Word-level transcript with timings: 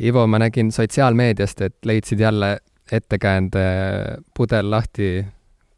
Ivo, 0.00 0.24
ma 0.26 0.38
nägin 0.40 0.70
sotsiaalmeediast, 0.72 1.60
et 1.60 1.76
leidsid 1.84 2.20
jälle 2.20 2.58
ettekäände 2.92 3.64
pudel 4.36 4.70
lahti 4.70 5.26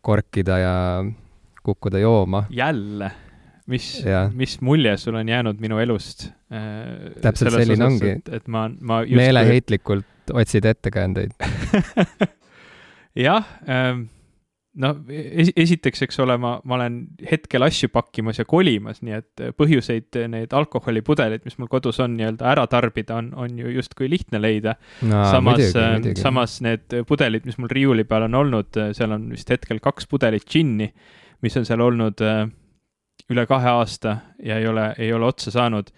korkida 0.01 0.59
ja 0.59 0.77
kukkuda 1.63 1.99
jooma. 1.99 2.45
jälle? 2.51 3.11
mis, 3.67 4.05
mis 4.35 4.61
mulje 4.61 4.97
sul 4.97 5.15
on 5.15 5.29
jäänud 5.29 5.61
minu 5.61 5.79
elust 5.79 6.27
äh,? 6.27 7.13
täpselt 7.23 7.55
selline 7.55 7.85
osas, 7.85 8.03
ongi. 8.03 8.35
et 8.37 8.49
ma, 8.51 8.65
ma 8.81 9.03
meeleheitlikult 9.07 10.33
otsid 10.33 10.67
ettekäändeid 10.67 11.31
jah 13.27 13.47
ähm,, 13.69 14.09
no 14.81 14.93
es 15.13 15.51
esiteks, 15.59 16.05
eks 16.07 16.21
ole, 16.25 16.37
ma, 16.41 16.55
ma 16.65 16.77
olen 16.79 16.99
hetkel 17.29 17.65
asju 17.67 17.91
pakkimas 17.93 18.41
ja 18.41 18.47
kolimas, 18.49 19.03
nii 19.05 19.17
et 19.19 19.43
põhjuseid 19.59 20.19
need 20.33 20.55
alkoholipudeleid, 20.57 21.45
mis 21.45 21.59
mul 21.61 21.69
kodus 21.73 22.01
on, 22.05 22.15
nii-öelda 22.17 22.49
ära 22.55 22.65
tarbida, 22.71 23.19
on, 23.21 23.33
on 23.37 23.59
ju 23.61 23.75
justkui 23.77 24.09
lihtne 24.13 24.41
leida 24.41 24.77
no,. 25.03 25.25
samas, 25.29 25.77
ähm, 25.77 26.09
samas 26.19 26.59
need 26.65 26.97
pudelid, 27.09 27.47
mis 27.49 27.61
mul 27.61 27.73
riiuli 27.73 28.07
peal 28.09 28.29
on 28.31 28.41
olnud, 28.43 28.81
seal 28.97 29.17
on 29.19 29.29
vist 29.35 29.53
hetkel 29.53 29.83
kaks 29.85 30.09
pudelit 30.11 30.49
džinni, 30.49 30.89
mis 31.45 31.59
on 31.61 31.69
seal 31.69 31.85
olnud 31.85 32.25
äh, 32.25 32.47
üle 33.33 33.47
kahe 33.51 33.75
aasta 33.77 34.17
ja 34.43 34.59
ei 34.61 34.69
ole, 34.69 34.93
ei 34.99 35.13
ole 35.13 35.29
otsa 35.29 35.53
saanud. 35.55 35.93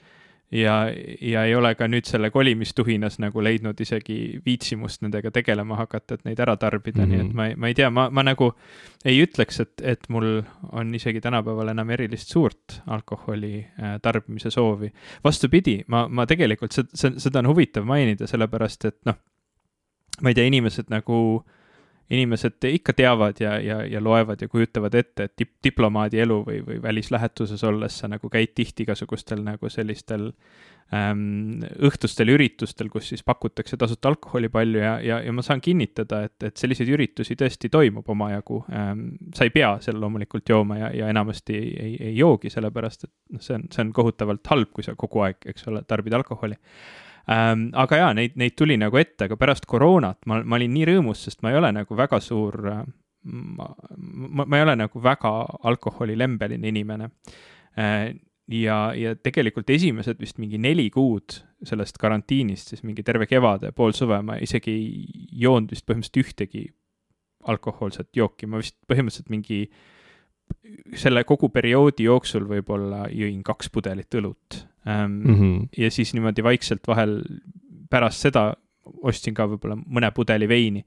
Ja, 0.54 0.74
ja 1.20 1.44
ei 1.44 1.54
ole 1.54 1.74
ka 1.74 1.88
nüüd 1.90 2.06
selle 2.08 2.30
kolimistuhinas 2.30 3.18
nagu 3.22 3.42
leidnud 3.42 3.80
isegi 3.80 4.18
viitsimust 4.46 5.02
nendega 5.02 5.32
tegelema 5.34 5.78
hakata, 5.80 6.18
et 6.18 6.28
neid 6.28 6.40
ära 6.40 6.56
tarbida 6.60 7.02
mm, 7.02 7.10
-hmm. 7.10 7.10
nii 7.10 7.20
et 7.20 7.26
mhm. 7.26 7.36
ma 7.36 7.46
ei, 7.48 7.56
ma 7.56 7.70
ei 7.70 7.74
tea, 7.74 7.90
ma, 7.90 8.06
ma 8.10 8.22
nagu 8.22 8.52
ei 9.04 9.18
ütleks, 9.24 9.60
et, 9.60 9.82
et 9.82 10.08
mul 10.08 10.42
on 10.72 10.94
isegi 10.94 11.20
tänapäeval 11.20 11.74
enam 11.74 11.90
erilist 11.90 12.30
suurt 12.32 12.80
alkoholi 12.86 13.58
äh, 13.58 13.98
tarbimise 14.02 14.50
soovi. 14.50 14.92
vastupidi, 15.24 15.82
ma, 15.86 16.06
ma 16.08 16.26
tegelikult, 16.26 16.72
seda 16.94 17.38
on 17.38 17.50
huvitav 17.50 17.84
mainida, 17.84 18.26
sellepärast 18.26 18.84
et 18.84 18.98
noh, 19.06 19.18
ma 20.22 20.30
ei 20.30 20.34
tea, 20.34 20.46
inimesed 20.46 20.88
nagu 20.88 21.44
inimesed 22.10 22.64
ikka 22.68 22.92
teavad 22.92 23.40
ja, 23.40 23.56
ja, 23.60 23.78
ja 23.88 24.00
loevad 24.02 24.42
ja 24.42 24.48
kujutavad 24.48 24.94
ette, 24.94 25.28
et 25.28 25.34
dip-, 25.40 25.56
diplomaadi 25.64 26.20
elu 26.20 26.42
või, 26.44 26.60
või 26.66 26.82
välislähetuses 26.82 27.64
olles 27.64 27.98
sa 28.02 28.10
nagu 28.12 28.28
käid 28.30 28.52
tihti 28.54 28.84
igasugustel 28.84 29.40
nagu 29.44 29.70
sellistel 29.72 30.26
ähm, 30.92 31.62
õhtustel 31.80 32.34
üritustel, 32.34 32.90
kus 32.92 33.08
siis 33.12 33.24
pakutakse 33.24 33.78
tasuta 33.80 34.10
alkoholi 34.12 34.50
palju 34.52 34.82
ja, 34.82 34.98
ja, 35.00 35.20
ja 35.24 35.32
ma 35.32 35.44
saan 35.46 35.62
kinnitada, 35.64 36.24
et, 36.28 36.36
et 36.50 36.60
selliseid 36.60 36.92
üritusi 36.92 37.38
tõesti 37.40 37.72
toimub 37.72 38.10
omajagu 38.12 38.60
ähm,. 38.72 39.06
sa 39.34 39.48
ei 39.48 39.54
pea 39.54 39.76
seal 39.84 39.96
loomulikult 40.00 40.48
jooma 40.52 40.78
ja, 40.82 40.92
ja 40.92 41.08
enamasti 41.12 41.56
ei, 41.56 41.72
ei, 41.86 41.96
ei 42.10 42.18
joogi, 42.18 42.52
sellepärast 42.52 43.08
et 43.08 43.14
noh, 43.32 43.44
see 43.44 43.56
on, 43.56 43.64
see 43.72 43.86
on 43.86 43.96
kohutavalt 43.96 44.52
halb, 44.52 44.74
kui 44.76 44.84
sa 44.84 44.92
kogu 44.98 45.24
aeg, 45.24 45.40
eks 45.54 45.72
ole, 45.72 45.86
tarbid 45.88 46.20
alkoholi 46.20 46.60
ähm,. 47.30 47.68
aga 47.72 48.00
jaa, 48.02 48.12
neid, 48.16 48.36
neid 48.40 48.56
tuli 48.58 48.76
nagu 48.80 48.98
ette, 49.00 49.28
aga 49.28 49.38
pärast 49.40 49.66
koroonat 49.70 50.20
ma, 50.26 50.42
ma 50.42 50.58
olin 50.60 50.74
nii 50.74 50.90
rõõmus, 50.92 51.24
sest 51.26 51.42
ma 51.42 51.52
ei 51.52 51.60
ole 51.60 51.72
nagu 51.76 51.96
väga 51.98 52.20
suur 52.24 52.60
äh, 52.70 52.84
ma, 53.24 53.70
ma, 53.96 54.44
ma 54.44 54.60
ei 54.60 54.66
ole 54.66 54.76
nagu 54.82 55.02
väga 55.02 55.32
alkoholilembeline 55.72 56.68
inimene 56.68 57.10
äh,. 57.78 58.12
ja, 58.50 58.78
ja 58.96 59.14
tegelikult 59.16 59.70
esimesed 59.70 60.20
vist 60.20 60.38
mingi 60.42 60.60
neli 60.60 60.90
kuud 60.92 61.40
sellest 61.64 61.98
karantiinist, 62.00 62.74
siis 62.74 62.84
mingi 62.84 63.02
terve 63.02 63.26
kevade, 63.26 63.72
pool 63.72 63.96
suve 63.96 64.20
ma 64.22 64.36
isegi 64.36 64.72
ei 64.74 65.28
joonud 65.44 65.72
vist 65.72 65.86
põhimõtteliselt 65.88 66.20
ühtegi 66.26 66.66
alkohoolset 67.48 68.10
jooki, 68.16 68.48
ma 68.48 68.60
vist 68.60 68.76
põhimõtteliselt 68.88 69.32
mingi 69.32 69.64
selle 70.96 71.24
kogu 71.28 71.48
perioodi 71.52 72.06
jooksul 72.08 72.46
võib-olla 72.48 73.06
jõin 73.12 73.42
kaks 73.44 73.70
pudelit 73.72 74.12
õlut. 74.20 74.60
Mm 74.84 75.34
-hmm. 75.34 75.68
ja 75.76 75.90
siis 75.90 76.14
niimoodi 76.14 76.42
vaikselt 76.44 76.86
vahel 76.86 77.22
pärast 77.90 78.20
seda 78.20 78.54
ostsin 78.84 79.34
ka 79.34 79.46
võib-olla 79.48 79.76
mõne 79.76 80.10
pudeli 80.14 80.48
veini. 80.48 80.84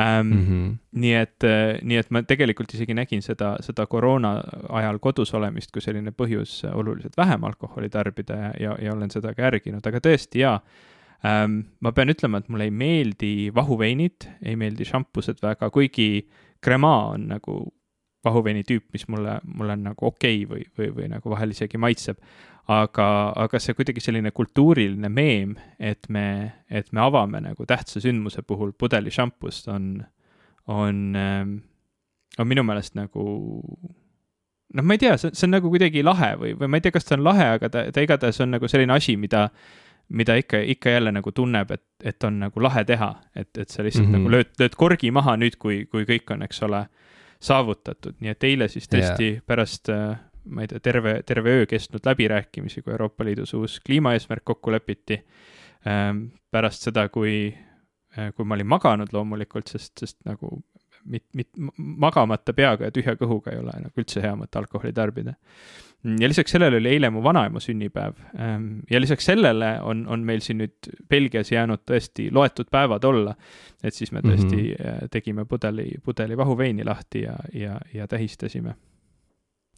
Mm 0.00 0.32
-hmm. 0.32 0.76
nii 0.92 1.14
et, 1.14 1.44
nii 1.82 1.96
et 1.96 2.10
ma 2.10 2.22
tegelikult 2.22 2.74
isegi 2.74 2.94
nägin 2.94 3.22
seda, 3.22 3.56
seda 3.60 3.86
koroona 3.86 4.40
ajal 4.68 4.98
kodus 4.98 5.34
olemist 5.34 5.72
kui 5.74 5.82
selline 5.82 6.10
põhjus 6.10 6.62
oluliselt 6.72 7.16
vähem 7.16 7.44
alkoholi 7.44 7.90
tarbida 7.90 8.36
ja, 8.36 8.52
ja, 8.60 8.76
ja 8.82 8.94
olen 8.94 9.10
seda 9.10 9.34
ka 9.34 9.42
järginud, 9.42 9.86
aga 9.86 9.98
tõesti 9.98 10.40
jaa 10.40 10.60
ähm,. 11.24 11.58
ma 11.80 11.92
pean 11.92 12.08
ütlema, 12.08 12.38
et 12.38 12.48
mulle 12.48 12.64
ei 12.64 12.70
meeldi 12.70 13.50
vahuveinid, 13.54 14.28
ei 14.42 14.56
meeldi 14.56 14.84
šampused 14.84 15.42
väga, 15.42 15.70
kuigi 15.70 16.28
Crema 16.64 16.96
on 17.10 17.28
nagu 17.28 17.60
vahuveini 18.24 18.64
tüüp, 18.68 18.90
mis 18.92 19.06
mulle, 19.08 19.38
mulle 19.44 19.76
on 19.78 19.84
nagu 19.90 20.06
okei 20.06 20.44
okay 20.44 20.50
või, 20.50 20.64
või, 20.78 20.90
või 20.96 21.10
nagu 21.14 21.32
vahel 21.32 21.54
isegi 21.54 21.80
maitseb. 21.80 22.20
Aga, 22.70 23.06
aga 23.40 23.58
see 23.58 23.74
kuidagi 23.74 24.02
selline 24.04 24.30
kultuuriline 24.30 25.08
meem, 25.10 25.56
et 25.78 26.06
me, 26.12 26.26
et 26.70 26.92
me 26.94 27.00
avame 27.02 27.40
nagu 27.42 27.66
tähtsa 27.66 28.02
sündmuse 28.04 28.44
puhul 28.46 28.70
pudeli 28.78 29.10
šampust, 29.10 29.66
on, 29.72 29.96
on, 30.70 31.00
ähm, 31.18 31.56
on 32.38 32.46
minu 32.46 32.62
meelest 32.62 32.94
nagu 32.94 33.24
noh, 34.74 34.86
ma 34.86 34.94
ei 34.94 35.02
tea, 35.02 35.16
see, 35.18 35.34
see 35.34 35.48
on 35.48 35.56
nagu 35.56 35.70
kuidagi 35.72 36.04
lahe 36.06 36.34
või, 36.38 36.54
või 36.58 36.70
ma 36.70 36.78
ei 36.78 36.84
tea, 36.84 36.94
kas 36.94 37.08
ta 37.08 37.16
on 37.18 37.24
lahe, 37.26 37.48
aga 37.56 37.70
ta, 37.72 37.84
ta 37.94 38.04
igatahes 38.04 38.38
on 38.44 38.54
nagu 38.54 38.70
selline 38.70 38.94
asi, 38.94 39.16
mida, 39.20 39.48
mida 40.14 40.36
ikka, 40.38 40.60
ikka 40.76 40.94
jälle 40.94 41.12
nagu 41.16 41.32
tunneb, 41.34 41.72
et, 41.74 41.84
et 42.06 42.28
on 42.28 42.38
nagu 42.44 42.62
lahe 42.62 42.84
teha, 42.86 43.10
et, 43.34 43.50
et 43.56 43.68
sa 43.68 43.82
lihtsalt 43.86 44.06
mm 44.06 44.14
-hmm. 44.14 44.18
nagu 44.20 44.34
lööd, 44.36 44.52
lööd 44.62 44.76
korgi 44.78 45.10
maha 45.10 45.36
nüüd, 45.40 45.58
kui, 45.58 45.84
kui 45.90 46.06
kõik 46.06 46.34
on, 46.34 46.46
eks 46.46 46.62
ole, 46.68 46.84
saavutatud, 47.40 48.18
nii 48.20 48.34
et 48.34 48.44
eile 48.44 48.68
siis 48.68 48.88
tõesti 48.90 49.28
yeah. 49.30 49.44
pärast 49.46 49.88
äh, 49.92 50.18
ma 50.44 50.64
ei 50.64 50.70
tea, 50.70 50.80
terve, 50.80 51.14
terve 51.26 51.54
öö 51.60 51.66
kestnud 51.66 52.04
läbirääkimisi, 52.06 52.82
kui 52.82 52.92
Euroopa 52.92 53.24
Liidus 53.24 53.54
uus 53.54 53.80
kliimaeesmärk 53.86 54.44
kokku 54.44 54.72
lepiti. 54.72 55.20
Ähm, 55.88 56.24
pärast 56.50 56.84
seda, 56.84 57.08
kui, 57.08 57.54
äh, 58.18 58.32
kui 58.36 58.44
ma 58.44 58.56
olin 58.56 58.68
maganud 58.68 59.12
loomulikult, 59.12 59.72
sest, 59.72 59.92
sest 60.00 60.18
nagu 60.28 60.60
mit-, 61.04 61.28
mit-, 61.34 61.52
magamata 61.76 62.54
peaga 62.56 62.88
ja 62.88 62.94
tühja 62.94 63.16
kõhuga 63.20 63.54
ei 63.54 63.60
ole 63.62 63.76
nagu 63.86 64.02
üldse 64.02 64.22
hea 64.24 64.32
mõte 64.38 64.60
alkoholi 64.60 64.92
tarbida. 64.96 65.34
ja 66.20 66.28
lisaks 66.28 66.52
sellele 66.56 66.80
oli 66.80 66.88
eile 66.94 67.10
mu 67.10 67.22
vanaema 67.22 67.60
sünnipäev. 67.60 68.14
Ähm, 68.38 68.68
ja 68.90 69.00
lisaks 69.00 69.24
sellele 69.24 69.74
on, 69.82 70.06
on 70.08 70.24
meil 70.24 70.40
siin 70.40 70.62
nüüd 70.62 70.92
Belgias 71.08 71.52
jäänud 71.52 71.84
tõesti 71.86 72.30
loetud 72.32 72.70
päevad 72.70 73.04
olla. 73.04 73.34
et 73.82 73.94
siis 73.94 74.12
me 74.12 74.20
tõesti 74.20 74.56
mm 74.56 74.74
-hmm. 74.74 75.08
tegime 75.10 75.44
pudeli, 75.44 75.90
pudeli 76.04 76.36
vahuveini 76.36 76.84
lahti 76.84 77.22
ja, 77.22 77.36
ja, 77.52 77.80
ja 77.94 78.08
tähistasime 78.08 78.74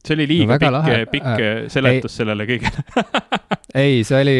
see 0.07 0.15
oli 0.15 0.27
liiga 0.27 0.53
no, 0.53 0.59
pikk, 0.59 0.71
lahe. 0.71 1.05
pikk 1.05 1.25
äh, 1.25 1.67
seletus 1.71 2.11
ei, 2.11 2.17
sellele 2.17 2.45
kõigele 2.45 2.83
ei, 3.83 4.03
see 4.03 4.19
oli, 4.21 4.37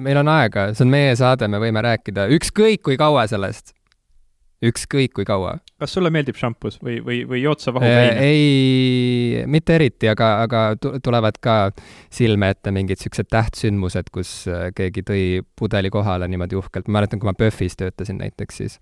meil 0.00 0.20
on 0.22 0.30
aega, 0.32 0.70
see 0.74 0.86
on 0.86 0.92
meie 0.92 1.14
saade, 1.18 1.48
me 1.50 1.60
võime 1.62 1.82
rääkida 1.84 2.26
ükskõik 2.36 2.82
kui 2.88 2.98
kaua 3.00 3.26
sellest. 3.30 3.74
Ükskõik 4.62 5.14
kui 5.16 5.26
kaua. 5.28 5.56
kas 5.82 5.94
sulle 5.96 6.10
meeldib 6.14 6.38
šampus 6.38 6.78
või, 6.82 7.00
või, 7.04 7.22
või 7.28 7.42
jood 7.42 7.62
sa 7.62 7.74
vahuveine 7.74 8.16
äh,? 8.16 8.24
ei, 8.26 9.44
mitte 9.50 9.76
eriti, 9.78 10.10
aga, 10.12 10.32
aga 10.46 10.64
tulevad 11.02 11.38
ka 11.42 11.56
silme 12.12 12.52
ette 12.54 12.74
mingid 12.74 13.02
siuksed 13.02 13.30
tähtsündmused, 13.32 14.12
kus 14.14 14.34
äh, 14.50 14.68
keegi 14.76 15.06
tõi 15.06 15.24
pudeli 15.58 15.90
kohale 15.90 16.28
niimoodi 16.30 16.58
uhkelt, 16.60 16.88
ma 16.88 17.00
mäletan, 17.00 17.22
kui 17.22 17.30
ma 17.30 17.36
PÖFFis 17.38 17.78
töötasin 17.80 18.22
näiteks, 18.22 18.62
siis 18.62 18.78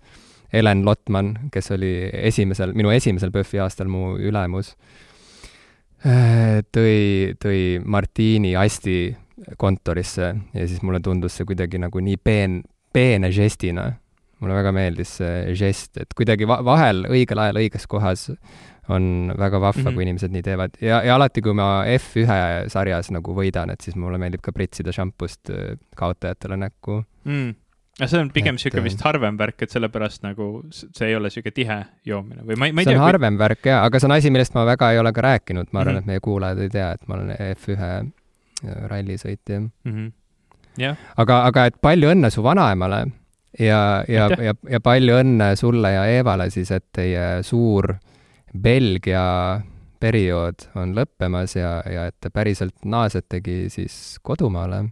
Helen 0.53 0.83
Lotman, 0.85 1.35
kes 1.51 1.71
oli 1.71 2.09
esimesel, 2.11 2.75
minu 2.75 2.91
esimesel 2.91 3.31
PÖFFi 3.31 3.63
aastal 3.63 3.87
mu 3.91 4.17
ülemus 4.19 4.75
Äh, 6.01 6.63
tõi, 6.73 7.35
tõi 7.37 7.77
Martini 7.85 8.55
Asti 8.57 9.11
kontorisse 9.61 10.31
ja 10.53 10.63
siis 10.65 10.81
mulle 10.81 10.97
tundus 11.03 11.35
see 11.37 11.45
kuidagi 11.45 11.77
nagu 11.81 12.01
nii 12.01 12.17
peen, 12.17 12.61
peene 12.93 13.29
žestina. 13.33 13.91
Mulle 14.41 14.57
väga 14.57 14.73
meeldis 14.75 15.15
see 15.21 15.55
žest, 15.57 15.95
et 16.01 16.13
kuidagi 16.17 16.47
va 16.49 16.59
vahel 16.65 17.05
õigel 17.09 17.41
ajal 17.43 17.61
õiges 17.61 17.87
kohas 17.89 18.29
on 18.91 19.31
väga 19.37 19.61
vahva 19.61 19.79
mm, 19.79 19.87
-hmm. 19.87 19.95
kui 19.95 20.03
inimesed 20.03 20.33
nii 20.33 20.43
teevad 20.43 20.77
ja, 20.81 21.01
ja 21.05 21.15
alati, 21.15 21.41
kui 21.41 21.53
ma 21.53 21.83
F1 21.95 22.69
sarjas 22.73 23.11
nagu 23.13 23.35
võidan, 23.37 23.71
et 23.71 23.81
siis 23.81 23.95
mulle 23.95 24.17
meeldib 24.17 24.41
ka 24.41 24.51
pritsida 24.51 24.91
šampust 24.91 25.53
äh, 25.53 25.77
kaotajatele 25.95 26.57
näkku 26.57 27.03
mm 27.23 27.53
aga 27.99 28.07
see 28.07 28.21
on 28.23 28.29
pigem 28.33 28.55
niisugune 28.57 28.83
vist 28.85 29.01
harvem 29.05 29.37
värk, 29.37 29.65
et 29.65 29.73
sellepärast 29.73 30.23
nagu 30.23 30.47
see 30.71 31.09
ei 31.09 31.15
ole 31.17 31.29
niisugune 31.29 31.53
tihe 31.55 31.77
joomine 32.07 32.45
või 32.47 32.57
ma 32.57 32.69
ei, 32.69 32.73
ma 32.73 32.81
ei 32.81 32.87
tea. 32.87 32.93
see 32.93 32.97
on 32.97 33.03
kui... 33.03 33.09
harvem 33.09 33.37
värk 33.41 33.69
jaa, 33.69 33.83
aga 33.85 33.99
see 33.99 34.07
on 34.07 34.15
asi, 34.15 34.31
millest 34.33 34.55
ma 34.55 34.63
väga 34.69 34.91
ei 34.95 35.01
ole 35.01 35.11
ka 35.13 35.25
rääkinud, 35.27 35.69
ma 35.71 35.83
arvan 35.83 35.99
mm, 35.99 35.99
-hmm. 35.99 36.07
et 36.07 36.13
meie 36.13 36.23
kuulajad 36.23 36.63
ei 36.65 36.73
tea, 36.73 36.91
et 36.97 37.07
ma 37.07 37.19
olen 37.19 37.35
F1 37.51 37.77
äh, 37.83 38.81
rallisõitja 38.93 39.59
mm. 39.59 39.69
-hmm. 39.85 40.11
Yeah. 40.79 40.97
aga, 41.19 41.43
aga 41.51 41.65
et 41.67 41.81
palju 41.83 42.13
õnne 42.13 42.29
su 42.31 42.43
vanaemale 42.43 43.05
ja, 43.59 44.03
ja, 44.07 44.29
ja, 44.41 44.53
ja 44.69 44.79
palju 44.83 45.17
õnne 45.21 45.51
sulle 45.59 45.91
ja 45.95 46.05
Eevale 46.09 46.49
siis, 46.53 46.71
et 46.71 46.87
teie 46.95 47.43
suur 47.43 47.93
Belgia 48.51 49.61
periood 50.01 50.67
on 50.75 50.95
lõppemas 50.97 51.55
ja, 51.55 51.79
ja 51.85 52.07
et 52.09 52.17
te 52.19 52.31
päriselt 52.33 52.75
naasetegi 52.85 53.69
siis 53.69 54.17
kodumaale. 54.23 54.85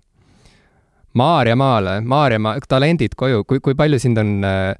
Maarjamaale, 1.17 1.99
Maarjamaa, 2.05 2.59
talendid 2.69 3.15
koju, 3.17 3.43
kui, 3.49 3.59
kui 3.65 3.73
palju 3.75 3.97
sind 3.99 4.21
on 4.21 4.35
äh, 4.45 4.75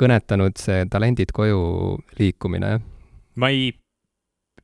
kõnetanud 0.00 0.60
see 0.60 0.84
talendid 0.92 1.32
koju 1.36 1.60
liikumine? 2.18 2.78
ma 3.40 3.48
ei, 3.48 3.70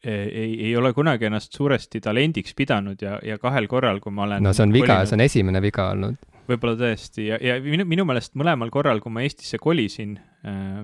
ei, 0.04 0.50
ei 0.66 0.72
ole 0.76 0.90
kunagi 0.92 1.28
ennast 1.28 1.54
suuresti 1.56 2.02
talendiks 2.04 2.52
pidanud 2.58 3.00
ja, 3.00 3.16
ja 3.24 3.38
kahel 3.40 3.68
korral, 3.70 4.02
kui 4.04 4.12
ma 4.12 4.26
olen 4.26 4.44
no 4.44 4.52
see 4.52 4.66
on 4.66 4.74
viga, 4.74 4.98
see 5.06 5.16
on 5.16 5.24
esimene 5.24 5.62
viga 5.64 5.86
olnud 5.94 6.18
võib-olla 6.50 6.76
tõesti 6.80 7.28
ja, 7.30 7.40
ja 7.42 7.58
minu, 7.62 7.86
minu 7.88 8.06
meelest 8.08 8.34
mõlemal 8.38 8.72
korral, 8.74 9.02
kui 9.04 9.12
ma 9.14 9.24
Eestisse 9.26 9.60
kolisin 9.62 10.16
äh,, 10.46 10.80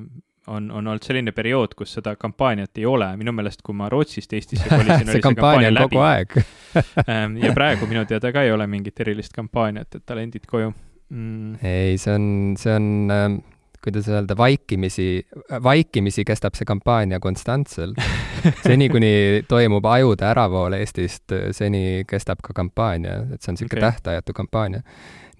on, 0.46 0.70
on 0.70 0.86
olnud 0.86 1.04
selline 1.06 1.34
periood, 1.36 1.76
kus 1.78 1.94
seda 1.98 2.16
kampaaniat 2.18 2.80
ei 2.80 2.86
ole, 2.88 3.08
minu 3.20 3.34
meelest, 3.36 3.62
kui 3.62 3.76
ma 3.78 3.88
Rootsist 3.92 4.32
Eestisse 4.32 4.68
kolisin 4.78 5.12
see 5.12 5.22
kampaania 5.24 5.70
on 5.74 5.82
kogu 5.86 6.02
aeg 6.06 6.36
ähm, 7.08 7.38
ja 7.42 7.54
praegu 7.56 7.88
minu 7.90 8.04
teada 8.10 8.32
ka 8.34 8.44
ei 8.46 8.52
ole 8.54 8.66
mingit 8.70 9.00
erilist 9.04 9.36
kampaaniat, 9.36 10.00
et 10.00 10.06
talendid 10.06 10.48
koju 10.50 10.72
mm.. 10.72 11.58
ei, 11.62 11.98
see 12.00 12.14
on, 12.16 12.28
see 12.60 12.74
on 12.74 12.92
ähm, 13.14 13.40
kuidas 13.82 14.08
öelda, 14.08 14.36
vaikimisi, 14.36 15.26
vaikimisi 15.62 16.24
kestab 16.24 16.54
see 16.54 16.66
kampaania 16.66 17.20
konstantselt. 17.20 17.98
seni, 18.66 18.88
kuni 18.92 19.42
toimub 19.48 19.86
ajude 19.90 20.26
äravool 20.30 20.76
Eestist, 20.78 21.34
seni 21.50 22.04
kestab 22.08 22.42
ka 22.44 22.54
kampaania, 22.54 23.18
et 23.34 23.42
see 23.42 23.52
on 23.52 23.58
niisugune 23.58 23.80
okay. 23.80 23.88
tähtajatu 23.88 24.36
kampaania. 24.38 24.82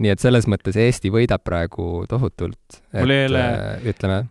Nii 0.02 0.12
et 0.12 0.22
selles 0.22 0.48
mõttes 0.50 0.78
Eesti 0.78 1.12
võidab 1.14 1.44
praegu 1.46 2.04
tohutult, 2.10 2.80
et 2.92 3.02
mul 3.02 3.14
ei 3.14 3.26
ole, 3.30 3.42
äh, 3.42 3.84
ütleme. 3.92 4.22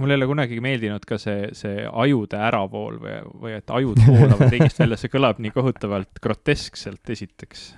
mul 0.00 0.12
ei 0.12 0.18
ole 0.18 0.28
kunagi 0.28 0.58
meeldinud 0.64 1.04
ka 1.08 1.18
see, 1.20 1.50
see 1.56 1.84
ajude 1.86 2.40
äravool 2.48 2.98
või, 3.02 3.16
või 3.44 3.54
et 3.56 3.72
ajud 3.78 4.02
voolavad 4.04 4.52
riigist 4.52 4.82
välja, 4.82 4.98
see 5.00 5.12
kõlab 5.12 5.40
nii 5.42 5.54
kohutavalt 5.54 6.20
groteskselt, 6.22 7.02
esiteks. 7.16 7.68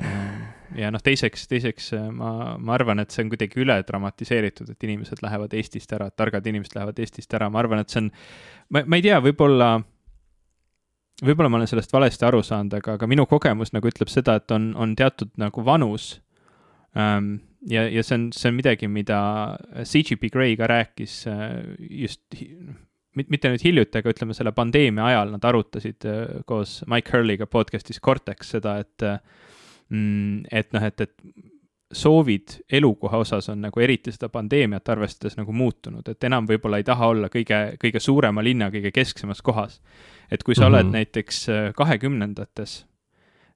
ja 0.78 0.90
noh, 0.94 1.02
teiseks, 1.04 1.46
teiseks 1.50 1.92
ma, 2.14 2.56
ma 2.58 2.74
arvan, 2.78 3.04
et 3.04 3.14
see 3.14 3.24
on 3.24 3.30
kuidagi 3.34 3.62
üle 3.62 3.78
dramatiseeritud, 3.86 4.72
et 4.74 4.88
inimesed 4.88 5.22
lähevad 5.24 5.54
Eestist 5.58 5.94
ära, 5.94 6.10
targad 6.10 6.46
inimesed 6.46 6.74
lähevad 6.78 6.98
Eestist 7.04 7.38
ära, 7.38 7.50
ma 7.52 7.62
arvan, 7.62 7.84
et 7.84 7.94
see 7.94 8.02
on, 8.04 8.10
ma, 8.74 8.84
ma 8.84 8.98
ei 8.98 9.06
tea, 9.06 9.22
võib-olla 9.24 9.76
võib-olla 11.24 11.50
ma 11.50 11.58
olen 11.58 11.70
sellest 11.70 11.92
valesti 11.92 12.26
aru 12.28 12.42
saanud, 12.46 12.78
aga, 12.78 12.94
aga 12.98 13.08
minu 13.10 13.26
kogemus 13.30 13.72
nagu 13.74 13.90
ütleb 13.90 14.10
seda, 14.12 14.38
et 14.38 14.54
on, 14.54 14.70
on 14.78 14.94
teatud 14.98 15.32
nagu 15.40 15.64
vanus 15.66 16.16
ja, 17.66 17.88
ja 17.88 18.02
see 18.02 18.18
on, 18.18 18.28
see 18.34 18.50
on 18.50 18.58
midagi, 18.58 18.88
mida 18.90 19.20
CGP 19.84 20.30
Grey 20.32 20.56
ka 20.56 20.68
rääkis 20.70 21.20
äh, 21.30 21.58
just 21.90 22.22
mitte 23.18 23.50
nüüd 23.50 23.64
hiljuti, 23.64 23.98
aga 23.98 24.12
ütleme 24.14 24.36
selle 24.36 24.52
pandeemia 24.54 25.08
ajal 25.10 25.34
nad 25.34 25.44
arutasid 25.48 26.06
äh, 26.08 26.24
koos 26.48 26.80
Mike 26.90 27.14
Hurley'ga 27.14 27.48
podcast'is 27.50 28.00
Cortex 28.04 28.54
seda, 28.56 28.78
et 28.84 29.06
äh, 29.06 29.20
mm, 29.90 30.48
et 30.52 30.74
noh, 30.76 30.86
et, 30.86 31.06
et 31.06 31.14
soovid 31.98 32.58
elukoha 32.78 33.22
osas 33.24 33.48
on 33.48 33.62
nagu 33.64 33.80
eriti 33.80 34.12
seda 34.12 34.28
pandeemiat 34.28 34.90
arvestades 34.92 35.38
nagu 35.38 35.54
muutunud, 35.56 36.04
et 36.08 36.24
enam 36.28 36.46
võib-olla 36.48 36.82
ei 36.82 36.84
taha 36.84 37.08
olla 37.14 37.30
kõige, 37.32 37.62
kõige 37.80 38.02
suurema 38.04 38.44
linna 38.44 38.68
kõige 38.74 38.92
kesksemas 38.92 39.40
kohas. 39.42 39.80
et 40.30 40.42
kui 40.44 40.54
sa 40.54 40.60
mm 40.60 40.64
-hmm. 40.64 40.74
oled 40.74 40.84
mhm. 40.84 40.92
näiteks 40.92 41.46
kahekümnendates 41.76 42.84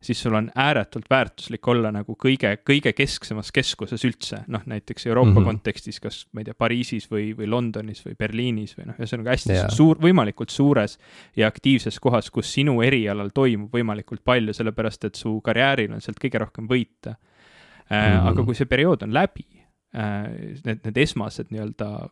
siis 0.02 0.22
sul 0.22 0.34
on 0.34 0.50
ääretult 0.58 1.06
väärtuslik 1.10 1.68
olla 1.68 1.92
nagu 1.94 2.16
kõige, 2.18 2.56
kõige 2.66 2.92
kesksemas 2.96 3.52
keskuses 3.54 4.04
üldse, 4.04 4.42
noh 4.52 4.64
näiteks 4.66 5.06
Euroopa 5.06 5.30
mm 5.30 5.36
-hmm. 5.36 5.44
kontekstis, 5.44 6.00
kas 6.00 6.26
ma 6.32 6.42
ei 6.42 6.44
tea, 6.44 6.54
Pariisis 6.58 7.08
või, 7.10 7.32
või 7.38 7.48
Londonis 7.50 8.04
või 8.06 8.16
Berliinis 8.18 8.76
või 8.78 8.90
noh, 8.90 8.98
ühesõnaga 8.98 9.34
hästi 9.36 9.52
yeah. 9.52 9.70
suur, 9.70 9.98
võimalikult 10.02 10.50
suures 10.50 10.98
ja 11.36 11.46
aktiivses 11.46 12.00
kohas, 12.00 12.30
kus 12.30 12.52
sinu 12.52 12.80
erialal 12.82 13.30
toimub 13.34 13.72
võimalikult 13.74 14.24
palju, 14.24 14.52
sellepärast 14.52 15.04
et 15.04 15.14
su 15.14 15.40
karjääril 15.40 15.92
on 15.92 16.00
sealt 16.00 16.20
kõige 16.22 16.38
rohkem 16.38 16.68
võita 16.68 17.14
mm. 17.14 17.96
-hmm. 17.96 18.28
aga 18.28 18.44
kui 18.44 18.54
see 18.54 18.66
periood 18.66 19.02
on 19.02 19.14
läbi, 19.14 19.46
äh, 19.94 20.26
need, 20.64 20.82
need 20.84 20.96
esmased 20.96 21.50
nii-öelda 21.50 22.08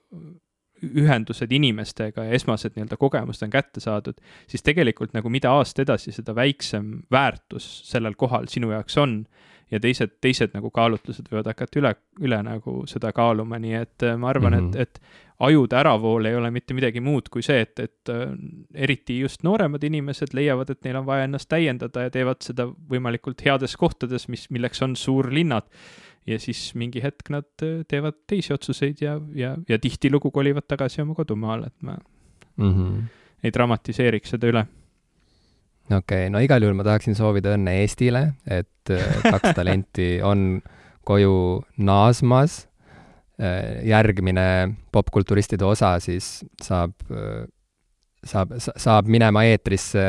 ühendused 0.82 1.53
inimestega 1.53 2.25
ja 2.25 2.38
esmased 2.38 2.77
nii-öelda 2.77 2.97
kogemused 3.00 3.44
on 3.47 3.53
kätte 3.53 3.81
saadud, 3.81 4.19
siis 4.49 4.65
tegelikult 4.67 5.15
nagu 5.17 5.32
mida 5.32 5.53
aasta 5.53 5.85
edasi, 5.85 6.12
seda 6.12 6.35
väiksem 6.37 7.03
väärtus 7.12 7.69
sellel 7.91 8.17
kohal 8.19 8.49
sinu 8.49 8.73
jaoks 8.75 8.99
on 9.00 9.23
ja 9.71 9.81
teised, 9.81 10.17
teised 10.21 10.55
nagu 10.56 10.71
kaalutlused 10.75 11.29
võivad 11.31 11.50
hakata 11.53 11.81
üle, 11.81 11.94
üle 12.23 12.41
nagu 12.47 12.82
seda 12.91 13.12
kaaluma, 13.17 13.61
nii 13.62 13.77
et 13.79 14.06
äh, 14.06 14.17
ma 14.19 14.32
arvan 14.32 14.56
mm, 14.56 14.71
-hmm. 14.71 14.81
et, 14.81 15.00
et 15.00 15.47
ajude 15.47 15.77
äravool 15.77 16.27
ei 16.29 16.37
ole 16.37 16.50
mitte 16.50 16.75
midagi 16.77 17.00
muud 17.00 17.31
kui 17.33 17.43
see, 17.43 17.61
et, 17.65 17.79
et 17.79 18.12
äh, 18.12 18.35
eriti 18.75 19.21
just 19.21 19.44
nooremad 19.47 19.85
inimesed 19.87 20.35
leiavad, 20.37 20.71
et 20.71 20.85
neil 20.85 21.00
on 21.00 21.06
vaja 21.06 21.29
ennast 21.29 21.49
täiendada 21.49 22.06
ja 22.06 22.11
teevad 22.11 22.43
seda 22.44 22.67
võimalikult 22.67 23.44
heades 23.47 23.76
kohtades, 23.76 24.29
mis, 24.29 24.49
milleks 24.50 24.83
on 24.83 24.97
suurlinnad 24.97 25.71
ja 26.29 26.39
siis 26.41 26.71
mingi 26.79 27.03
hetk 27.03 27.31
nad 27.33 27.65
äh, 27.65 27.81
teevad 27.89 28.19
teisi 28.29 28.53
otsuseid 28.55 29.01
ja, 29.05 29.17
ja, 29.37 29.55
ja 29.69 29.79
tihtilugu 29.81 30.31
kolivad 30.35 30.67
tagasi 30.69 31.03
oma 31.05 31.17
kodumaale, 31.19 31.71
et 31.71 31.83
ma 31.83 31.97
mm 32.57 32.73
-hmm. 32.73 33.03
ei 33.45 33.53
dramatiseeriks 33.53 34.37
seda 34.37 34.51
üle. 34.53 34.67
okei 35.91 35.99
okay,, 35.99 36.31
no 36.31 36.39
igal 36.39 36.63
juhul 36.63 36.77
ma 36.77 36.85
tahaksin 36.85 37.15
soovida 37.15 37.55
õnne 37.57 37.81
Eestile, 37.83 38.35
et 38.47 38.91
äh, 38.91 39.23
kaks 39.23 39.55
talenti 39.55 40.21
on 40.23 40.63
koju 41.05 41.65
naasmas. 41.77 42.67
Äh, 43.41 43.87
järgmine 43.89 44.77
popkulturistide 44.93 45.65
osa 45.65 45.99
siis 45.99 46.45
saab 46.63 46.93
saab, 48.25 48.53
saab 48.59 49.07
minema 49.09 49.45
eetrisse 49.45 50.03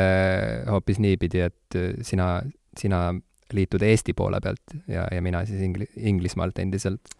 hoopis 0.68 0.98
niipidi, 0.98 1.40
et 1.40 1.78
sina, 2.04 2.42
sina 2.76 3.14
liituda 3.56 3.86
Eesti 3.88 4.14
poole 4.16 4.40
pealt 4.42 4.74
ja, 4.88 5.06
ja 5.12 5.22
mina 5.22 5.44
siis 5.48 5.62
Ingli-, 5.62 5.88
Inglismaalt 5.96 6.58
endiselt. 6.62 7.14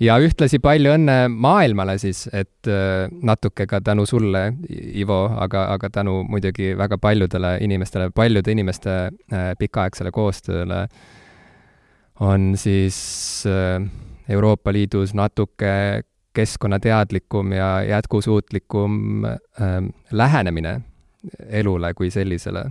ja 0.00 0.18
ühtlasi 0.22 0.60
palju 0.62 0.94
õnne 0.96 1.18
maailmale 1.32 1.98
siis, 2.02 2.26
et 2.32 2.70
äh, 2.70 3.06
natuke 3.22 3.66
ka 3.66 3.80
tänu 3.80 4.06
sulle, 4.06 4.48
Ivo, 4.70 5.24
aga, 5.36 5.66
aga 5.76 5.90
tänu 5.90 6.22
muidugi 6.28 6.74
väga 6.78 6.98
paljudele 6.98 7.56
inimestele, 7.66 8.10
paljude 8.10 8.52
inimeste 8.52 8.96
äh, 9.06 9.52
pikaaegsele 9.58 10.12
koostööle 10.14 10.86
on 12.20 12.54
siis 12.56 12.98
äh, 13.46 13.82
Euroopa 14.28 14.72
Liidus 14.72 15.14
natuke 15.14 16.02
keskkonnateadlikum 16.36 17.52
ja 17.52 17.82
jätkusuutlikum 17.82 19.24
äh, 19.24 19.38
lähenemine 20.12 20.80
elule 21.48 21.94
kui 21.94 22.10
sellisele. 22.10 22.70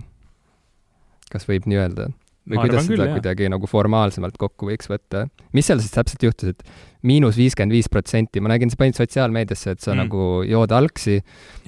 kas 1.32 1.48
võib 1.48 1.66
nii 1.66 1.78
öelda? 1.82 2.06
Või 2.46 2.62
kuidas 2.62 2.86
seda 2.86 3.06
küll, 3.06 3.16
kuidagi 3.18 3.48
nagu 3.52 3.68
formaalsemalt 3.70 4.36
kokku 4.40 4.70
võiks 4.70 4.90
võtta? 4.90 5.26
mis 5.56 5.66
seal 5.68 5.80
siis 5.82 5.94
täpselt 5.94 6.22
juhtus, 6.26 6.54
et 6.54 6.62
miinus 7.06 7.38
viiskümmend 7.38 7.74
viis 7.74 7.88
protsenti, 7.92 8.42
ma 8.42 8.50
nägin, 8.52 8.70
sa 8.72 8.78
panid 8.80 8.98
sotsiaalmeediasse, 8.98 9.76
et 9.76 9.84
sa 9.84 9.92
mm. 9.92 10.04
nagu 10.04 10.22
jood 10.48 10.72
algsi 10.74 11.18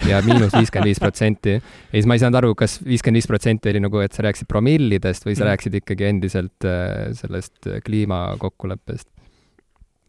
ja 0.08 0.22
miinus 0.26 0.54
viiskümmend 0.56 0.90
viis 0.90 1.02
protsenti. 1.02 1.58
ja 1.90 1.94
siis 1.94 2.08
ma 2.10 2.16
ei 2.16 2.22
saanud 2.22 2.40
aru, 2.40 2.54
kas 2.58 2.78
viiskümmend 2.84 3.20
viis 3.20 3.30
protsenti 3.30 3.72
oli 3.72 3.82
nagu, 3.84 4.02
et 4.04 4.16
sa 4.16 4.26
rääkisid 4.26 4.50
promillidest 4.50 5.28
või 5.28 5.36
sa 5.36 5.44
mm. 5.44 5.50
rääkisid 5.52 5.78
ikkagi 5.82 6.08
endiselt 6.08 6.68
äh, 6.68 7.12
sellest 7.18 7.70
kliimakokkuleppest? 7.86 9.08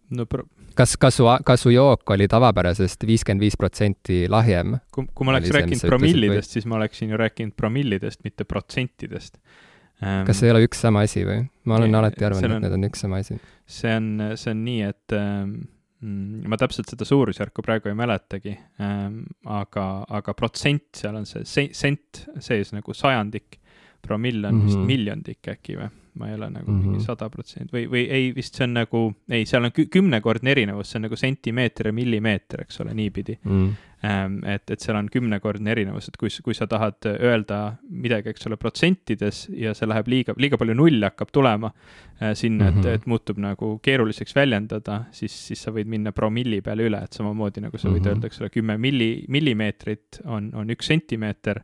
no 0.09 0.25
pro-. 0.25 0.45
kas, 0.77 0.95
kas 0.97 1.19
su, 1.19 1.27
kas 1.45 1.63
su 1.65 1.73
jook 1.73 2.09
oli 2.15 2.27
tavapärasest 2.31 3.05
viiskümmend 3.07 3.45
viis 3.45 3.57
protsenti 3.59 4.23
lahjem? 4.31 4.79
kui, 4.93 5.07
kui 5.13 5.27
ma 5.27 5.35
oleks 5.35 5.53
rääkinud 5.55 5.85
promillidest, 5.91 6.57
siis 6.57 6.69
ma 6.69 6.79
oleksin 6.79 7.13
ju 7.13 7.19
rääkinud 7.19 7.55
promillidest, 7.57 8.23
mitte 8.25 8.47
protsentidest. 8.49 9.37
Kas 9.99 10.39
see 10.39 10.47
ei 10.47 10.53
ole 10.55 10.63
üks 10.67 10.79
sama 10.85 11.03
asi 11.07 11.25
või? 11.27 11.43
ma 11.67 11.79
olen 11.79 11.91
ei, 11.91 11.99
alati 11.99 12.25
arvanud, 12.25 12.55
et 12.55 12.65
need 12.65 12.77
on 12.77 12.87
üks 12.87 13.03
sama 13.05 13.19
asi. 13.23 13.39
see 13.67 13.95
on, 13.99 14.09
see 14.39 14.53
on 14.53 14.63
nii, 14.65 14.81
et 14.93 15.15
ähm, 15.17 15.55
ma 16.49 16.59
täpselt 16.59 16.91
seda 16.91 17.07
suurusjärku 17.07 17.63
praegu 17.65 17.91
ei 17.91 17.97
mäletagi 17.99 18.55
ähm,, 18.83 19.23
aga, 19.43 19.87
aga 20.19 20.35
protsent 20.37 20.87
seal 21.01 21.19
on 21.19 21.27
see 21.27 21.69
sent 21.75 22.23
sees 22.39 22.71
nagu 22.75 22.95
sajandik, 22.95 23.59
promill 24.05 24.45
on 24.45 24.53
mm 24.53 24.61
-hmm. 24.61 24.65
vist 24.69 24.77
mhm. 24.79 24.87
miljondik 24.87 25.51
äkki 25.55 25.79
või? 25.81 25.89
Ma 26.13 26.29
ei 26.29 26.35
ole 26.35 26.49
nagu 26.49 26.71
mm 26.71 26.79
-hmm. 26.79 26.87
mingi 26.87 27.05
sada 27.05 27.29
protsenti 27.29 27.73
või, 27.75 27.85
või 27.91 28.05
ei, 28.09 28.31
vist 28.35 28.55
see 28.55 28.63
on 28.63 28.73
nagu, 28.73 29.03
ei, 29.29 29.45
seal 29.45 29.63
on 29.67 29.71
kümnekordne 29.71 30.51
erinevus, 30.51 30.91
see 30.91 30.99
on 30.99 31.07
nagu 31.07 31.15
sentimeeter 31.19 31.87
ja 31.87 31.93
millimeeter, 31.93 32.61
eks 32.61 32.81
ole, 32.81 32.93
niipidi 32.93 33.37
mm. 33.43 33.75
-hmm. 34.03 34.45
et, 34.53 34.71
et 34.71 34.79
seal 34.79 34.97
on 34.97 35.09
kümnekordne 35.11 35.71
erinevus, 35.71 36.07
et 36.07 36.17
kui, 36.17 36.29
kui 36.43 36.53
sa 36.53 36.67
tahad 36.67 37.09
öelda 37.13 37.59
midagi, 37.89 38.29
eks 38.29 38.47
ole, 38.47 38.57
protsentides 38.57 39.49
ja 39.53 39.73
see 39.73 39.89
läheb 39.89 40.07
liiga, 40.07 40.33
liiga 40.37 40.57
palju 40.57 40.73
nulle 40.73 41.05
hakkab 41.05 41.33
tulema 41.33 41.71
äh, 42.21 42.33
sinna 42.33 42.65
mm, 42.65 42.75
-hmm. 42.75 42.79
et, 42.79 42.85
mhm. 42.85 42.93
et 42.95 43.05
muutub 43.05 43.37
nagu 43.37 43.79
keeruliseks 43.83 44.35
väljendada, 44.35 45.03
siis, 45.11 45.47
siis 45.47 45.63
sa 45.63 45.71
võid 45.71 45.85
minna 45.87 46.11
promilli 46.11 46.61
peale 46.61 46.87
üle, 46.89 47.03
et 47.03 47.13
samamoodi 47.13 47.61
nagu 47.61 47.77
sa 47.77 47.89
võid 47.89 47.99
mm 47.99 48.05
-hmm. 48.05 48.09
öelda, 48.09 48.27
eks 48.27 48.41
ole, 48.41 48.49
kümme 48.49 48.77
milli, 48.77 49.25
millimeetrit 49.27 50.21
on, 50.25 50.51
on 50.53 50.69
üks 50.69 50.87
sentimeeter 50.87 51.61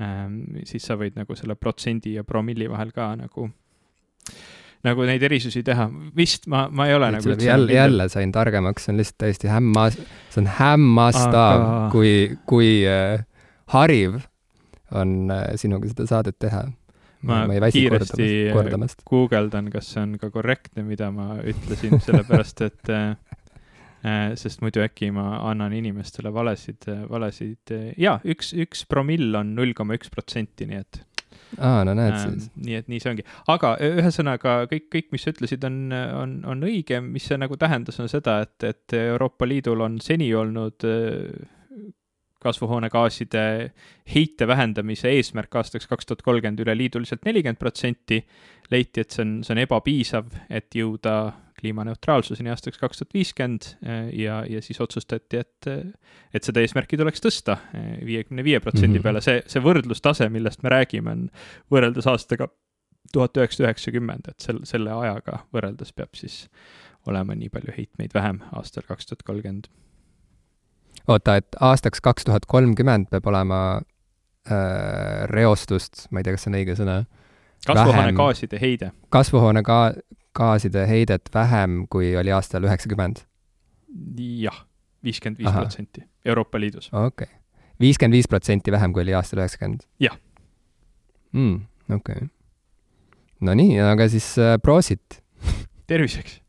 ähm,, 0.00 0.40
siis 0.64 0.86
sa 0.86 0.96
võid 0.96 1.16
nagu 1.16 1.34
selle 1.34 1.54
protsendi 1.54 2.14
ja 2.14 2.24
promilli 2.24 2.70
vahel 2.70 2.92
ka 2.92 3.16
nagu 3.16 3.50
nagu 4.86 5.06
neid 5.06 5.22
erisusi 5.22 5.62
teha, 5.66 5.86
vist 6.16 6.48
ma, 6.50 6.64
ma 6.74 6.88
ei 6.90 6.96
ole 6.96 7.12
Nüüd 7.14 7.28
nagu 7.30 7.46
jälle, 7.46 7.74
jälle 7.76 8.08
sain 8.10 8.32
targemaks, 8.34 8.86
see 8.86 8.94
on 8.94 9.00
lihtsalt 9.00 9.20
täiesti 9.22 9.50
hämmas, 9.50 9.98
see 10.32 10.42
on 10.42 10.50
hämmastav 10.58 11.62
Aga..., 11.62 11.88
kui, 11.94 12.14
kui 12.50 12.70
äh, 12.90 13.22
hariv 13.72 14.20
on 14.98 15.32
äh, 15.32 15.52
sinuga 15.60 15.90
seda 15.90 16.08
saadet 16.10 16.38
teha. 16.42 16.64
ma, 17.22 17.44
ma 17.46 17.70
kiiresti 17.70 18.28
kordamast. 18.50 19.04
guugeldan, 19.06 19.70
kas 19.70 19.92
see 19.94 20.02
on 20.02 20.16
ka 20.18 20.32
korrektne, 20.34 20.82
mida 20.86 21.12
ma 21.14 21.36
ütlesin, 21.38 22.00
sellepärast 22.02 22.64
et 22.68 22.90
äh, 22.90 23.14
äh, 24.02 24.24
sest 24.40 24.64
muidu 24.66 24.82
äkki 24.82 25.12
ma 25.14 25.38
annan 25.50 25.74
inimestele 25.78 26.34
valesid, 26.34 26.90
valesid, 27.10 27.76
jaa, 28.02 28.18
üks, 28.26 28.50
üks 28.66 28.82
promill 28.90 29.30
on 29.38 29.54
null 29.54 29.78
koma 29.78 29.94
üks 29.98 30.10
protsenti, 30.10 30.66
nii 30.66 30.82
et 30.82 31.04
aa, 31.58 31.84
no 31.84 31.94
näed 31.98 32.18
siis. 32.18 32.50
nii 32.56 32.74
et 32.80 32.88
nii 32.88 33.00
see 33.02 33.10
ongi, 33.12 33.24
aga 33.52 33.74
ö- 33.80 33.94
ühesõnaga 34.02 34.54
kõik, 34.70 34.86
kõik, 34.94 35.08
mis 35.12 35.26
sa 35.26 35.32
ütlesid, 35.34 35.64
on, 35.68 35.80
on, 35.92 36.36
on 36.48 36.62
õige, 36.68 37.00
mis 37.04 37.26
see 37.28 37.40
nagu 37.40 37.56
tähendas, 37.60 38.00
on 38.00 38.08
seda, 38.12 38.40
et, 38.46 38.56
et 38.64 38.96
Euroopa 39.02 39.48
Liidul 39.48 39.84
on 39.84 39.98
seni 40.00 40.30
olnud 40.34 40.86
öö, 40.88 41.28
kasvuhoonegaaside 42.42 43.44
heite 44.14 44.46
vähendamise 44.50 45.10
eesmärk 45.16 45.54
aastaks 45.60 45.86
kaks 45.90 46.08
tuhat 46.08 46.22
kolmkümmend 46.26 46.60
üleliiduliselt 46.64 47.24
nelikümmend 47.24 47.60
protsenti. 47.60 48.24
leiti, 48.70 49.02
et 49.02 49.10
see 49.12 49.22
on, 49.24 49.32
see 49.44 49.52
on 49.52 49.58
ebapiisav, 49.60 50.30
et 50.48 50.72
jõuda 50.74 51.16
kliimaneutraalsuseni 51.62 52.50
aastaks 52.50 52.80
kaks 52.80 53.02
tuhat 53.02 53.14
viiskümmend 53.14 53.66
ja, 54.16 54.40
ja 54.48 54.62
siis 54.64 54.80
otsustati, 54.80 55.42
et, 55.42 55.68
et 56.34 56.44
seda 56.46 56.62
eesmärki 56.64 56.96
tuleks 56.98 57.22
tõsta 57.22 57.58
viiekümne 58.06 58.44
viie 58.44 58.60
protsendi 58.60 58.98
Mhm. 58.98 59.02
peale, 59.02 59.20
see, 59.20 59.42
see 59.46 59.62
võrdlustase, 59.62 60.28
millest 60.32 60.62
me 60.62 60.72
räägime, 60.74 61.12
on 61.12 61.28
võrreldes 61.70 62.08
aastaga 62.10 62.48
tuhat 63.12 63.36
üheksasada 63.36 63.68
üheksakümmend, 63.68 64.32
et 64.32 64.40
sel-, 64.40 64.64
selle 64.68 64.94
ajaga 64.94 65.44
võrreldes 65.54 65.92
peab 65.92 66.16
siis 66.18 66.46
olema 67.06 67.34
nii 67.34 67.50
palju 67.52 67.74
heitmeid 67.76 68.14
vähem 68.14 68.42
aastal 68.52 68.86
kaks 68.88 69.10
tuhat 69.10 69.22
kolmkümmend. 69.26 69.68
Oota, 71.08 71.36
et 71.40 71.58
aastaks 71.60 72.00
kaks 72.04 72.28
tuhat 72.28 72.46
kolmkümmend 72.46 73.10
peab 73.10 73.26
olema 73.30 73.60
äh, 73.78 75.24
reostust, 75.30 76.06
ma 76.10 76.20
ei 76.20 76.26
tea, 76.26 76.36
kas 76.36 76.46
see 76.46 76.52
on 76.52 76.58
õige 76.60 76.76
sõna, 76.78 76.98
kasvuhoonegaaside 77.66 78.60
heide, 78.62 78.90
kasvuhoonegaa-, 79.14 79.94
gaaside 80.36 80.86
heidet 80.88 81.30
vähem, 81.34 81.86
kui 81.90 82.14
oli 82.16 82.32
aastal 82.32 82.64
üheksakümmend. 82.68 83.24
jah, 84.42 84.64
viiskümmend 85.04 85.42
viis 85.42 85.52
protsenti 85.52 86.04
Euroopa 86.24 86.60
Liidus. 86.60 86.90
okei 86.92 87.06
okay.. 87.06 87.40
viiskümmend 87.80 88.16
viis 88.16 88.28
protsenti 88.28 88.72
vähem, 88.72 88.92
kui 88.92 89.02
oli 89.04 89.14
aastal 89.14 89.42
üheksakümmend? 89.44 89.86
Jah. 90.00 90.16
mm,. 91.32 91.66
okei 91.94 92.22
okay.. 92.22 92.30
no 93.40 93.54
nii, 93.58 93.80
aga 93.80 94.08
siis 94.08 94.32
äh, 94.38 94.56
proosit. 94.62 95.22
terviseks! 95.86 96.41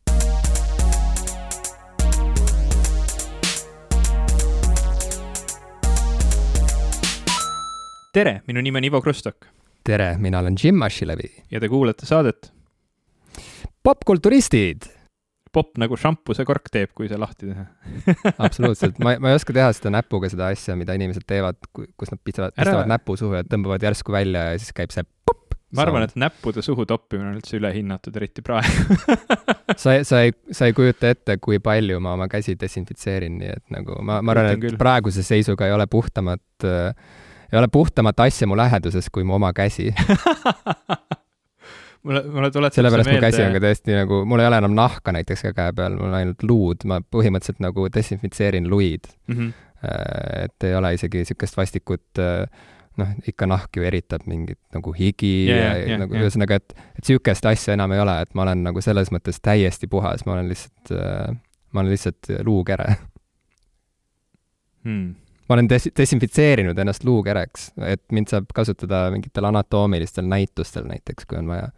Tere, 8.14 8.42
minu 8.48 8.62
nimi 8.62 8.78
on 8.78 8.90
Ivo 8.90 9.02
Krustok 9.02 9.48
tere, 9.86 10.14
mina 10.22 10.40
olen 10.44 10.58
Jim 10.64 10.82
Ashilevi. 10.86 11.32
ja 11.52 11.62
te 11.62 11.70
kuulate 11.70 12.06
saadet 12.10 12.52
popkulturistid 13.84 14.92
Popp 15.54 15.78
nagu 15.78 15.94
šampuse 15.94 16.42
kork 16.50 16.72
teeb, 16.74 16.90
kui 16.98 17.06
see 17.06 17.18
lahti 17.22 17.46
teha. 17.46 17.64
absoluutselt, 18.46 18.98
ma, 19.06 19.12
ma 19.22 19.30
ei 19.30 19.38
oska 19.38 19.54
teha 19.54 19.68
seda 19.78 19.92
näpuga, 19.94 20.26
seda 20.32 20.48
asja, 20.50 20.74
mida 20.74 20.96
inimesed 20.98 21.28
teevad, 21.30 21.60
kus 21.70 22.10
nad 22.10 22.18
pistavad, 22.26 22.56
pistavad 22.58 22.90
näpu 22.90 23.14
suhu 23.20 23.38
ja 23.38 23.44
tõmbavad 23.46 23.86
järsku 23.86 24.16
välja 24.16 24.48
ja 24.48 24.56
siis 24.58 24.74
käib 24.74 24.90
see 24.96 25.06
popp. 25.06 25.54
ma 25.78 25.86
arvan, 25.86 26.08
et 26.08 26.18
näppude 26.18 26.64
suhu 26.66 26.88
toppimine 26.90 27.36
on 27.36 27.38
üldse 27.38 27.60
ülehinnatud, 27.60 28.18
eriti 28.18 28.42
praegu 28.42 28.98
sa, 29.84 30.00
sa 30.02 30.24
ei, 30.26 30.34
sa 30.50 30.72
ei 30.72 30.74
kujuta 30.74 31.14
ette, 31.14 31.38
kui 31.38 31.62
palju 31.62 32.02
ma 32.02 32.16
oma 32.18 32.26
käsi 32.34 32.58
desinfitseerin, 32.58 33.38
nii 33.44 33.54
et 33.54 33.78
nagu 33.78 34.00
ma, 34.02 34.24
ma 34.26 34.34
arvan, 34.34 34.56
Kujutan 34.56 34.66
küll. 34.66 34.80
et 34.80 34.82
praeguse 34.82 35.28
seisuga 35.28 35.70
ei 35.70 35.78
ole 35.78 35.86
puhtamat 35.86 36.66
äh, 36.66 37.14
ei 37.54 37.60
ole 37.60 37.70
puhtamat 37.72 38.20
asja 38.26 38.48
mu 38.50 38.58
läheduses 38.58 39.10
kui 39.14 39.26
mu 39.28 39.38
oma 39.38 39.52
käsi. 39.54 39.92
mulle, 42.04 42.24
mulle 42.26 42.52
tuletab 42.52 42.80
sellepärast 42.80 43.12
mu 43.14 43.22
käsi 43.22 43.44
on 43.46 43.56
ka 43.56 43.62
tõesti 43.64 43.98
nagu, 43.98 44.24
mul 44.30 44.44
ei 44.44 44.50
ole 44.50 44.60
enam 44.64 44.76
nahka 44.78 45.14
näiteks 45.16 45.46
ka 45.48 45.54
käe 45.60 45.76
peal, 45.78 45.98
mul 46.00 46.10
on 46.10 46.20
ainult 46.20 46.46
luud, 46.50 46.86
ma 46.90 47.00
põhimõtteliselt 47.16 47.62
nagu 47.64 47.88
desinfitseerin 47.94 48.70
luid. 48.70 49.10
mm. 49.28 49.38
-hmm. 49.38 49.50
et 50.44 50.64
ei 50.64 50.76
ole 50.76 50.94
isegi 50.96 51.22
niisugust 51.22 51.58
vastikut 51.58 52.20
äh, 52.20 52.48
noh, 52.98 53.08
ikka 53.28 53.46
nahk 53.50 53.78
ju 53.78 53.84
eritab 53.84 54.22
mingit 54.26 54.60
nagu 54.74 54.94
higi 54.94 55.48
Jaa, 55.50 55.58
ja, 55.58 55.78
jaa, 55.78 55.98
nagu 56.06 56.16
jaa. 56.16 56.24
ühesõnaga, 56.24 56.56
et, 56.56 56.74
et 56.98 57.02
niisugust 57.02 57.46
asja 57.46 57.78
enam 57.78 57.92
ei 57.92 58.00
ole, 58.00 58.22
et 58.22 58.34
ma 58.34 58.42
olen 58.48 58.64
nagu 58.64 58.82
selles 58.82 59.12
mõttes 59.12 59.42
täiesti 59.42 59.88
puhas, 59.88 60.26
ma 60.26 60.38
olen 60.38 60.50
lihtsalt 60.50 60.96
äh, 60.98 61.36
ma 61.74 61.82
olen 61.82 61.92
lihtsalt 61.92 62.30
luukere. 62.46 62.96
Hmm. 64.84 65.16
Ma 65.50 65.58
olen 65.58 65.70
des-, 65.70 65.92
desinfitseerinud 65.98 66.80
ennast 66.80 67.04
luukereks, 67.08 67.72
et 67.90 68.04
mind 68.16 68.32
saab 68.32 68.54
kasutada 68.56 69.06
mingitel 69.14 69.50
anatoomilistel 69.50 70.28
näitustel 70.30 70.88
näiteks, 70.90 71.28
kui 71.30 71.40
on 71.42 71.52
vaja 71.52 71.70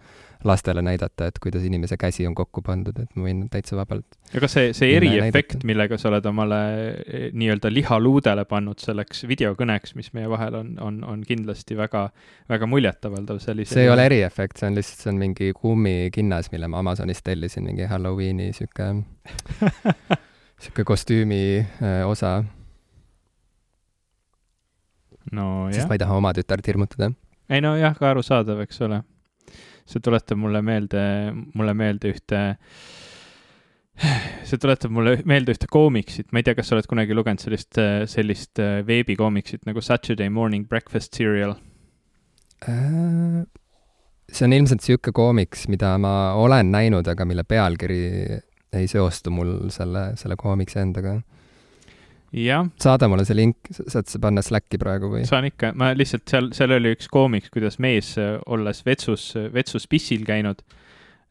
lastele 0.45 0.81
näidata, 0.81 1.27
et 1.27 1.39
kuidas 1.41 1.63
inimese 1.65 1.97
käsi 1.97 2.27
on 2.27 2.35
kokku 2.35 2.61
pandud, 2.61 2.97
et 3.01 3.15
ma 3.17 3.25
võin 3.25 3.45
täitsa 3.49 3.77
vabalt. 3.79 4.17
aga 4.37 4.49
see, 4.51 4.73
see 4.77 4.91
ja 4.91 4.99
eriefekt, 4.99 5.63
millega 5.67 5.97
sa 5.97 6.11
oled 6.11 6.27
omale 6.29 6.59
eh, 7.05 7.27
nii-öelda 7.33 7.71
lihaluudele 7.73 8.45
pannud 8.49 8.81
selleks 8.81 9.25
videokõneks, 9.29 9.95
mis 9.97 10.11
meie 10.13 10.29
vahel 10.29 10.59
on, 10.59 10.73
on, 10.81 10.99
on 11.07 11.23
kindlasti 11.25 11.77
väga, 11.77 12.07
väga 12.51 12.69
muljetavaldav 12.69 13.41
sellise 13.43 13.73
see 13.73 13.87
ei 13.87 13.93
ole 13.93 14.05
eriefekt, 14.05 14.61
see 14.61 14.69
on 14.69 14.77
lihtsalt, 14.77 15.01
see 15.01 15.13
on 15.13 15.21
mingi 15.23 15.49
kummikinnas, 15.57 16.51
mille 16.53 16.69
ma 16.69 16.83
Amazonist 16.85 17.25
tellisin, 17.25 17.65
mingi 17.65 17.89
Halloweeni 17.89 18.51
sihuke, 18.53 18.91
sihuke 20.61 20.85
kostüümi 20.85 21.41
äh, 21.63 22.03
osa, 22.05 22.37
nojah 25.33 25.73
sest 25.73 25.89
ma 25.89 25.97
ei 25.97 26.03
taha 26.03 26.19
oma 26.19 26.33
tütart 26.37 26.67
hirmutada. 26.69 27.11
ei 27.49 27.63
no 27.63 27.75
jah, 27.79 27.95
ka 27.97 28.11
arusaadav, 28.13 28.61
eks 28.65 28.81
ole. 28.87 29.01
see 29.85 30.01
tuletab 30.01 30.39
mulle 30.41 30.61
meelde, 30.65 31.01
mulle 31.53 31.75
meelde 31.77 32.13
ühte, 32.13 32.41
see 34.49 34.61
tuletab 34.61 34.93
mulle 34.93 35.19
meelde 35.29 35.53
ühte 35.55 35.69
koomiksit, 35.71 36.31
ma 36.31 36.41
ei 36.41 36.47
tea, 36.47 36.57
kas 36.57 36.71
sa 36.71 36.77
oled 36.77 36.89
kunagi 36.89 37.17
lugenud 37.17 37.43
sellist, 37.43 37.77
sellist 38.11 38.61
äh, 38.63 38.79
veebikoomiksit 38.87 39.69
nagu 39.69 39.83
Saturday 39.85 40.29
Morning 40.33 40.65
Breakfast 40.69 41.13
Cereal? 41.13 41.53
Äh, 42.65 43.45
see 44.31 44.47
on 44.47 44.57
ilmselt 44.57 44.85
sihuke 44.85 45.13
koomiks, 45.15 45.67
mida 45.71 45.93
ma 46.01 46.33
olen 46.39 46.73
näinud, 46.73 47.07
aga 47.07 47.27
mille 47.29 47.45
pealkiri 47.47 48.01
ei 48.75 48.87
seostu 48.91 49.31
mul 49.31 49.69
selle, 49.73 50.11
selle 50.19 50.37
koomiksi 50.39 50.81
endaga. 50.81 51.19
Saada 52.81 53.07
mulle 53.11 53.25
see 53.27 53.37
link, 53.37 53.69
saad 53.71 54.09
sa 54.11 54.19
panna 54.23 54.43
Slacki 54.45 54.79
praegu 54.81 55.11
või? 55.13 55.23
saan 55.27 55.47
ikka, 55.49 55.71
ma 55.77 55.93
lihtsalt 55.95 56.27
seal, 56.29 56.49
seal 56.57 56.75
oli 56.75 56.91
üks 56.95 57.07
koomiks, 57.11 57.51
kuidas 57.53 57.79
mees, 57.83 58.15
äh, 58.21 58.35
olles 58.51 58.83
vetsus, 58.87 59.31
vetsus 59.53 59.87
pissil 59.91 60.25
käinud 60.27 60.63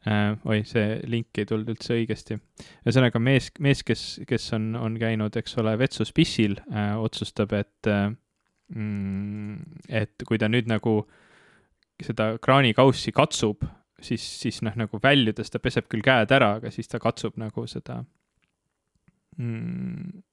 äh,, 0.09 0.33
oi, 0.49 0.63
see 0.67 0.99
link 1.11 1.37
ei 1.41 1.47
tulnud 1.49 1.69
üldse 1.75 1.95
õigesti. 1.99 2.39
ühesõnaga 2.85 3.21
mees, 3.21 3.51
mees, 3.61 3.85
kes, 3.85 4.05
kes 4.27 4.51
on, 4.57 4.71
on 4.79 4.97
käinud, 5.01 5.37
eks 5.41 5.57
ole, 5.61 5.75
vetsus 5.81 6.13
pissil 6.15 6.57
äh,, 6.71 6.95
otsustab, 6.97 7.53
et 7.57 7.91
äh, 7.91 8.09
mm, 8.73 9.79
et 10.01 10.27
kui 10.27 10.41
ta 10.41 10.49
nüüd 10.51 10.69
nagu 10.71 11.03
seda 12.01 12.33
kraanikaussi 12.43 13.13
katsub, 13.15 13.63
siis, 14.03 14.23
siis 14.41 14.61
noh, 14.65 14.75
nagu 14.77 14.99
väljudes 15.01 15.51
ta 15.51 15.61
peseb 15.63 15.87
küll 15.91 16.03
käed 16.05 16.33
ära, 16.35 16.55
aga 16.59 16.71
siis 16.73 16.89
ta 16.91 16.99
katsub 17.01 17.37
nagu 17.39 17.65
seda 17.71 18.01
mm, 19.37 20.23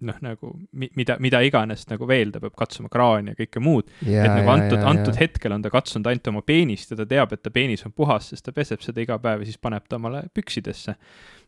noh, 0.00 0.14
nagu 0.22 0.52
mi- 0.72 0.90
mida, 0.94 1.16
mida 1.18 1.40
iganes 1.42 1.86
nagu 1.90 2.06
veel, 2.06 2.30
ta 2.30 2.38
peab 2.40 2.54
katsuma 2.56 2.88
kraani 2.92 3.32
ja 3.34 3.38
kõike 3.40 3.60
muud 3.64 3.88
et 4.24 4.30
nagu 4.30 4.50
antud, 4.52 4.78
antud 4.92 5.16
hetkel 5.18 5.52
on 5.52 5.62
ta 5.62 5.70
katsunud 5.74 6.06
ainult 6.06 6.28
oma 6.28 6.42
peenist 6.42 6.90
ja 6.92 6.96
ta 7.00 7.06
teab, 7.06 7.32
et 7.32 7.42
ta 7.42 7.50
peenis 7.50 7.82
on 7.86 7.92
puhas, 7.92 8.28
sest 8.30 8.44
ta 8.44 8.52
peseb 8.52 8.80
seda 8.84 9.00
iga 9.02 9.18
päev 9.18 9.40
ja 9.42 9.44
siis 9.50 9.58
paneb 9.58 9.88
ta 9.88 9.96
omale 9.96 10.28
püksidesse. 10.34 10.94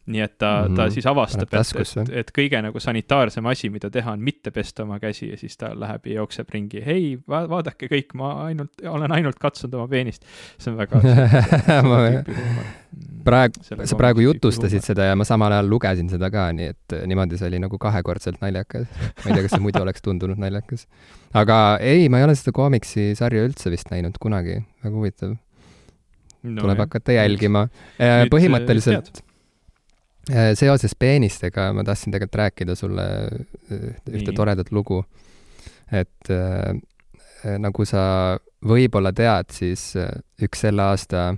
Nii 0.07 0.21
et 0.25 0.39
ta 0.39 0.51
mm, 0.63 0.73
-hmm. 0.73 0.77
ta 0.77 0.83
Mhm. 0.83 0.93
siis 0.93 1.07
avastab, 1.07 1.49
et, 1.53 1.77
et, 1.77 2.17
et 2.19 2.31
kõige 2.39 2.63
nagu 2.63 2.81
sanitaarsem 2.81 3.47
asi, 3.47 3.71
mida 3.71 3.91
teha, 3.91 4.13
on 4.13 4.21
mitte 4.21 4.51
pesta 4.51 4.83
oma 4.83 4.99
käsi 4.99 5.31
ja 5.31 5.37
siis 5.37 5.57
ta 5.57 5.73
läheb 5.75 6.07
ja 6.07 6.15
jookseb 6.15 6.49
ringi. 6.51 6.83
hei 6.87 7.19
va, 7.29 7.49
vaadake 7.49 7.87
kõik, 7.87 8.15
ma 8.15 8.33
ainult, 8.47 8.73
olen 8.89 9.13
ainult 9.13 9.39
katsunud 9.39 9.75
oma 9.75 9.89
peenist. 9.89 10.25
see 10.59 10.73
on 10.73 10.79
väga 10.79 11.03
Ma- 11.91 12.23
praegu, 13.25 13.63
sa 13.85 13.97
praegu 13.97 14.25
jutustasid 14.25 14.83
seda 14.83 15.11
ja 15.11 15.17
ma 15.17 15.25
samal 15.29 15.53
ajal 15.53 15.69
lugesin 15.71 16.09
seda 16.09 16.31
ka, 16.31 16.49
nii 16.53 16.73
et 16.73 16.97
äh, 16.97 17.05
niimoodi 17.07 17.39
see 17.39 17.51
oli 17.53 17.61
nagu 17.63 17.79
kahekordselt 17.79 18.41
naljakas. 18.41 18.89
ma 18.89 19.31
ei 19.31 19.35
tea, 19.35 19.43
kas 19.43 19.55
see 19.57 19.61
muidu 19.63 19.83
oleks 19.83 20.03
tundunud 20.03 20.41
naljakas. 20.41 20.87
aga 21.35 21.79
ei, 21.81 22.09
ma 22.09 22.19
ei 22.19 22.25
ole 22.25 22.35
seda 22.35 22.53
koomiksi 22.57 23.13
sarja 23.15 23.45
üldse 23.47 23.71
vist 23.71 23.93
näinud 23.93 24.19
kunagi, 24.21 24.63
väga 24.85 24.97
huvitav 24.97 25.37
no, 26.43 26.61
tuleb 26.63 26.77
jah. 26.77 26.87
hakata 26.87 27.19
jälgima. 27.19 27.67
Nüüd, 27.69 28.07
äh, 28.09 28.23
põhimõtteliselt 28.33 29.13
äh, 29.13 29.27
seoses 30.29 30.95
peenistega 30.99 31.71
ma 31.75 31.85
tahtsin 31.85 32.13
tegelikult 32.13 32.41
rääkida 32.43 32.75
sulle 32.79 33.07
äh, 33.31 33.87
ühte 34.11 34.31
Nii. 34.31 34.37
toredat 34.37 34.73
lugu. 34.73 35.05
et 35.93 36.31
äh, 36.31 36.77
äh, 37.45 37.59
nagu 37.59 37.85
sa 37.85 38.39
võib-olla 38.63 39.13
tead, 39.13 39.51
siis 39.51 39.97
äh, 39.97 40.11
üks 40.43 40.61
selle 40.67 40.83
aasta 40.83 41.35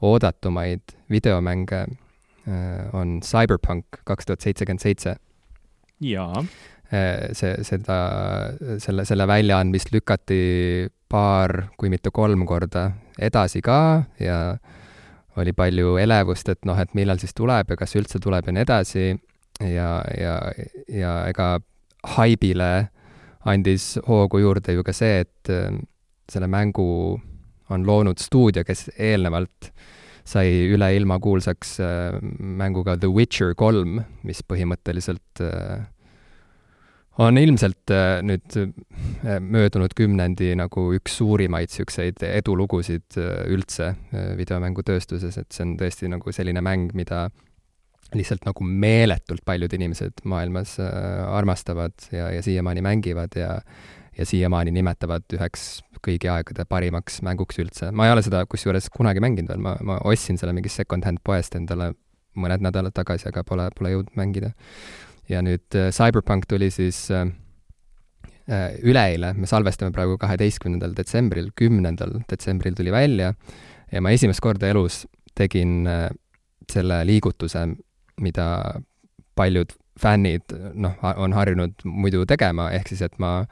oodatumaid 0.00 0.94
videomänge 1.10 1.82
äh, 1.84 2.94
on 2.96 3.20
Cyberpunk 3.20 4.00
kaks 4.04 4.26
tuhat 4.26 4.40
seitsekümmend 4.40 4.80
seitse 4.80 5.16
jaa, 6.00 6.44
see, 7.36 7.52
seda, 7.62 7.98
selle, 8.80 9.04
selle 9.04 9.26
väljaandmist 9.28 9.92
lükati 9.92 10.88
paar, 11.10 11.68
kui 11.76 11.90
mitte 11.92 12.10
kolm 12.10 12.46
korda 12.48 12.90
edasi 13.20 13.60
ka 13.62 14.06
ja 14.18 14.56
oli 15.40 15.54
palju 15.56 15.96
elevust, 16.00 16.48
et 16.52 16.64
noh, 16.68 16.78
et 16.78 16.94
millal 16.98 17.20
siis 17.22 17.34
tuleb 17.36 17.72
ja 17.72 17.78
kas 17.80 17.96
üldse 17.98 18.20
tuleb 18.22 18.46
ja 18.46 18.54
nii 18.54 18.66
edasi. 18.66 19.06
ja, 19.60 19.90
ja, 20.16 20.36
ja 20.88 21.14
ega 21.28 21.58
haibile 22.16 22.88
andis 23.44 23.98
hoogu 24.06 24.40
juurde 24.40 24.72
ju 24.72 24.84
ka 24.84 24.92
see, 24.96 25.24
et 25.24 25.50
eh, 25.52 25.72
selle 26.30 26.48
mängu 26.48 26.86
on 27.70 27.86
loonud 27.86 28.18
stuudio, 28.18 28.64
kes 28.66 28.88
eelnevalt 28.98 29.70
sai 30.26 30.50
üle 30.70 30.90
ilma 30.96 31.18
kuulsaks 31.22 31.78
äh, 31.82 32.18
mänguga 32.38 32.96
The 33.00 33.10
Witcher 33.10 33.54
kolm, 33.58 34.00
mis 34.26 34.42
põhimõtteliselt 34.46 35.42
äh, 35.44 35.86
on 37.18 37.38
ilmselt 37.38 37.90
äh, 37.90 38.20
nüüd 38.22 38.56
äh, 38.56 39.38
möödunud 39.40 39.94
kümnendi 39.96 40.52
nagu 40.58 40.90
üks 40.96 41.18
suurimaid 41.20 41.70
niisuguseid 41.70 42.22
edulugusid 42.26 43.18
äh, 43.18 43.44
üldse 43.50 43.94
videomängutööstuses, 44.38 45.38
et 45.40 45.50
see 45.52 45.66
on 45.66 45.76
tõesti 45.80 46.10
nagu 46.10 46.34
selline 46.34 46.62
mäng, 46.64 46.94
mida 46.96 47.28
lihtsalt 48.14 48.46
nagu 48.46 48.66
meeletult 48.66 49.44
paljud 49.46 49.72
inimesed 49.76 50.24
maailmas 50.26 50.74
armastavad 50.82 51.94
ja, 52.10 52.30
ja 52.34 52.42
siiamaani 52.42 52.82
mängivad 52.82 53.36
ja 53.38 53.60
ja 54.18 54.26
siiamaani 54.26 54.72
nimetavad 54.74 55.22
üheks 55.32 55.80
kõigi 56.04 56.28
aegade 56.28 56.64
parimaks 56.68 57.20
mänguks 57.24 57.60
üldse. 57.62 57.92
ma 57.94 58.08
ei 58.08 58.12
ole 58.12 58.24
seda 58.26 58.42
kusjuures 58.50 58.90
kunagi 58.92 59.22
mänginud 59.22 59.52
veel, 59.52 59.62
ma, 59.62 59.76
ma 59.86 60.00
ostsin 60.10 60.36
selle 60.40 60.52
mingist 60.56 60.80
second-hand 60.82 61.22
poest 61.24 61.54
endale 61.56 61.92
mõned 62.36 62.62
nädalad 62.62 62.94
tagasi, 62.94 63.28
aga 63.30 63.44
pole, 63.46 63.68
pole 63.78 63.94
jõudnud 63.94 64.18
mängida 64.18 64.52
ja 65.30 65.42
nüüd 65.46 65.78
äh, 65.78 65.90
Cyberpunk 65.94 66.48
tuli 66.50 66.70
siis 66.74 67.04
äh, 67.14 67.28
äh, 68.50 68.78
üleeile, 68.82 69.32
me 69.34 69.48
salvestame 69.50 69.94
praegu 69.94 70.18
kaheteistkümnendal 70.20 70.96
detsembril, 70.98 71.52
kümnendal 71.58 72.18
detsembril 72.30 72.76
tuli 72.78 72.92
välja 72.92 73.34
ja 73.92 74.02
ma 74.02 74.12
esimest 74.14 74.42
korda 74.42 74.70
elus 74.70 75.04
tegin 75.38 75.86
selle 76.70 76.98
liigutuse, 77.06 77.62
mida 78.20 78.46
paljud 79.38 79.72
fännid 80.00 80.52
noh, 80.74 80.98
on 81.16 81.34
harjunud 81.34 81.84
muidu 81.84 82.24
tegema, 82.28 82.70
ehk 82.74 82.90
siis 82.90 83.02
et 83.06 83.16
ma 83.22 83.44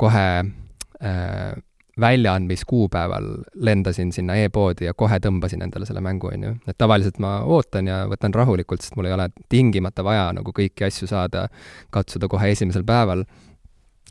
kohe 0.00 0.26
äh, 0.42 1.52
väljaandmiskuupäeval 2.00 3.24
lendasin 3.54 4.12
sinna 4.12 4.34
e-poodi 4.40 4.84
ja 4.84 4.94
kohe 4.94 5.18
tõmbasin 5.20 5.62
endale 5.62 5.86
selle 5.86 6.00
mängu, 6.00 6.30
on 6.32 6.44
ju. 6.44 6.54
et 6.66 6.78
tavaliselt 6.78 7.18
ma 7.20 7.40
ootan 7.44 7.86
ja 7.86 8.02
võtan 8.08 8.34
rahulikult, 8.34 8.80
sest 8.80 8.96
mul 8.96 9.10
ei 9.10 9.12
ole 9.12 9.28
tingimata 9.52 10.04
vaja 10.04 10.30
nagu 10.32 10.54
kõiki 10.56 10.86
asju 10.88 11.08
saada, 11.10 11.48
katsuda 11.90 12.28
kohe 12.32 12.52
esimesel 12.52 12.84
päeval. 12.84 13.24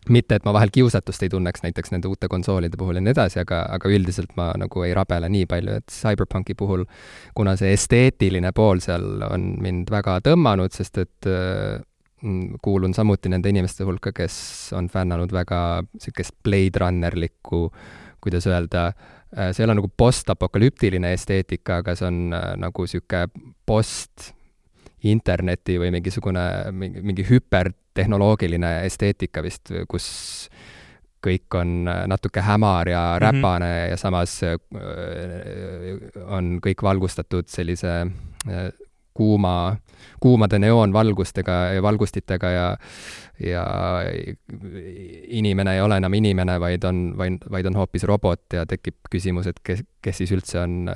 mitte, 0.10 0.36
et 0.36 0.46
ma 0.46 0.54
vahel 0.54 0.70
kiusatust 0.74 1.24
ei 1.24 1.30
tunneks 1.30 1.62
näiteks 1.62 1.92
nende 1.92 2.08
uute 2.10 2.28
konsoolide 2.28 2.78
puhul 2.78 2.96
ja 2.98 3.02
nii 3.02 3.12
edasi, 3.14 3.40
aga, 3.40 3.66
aga 3.70 3.90
üldiselt 3.90 4.32
ma 4.36 4.48
nagu 4.58 4.82
ei 4.84 4.94
rabele 4.98 5.30
nii 5.30 5.46
palju, 5.46 5.76
et 5.78 5.94
CyberPunki 5.94 6.56
puhul, 6.58 6.86
kuna 7.38 7.54
see 7.56 7.74
esteetiline 7.74 8.52
pool 8.52 8.82
seal 8.82 9.22
on 9.30 9.56
mind 9.62 9.94
väga 9.94 10.18
tõmmanud, 10.26 10.74
sest 10.74 10.98
et 10.98 11.30
Mm, 11.30 11.91
kuulun 12.62 12.94
samuti 12.94 13.30
nende 13.30 13.50
inimeste 13.50 13.86
hulka, 13.88 14.12
kes 14.14 14.36
on 14.78 14.90
fännanud 14.90 15.32
väga 15.34 15.82
niisugust 15.94 16.36
Blade 16.44 16.80
Runnerlikku, 16.80 17.72
kuidas 18.22 18.48
öelda, 18.48 18.92
äh, 19.38 19.50
see 19.52 19.64
ei 19.64 19.70
ole 19.70 19.80
nagu 19.80 19.90
postapokalüptiline 19.98 21.14
esteetika, 21.16 21.82
aga 21.82 21.96
see 21.98 22.08
on 22.08 22.20
äh, 22.38 22.52
nagu 22.62 22.86
niisugune 22.86 23.26
post 23.66 24.32
interneti 25.04 25.80
või 25.82 25.90
mingisugune, 25.96 26.44
mingi, 26.78 27.02
mingi 27.02 27.26
hüpertehnoloogiline 27.26 28.76
esteetika 28.86 29.42
vist, 29.42 29.74
kus 29.90 30.12
kõik 31.26 31.58
on 31.58 31.90
äh, 31.90 32.04
natuke 32.10 32.46
hämar 32.46 32.90
ja 32.90 33.02
mhm. 33.16 33.24
räpane 33.26 33.72
mm 33.72 33.82
-hmm. 33.82 33.90
ja 33.90 33.98
samas 33.98 34.42
on 36.38 36.60
kõik 36.62 36.84
valgustatud 36.84 37.50
sellise 37.50 38.06
kuuma, 39.14 39.76
kuumade 40.20 40.60
neoonvalgustega 40.60 41.58
ja 41.76 41.84
valgustitega 41.84 42.50
ja 42.50 42.78
ja 43.42 43.66
inimene 45.28 45.74
ei 45.76 45.82
ole 45.82 45.98
enam 45.98 46.14
inimene, 46.14 46.60
vaid 46.62 46.84
on, 46.84 47.06
vaid, 47.18 47.46
vaid 47.52 47.66
on 47.66 47.80
hoopis 47.80 48.04
robot 48.04 48.54
ja 48.54 48.66
tekib 48.70 49.00
küsimus, 49.10 49.50
et 49.50 49.58
kes, 49.66 49.82
kes 50.02 50.22
siis 50.22 50.34
üldse 50.36 50.60
on 50.62 50.92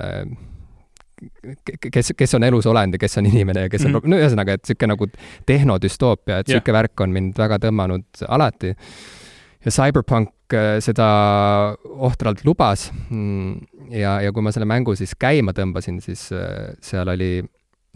kes, 1.90 2.12
kes 2.16 2.34
on 2.36 2.44
elus 2.44 2.66
olend 2.68 2.96
ja 2.96 3.00
kes 3.00 3.18
on 3.18 3.26
inimene 3.26 3.66
ja 3.66 3.72
kes 3.72 3.86
on 3.86 3.92
mm, 3.92 3.98
-hmm. 3.98 4.12
no 4.12 4.20
ühesõnaga, 4.20 4.56
et 4.56 4.62
niisugune 4.64 4.92
nagu 4.92 5.08
tehnodüstoopia, 5.46 6.38
et 6.38 6.48
niisugune 6.48 6.72
yeah. 6.72 6.82
värk 6.82 7.00
on 7.00 7.12
mind 7.12 7.38
väga 7.38 7.58
tõmmanud 7.64 8.24
alati. 8.28 8.74
ja 9.64 9.70
Cyberpunk 9.70 10.54
äh, 10.54 10.76
seda 10.80 11.08
ohtralt 11.84 12.44
lubas 12.44 12.92
mm, 13.10 13.56
ja, 13.90 14.20
ja 14.20 14.32
kui 14.32 14.42
ma 14.42 14.52
selle 14.52 14.68
mängu 14.68 14.94
siis 14.94 15.14
käima 15.18 15.52
tõmbasin, 15.56 16.00
siis 16.00 16.28
äh, 16.32 16.76
seal 16.80 17.08
oli 17.08 17.42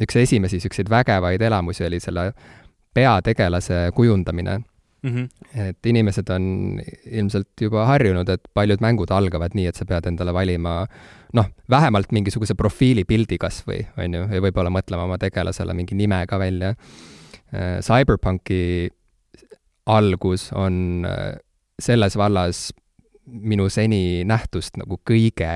üks 0.01 0.17
esimesi 0.17 0.59
niisuguseid 0.59 0.91
vägevaid 0.91 1.43
elamusi 1.43 1.85
oli 1.87 2.01
selle 2.01 2.33
peategelase 2.95 3.91
kujundamine 3.95 4.59
mm. 5.03 5.11
-hmm. 5.11 5.29
et 5.69 5.87
inimesed 5.87 6.29
on 6.29 6.81
ilmselt 7.07 7.49
juba 7.61 7.87
harjunud, 7.87 8.29
et 8.29 8.41
paljud 8.55 8.81
mängud 8.81 9.11
algavad 9.11 9.55
nii, 9.55 9.67
et 9.67 9.77
sa 9.77 9.85
pead 9.85 10.07
endale 10.07 10.35
valima 10.35 10.87
noh, 11.33 11.47
vähemalt 11.71 12.13
mingisuguse 12.13 12.55
profiilipildi 12.55 13.39
kas 13.39 13.63
või, 13.67 13.85
on 13.99 14.15
ju, 14.15 14.27
ja 14.35 14.43
võib-olla 14.43 14.71
mõtlema 14.71 15.07
oma 15.09 15.19
tegelasele 15.19 15.75
mingi 15.75 15.95
nime 15.95 16.25
ka 16.27 16.39
välja. 16.39 16.75
Äh, 17.55 17.79
Cyberpunki 17.81 18.91
algus 19.87 20.51
on 20.53 21.07
äh, 21.07 21.39
selles 21.81 22.17
vallas 22.17 22.71
minu 23.27 23.69
seni 23.69 24.25
nähtust 24.25 24.77
nagu 24.77 25.01
kõige 25.07 25.51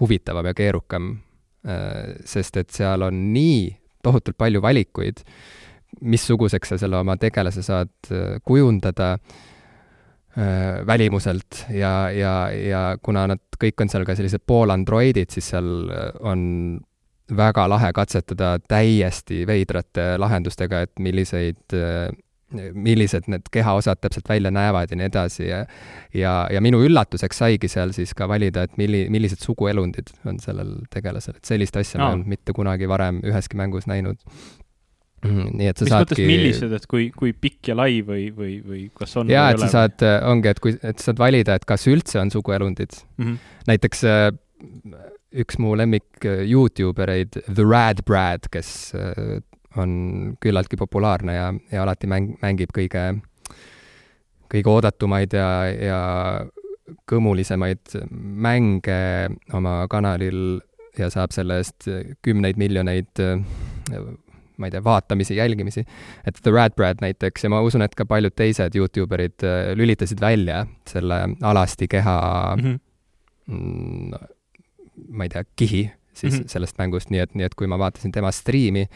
huvitavam 0.00 0.46
ja 0.46 0.54
keerukam 0.54 1.16
sest 1.62 2.56
et 2.58 2.72
seal 2.74 3.04
on 3.06 3.18
nii 3.32 3.68
tohutult 4.02 4.38
palju 4.38 4.62
valikuid, 4.62 5.22
missuguseks 6.02 6.72
sa 6.72 6.78
selle 6.80 6.98
oma 6.98 7.16
tegelase 7.20 7.62
saad 7.64 7.92
äh, 8.10 8.38
kujundada 8.44 9.12
äh, 9.14 10.80
välimuselt. 10.86 11.66
Ja, 11.70 12.10
ja, 12.10 12.34
ja 12.50 12.82
kuna 13.02 13.26
nad 13.34 13.60
kõik 13.60 13.84
on 13.84 13.92
seal 13.92 14.06
ka 14.08 14.16
sellised 14.18 14.44
poolandroidid, 14.46 15.30
siis 15.30 15.52
seal 15.52 15.70
on 16.20 16.42
väga 17.32 17.68
lahe 17.70 17.92
katsetada 17.96 18.56
täiesti 18.68 19.46
veidrate 19.48 20.16
lahendustega, 20.20 20.82
et 20.84 20.98
milliseid 21.00 21.76
millised 22.74 23.28
need 23.32 23.46
kehaosad 23.52 24.00
täpselt 24.02 24.28
välja 24.28 24.50
näevad 24.54 24.90
ja 24.90 24.98
nii 24.98 25.08
edasi 25.10 25.46
ja 25.48 25.64
ja, 26.14 26.32
ja 26.52 26.60
minu 26.64 26.82
üllatuseks 26.84 27.42
saigi 27.44 27.70
seal 27.72 27.94
siis 27.96 28.14
ka 28.14 28.28
valida, 28.28 28.66
et 28.68 28.76
milli-, 28.80 29.06
millised 29.12 29.42
suguelundid 29.44 30.12
on 30.28 30.40
sellel 30.42 30.74
tegelasel, 30.92 31.38
et 31.38 31.48
sellist 31.48 31.76
asja 31.80 32.00
no. 32.00 32.04
ma 32.04 32.10
ei 32.10 32.18
olnud 32.18 32.34
mitte 32.34 32.56
kunagi 32.56 32.88
varem 32.90 33.22
üheski 33.24 33.58
mängus 33.60 33.88
näinud. 33.90 34.20
Mhm, 35.22 35.52
nii 35.54 35.68
et 35.70 35.78
sa 35.78 35.86
mis 35.86 35.92
saadki 35.94 36.24
millised, 36.26 36.72
et 36.74 36.86
kui, 36.90 37.04
kui 37.14 37.30
pikk 37.30 37.70
ja 37.70 37.76
lai 37.78 38.00
või, 38.02 38.26
või, 38.34 38.56
või 38.66 38.80
kas 38.98 39.14
on 39.20 39.30
jaa, 39.30 39.52
et 39.52 39.62
sa 39.62 39.68
saad, 39.70 40.02
ongi, 40.26 40.50
et 40.50 40.60
kui, 40.62 40.74
et 40.82 41.02
saad 41.02 41.20
valida, 41.20 41.54
et 41.54 41.66
kas 41.68 41.86
üldse 41.90 42.18
on 42.18 42.32
suguelundid 42.34 42.96
mm. 43.20 43.24
-hmm. 43.28 43.36
näiteks 43.70 44.02
äh, 44.10 44.32
üks 45.44 45.60
mu 45.62 45.76
lemmik 45.78 46.26
äh, 46.26 46.42
Youtube 46.50 47.02
ereid, 47.02 47.38
The 47.46 47.62
Rad 47.62 48.02
Brad, 48.04 48.50
kes 48.50 48.94
äh, 48.98 49.38
on 49.80 49.92
küllaltki 50.42 50.76
populaarne 50.76 51.36
ja, 51.36 51.52
ja 51.72 51.84
alati 51.84 52.08
mäng, 52.10 52.34
mängib 52.42 52.72
kõige, 52.76 53.04
kõige 54.52 54.72
oodatumaid 54.72 55.36
ja, 55.36 55.48
ja 55.72 56.00
kõmulisemaid 57.08 57.94
mänge 58.12 58.98
oma 59.54 59.82
kanalil 59.90 60.60
ja 60.98 61.08
saab 61.12 61.32
selle 61.32 61.60
eest 61.62 61.88
kümneid 62.24 62.58
miljoneid 62.60 63.22
ma 64.60 64.68
ei 64.68 64.74
tea, 64.74 64.82
vaatamisi, 64.84 65.36
jälgimisi. 65.36 65.84
et 66.26 66.38
The 66.42 66.52
Rad 66.52 66.76
Brad 66.76 67.00
näiteks 67.00 67.44
ja 67.44 67.50
ma 67.50 67.62
usun, 67.64 67.82
et 67.82 67.94
ka 67.98 68.04
paljud 68.06 68.34
teised 68.36 68.76
Youtube 68.76 69.16
erid 69.16 69.46
lülitasid 69.78 70.20
välja 70.20 70.66
selle 70.88 71.22
alasti 71.42 71.88
keha 71.88 72.16
mhm. 72.58 72.76
mm, 73.46 74.12
-hmm. 74.12 74.28
ma 75.08 75.24
ei 75.24 75.28
tea, 75.32 75.44
kihi 75.56 75.82
siis 76.12 76.34
mm 76.34 76.38
-hmm. 76.38 76.48
sellest 76.48 76.78
mängust, 76.78 77.10
nii 77.10 77.20
et, 77.20 77.34
nii 77.34 77.46
et 77.46 77.54
kui 77.54 77.66
ma 77.66 77.78
vaatasin 77.78 78.12
tema 78.12 78.30
striimi, 78.32 78.86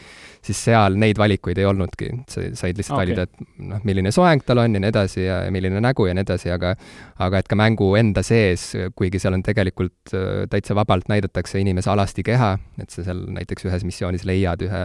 siis 0.41 0.63
seal 0.65 0.95
neid 0.95 1.17
valikuid 1.17 1.57
ei 1.57 1.65
olnudki, 1.65 2.09
sa 2.29 2.41
said 2.53 2.77
lihtsalt 2.77 2.97
okay. 2.97 3.05
valida, 3.05 3.21
et 3.21 3.33
noh, 3.57 3.81
milline 3.83 4.11
soeng 4.11 4.43
tal 4.45 4.57
on 4.57 4.73
ja 4.73 4.79
nii 4.79 4.89
edasi 4.89 5.23
ja, 5.23 5.43
ja 5.43 5.51
milline 5.51 5.81
nägu 5.81 6.07
ja 6.07 6.13
nii 6.13 6.25
edasi, 6.27 6.51
aga 6.51 6.75
aga 7.19 7.37
et 7.37 7.47
ka 7.47 7.55
mängu 7.55 7.95
enda 7.95 8.23
sees, 8.23 8.73
kuigi 8.95 9.19
seal 9.19 9.33
on 9.33 9.43
tegelikult 9.43 10.13
äh, 10.13 10.45
täitsa 10.49 10.75
vabalt 10.75 11.09
näidatakse 11.09 11.59
inimese 11.59 11.89
alasti 11.89 12.23
keha, 12.23 12.57
et 12.81 12.89
sa 12.89 13.03
seal 13.03 13.25
näiteks 13.39 13.65
ühes 13.65 13.83
missioonis 13.83 14.25
leiad 14.25 14.61
ühe 14.61 14.83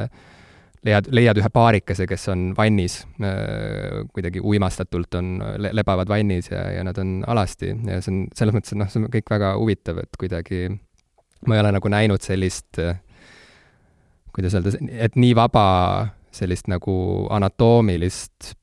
leiad, 0.87 1.09
leiad 1.15 1.39
ühe 1.39 1.51
paarikese, 1.53 2.07
kes 2.11 2.29
on 2.33 2.53
vannis 2.57 3.03
äh,, 3.23 4.03
kuidagi 4.15 4.41
uimastatult 4.41 5.15
on, 5.19 5.35
lebavad 5.71 6.09
vannis 6.11 6.51
ja, 6.51 6.65
ja 6.79 6.85
nad 6.87 6.99
on 6.99 7.21
alasti 7.27 7.73
ja 7.87 8.01
see 8.01 8.15
on 8.15 8.25
selles 8.35 8.57
mõttes, 8.57 8.75
et 8.75 8.81
noh, 8.81 8.91
see 8.91 9.03
on 9.03 9.11
kõik 9.13 9.31
väga 9.31 9.55
huvitav, 9.61 10.03
et 10.03 10.19
kuidagi 10.21 10.65
ma 11.47 11.57
ei 11.57 11.61
ole 11.61 11.73
nagu 11.75 11.89
näinud 11.89 12.23
sellist, 12.23 12.79
kuidas 14.33 14.55
öelda, 14.55 14.75
et 14.93 15.17
nii 15.17 15.35
vaba 15.37 15.67
sellist 16.33 16.69
nagu 16.73 16.95
anatoomilist 17.31 18.55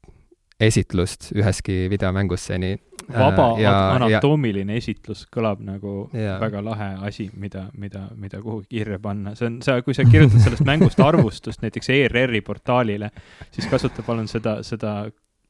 esitlust 0.60 1.32
üheski 1.36 1.88
videomängus 1.90 2.46
seni. 2.50 2.78
vaba 3.10 3.46
äh, 3.54 3.62
ja, 3.64 3.74
anatoomiline 3.96 4.76
ja, 4.76 4.78
esitlus 4.84 5.24
kõlab 5.32 5.62
nagu 5.66 6.10
ja. 6.14 6.36
väga 6.42 6.62
lahe 6.64 6.90
asi, 7.08 7.30
mida, 7.34 7.70
mida, 7.78 8.04
mida 8.16 8.42
kuhugi 8.44 8.68
kirja 8.76 9.00
panna. 9.00 9.36
see 9.40 9.48
on, 9.48 9.62
sa, 9.66 9.80
kui 9.82 9.96
sa 9.96 10.04
kirjutad 10.06 10.44
sellest 10.44 10.68
mängust 10.68 11.00
arvustust 11.00 11.64
näiteks 11.64 11.90
ERR-i 11.96 12.42
portaalile, 12.46 13.10
siis 13.56 13.70
kasuta 13.72 14.04
palun 14.06 14.28
seda, 14.28 14.60
seda 14.68 14.96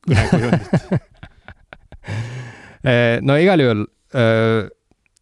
kõnekujundit 0.07 0.73
äh, 2.85 3.17
no 3.25 3.39
igal 3.41 3.65
juhul 3.65 3.85
öö, 4.13 4.21
äh, 4.21 4.69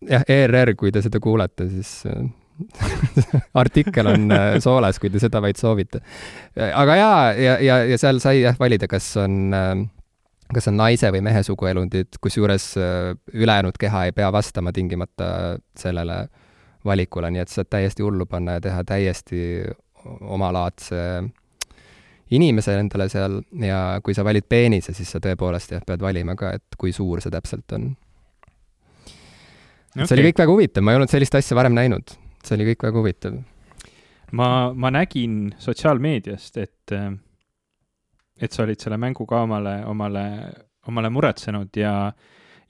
jah, 0.06 0.26
ERR, 0.28 0.76
kui 0.78 0.92
te 0.94 1.02
seda 1.06 1.22
kuulete, 1.24 1.68
siis 1.72 1.94
artikkel 3.62 4.10
on 4.14 4.32
soolas, 4.64 5.00
kui 5.00 5.12
te 5.14 5.22
seda 5.22 5.42
vaid 5.44 5.60
soovite. 5.60 6.02
aga 6.56 6.98
jaa, 6.98 7.22
ja, 7.38 7.60
ja, 7.64 7.84
ja 7.92 8.00
seal 8.02 8.22
sai 8.24 8.42
jah 8.42 8.58
valida, 8.60 8.90
kas 8.90 9.10
on 9.22 9.54
kas 10.54 10.70
on 10.72 10.78
naise 10.80 11.10
või 11.12 11.22
mehe 11.26 11.42
suguelundid, 11.44 12.20
kusjuures 12.24 12.70
ülejäänud 13.34 13.78
keha 13.80 14.06
ei 14.08 14.14
pea 14.16 14.30
vastama 14.32 14.72
tingimata 14.74 15.58
sellele 15.78 16.22
valikule, 16.88 17.32
nii 17.32 17.44
et 17.44 17.52
saad 17.52 17.70
täiesti 17.70 18.06
hullu 18.06 18.26
panna 18.30 18.58
ja 18.58 18.64
teha 18.64 18.84
täiesti 18.88 19.42
omalaadse 20.22 21.02
inimese 22.32 22.76
endale 22.80 23.08
seal 23.12 23.42
ja 23.64 24.00
kui 24.04 24.16
sa 24.16 24.26
valid 24.28 24.48
peenise, 24.50 24.94
siis 24.96 25.12
sa 25.12 25.22
tõepoolest 25.24 25.76
jah, 25.76 25.84
pead 25.88 26.04
valima 26.04 26.36
ka, 26.40 26.54
et 26.58 26.80
kui 26.80 26.94
suur 26.96 27.22
see 27.24 27.34
täpselt 27.34 27.76
on 27.76 27.92
okay.. 29.98 30.10
see 30.10 30.18
oli 30.18 30.30
kõik 30.30 30.42
väga 30.44 30.56
huvitav, 30.56 30.86
ma 30.86 30.94
ei 30.94 31.00
olnud 31.00 31.12
sellist 31.12 31.38
asja 31.40 31.58
varem 31.58 31.76
näinud, 31.78 32.16
see 32.46 32.58
oli 32.58 32.70
kõik 32.72 32.88
väga 32.88 33.02
huvitav. 33.02 33.38
ma, 34.38 34.50
ma 34.74 34.94
nägin 34.94 35.38
sotsiaalmeediast, 35.64 36.58
et, 36.64 36.96
et 38.42 38.56
sa 38.58 38.66
olid 38.66 38.84
selle 38.84 39.00
mängu 39.02 39.28
ka 39.30 39.44
omale, 39.48 39.80
omale, 39.90 40.26
omale 40.88 41.14
muretsenud 41.14 41.80
ja 41.80 41.94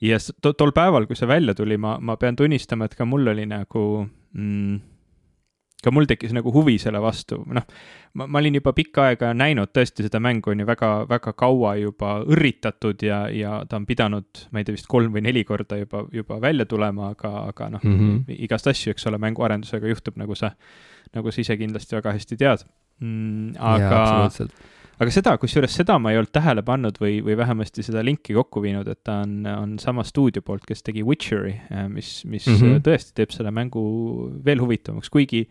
ja 0.00 0.18
to, 0.42 0.52
tol 0.54 0.72
päeval, 0.74 1.08
kui 1.08 1.18
see 1.18 1.28
välja 1.28 1.54
tuli, 1.58 1.78
ma, 1.80 1.96
ma 2.00 2.16
pean 2.20 2.36
tunnistama, 2.38 2.86
et 2.86 2.94
ka 2.98 3.06
mul 3.08 3.32
oli 3.34 3.46
nagu 3.50 3.84
mm, 4.06 4.78
ka 5.84 5.92
mul 5.94 6.08
tekkis 6.10 6.32
nagu 6.34 6.50
huvi 6.54 6.74
selle 6.82 7.00
vastu, 7.02 7.38
noh, 7.54 7.66
ma, 8.18 8.26
ma 8.26 8.40
olin 8.40 8.58
juba 8.58 8.72
pikka 8.74 9.04
aega 9.10 9.30
näinud 9.36 9.70
tõesti 9.74 10.06
seda 10.06 10.20
mängu 10.22 10.50
on 10.50 10.64
ju 10.64 10.66
väga, 10.66 10.90
väga 11.10 11.32
kaua 11.38 11.76
juba 11.78 12.16
õrritatud 12.26 13.04
ja, 13.06 13.20
ja 13.30 13.60
ta 13.68 13.78
on 13.78 13.86
pidanud, 13.86 14.42
ma 14.50 14.58
ei 14.58 14.66
tea, 14.66 14.74
vist 14.74 14.90
kolm 14.90 15.14
või 15.14 15.22
neli 15.28 15.44
korda 15.46 15.78
juba, 15.78 16.02
juba 16.14 16.40
välja 16.42 16.66
tulema, 16.66 17.12
aga, 17.14 17.32
aga 17.52 17.70
noh 17.76 17.86
mm 17.86 18.00
-hmm., 18.00 18.40
igast 18.48 18.66
asju, 18.66 18.94
eks 18.94 19.06
ole, 19.06 19.22
mänguarendusega 19.22 19.94
juhtub, 19.94 20.18
nagu 20.18 20.34
sa, 20.34 20.50
nagu 21.14 21.30
sa 21.30 21.40
ise 21.40 21.56
kindlasti 21.56 21.98
väga 22.00 22.16
hästi 22.18 22.40
tead 22.42 22.66
mm,. 23.00 23.54
aga 23.58 24.02
aga 24.98 25.14
seda, 25.14 25.34
kusjuures 25.38 25.74
seda 25.78 25.98
ma 26.02 26.12
ei 26.12 26.18
olnud 26.18 26.32
tähele 26.34 26.64
pannud 26.66 26.98
või, 27.02 27.18
või 27.24 27.36
vähemasti 27.38 27.84
seda 27.86 28.02
linki 28.06 28.34
kokku 28.36 28.62
viinud, 28.64 28.88
et 28.90 29.00
ta 29.06 29.20
on, 29.24 29.40
on 29.46 29.76
sama 29.82 30.04
stuudio 30.06 30.42
poolt, 30.42 30.66
kes 30.68 30.82
tegi 30.86 31.04
Witcheri, 31.06 31.54
äh, 31.70 31.86
mis, 31.92 32.24
mis 32.26 32.48
mm 32.48 32.58
-hmm. 32.58 32.86
tõesti 32.86 33.14
teeb 33.14 33.34
selle 33.34 33.52
mängu 33.54 33.82
veel 34.44 34.60
huvitavamaks, 34.64 35.10
kuigi 35.10 35.46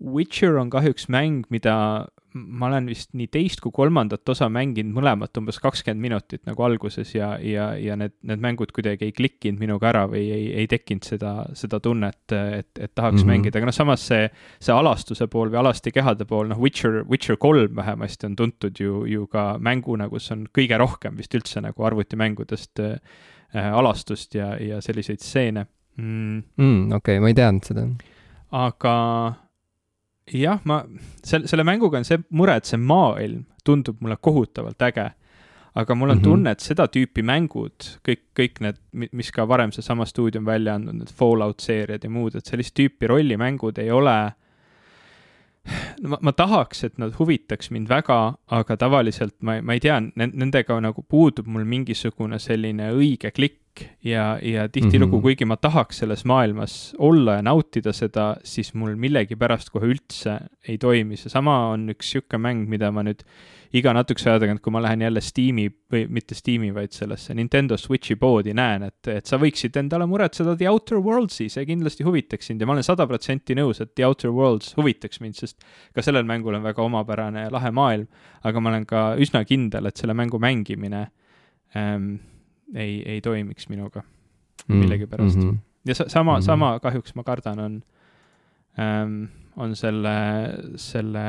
Witcher 0.00 0.58
on 0.60 0.70
kahjuks 0.70 1.08
mäng, 1.08 1.46
mida 1.48 2.06
ma 2.36 2.68
olen 2.68 2.88
vist 2.90 3.12
nii 3.16 3.28
teist 3.32 3.60
kui 3.64 3.72
kolmandat 3.74 4.28
osa 4.28 4.48
mänginud 4.52 4.94
mõlemat 4.96 5.38
umbes 5.40 5.58
kakskümmend 5.62 6.02
minutit 6.02 6.42
nagu 6.48 6.64
alguses 6.66 7.14
ja, 7.14 7.32
ja, 7.42 7.70
ja 7.80 7.96
need, 7.98 8.14
need 8.26 8.42
mängud 8.44 8.72
kuidagi 8.76 9.08
ei 9.08 9.14
klikkinud 9.16 9.62
minuga 9.62 9.90
ära 9.90 10.04
või 10.10 10.24
ei, 10.34 10.48
ei 10.62 10.68
tekkinud 10.70 11.06
seda, 11.08 11.32
seda 11.58 11.80
tunnet, 11.82 12.22
et, 12.32 12.70
et 12.78 12.92
tahaks 12.94 13.20
mm 13.20 13.22
-hmm. 13.22 13.32
mängida, 13.32 13.60
aga 13.60 13.70
noh, 13.70 13.76
samas 13.76 14.06
see, 14.10 14.28
see 14.60 14.74
alastuse 14.74 15.28
pool 15.32 15.52
või 15.52 15.62
alasti 15.62 15.92
kehade 15.94 16.28
pool, 16.28 16.50
noh, 16.52 16.60
Witcher, 16.60 17.02
Witcher 17.10 17.40
kolm 17.40 17.76
vähemasti 17.76 18.30
on 18.30 18.36
tuntud 18.36 18.80
ju, 18.80 19.04
ju 19.06 19.26
ka 19.26 19.56
mänguna, 19.58 20.10
kus 20.12 20.30
on 20.34 20.46
kõige 20.58 20.78
rohkem 20.78 21.16
vist 21.16 21.34
üldse 21.34 21.62
nagu 21.64 21.88
arvutimängudest 21.88 22.80
äh, 22.80 23.72
alastust 23.72 24.34
ja, 24.34 24.54
ja 24.60 24.80
selliseid 24.80 25.20
stseene 25.22 25.66
mm.. 25.96 26.42
mm, 26.56 26.92
okei 26.92 27.16
okay,, 27.16 27.20
ma 27.20 27.32
ei 27.32 27.34
teadnud 27.34 27.64
seda. 27.64 27.86
aga 28.50 28.94
jah, 30.32 30.60
ma, 30.64 30.80
selle, 31.22 31.46
selle 31.48 31.64
mänguga 31.66 32.00
on 32.00 32.08
see 32.08 32.18
mure, 32.30 32.56
et 32.58 32.68
see 32.68 32.80
maailm 32.80 33.44
tundub 33.66 34.00
mulle 34.00 34.18
kohutavalt 34.20 34.82
äge. 34.88 35.10
aga 35.76 35.94
mul 35.94 36.08
on 36.08 36.16
mm 36.16 36.20
-hmm. 36.20 36.24
tunne, 36.24 36.50
et 36.50 36.60
seda 36.60 36.86
tüüpi 36.88 37.22
mängud, 37.22 37.84
kõik, 38.08 38.20
kõik 38.38 38.60
need, 38.60 38.76
mis 39.12 39.30
ka 39.30 39.44
varem 39.48 39.72
seesama 39.72 40.06
stuudio 40.06 40.40
on 40.40 40.46
välja 40.46 40.74
andnud, 40.74 40.94
need 40.94 41.12
Fallout 41.12 41.60
seeriad 41.60 42.04
ja 42.04 42.10
muud, 42.10 42.34
et 42.34 42.46
sellist 42.46 42.74
tüüpi 42.74 43.06
rollimängud 43.06 43.78
ei 43.78 43.90
ole 43.90 44.32
no 46.02 46.14
ma, 46.14 46.18
ma 46.28 46.32
tahaks, 46.36 46.84
et 46.88 46.98
nad 47.02 47.14
huvitaks 47.18 47.70
mind 47.74 47.90
väga, 47.90 48.18
aga 48.52 48.76
tavaliselt 48.80 49.36
ma, 49.46 49.58
ma 49.62 49.76
ei 49.76 49.82
tea, 49.82 49.98
nendega 50.16 50.78
nagu 50.82 51.04
puudub 51.08 51.48
mul 51.50 51.66
mingisugune 51.68 52.38
selline 52.42 52.92
õige 52.96 53.32
klikk 53.34 53.86
ja, 54.04 54.38
ja 54.42 54.68
tihtilugu 54.68 55.16
mm, 55.16 55.18
-hmm. 55.18 55.22
kuigi 55.22 55.44
ma 55.44 55.56
tahaks 55.56 55.98
selles 55.98 56.24
maailmas 56.24 56.94
olla 56.98 57.38
ja 57.38 57.42
nautida 57.42 57.92
seda, 57.92 58.36
siis 58.44 58.74
mul 58.74 58.96
millegipärast 58.96 59.70
kohe 59.70 59.90
üldse 59.92 60.38
ei 60.68 60.78
toimi. 60.78 61.16
seesama 61.16 61.58
on 61.74 61.90
üks 61.90 62.14
niisugune 62.14 62.42
mäng, 62.42 62.68
mida 62.68 62.90
ma 62.90 63.02
nüüd 63.02 63.22
iga 63.76 63.92
natukese 63.96 64.30
aja 64.30 64.40
tagant, 64.42 64.60
kui 64.64 64.72
ma 64.74 64.80
lähen 64.84 65.02
jälle 65.04 65.20
Steam'i 65.24 65.66
või 65.92 66.04
mitte 66.12 66.36
Steam'i, 66.38 66.70
vaid 66.74 66.94
sellesse 66.96 67.34
Nintendo 67.36 67.76
Switch'i 67.80 68.16
poodi, 68.20 68.54
näen, 68.56 68.86
et, 68.88 69.10
et 69.12 69.28
sa 69.28 69.38
võiksid 69.40 69.76
endale 69.80 70.06
muretseda 70.08 70.54
The 70.56 70.68
Outer 70.70 71.00
Worlds'i, 71.02 71.48
see 71.52 71.66
kindlasti 71.68 72.06
huvitaks 72.06 72.50
sind 72.50 72.62
ja 72.62 72.68
ma 72.68 72.76
olen 72.76 72.86
sada 72.86 73.06
protsenti 73.10 73.56
nõus, 73.58 73.80
et 73.82 73.92
The 73.94 74.06
Outer 74.08 74.32
Worlds 74.34 74.72
huvitaks 74.78 75.20
mind, 75.24 75.38
sest 75.40 75.66
ka 75.96 76.04
sellel 76.04 76.26
mängul 76.28 76.58
on 76.58 76.66
väga 76.66 76.84
omapärane 76.84 77.46
ja 77.46 77.54
lahe 77.54 77.72
maailm, 77.74 78.08
aga 78.46 78.62
ma 78.62 78.72
olen 78.72 78.86
ka 78.88 79.06
üsna 79.22 79.44
kindel, 79.48 79.90
et 79.90 80.00
selle 80.00 80.16
mängu 80.16 80.40
mängimine 80.42 81.06
ähm, 81.76 82.12
ei, 82.74 83.00
ei 83.02 83.20
toimiks 83.24 83.68
minuga 83.72 84.04
mm. 84.66 84.76
millegipärast 84.76 85.42
mm. 85.42 85.50
-hmm. 85.50 85.58
ja 85.86 85.94
sa, 85.94 86.08
sama 86.08 86.36
mm, 86.36 86.40
-hmm. 86.40 86.46
sama 86.46 86.78
kahjuks 86.80 87.14
ma 87.14 87.26
kardan, 87.26 87.58
on 87.58 87.82
ähm,, 88.78 89.24
on 89.56 89.76
selle, 89.76 90.16
selle 90.76 91.22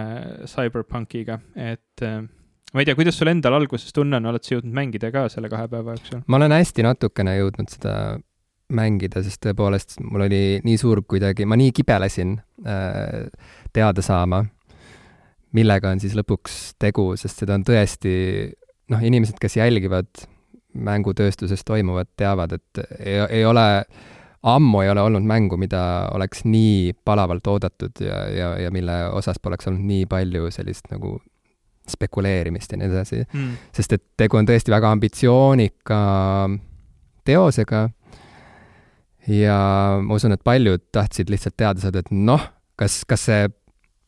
CyberPunkiga, 0.45 1.39
et 1.55 2.01
äh, 2.03 2.23
ma 2.73 2.83
ei 2.83 2.87
tea, 2.87 2.97
kuidas 2.99 3.17
sul 3.19 3.31
endal 3.31 3.55
alguses 3.57 3.93
tunne 3.95 4.19
on, 4.19 4.31
oled 4.31 4.43
sa 4.43 4.57
jõudnud 4.57 4.75
mängida 4.75 5.11
ka 5.13 5.27
selle 5.31 5.51
kahe 5.51 5.69
päeva 5.71 5.95
jooksul? 5.95 6.23
ma 6.27 6.39
olen 6.39 6.55
hästi 6.57 6.85
natukene 6.87 7.37
jõudnud 7.39 7.71
seda 7.71 7.93
mängida, 8.77 9.23
sest 9.23 9.39
tõepoolest 9.45 9.97
mul 10.03 10.25
oli 10.27 10.41
nii 10.65 10.77
suur 10.79 11.01
kuidagi, 11.07 11.47
ma 11.47 11.55
nii 11.59 11.71
kibelesin 11.75 12.35
äh, 12.67 13.27
teada 13.75 14.03
saama, 14.03 14.43
millega 15.55 15.93
on 15.93 16.03
siis 16.03 16.17
lõpuks 16.17 16.75
tegu, 16.81 17.13
sest 17.19 17.43
seda 17.43 17.55
on 17.55 17.63
tõesti, 17.67 18.11
noh, 18.91 19.03
inimesed, 19.03 19.39
kes 19.39 19.57
jälgivad 19.61 20.27
mängutööstuses 20.77 21.63
toimuvat, 21.65 22.11
teavad, 22.19 22.57
et 22.59 22.83
ei, 22.99 23.21
ei 23.39 23.45
ole, 23.47 23.63
ammu 24.47 24.83
ei 24.83 24.91
ole 24.91 25.07
olnud 25.07 25.25
mängu, 25.27 25.57
mida 25.57 25.81
oleks 26.13 26.43
nii 26.45 26.91
palavalt 27.07 27.47
oodatud 27.47 28.03
ja, 28.03 28.19
ja, 28.29 28.51
ja 28.67 28.75
mille 28.75 29.05
osas 29.15 29.39
poleks 29.41 29.71
olnud 29.71 29.87
nii 29.87 30.05
palju 30.11 30.51
sellist 30.53 30.91
nagu 30.91 31.15
spekuleerimist 31.91 32.73
ja 32.73 32.79
nii 32.79 32.89
edasi. 32.89 33.21
Mm.. 33.33 33.53
sest 33.75 33.97
et 33.97 34.03
tegu 34.19 34.39
on 34.39 34.47
tõesti 34.47 34.73
väga 34.73 34.91
ambitsioonika 34.95 35.99
teosega. 37.27 37.87
Ja 39.27 39.59
ma 39.99 40.15
usun, 40.15 40.31
et 40.37 40.43
paljud 40.47 40.85
tahtsid 40.95 41.31
lihtsalt 41.31 41.57
teada 41.59 41.83
saada, 41.83 41.99
et 41.99 42.11
noh, 42.15 42.43
kas, 42.79 43.01
kas 43.07 43.25
see 43.27 43.47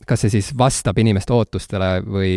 kas 0.09 0.23
see 0.23 0.33
siis 0.37 0.49
vastab 0.57 0.97
inimeste 1.01 1.33
ootustele 1.35 1.89
või, 2.01 2.33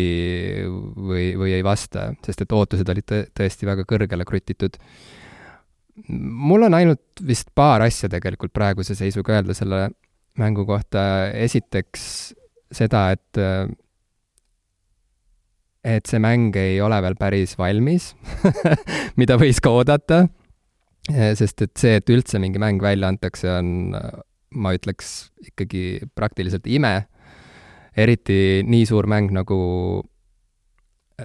või, 1.09 1.25
või 1.39 1.55
ei 1.57 1.63
vasta, 1.65 2.11
sest 2.25 2.43
et 2.43 2.53
ootused 2.53 2.89
olid 2.91 3.07
tõ 3.09 3.21
tõesti 3.39 3.69
väga 3.69 3.85
kõrgele 3.89 4.27
krutitud. 4.29 4.77
mul 6.07 6.67
on 6.67 6.73
ainult 6.73 7.23
vist 7.25 7.49
paar 7.55 7.81
asja 7.85 8.09
tegelikult 8.09 8.53
praeguse 8.53 8.95
seisuga 8.99 9.37
öelda 9.37 9.55
selle 9.57 9.87
mängu 10.37 10.65
kohta, 10.65 11.29
esiteks 11.33 12.33
seda, 12.73 13.11
et 13.13 13.41
et 15.83 16.07
see 16.07 16.21
mäng 16.23 16.55
ei 16.55 16.79
ole 16.81 16.99
veel 17.03 17.17
päris 17.19 17.57
valmis 17.59 18.13
mida 19.19 19.35
võis 19.39 19.59
ka 19.63 19.73
oodata, 19.75 20.23
sest 21.09 21.65
et 21.65 21.73
see, 21.79 21.97
et 21.99 22.13
üldse 22.13 22.39
mingi 22.39 22.61
mäng 22.61 22.81
välja 22.83 23.09
antakse, 23.11 23.49
on 23.51 23.91
ma 24.53 24.73
ütleks 24.75 25.33
ikkagi 25.49 26.03
praktiliselt 26.15 26.67
ime. 26.69 27.07
Eriti 27.97 28.63
nii 28.65 28.85
suur 28.89 29.07
mäng 29.09 29.33
nagu 29.35 29.57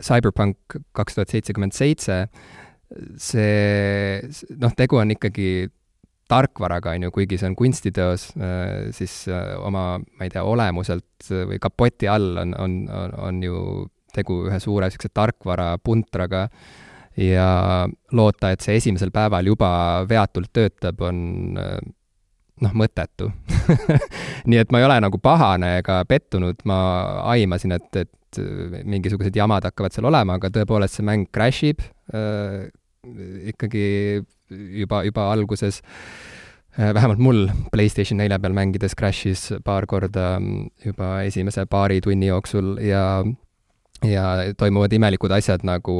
Cyberpunk 0.04 0.76
kaks 0.96 1.16
tuhat 1.16 1.32
seitsekümmend 1.32 1.72
seitse, 1.72 2.26
see, 3.20 4.20
noh, 4.60 4.74
tegu 4.76 4.98
on 5.00 5.14
ikkagi 5.14 5.68
tarkvaraga, 6.28 6.92
on 6.92 7.06
ju, 7.06 7.12
kuigi 7.14 7.38
see 7.40 7.48
on 7.48 7.56
kunstiteos, 7.56 8.26
siis 8.96 9.14
oma, 9.64 9.84
ma 9.96 10.26
ei 10.26 10.32
tea, 10.34 10.44
olemuselt 10.44 11.30
või 11.48 11.56
kapoti 11.62 12.10
all 12.12 12.36
on, 12.44 12.52
on, 12.60 12.74
on, 12.92 13.14
on 13.30 13.40
ju 13.46 13.62
tegu 14.18 14.42
ühe 14.50 14.60
suure 14.62 14.88
niisuguse 14.88 15.14
tarkvarapuntraga 15.14 16.48
ja 17.18 17.48
loota, 18.14 18.52
et 18.52 18.62
see 18.62 18.78
esimesel 18.78 19.10
päeval 19.14 19.48
juba 19.50 19.70
veatult 20.08 20.52
töötab, 20.54 21.00
on 21.06 21.22
noh, 22.62 22.76
mõttetu. 22.78 23.30
Nii 24.50 24.60
et 24.62 24.72
ma 24.74 24.80
ei 24.80 24.86
ole 24.86 24.98
nagu 25.02 25.20
pahane 25.22 25.78
ega 25.80 26.00
pettunud, 26.08 26.62
ma 26.68 26.78
aimasin, 27.34 27.74
et, 27.78 28.02
et 28.04 28.40
mingisugused 28.88 29.34
jamad 29.36 29.66
hakkavad 29.66 29.94
seal 29.94 30.08
olema, 30.10 30.36
aga 30.38 30.50
tõepoolest 30.52 30.98
see 30.98 31.06
mäng 31.06 31.30
crash 31.34 31.64
ib 31.70 31.82
äh, 32.14 32.68
ikkagi 33.52 33.86
juba, 34.82 35.04
juba 35.08 35.30
alguses. 35.32 35.82
Äh,. 36.78 36.92
vähemalt 36.94 37.18
mul 37.18 37.48
PlayStation 37.72 38.20
nelja 38.20 38.38
peal 38.38 38.54
mängides 38.54 38.94
crash'is 38.94 39.48
paar 39.64 39.86
korda 39.86 40.36
juba 40.84 41.22
esimese 41.26 41.64
paari 41.66 42.00
tunni 42.04 42.28
jooksul 42.28 42.76
ja 42.84 43.24
ja 44.06 44.52
toimuvad 44.58 44.92
imelikud 44.94 45.32
asjad 45.34 45.64
nagu, 45.66 45.94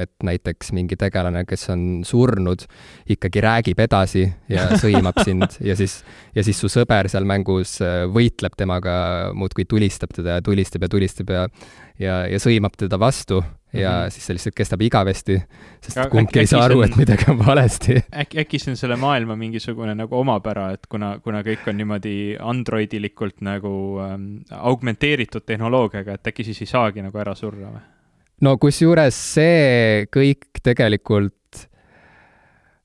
et 0.00 0.12
näiteks 0.24 0.72
mingi 0.76 0.96
tegelane, 0.96 1.44
kes 1.48 1.68
on 1.74 1.82
surnud, 2.08 2.64
ikkagi 3.10 3.42
räägib 3.44 3.82
edasi 3.84 4.24
ja 4.48 4.70
sõimab 4.82 5.20
sind 5.24 5.58
ja 5.64 5.76
siis, 5.76 6.00
ja 6.36 6.44
siis 6.46 6.60
su 6.60 6.70
sõber 6.72 7.10
seal 7.12 7.28
mängus 7.28 7.78
äh, 7.84 8.06
võitleb 8.12 8.56
temaga, 8.56 8.96
muudkui 9.36 9.68
tulistab 9.68 10.16
teda 10.16 10.38
ja 10.38 10.44
tulistab 10.44 10.86
ja 10.86 10.92
tulistab 10.92 11.34
ja 11.34 11.46
ja, 11.98 12.22
ja 12.30 12.38
sõimab 12.42 12.76
teda 12.78 12.98
vastu 13.00 13.42
ja 13.72 13.90
mm 13.90 14.06
-hmm. 14.06 14.10
siis 14.10 14.26
see 14.26 14.34
lihtsalt 14.34 14.54
kestab 14.54 14.82
igavesti, 14.82 15.42
sest 15.80 15.98
Aga 15.98 16.10
kumbki 16.10 16.38
ei 16.38 16.46
saa 16.46 16.64
aru, 16.64 16.82
et 16.82 16.96
midagi 16.96 17.30
on 17.30 17.38
valesti. 17.46 17.98
äkki, 18.22 18.40
äkki 18.40 18.58
see 18.58 18.72
on 18.72 18.76
selle 18.76 18.96
maailma 18.96 19.36
mingisugune 19.36 19.94
nagu 19.94 20.16
omapära, 20.16 20.70
et 20.72 20.86
kuna, 20.88 21.18
kuna 21.24 21.42
kõik 21.42 21.68
on 21.68 21.76
niimoodi 21.76 22.36
androidilikult 22.40 23.40
nagu 23.40 24.00
ähm, 24.00 24.26
augmenteeritud 24.50 25.44
tehnoloogiaga, 25.46 26.14
et 26.14 26.26
äkki 26.26 26.44
siis 26.44 26.60
ei 26.60 26.66
saagi 26.66 27.02
nagu 27.02 27.18
ära 27.18 27.34
surra 27.34 27.72
või? 27.76 27.84
no 28.40 28.56
kusjuures 28.56 29.34
see 29.34 30.06
kõik 30.16 30.62
tegelikult 30.62 31.66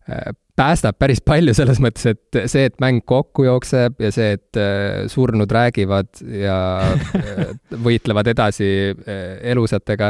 äh, 0.09 0.33
päästab 0.55 0.95
päris 1.01 1.17
palju 1.25 1.53
selles 1.57 1.79
mõttes, 1.81 2.05
et 2.13 2.37
see, 2.51 2.67
et 2.69 2.75
mäng 2.83 3.01
kokku 3.09 3.43
jookseb 3.47 4.01
ja 4.03 4.11
see, 4.13 4.35
et 4.37 4.59
äh, 4.59 5.07
surnud 5.11 5.51
räägivad 5.51 6.09
ja 6.29 6.57
äh, 6.93 6.99
võitlevad 7.87 8.27
edasi 8.33 8.69
äh, 8.93 8.97
elusatega, 9.53 10.07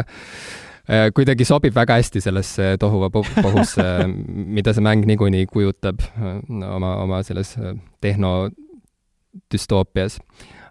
kuidagi 1.16 1.46
sobib 1.48 1.72
väga 1.72 1.96
hästi 1.96 2.20
sellesse 2.20 2.76
tohuvapohusse, 2.76 4.04
mida 4.28 4.76
see 4.76 4.84
mäng 4.84 5.08
niikuinii 5.08 5.48
kujutab 5.48 6.04
oma, 6.12 7.00
oma 7.00 7.24
selles 7.24 7.56
tehnodüstoopias. 8.04 10.20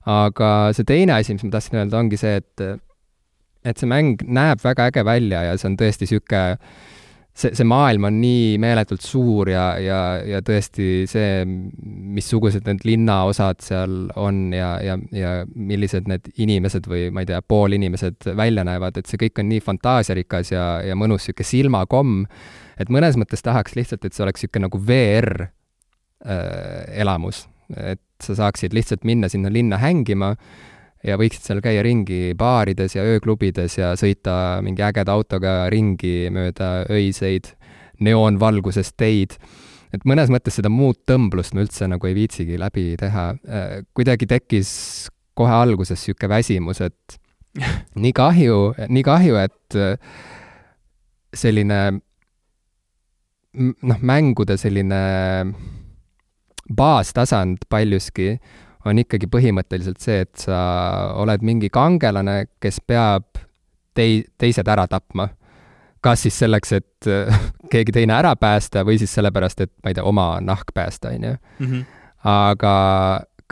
aga 0.04 0.76
see 0.76 0.85
teine 0.85 1.16
asi, 1.16 1.32
mis 1.32 1.48
ma 1.48 1.56
tahtsin 1.56 1.80
öelda, 1.80 1.96
ongi 1.96 2.20
see, 2.20 2.37
et 2.42 2.61
et 3.64 3.72
see 3.80 3.88
mäng 3.88 4.20
näeb 4.20 4.61
väga 4.61 4.92
äge 4.92 5.00
välja 5.08 5.48
ja 5.48 5.56
see 5.56 5.64
on 5.70 5.80
tõesti 5.80 6.04
niisugune 6.04 6.61
see, 7.33 7.53
see 7.57 7.66
maailm 7.68 8.07
on 8.09 8.18
nii 8.21 8.57
meeletult 8.62 9.05
suur 9.05 9.49
ja, 9.53 9.64
ja, 9.81 10.01
ja 10.29 10.40
tõesti 10.45 11.05
see, 11.11 11.45
missugused 11.47 12.66
need 12.68 12.85
linnaosad 12.87 13.62
seal 13.64 13.97
on 14.21 14.45
ja, 14.57 14.75
ja, 14.85 14.99
ja 15.16 15.33
millised 15.55 16.11
need 16.11 16.29
inimesed 16.37 16.88
või 16.90 17.07
ma 17.14 17.25
ei 17.25 17.31
tea, 17.33 17.40
poolinimesed 17.42 18.33
välja 18.38 18.66
näevad, 18.68 19.01
et 19.01 19.11
see 19.11 19.21
kõik 19.25 19.42
on 19.42 19.49
nii 19.53 19.64
fantaasiarikas 19.64 20.53
ja, 20.55 20.66
ja 20.87 20.99
mõnus 20.99 21.27
niisugune 21.27 21.49
silmakomm, 21.49 22.23
et 22.81 22.92
mõnes 22.92 23.16
mõttes 23.21 23.45
tahaks 23.45 23.77
lihtsalt, 23.79 24.05
et 24.05 24.16
see 24.16 24.27
oleks 24.27 24.45
niisugune 24.45 24.68
nagu 24.68 24.83
VR 24.88 25.47
äh, 25.47 27.01
et 27.73 28.03
sa 28.23 28.37
saaksid 28.37 28.75
lihtsalt 28.77 29.07
minna 29.09 29.31
sinna 29.33 29.51
linna 29.53 29.79
hängima 29.81 30.35
ja 31.06 31.18
võiksid 31.20 31.46
seal 31.46 31.62
käia 31.64 31.82
ringi 31.84 32.34
baarides 32.38 32.96
ja 32.96 33.04
ööklubides 33.06 33.78
ja 33.78 33.92
sõita 33.98 34.34
mingi 34.64 34.84
ägeda 34.86 35.14
autoga 35.14 35.56
ringi 35.72 36.30
mööda 36.32 36.84
öiseid 36.92 37.52
neoonvalguses 38.02 38.92
teid. 38.96 39.36
et 39.92 40.04
mõnes 40.08 40.30
mõttes 40.32 40.56
seda 40.56 40.70
muud 40.72 41.02
tõmblust 41.06 41.54
ma 41.54 41.66
üldse 41.66 41.88
nagu 41.90 42.06
ei 42.08 42.14
viitsigi 42.16 42.56
läbi 42.58 42.94
teha. 42.96 43.26
Äh, 43.44 43.82
kuidagi 43.92 44.26
tekkis 44.26 45.10
kohe 45.36 45.52
alguses 45.52 46.00
niisugune 46.00 46.30
väsimus, 46.32 46.80
et 46.80 47.18
nii 48.02 48.12
kahju, 48.16 48.72
nii 48.88 49.04
kahju, 49.04 49.36
et 49.36 49.76
äh, 49.76 49.98
selline 51.34 51.80
noh, 53.52 54.00
mängude 54.00 54.56
selline 54.60 55.02
baastasand 56.72 57.66
paljuski 57.68 58.38
on 58.88 58.99
ikkagi 59.03 59.29
põhimõtteliselt 59.31 60.03
see, 60.03 60.25
et 60.27 60.45
sa 60.47 60.59
oled 61.23 61.45
mingi 61.47 61.71
kangelane, 61.73 62.47
kes 62.62 62.81
peab 62.87 63.40
tei-, 63.95 64.25
teised 64.38 64.68
ära 64.68 64.88
tapma. 64.90 65.29
kas 66.03 66.25
siis 66.25 66.35
selleks, 66.35 66.73
et 66.75 67.11
keegi 67.73 67.92
teine 67.95 68.16
ära 68.16 68.33
päästa 68.37 68.83
või 68.87 68.97
siis 68.99 69.12
sellepärast, 69.14 69.61
et 69.62 69.71
ma 69.85 69.92
ei 69.92 69.95
tea, 69.95 70.05
oma 70.05 70.40
nahk 70.42 70.75
päästa, 70.75 71.12
on 71.14 71.29
ju. 71.29 71.37
Mhm. 71.66 71.85
aga 72.25 72.73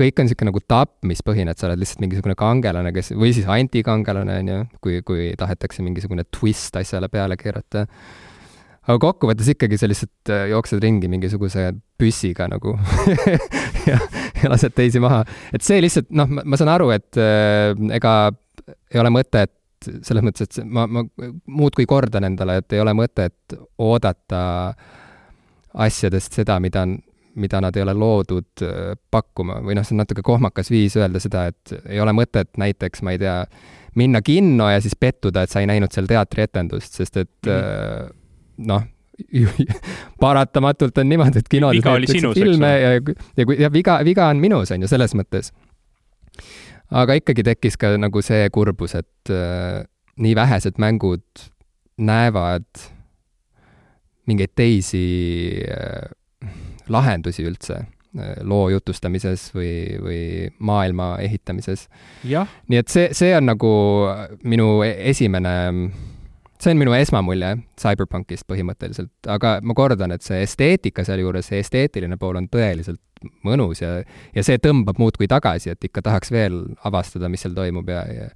kõik 0.01 0.19
on 0.19 0.27
niisugune 0.27 0.49
nagu 0.49 0.61
tapmispõhine, 0.71 1.53
et 1.53 1.61
sa 1.61 1.69
oled 1.69 1.81
lihtsalt 1.83 2.01
mingisugune 2.01 2.35
kangelane, 2.38 2.93
kes, 2.95 3.12
või 3.19 3.35
siis 3.37 3.47
antikangelane, 3.51 4.38
on 4.40 4.49
ju, 4.49 4.59
kui, 4.81 5.03
kui 5.07 5.31
tahetakse 5.38 5.85
mingisugune 5.85 6.25
twist 6.33 6.77
asjale 6.81 7.11
peale 7.12 7.37
keerata 7.37 7.87
aga 8.88 8.97
kokkuvõttes 9.03 9.51
ikkagi 9.53 9.79
sa 9.79 9.88
lihtsalt 9.90 10.33
äh, 10.33 10.47
jooksed 10.51 10.81
ringi 10.83 11.11
mingisuguse 11.12 11.71
püssiga 12.01 12.49
nagu 12.51 12.77
ja, 13.90 13.99
ja 14.44 14.53
lased 14.53 14.74
teisi 14.76 15.03
maha. 15.03 15.22
et 15.55 15.64
see 15.66 15.81
lihtsalt, 15.83 16.11
noh, 16.16 16.31
ma 16.31 16.61
saan 16.61 16.72
aru, 16.72 16.90
et 16.96 17.18
äh, 17.20 17.72
ega 17.96 18.14
ei 18.90 19.03
ole 19.03 19.12
mõtet 19.14 19.57
selles 19.81 20.24
mõttes, 20.24 20.50
et 20.50 20.66
ma, 20.68 20.85
ma 20.87 21.05
muudkui 21.48 21.87
kordan 21.88 22.26
endale, 22.29 22.59
et 22.61 22.74
ei 22.76 22.83
ole 22.83 22.92
mõtet 22.96 23.55
oodata 23.81 24.42
asjadest 25.81 26.37
seda, 26.37 26.59
mida 26.61 26.85
on, 26.85 26.98
mida 27.40 27.62
nad 27.64 27.76
ei 27.79 27.87
ole 27.87 27.94
loodud 27.96 28.64
äh, 28.66 28.94
pakkuma 29.11 29.61
või 29.64 29.79
noh, 29.79 29.87
see 29.87 29.96
on 29.96 30.05
natuke 30.05 30.24
kohmakas 30.26 30.72
viis 30.72 30.98
öelda 31.00 31.22
seda, 31.22 31.46
et 31.53 31.76
ei 31.87 32.00
ole 32.03 32.12
mõtet 32.16 32.53
näiteks, 32.61 33.05
ma 33.07 33.16
ei 33.16 33.22
tea, 33.22 33.42
minna 33.98 34.20
kinno 34.22 34.68
ja 34.70 34.83
siis 34.83 34.94
pettuda, 34.98 35.42
et 35.42 35.50
sa 35.50 35.62
ei 35.62 35.70
näinud 35.70 35.90
seal 35.94 36.07
teatrietendust, 36.11 37.00
sest 37.00 37.22
et 37.24 37.37
mm 37.46 37.53
-hmm 37.53 38.16
noh, 38.66 38.85
paratamatult 40.24 40.98
on 40.98 41.09
niimoodi, 41.09 41.42
et 41.42 41.48
kinodes 41.50 41.85
näidatakse 41.85 42.33
filme 42.35 42.70
ja, 42.80 42.92
ja 43.37 43.46
kui, 43.46 43.59
ja 43.61 43.72
viga, 43.72 44.00
viga 44.04 44.28
on 44.33 44.42
minus, 44.42 44.72
on 44.74 44.85
ju, 44.85 44.90
selles 44.90 45.14
mõttes. 45.18 45.52
aga 46.90 47.18
ikkagi 47.20 47.44
tekkis 47.46 47.78
ka 47.80 47.94
nagu 48.00 48.22
see 48.24 48.48
kurbus, 48.54 48.96
et 48.98 49.33
äh, 49.35 49.83
nii 50.20 50.35
vähesed 50.37 50.80
mängud 50.83 51.46
näevad 52.00 52.66
mingeid 54.30 54.52
teisi 54.56 55.62
äh, 55.64 56.11
lahendusi 56.88 57.44
üldse 57.46 57.80
äh, 57.80 58.37
loo 58.42 58.68
jutustamises 58.72 59.50
või, 59.54 59.72
või 60.02 60.22
maailma 60.59 61.16
ehitamises. 61.24 61.88
nii 62.68 62.83
et 62.83 62.92
see, 62.92 63.11
see 63.16 63.35
on 63.37 63.50
nagu 63.52 63.72
minu 64.42 64.80
e-, 64.87 64.96
esimene 65.12 65.56
see 66.61 66.75
on 66.75 66.81
minu 66.81 66.94
esmamulje 66.96 67.55
CyberPunkist 67.81 68.46
põhimõtteliselt, 68.51 69.12
aga 69.33 69.59
ma 69.64 69.77
kordan, 69.77 70.12
et 70.12 70.25
see 70.27 70.42
esteetika 70.44 71.05
sealjuures, 71.07 71.49
see 71.51 71.62
esteetiline 71.64 72.18
pool 72.20 72.37
on 72.40 72.49
tõeliselt 72.53 73.01
mõnus 73.44 73.83
ja, 73.83 74.01
ja 74.35 74.44
see 74.44 74.61
tõmbab 74.62 75.01
muudkui 75.01 75.29
tagasi, 75.31 75.73
et 75.75 75.88
ikka 75.88 76.03
tahaks 76.05 76.33
veel 76.33 76.62
avastada, 76.88 77.29
mis 77.33 77.44
seal 77.44 77.57
toimub 77.57 77.88
ja, 77.88 78.05
ja 78.09 78.29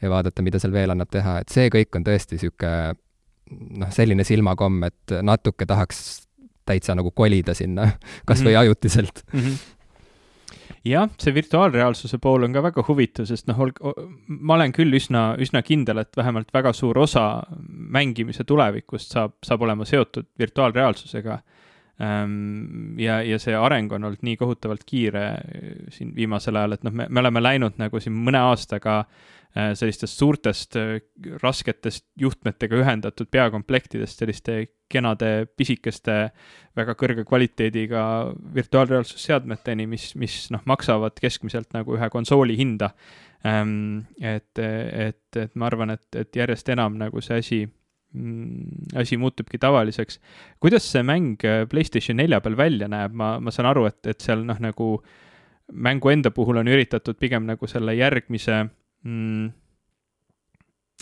ja 0.00 0.08
vaadata, 0.08 0.42
mida 0.42 0.56
seal 0.56 0.72
veel 0.72 0.94
annab 0.94 1.10
teha, 1.12 1.40
et 1.42 1.52
see 1.52 1.68
kõik 1.72 1.98
on 1.98 2.06
tõesti 2.06 2.38
niisugune 2.38 2.94
noh, 3.82 3.90
selline 3.92 4.24
silmakomm, 4.24 4.86
et 4.88 5.16
natuke 5.26 5.66
tahaks 5.68 6.22
täitsa 6.68 6.94
nagu 6.96 7.12
kolida 7.16 7.54
sinna, 7.56 7.90
kas 8.28 8.40
või 8.40 8.54
-hmm. 8.54 8.60
ajutiselt 8.64 9.22
mm. 9.32 9.40
-hmm 9.40 9.76
jah, 10.86 11.08
see 11.20 11.34
virtuaalreaalsuse 11.36 12.18
pool 12.22 12.46
on 12.46 12.56
ka 12.56 12.62
väga 12.64 12.84
huvitav, 12.88 13.28
sest 13.28 13.48
noh, 13.50 13.62
ma 14.28 14.56
olen 14.56 14.74
küll 14.76 14.96
üsna, 14.96 15.34
üsna 15.40 15.62
kindel, 15.66 16.02
et 16.04 16.16
vähemalt 16.16 16.52
väga 16.54 16.72
suur 16.76 16.98
osa 16.98 17.26
mängimise 17.68 18.44
tulevikust 18.48 19.16
saab, 19.16 19.38
saab 19.46 19.66
olema 19.66 19.88
seotud 19.88 20.30
virtuaalreaalsusega. 20.38 21.40
Ehm, 22.00 22.96
ja, 23.00 23.18
ja 23.26 23.36
see 23.38 23.52
areng 23.56 23.92
on 23.92 24.06
olnud 24.08 24.22
nii 24.24 24.38
kohutavalt 24.40 24.86
kiire 24.88 25.26
siin 25.92 26.14
viimasel 26.16 26.56
ajal, 26.56 26.78
et 26.78 26.86
noh, 26.86 26.94
me, 26.96 27.10
me 27.10 27.20
oleme 27.20 27.42
läinud 27.44 27.76
nagu 27.80 28.00
siin 28.00 28.16
mõne 28.16 28.40
aastaga 28.40 29.02
äh, 29.02 29.28
Äh, 29.39 29.39
sellistest 29.50 30.18
suurtest 30.18 30.76
äh, 30.78 31.00
rasketest 31.42 32.06
juhtmetega 32.20 32.78
ühendatud 32.78 33.30
peakomplektidest 33.30 34.22
selliste 34.22 34.60
kenade 34.90 35.46
pisikeste 35.58 36.30
väga 36.78 36.94
kõrge 36.98 37.24
kvaliteediga 37.26 38.02
virtuaalreaalsusseadmeteni, 38.54 39.86
mis, 39.90 40.12
mis 40.18 40.36
noh, 40.54 40.62
maksavad 40.70 41.18
keskmiselt 41.18 41.74
nagu 41.74 41.94
ühe 41.98 42.10
konsooli 42.10 42.56
hinda. 42.58 42.92
Ähm, 43.46 44.06
et, 44.20 44.58
et, 44.58 45.36
et 45.36 45.54
ma 45.58 45.70
arvan, 45.70 45.94
et, 45.96 46.06
et 46.14 46.42
järjest 46.42 46.68
enam 46.74 46.98
nagu 47.00 47.22
see 47.24 47.38
asi 47.42 47.60
mm, 47.66 48.90
asi 49.02 49.18
muutubki 49.18 49.58
tavaliseks. 49.58 50.20
kuidas 50.60 50.86
see 50.92 51.02
mäng 51.06 51.42
äh, 51.46 51.64
PlayStation 51.70 52.20
nelja 52.22 52.40
peal 52.40 52.58
välja 52.58 52.90
näeb, 52.90 53.14
ma, 53.14 53.38
ma 53.40 53.54
saan 53.54 53.70
aru, 53.70 53.86
et, 53.90 54.02
et 54.06 54.20
seal 54.20 54.44
noh, 54.46 54.58
nagu 54.62 54.92
mängu 55.72 56.10
enda 56.10 56.30
puhul 56.34 56.58
on 56.62 56.68
üritatud 56.68 57.18
pigem 57.18 57.46
nagu 57.46 57.66
selle 57.70 57.94
järgmise 57.94 58.66
mm, 59.04 59.50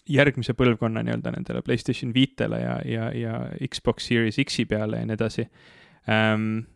järgmise 0.08 0.54
põlvkonna 0.56 1.02
nii-öelda 1.04 1.34
nendele 1.34 1.62
Playstation 1.64 2.14
viitele 2.14 2.62
ja, 2.62 2.78
ja, 2.88 3.12
ja 3.14 3.38
Xbox 3.68 4.08
Series 4.08 4.40
X-i 4.44 4.66
peale 4.68 5.02
ja 5.02 5.08
nii 5.08 5.18
edasi 5.18 5.46
ähm,. 6.08 6.66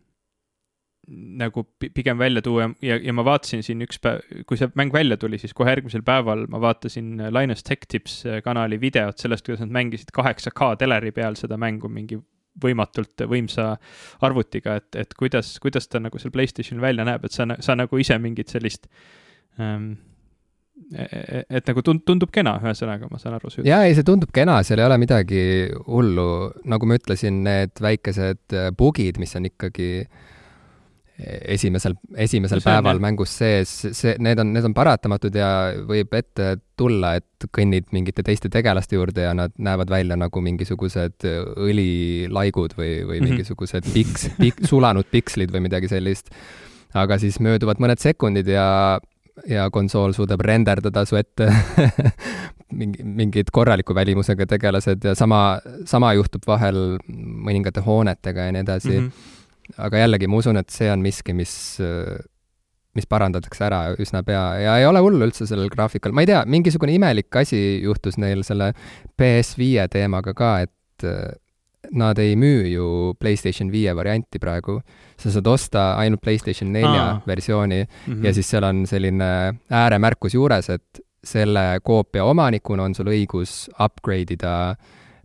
nagu 1.12 1.64
pigem 1.94 2.18
välja 2.18 2.42
tuua 2.42 2.68
ja, 2.82 2.96
ja 2.96 3.12
ma 3.12 3.24
vaatasin 3.26 3.64
siin 3.66 3.80
üks 3.82 3.98
päev, 3.98 4.20
kui 4.46 4.56
see 4.56 4.68
mäng 4.78 4.92
välja 4.94 5.16
tuli, 5.18 5.38
siis 5.38 5.54
kohe 5.54 5.72
järgmisel 5.72 6.04
päeval 6.06 6.44
ma 6.48 6.60
vaatasin 6.62 7.16
Linus 7.34 7.64
Tech 7.66 7.88
Tips 7.90 8.20
kanali 8.44 8.78
videot 8.80 9.18
sellest, 9.18 9.44
kuidas 9.46 9.64
nad 9.64 9.74
mängisid 9.74 10.12
8K 10.14 10.76
teleri 10.78 11.10
peal 11.10 11.34
seda 11.40 11.58
mängu 11.58 11.90
mingi 11.90 12.20
võimatult 12.62 13.24
võimsa 13.26 13.72
arvutiga, 14.22 14.76
et, 14.78 14.94
et 14.94 15.14
kuidas, 15.18 15.56
kuidas 15.62 15.88
ta 15.88 16.00
nagu 16.02 16.20
seal 16.20 16.32
Playstationil 16.34 16.84
välja 16.84 17.06
näeb, 17.08 17.24
et 17.24 17.34
sa, 17.34 17.48
sa 17.64 17.76
nagu 17.78 17.98
ise 17.98 18.18
mingit 18.22 18.52
sellist 18.52 18.86
ähm, 19.58 19.94
e-, 20.94 21.06
e-, 21.06 21.44
et 21.58 21.70
nagu 21.70 21.84
tund-, 21.86 22.04
tundub 22.08 22.32
kena, 22.34 22.56
ühesõnaga, 22.62 23.08
ma 23.12 23.20
saan 23.22 23.38
aru. 23.38 23.52
jaa, 23.64 23.84
ei, 23.86 23.96
see 23.98 24.06
tundub 24.08 24.32
kena, 24.34 24.60
seal 24.66 24.82
ei 24.82 24.88
ole 24.88 24.98
midagi 25.02 25.42
hullu, 25.86 26.28
nagu 26.68 26.88
ma 26.88 27.00
ütlesin, 27.00 27.42
need 27.46 27.82
väikesed 27.82 28.58
bugid, 28.78 29.20
mis 29.22 29.36
on 29.38 29.50
ikkagi 29.50 29.90
äh, 30.02 30.30
esimesel, 31.20 31.94
esimesel 32.16 32.60
no 32.60 32.64
päeval 32.64 32.98
on, 32.98 33.02
mängus 33.04 33.34
sees, 33.36 33.72
see, 33.94 34.14
need 34.22 34.40
on, 34.40 34.52
need 34.54 34.66
on 34.66 34.74
paratamatud 34.76 35.34
ja 35.36 35.48
võib 35.88 36.14
ette 36.16 36.54
tulla, 36.78 37.14
et 37.20 37.46
kõnnid 37.54 37.90
mingite 37.94 38.24
teiste 38.26 38.50
tegelaste 38.52 38.96
juurde 38.96 39.26
ja 39.26 39.34
nad 39.36 39.54
näevad 39.62 39.92
välja 39.92 40.16
nagu 40.18 40.42
mingisugused 40.44 41.26
õlilaigud 41.26 42.76
või, 42.78 42.90
või 43.04 43.20
mm 43.20 43.26
-hmm. 43.26 43.28
mingisugused 43.28 43.88
piks, 43.92 44.28
pik-, 44.40 44.64
sulanud 44.68 45.08
pikslid 45.12 45.52
või 45.54 45.66
midagi 45.68 45.90
sellist. 45.92 46.32
aga 46.94 47.18
siis 47.18 47.38
mööduvad 47.40 47.80
mõned 47.80 48.00
sekundid 48.00 48.48
ja, 48.48 49.00
ja 49.48 49.68
konsool 49.70 50.12
suudab 50.16 50.40
renderdada 50.44 51.04
su 51.08 51.16
ette 51.16 51.48
mingi, 52.78 53.04
mingid 53.04 53.52
korraliku 53.52 53.94
välimusega 53.94 54.46
tegelased 54.46 55.04
ja 55.04 55.14
sama, 55.18 55.60
sama 55.88 56.12
juhtub 56.18 56.44
vahel 56.46 56.98
mõningate 57.08 57.84
hoonetega 57.84 58.48
ja 58.48 58.56
nii 58.56 58.66
edasi 58.66 58.98
mm. 58.98 59.06
-hmm 59.06 59.38
aga 59.80 60.02
jällegi, 60.02 60.28
ma 60.28 60.40
usun, 60.40 60.58
et 60.60 60.72
see 60.74 60.90
on 60.92 61.02
miski, 61.04 61.34
mis, 61.36 61.54
mis 62.96 63.08
parandatakse 63.08 63.64
ära 63.66 63.82
üsna 64.02 64.22
pea 64.26 64.42
ja 64.62 64.76
ei 64.80 64.86
ole 64.88 65.02
hullu 65.04 65.28
üldse 65.28 65.46
sellel 65.48 65.70
graafikal, 65.72 66.14
ma 66.14 66.24
ei 66.24 66.32
tea, 66.32 66.42
mingisugune 66.50 66.96
imelik 66.96 67.40
asi 67.42 67.60
juhtus 67.84 68.18
neil 68.20 68.44
selle 68.46 68.72
PS5 69.20 69.88
teemaga 69.92 70.34
ka, 70.36 70.54
et 70.66 71.08
nad 71.98 72.18
ei 72.22 72.36
müü 72.38 72.68
ju 72.72 72.88
PlayStation 73.20 73.72
viie 73.72 73.94
varianti 73.96 74.38
praegu. 74.42 74.78
Sa 75.22 75.32
saad 75.34 75.46
osta 75.46 75.84
ainult 76.02 76.20
PlayStation 76.22 76.72
nelja 76.72 77.04
Aa. 77.04 77.20
versiooni 77.26 77.82
mm 77.84 78.14
-hmm. 78.14 78.26
ja 78.26 78.34
siis 78.34 78.50
seal 78.50 78.64
on 78.68 78.86
selline 78.86 79.54
ääremärkus 79.70 80.34
juures, 80.34 80.70
et 80.70 81.00
selle 81.24 81.80
koopia 81.82 82.24
omanikuna 82.24 82.82
on 82.82 82.94
sul 82.94 83.06
õigus 83.06 83.70
upgrade 83.78 84.34
ida 84.34 84.54
äh, 84.70 84.76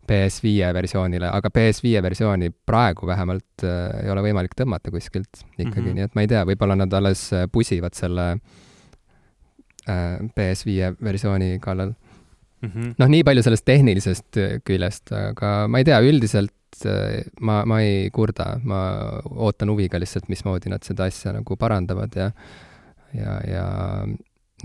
PS5 0.08 0.72
versioonile, 0.74 1.28
aga 1.28 1.52
PS5 1.52 2.02
versiooni 2.04 2.50
praegu 2.66 3.08
vähemalt 3.10 3.66
äh, 3.68 4.06
ei 4.06 4.12
ole 4.14 4.24
võimalik 4.30 4.56
tõmmata 4.58 4.92
kuskilt 4.94 5.42
ikkagi 5.58 5.82
mm, 5.82 5.88
-hmm. 5.88 5.98
nii 5.98 6.08
et 6.08 6.16
ma 6.16 6.24
ei 6.24 6.32
tea, 6.32 6.44
võib-olla 6.48 6.78
nad 6.80 6.94
alles 6.96 7.28
pusivad 7.52 7.98
selle 7.98 8.28
äh, 8.32 10.20
PS5 10.38 10.96
versiooni 11.04 11.58
kallal 11.64 11.92
mm 11.92 12.70
-hmm.. 12.70 12.94
noh, 13.04 13.12
nii 13.16 13.26
palju 13.28 13.44
sellest 13.44 13.68
tehnilisest 13.68 14.42
küljest, 14.68 15.12
aga 15.12 15.68
ma 15.68 15.84
ei 15.84 15.90
tea, 15.92 16.00
üldiselt 16.00 16.56
äh, 16.86 17.26
ma, 17.42 17.64
ma 17.66 17.82
ei 17.82 18.10
kurda, 18.14 18.58
ma 18.64 18.80
ootan 19.26 19.72
huviga 19.74 20.00
lihtsalt, 20.00 20.30
mismoodi 20.30 20.70
nad 20.70 20.86
seda 20.86 21.08
asja 21.10 21.34
nagu 21.34 21.58
parandavad 21.58 22.16
ja 22.16 22.32
ja, 23.16 23.38
ja 23.48 23.68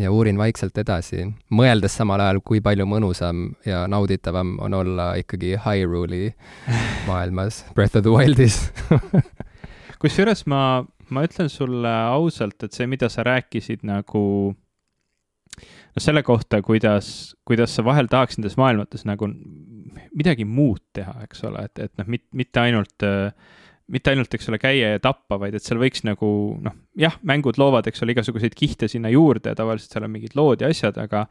ja 0.00 0.08
uurin 0.08 0.38
vaikselt 0.40 0.78
edasi, 0.80 1.26
mõeldes 1.52 1.92
samal 1.98 2.20
ajal, 2.24 2.40
kui 2.40 2.62
palju 2.64 2.86
mõnusam 2.88 3.50
ja 3.68 3.82
nauditavam 3.92 4.54
on 4.64 4.74
olla 4.74 5.12
ikkagi 5.20 5.58
Hyrule'i 5.60 6.30
maailmas, 7.10 7.64
Breath 7.76 8.00
of 8.00 8.06
the 8.06 8.12
Wildis 8.14 8.70
kusjuures 10.02 10.46
ma, 10.50 10.82
ma 11.12 11.26
ütlen 11.26 11.50
sulle 11.52 11.92
ausalt, 11.92 12.58
et 12.64 12.74
see, 12.74 12.88
mida 12.90 13.10
sa 13.12 13.24
rääkisid 13.26 13.84
nagu 13.86 14.24
noh, 14.52 16.00
selle 16.00 16.24
kohta, 16.26 16.62
kuidas, 16.64 17.34
kuidas 17.46 17.76
sa 17.76 17.84
vahel 17.86 18.08
tahaks 18.10 18.40
nendes 18.40 18.56
maailmates 18.60 19.04
nagu 19.08 19.28
midagi 20.16 20.46
muud 20.48 20.82
teha, 20.96 21.14
eks 21.26 21.44
ole, 21.48 21.66
et, 21.68 21.82
et 21.86 21.92
noh, 22.00 22.08
mitte 22.10 22.62
ainult 22.62 23.06
mitte 23.92 24.12
ainult, 24.12 24.32
eks 24.32 24.48
ole, 24.48 24.58
käia 24.62 24.94
ja 24.94 25.00
tappa, 25.02 25.36
vaid 25.42 25.56
et 25.58 25.64
seal 25.64 25.80
võiks 25.80 26.04
nagu 26.06 26.28
noh, 26.64 26.76
jah, 26.98 27.16
mängud 27.28 27.58
loovad, 27.60 27.88
eks 27.90 28.04
ole, 28.04 28.14
igasuguseid 28.14 28.54
kihte 28.56 28.88
sinna 28.88 29.10
juurde 29.12 29.52
ja 29.52 29.58
tavaliselt 29.58 29.92
seal 29.92 30.06
on 30.06 30.14
mingid 30.14 30.36
lood 30.38 30.62
ja 30.64 30.70
asjad, 30.72 30.96
aga 31.02 31.26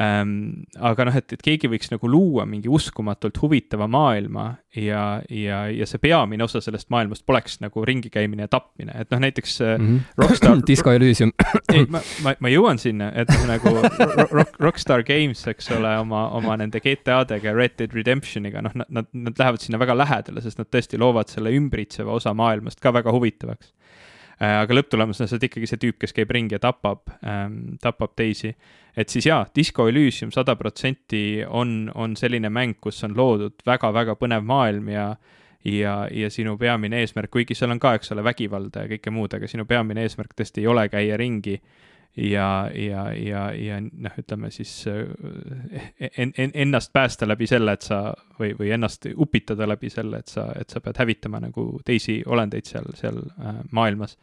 ähm,. 0.00 0.64
aga 0.80 1.04
noh, 1.08 1.16
et, 1.16 1.32
et 1.34 1.42
keegi 1.44 1.68
võiks 1.68 1.90
nagu 1.92 2.08
luua 2.08 2.46
mingi 2.48 2.70
uskumatult 2.72 3.40
huvitava 3.42 3.88
maailma 3.90 4.46
ja, 4.76 5.20
ja, 5.28 5.66
ja 5.68 5.88
see 5.88 6.00
peamine 6.02 6.44
osa 6.44 6.62
sellest 6.64 6.88
maailmast 6.92 7.26
poleks 7.28 7.58
nagu 7.60 7.84
ringi 7.84 8.08
käimine 8.12 8.46
ja 8.46 8.52
tapmine, 8.52 8.94
et 8.98 9.10
noh, 9.12 9.20
näiteks 9.22 9.58
mm 9.60 9.88
-hmm. 9.88 10.00
Rockstar 10.22 10.62
Disco 10.66 10.92
Elysium 10.92 11.32
ei, 11.74 11.84
ma, 11.88 12.00
ma, 12.24 12.34
ma 12.40 12.52
jõuan 12.52 12.80
sinna, 12.80 13.12
et 13.14 13.28
nagu 13.46 13.74
rock, 14.30 14.56
Rockstar 14.60 15.04
Games, 15.04 15.46
eks 15.46 15.70
ole, 15.76 15.98
oma, 15.98 16.28
oma 16.28 16.56
nende 16.56 16.80
GTA-dega 16.80 17.50
ja 17.50 17.54
Red 17.54 17.76
Dead 17.78 17.92
Redemptioniga, 17.92 18.62
noh, 18.62 18.72
nad, 18.74 18.86
nad, 18.88 19.06
nad 19.12 19.38
lähevad 19.38 19.60
sinna 19.60 19.78
väga 19.78 19.96
lähedale, 19.96 20.40
sest 20.40 20.58
nad 20.58 20.70
tõesti 20.72 20.98
loovad 20.98 21.28
selle 21.28 21.52
ümbritseva 21.52 22.12
osa 22.12 22.34
maailmast 22.34 22.80
ka 22.80 22.92
väga 22.92 23.12
huvitavaks 23.12 23.72
aga 24.40 24.74
lõpptulemusena 24.74 25.28
sa 25.28 25.36
oled 25.36 25.48
ikkagi 25.48 25.68
see 25.70 25.80
tüüp, 25.82 25.98
kes 26.02 26.14
käib 26.16 26.32
ringi 26.34 26.56
ja 26.56 26.62
tapab 26.62 27.04
ähm,, 27.26 27.76
tapab 27.82 28.14
teisi. 28.16 28.54
et 28.96 29.08
siis 29.08 29.26
jaa, 29.26 29.44
Disco 29.56 29.88
Elysium 29.88 30.32
sada 30.32 30.56
protsenti 30.56 31.44
on, 31.46 31.90
on 31.94 32.16
selline 32.16 32.50
mäng, 32.50 32.78
kus 32.80 33.04
on 33.04 33.16
loodud 33.16 33.62
väga-väga 33.66 34.16
põnev 34.20 34.44
maailm 34.46 34.88
ja 34.88 35.14
ja, 35.64 36.08
ja 36.10 36.30
sinu 36.30 36.56
peamine 36.58 36.98
eesmärk, 37.00 37.30
kuigi 37.30 37.54
seal 37.54 37.70
on 37.70 37.78
ka, 37.78 37.94
eks 37.94 38.12
ole, 38.14 38.24
vägivalda 38.26 38.82
ja 38.82 38.90
kõike 38.90 39.12
muud, 39.14 39.34
aga 39.36 39.46
sinu 39.46 39.66
peamine 39.68 40.02
eesmärk 40.02 40.34
tõesti 40.34 40.64
ei 40.64 40.66
ole 40.66 40.88
käia 40.90 41.16
ringi 41.20 41.60
ja, 42.16 42.70
ja, 42.74 43.12
ja, 43.12 43.42
ja 43.56 43.80
noh, 43.80 44.16
ütleme 44.18 44.50
siis 44.52 44.84
äh, 44.90 45.08
en, 46.16 46.32
en, 46.36 46.50
ennast 46.54 46.92
päästa 46.92 47.28
läbi 47.28 47.46
selle, 47.48 47.72
et 47.72 47.88
sa 47.88 48.02
või, 48.38 48.52
või 48.58 48.72
ennast 48.76 49.08
upitada 49.16 49.68
läbi 49.68 49.90
selle, 49.90 50.20
et 50.20 50.32
sa, 50.32 50.50
et 50.58 50.70
sa 50.70 50.80
pead 50.84 51.00
hävitama 51.00 51.40
nagu 51.46 51.66
teisi 51.84 52.20
olendeid 52.26 52.68
seal, 52.68 52.88
seal 52.98 53.22
äh, 53.40 53.60
maailmas. 53.70 54.18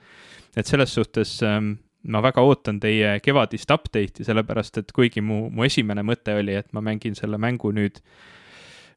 et 0.57 0.65
selles 0.65 0.93
suhtes 0.93 1.39
ähm, 1.43 1.73
ma 2.03 2.21
väga 2.21 2.41
ootan 2.41 2.79
teie 2.79 3.19
kevadist 3.19 3.71
update'i, 3.71 4.25
sellepärast 4.25 4.77
et 4.77 4.91
kuigi 4.91 5.21
mu, 5.21 5.47
mu 5.49 5.65
esimene 5.65 6.03
mõte 6.05 6.37
oli, 6.37 6.55
et 6.55 6.73
ma 6.73 6.81
mängin 6.81 7.17
selle 7.17 7.37
mängu 7.37 7.73
nüüd 7.73 7.97
äh, 7.97 8.38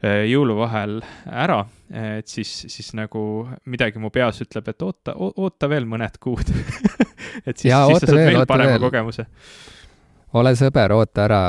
jõuluvahel 0.03 0.97
ära, 1.27 1.61
et 2.19 2.29
siis, 2.29 2.51
siis 2.73 2.89
nagu 2.99 3.21
midagi 3.71 4.01
mu 4.03 4.11
peas 4.11 4.41
ütleb, 4.43 4.73
et 4.73 4.83
oota, 4.83 5.15
oota 5.15 5.69
veel 5.71 5.87
mõned 5.87 6.19
kuud 6.23 6.49
et 7.49 7.57
siis, 7.57 7.71
siis 7.71 7.73
sa 7.73 8.09
saad 8.09 8.17
veel, 8.17 8.33
veel 8.35 8.47
parema 8.51 8.75
veel. 8.75 8.87
kogemuse. 8.89 9.27
ole 10.41 10.55
sõber, 10.59 10.97
oota 10.97 11.27
ära, 11.29 11.43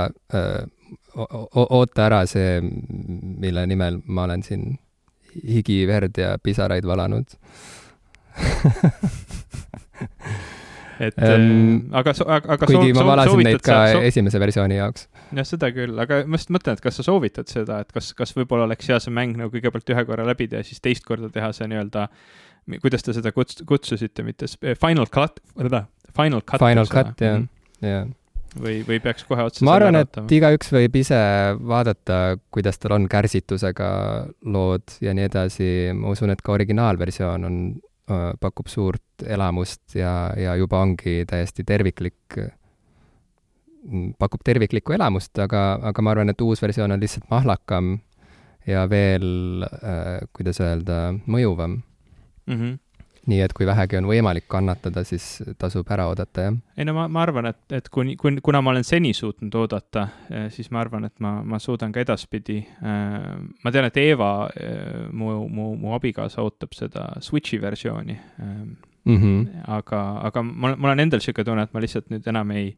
oota 1.64 2.06
ära 2.06 2.24
see, 2.30 2.60
mille 2.62 3.66
nimel 3.70 4.02
ma 4.06 4.28
olen 4.28 4.46
siin 4.46 4.76
higi, 5.34 5.82
verd 5.90 6.18
ja 6.22 6.36
pisaraid 6.38 6.86
valanud 6.86 7.34
et 11.00 11.14
ähm, 11.18 11.90
aga, 11.94 12.14
aga, 12.26 12.56
aga 12.56 12.68
kuigi 12.70 12.94
ma 12.96 13.06
valasin 13.14 13.44
neid 13.48 13.62
ka 13.64 13.78
sa, 13.94 14.02
esimese 14.08 14.42
versiooni 14.42 14.78
jaoks. 14.78 15.08
Jah, 15.40 15.48
seda 15.48 15.70
küll, 15.76 15.98
aga 16.04 16.24
ma 16.28 16.40
just 16.40 16.54
mõtlen, 16.54 16.78
et 16.78 16.86
kas 16.86 17.00
sa 17.00 17.06
soovitad 17.06 17.52
seda, 17.52 17.82
et 17.84 17.94
kas, 17.96 18.14
kas 18.18 18.36
võib-olla 18.38 18.68
oleks 18.70 18.90
hea 18.92 19.00
see 19.04 19.14
mäng 19.14 19.38
nagu 19.40 19.54
kõigepealt 19.54 19.94
ühe 19.96 20.06
korra 20.10 20.26
läbi 20.28 20.50
teha, 20.52 20.66
siis 20.68 20.84
teist 20.84 21.08
korda 21.08 21.32
teha 21.34 21.52
see 21.56 21.70
nii-öelda 21.72 22.08
kuidas 22.82 23.04
te 23.04 23.16
seda 23.16 23.34
kuts-, 23.36 23.64
kutsusite, 23.68 24.24
mitte 24.24 24.48
Final 24.80 25.10
Cut, 25.12 25.40
Final 25.58 26.44
Cut. 26.44 26.60
Final 26.62 26.88
Cut, 26.88 27.16
jah, 27.20 27.40
mhm. 27.40 27.48
jah 27.84 28.12
või, 28.60 28.82
või 28.88 29.00
peaks 29.04 29.26
kohe 29.28 29.46
otse 29.48 29.66
ma 29.66 29.78
arvan, 29.80 29.98
et 30.04 30.20
igaüks 30.38 30.72
võib 30.74 30.98
ise 31.00 31.20
vaadata, 31.58 32.38
kuidas 32.54 32.80
tal 32.82 32.98
on 32.98 33.08
kärsitusega 33.12 33.90
lood 34.54 34.98
ja 35.04 35.16
nii 35.16 35.30
edasi, 35.30 35.70
ma 35.98 36.14
usun, 36.14 36.34
et 36.34 36.44
ka 36.44 36.56
originaalversioon 36.56 37.50
on, 37.50 37.60
pakub 38.44 38.68
suurt 38.68 39.24
elamust 39.24 39.96
ja, 39.96 40.34
ja 40.36 40.58
juba 40.60 40.82
ongi 40.84 41.22
täiesti 41.30 41.64
terviklik, 41.68 42.36
pakub 44.20 44.44
terviklikku 44.46 44.96
elamust, 44.96 45.38
aga, 45.40 45.80
aga 45.92 46.06
ma 46.06 46.14
arvan, 46.14 46.32
et 46.32 46.42
uus 46.42 46.62
versioon 46.64 46.96
on 46.96 47.02
lihtsalt 47.04 47.28
mahlakam 47.32 47.98
ja 48.68 48.86
veel 48.90 49.66
äh,, 49.68 50.24
kuidas 50.36 50.62
öelda, 50.64 51.14
mõjuvam 51.28 51.82
mm. 52.48 52.56
-hmm 52.56 52.80
nii 53.30 53.40
et 53.40 53.54
kui 53.56 53.66
vähegi 53.68 53.98
on 54.00 54.08
võimalik 54.08 54.46
kannatada, 54.52 55.04
siis 55.08 55.26
tasub 55.60 55.88
ära 55.96 56.10
oodata, 56.12 56.48
jah? 56.48 56.56
ei 56.78 56.88
no 56.88 56.96
ma, 56.98 57.06
ma 57.12 57.22
arvan, 57.24 57.48
et, 57.54 57.62
et 57.76 57.88
kuni, 57.94 58.18
kun-, 58.20 58.42
kuna 58.44 58.60
ma 58.64 58.74
olen 58.74 58.84
seni 58.88 59.14
suutnud 59.16 59.56
oodata, 59.62 60.08
eh, 60.30 60.48
siis 60.54 60.70
ma 60.76 60.82
arvan, 60.84 61.08
et 61.08 61.16
ma, 61.24 61.38
ma 61.48 61.60
suudan 61.64 61.94
ka 61.96 62.04
edaspidi. 62.04 62.60
Eh, 62.64 63.30
ma 63.64 63.74
tean, 63.74 63.88
et 63.88 64.00
Eeva, 64.02 64.32
eh, 64.60 65.06
mu, 65.12 65.38
mu, 65.48 65.70
mu 65.80 65.94
abikaasa 65.96 66.44
ootab 66.44 66.76
seda 66.76 67.08
Switch'i 67.24 67.62
versiooni 67.62 68.18
mm. 68.18 68.76
-hmm. 69.06 69.48
aga, 69.68 70.02
aga 70.30 70.44
mul, 70.44 70.76
mul 70.76 70.92
on 70.92 71.00
endal 71.00 71.24
niisugune 71.24 71.46
tunne, 71.46 71.64
et 71.64 71.74
ma 71.74 71.80
lihtsalt 71.84 72.12
nüüd 72.12 72.28
enam 72.28 72.52
ei, 72.52 72.76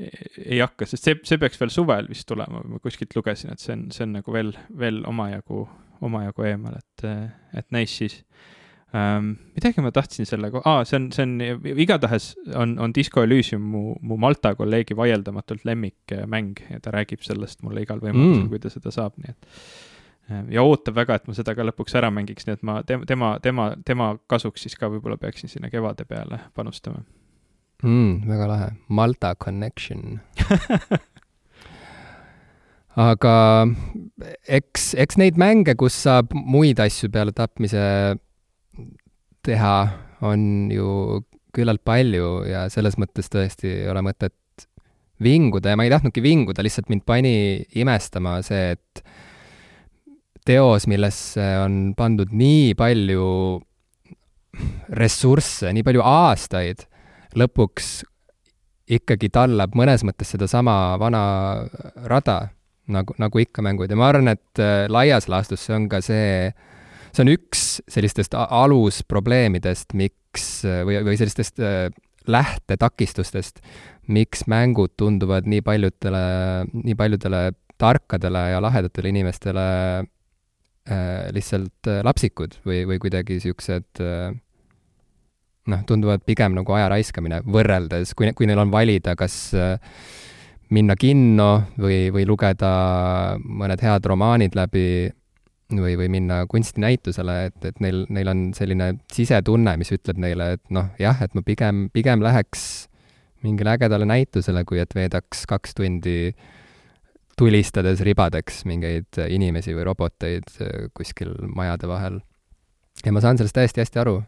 ei 0.00 0.58
hakka, 0.62 0.86
sest 0.88 1.04
see, 1.04 1.18
see 1.28 1.40
peaks 1.40 1.60
veel 1.60 1.72
suvel 1.72 2.08
vist 2.08 2.26
tulema, 2.28 2.62
ma 2.64 2.80
kuskilt 2.82 3.14
lugesin, 3.16 3.52
et 3.52 3.60
see 3.62 3.74
on, 3.76 3.86
see 3.92 4.06
on 4.06 4.16
nagu 4.16 4.34
veel, 4.34 4.54
veel 4.78 5.02
omajagu 5.08 5.66
omajagu 6.02 6.48
eemal, 6.48 6.80
et, 6.80 7.04
et 7.58 7.68
näis 7.74 7.94
siis 8.00 8.18
ähm,. 8.96 9.36
midagi 9.54 9.84
ma 9.84 9.92
tahtsin 9.94 10.26
selle, 10.28 10.50
aa, 10.64 10.82
see 10.88 10.98
on, 10.98 11.08
see 11.14 11.26
on, 11.26 11.36
igatahes 11.84 12.32
on, 12.58 12.74
on 12.82 12.94
Disco 12.96 13.22
Elysium 13.22 13.64
mu, 13.74 13.84
mu 14.00 14.18
Malta 14.20 14.54
kolleegi 14.58 14.96
vaieldamatult 14.98 15.64
lemmikmäng 15.68 16.66
ja 16.70 16.82
ta 16.82 16.94
räägib 16.94 17.24
sellest 17.26 17.62
mulle 17.62 17.86
igal 17.86 18.02
võimalusel 18.02 18.44
mm., 18.44 18.50
kui 18.52 18.62
ta 18.62 18.72
seda 18.72 18.94
saab, 18.94 19.16
nii 19.22 19.32
et 19.32 19.48
ähm, 20.32 20.52
ja 20.56 20.66
ootab 20.66 20.98
väga, 20.98 21.20
et 21.20 21.30
ma 21.30 21.38
seda 21.38 21.54
ka 21.58 21.66
lõpuks 21.70 21.98
ära 22.00 22.10
mängiks, 22.14 22.48
nii 22.48 22.58
et 22.58 22.66
ma 22.66 22.80
tema, 22.88 23.08
tema, 23.08 23.34
tema, 23.42 23.72
tema 23.86 24.12
kasuks 24.30 24.66
siis 24.66 24.78
ka 24.78 24.90
võib-olla 24.92 25.20
peaksin 25.22 25.52
sinna 25.52 25.70
kevade 25.72 26.08
peale 26.08 26.42
panustama 26.56 27.04
mm,. 27.82 28.28
väga 28.28 28.48
lahe, 28.50 28.68
Malta 28.88 29.34
Connection 29.34 30.20
aga 33.08 33.34
eks, 34.44 34.92
eks 35.00 35.18
neid 35.20 35.40
mänge, 35.40 35.74
kus 35.80 35.96
saab 36.04 36.34
muid 36.36 36.80
asju 36.82 37.10
peale 37.12 37.32
tapmise 37.36 37.84
teha, 39.42 39.76
on 40.22 40.70
ju 40.72 41.22
küllalt 41.52 41.82
palju 41.84 42.44
ja 42.48 42.66
selles 42.72 42.96
mõttes 43.00 43.28
tõesti 43.32 43.68
ei 43.82 43.90
ole 43.90 44.04
mõtet 44.04 44.36
vinguda 45.22 45.72
ja 45.72 45.78
ma 45.78 45.86
ei 45.86 45.92
tahtnudki 45.92 46.22
vinguda, 46.24 46.64
lihtsalt 46.64 46.88
mind 46.92 47.04
pani 47.06 47.34
imestama 47.78 48.38
see, 48.44 48.72
et 48.74 49.02
teos, 50.46 50.88
millesse 50.90 51.44
on 51.62 51.92
pandud 51.98 52.32
nii 52.34 52.72
palju 52.78 53.26
ressursse, 54.98 55.70
nii 55.72 55.84
palju 55.86 56.02
aastaid, 56.04 56.84
lõpuks 57.38 58.02
ikkagi 58.92 59.30
tallab 59.32 59.76
mõnes 59.78 60.04
mõttes 60.04 60.34
sedasama 60.34 60.98
vana 61.00 61.22
rada, 62.10 62.52
nagu, 62.92 63.14
nagu 63.20 63.42
ikka 63.42 63.64
mängud. 63.64 63.90
Ja 63.90 63.98
ma 63.98 64.10
arvan, 64.10 64.32
et 64.34 64.60
äh, 64.60 64.84
laias 64.92 65.28
laastus 65.32 65.64
see 65.66 65.76
on 65.76 65.88
ka 65.92 66.02
see, 66.04 66.50
see 67.12 67.24
on 67.24 67.32
üks 67.32 67.66
sellistest 67.90 68.36
alusprobleemidest, 68.36 69.94
miks 69.98 70.48
või, 70.84 70.98
või 71.06 71.18
sellistest 71.20 71.62
äh, 71.62 71.88
lähtetakistustest, 72.26 73.62
miks 74.12 74.46
mängud 74.50 74.94
tunduvad 74.98 75.46
nii 75.50 75.62
paljudele, 75.64 76.22
nii 76.72 76.94
paljudele 76.98 77.42
tarkadele 77.82 78.42
ja 78.52 78.62
lahedatele 78.62 79.10
inimestele 79.10 79.66
äh, 79.98 81.30
lihtsalt 81.34 81.90
äh, 81.90 82.02
lapsikud 82.06 82.58
või, 82.66 82.82
või 82.88 83.00
kuidagi 83.02 83.38
niisugused 83.38 84.02
äh, 84.02 84.34
noh, 85.70 85.84
tunduvad 85.86 86.24
pigem 86.26 86.56
nagu 86.58 86.74
aja 86.74 86.88
raiskamine 86.92 87.42
võrreldes, 87.46 88.16
kui, 88.18 88.32
kui 88.36 88.48
neil 88.50 88.62
on 88.62 88.72
valida, 88.72 89.14
kas 89.18 89.36
äh, 89.54 89.76
minna 90.72 90.96
kinno 90.98 91.50
või, 91.80 92.06
või 92.14 92.26
lugeda 92.28 92.72
mõned 93.42 93.82
head 93.84 94.08
romaanid 94.08 94.56
läbi 94.58 94.86
või, 95.72 95.96
või 96.00 96.08
minna 96.12 96.42
kunstinäitusele, 96.50 97.36
et, 97.50 97.58
et 97.68 97.82
neil, 97.84 98.04
neil 98.12 98.30
on 98.32 98.48
selline 98.56 98.94
sisetunne, 99.12 99.76
mis 99.80 99.92
ütleb 99.94 100.20
neile, 100.20 100.54
et 100.56 100.64
noh, 100.74 100.90
jah, 101.00 101.20
et 101.24 101.36
ma 101.36 101.44
pigem, 101.46 101.86
pigem 101.92 102.24
läheks 102.24 102.88
mingile 103.42 103.74
ägedale 103.74 104.06
näitusele, 104.06 104.64
kui 104.68 104.80
et 104.82 104.92
veedaks 104.94 105.46
kaks 105.50 105.74
tundi 105.78 106.34
tulistades 107.38 108.02
ribadeks 108.04 108.62
mingeid 108.68 109.18
inimesi 109.32 109.74
või 109.74 109.86
roboteid 109.88 110.52
äh, 110.60 110.90
kuskil 110.94 111.32
majade 111.56 111.88
vahel. 111.88 112.20
ja 113.04 113.12
ma 113.12 113.22
saan 113.24 113.40
sellest 113.40 113.56
täiesti 113.56 113.82
hästi 113.82 114.02
aru. 114.02 114.20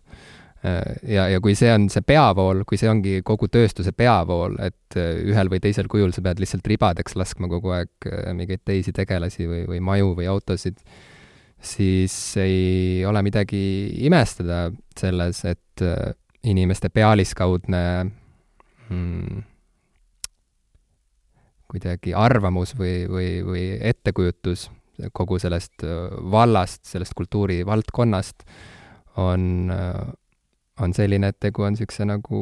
Äh, 0.64 0.96
ja, 1.14 1.26
ja 1.28 1.40
kui 1.44 1.56
see 1.58 1.70
on 1.74 1.88
see 1.92 2.04
peavool, 2.06 2.62
kui 2.68 2.78
see 2.80 2.90
ongi 2.90 3.18
kogu 3.26 3.50
tööstuse 3.52 3.92
peavool, 3.96 4.56
et 4.64 4.98
äh, 4.98 5.18
ühel 5.28 5.50
või 5.52 5.60
teisel 5.64 5.90
kujul 5.92 6.14
sa 6.16 6.24
pead 6.24 6.42
lihtsalt 6.42 6.66
ribadeks 6.70 7.18
laskma 7.20 7.50
kogu 7.52 7.74
aeg 7.76 8.10
mingeid 8.36 8.64
teisi 8.64 8.94
tegelasi 8.96 9.48
või, 9.50 9.64
või 9.68 9.80
maju 9.84 10.14
või 10.18 10.28
autosid, 10.32 10.80
siis 11.64 12.14
ei 12.40 13.04
ole 13.08 13.22
midagi 13.24 13.64
imestada 14.04 14.66
selles, 14.98 15.44
et 15.48 15.84
inimeste 16.44 16.90
pealiskaudne 16.92 17.82
mm, 18.04 19.42
kuidagi 21.74 22.14
arvamus 22.14 22.74
või, 22.78 23.04
või, 23.10 23.28
või 23.46 23.64
ettekujutus 23.82 24.68
kogu 25.12 25.38
sellest 25.42 25.82
äh, 25.82 26.12
vallast, 26.30 26.84
sellest 26.86 27.16
kultuurivaldkonnast 27.18 28.44
on, 29.16 29.72
äh, 29.74 30.12
on 30.80 30.94
selline, 30.94 31.30
et 31.30 31.40
tegu 31.40 31.62
on 31.62 31.74
niisuguse 31.74 32.06
nagu 32.08 32.40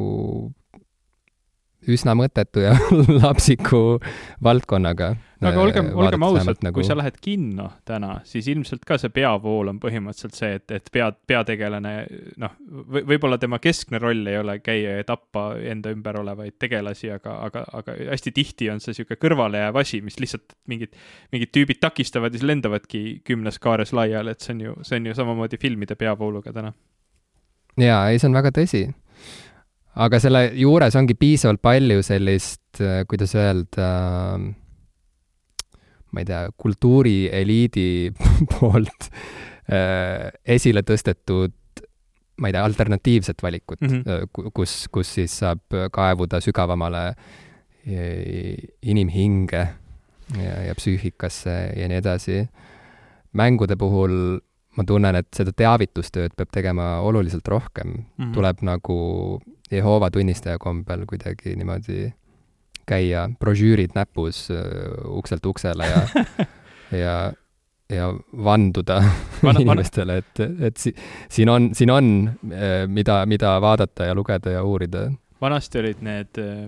üsna 1.91 2.15
mõttetu 2.17 2.63
ja 2.63 2.73
lapsiku 3.23 3.99
valdkonnaga. 4.43 5.09
aga 5.43 5.59
olgem, 5.59 5.89
olgem 5.99 6.23
ausad 6.23 6.61
nagu..., 6.63 6.77
kui 6.77 6.87
sa 6.87 6.95
lähed 6.95 7.17
kinno 7.21 7.65
täna, 7.87 8.15
siis 8.27 8.47
ilmselt 8.51 8.85
ka 8.87 8.97
see 9.01 9.11
peavool 9.13 9.71
on 9.73 9.79
põhimõtteliselt 9.83 10.37
see, 10.37 10.51
et, 10.59 10.65
et 10.77 10.87
pea, 10.93 11.09
peategelane, 11.27 11.93
noh, 12.39 12.55
võib-olla 12.93 13.39
tema 13.41 13.59
keskne 13.63 13.99
roll 14.03 14.23
ei 14.31 14.39
ole 14.39 14.57
käia 14.63 14.97
ja 14.99 15.07
tappa 15.07 15.49
enda 15.59 15.91
ümber 15.93 16.21
olevaid 16.21 16.55
tegelasi, 16.61 17.11
aga, 17.17 17.35
aga, 17.49 17.65
aga 17.81 17.97
hästi 18.13 18.35
tihti 18.35 18.71
on 18.71 18.79
see 18.83 18.93
niisugune 18.93 19.19
kõrvalejääv 19.25 19.83
asi, 19.83 19.99
mis 20.05 20.19
lihtsalt 20.23 20.55
mingid, 20.71 20.95
mingid 21.35 21.51
tüübid 21.55 21.83
takistavad 21.83 22.31
ja 22.31 22.39
siis 22.39 22.47
lendavadki 22.47 23.03
kümnes 23.27 23.59
kaares 23.63 23.91
laiali, 23.95 24.33
et 24.33 24.45
see 24.45 24.55
on 24.55 24.65
ju, 24.69 24.79
see 24.87 25.01
on 25.01 25.11
ju 25.11 25.19
samamoodi 25.19 25.59
filmide 25.59 25.99
peavooluga 25.99 26.55
täna. 26.55 26.71
Jaa, 27.77 28.09
ei, 28.09 28.19
see 28.19 28.29
on 28.29 28.37
väga 28.37 28.53
tõsi 28.55 28.83
aga 29.93 30.19
selle 30.21 30.43
juures 30.57 30.95
ongi 30.97 31.15
piisavalt 31.17 31.61
palju 31.63 32.03
sellist, 32.05 32.81
äh, 32.81 33.03
kuidas 33.09 33.35
öelda, 33.37 33.89
ma 36.13 36.21
ei 36.23 36.29
tea, 36.29 36.45
kultuurieliidi 36.57 38.13
poolt 38.55 39.09
äh, 39.69 40.31
esile 40.57 40.85
tõstetud 40.85 41.53
ma 42.41 42.49
ei 42.49 42.55
tea, 42.55 42.63
alternatiivset 42.65 43.43
valikut 43.45 43.81
mm, 43.81 44.01
-hmm. 44.01 44.51
kus, 44.53 44.87
kus 44.91 45.13
siis 45.19 45.37
saab 45.43 45.75
kaevuda 45.93 46.41
sügavamale 46.41 47.11
inimhinge 48.81 49.61
ja, 50.39 50.53
ja 50.69 50.75
psüühikasse 50.75 51.55
ja 51.75 51.87
nii 51.91 51.99
edasi. 51.99 52.47
mängude 53.33 53.75
puhul 53.75 54.39
ma 54.77 54.85
tunnen, 54.87 55.15
et 55.15 55.29
seda 55.35 55.53
teavitustööd 55.55 56.33
peab 56.37 56.49
tegema 56.53 56.97
oluliselt 57.05 57.47
rohkem 57.47 57.87
mm, 57.87 58.03
-hmm. 58.17 58.33
tuleb 58.33 58.61
nagu 58.61 58.97
Jehoova 59.71 60.09
tunnistaja 60.11 60.57
kombel 60.57 61.05
kuidagi 61.09 61.55
niimoodi 61.55 62.11
käia, 62.85 63.29
brošüürid 63.39 63.95
näpus 63.95 64.49
ukselt 65.07 65.45
uksele 65.45 65.87
ja 65.87 66.01
ja, 67.03 67.33
ja 67.89 68.13
vanduda 68.33 69.03
Vana, 69.43 69.59
inimestele, 69.59 70.17
et, 70.17 70.39
et 70.59 70.77
si, 70.77 70.93
siin 71.29 71.49
on, 71.49 71.69
siin 71.75 71.91
on, 71.91 72.07
mida, 72.87 73.25
mida 73.25 73.55
vaadata 73.61 74.09
ja 74.09 74.15
lugeda 74.15 74.57
ja 74.57 74.63
uurida 74.63 75.09
vanasti 75.43 75.79
olid 75.81 76.01
need 76.05 76.39
äh, 76.41 76.63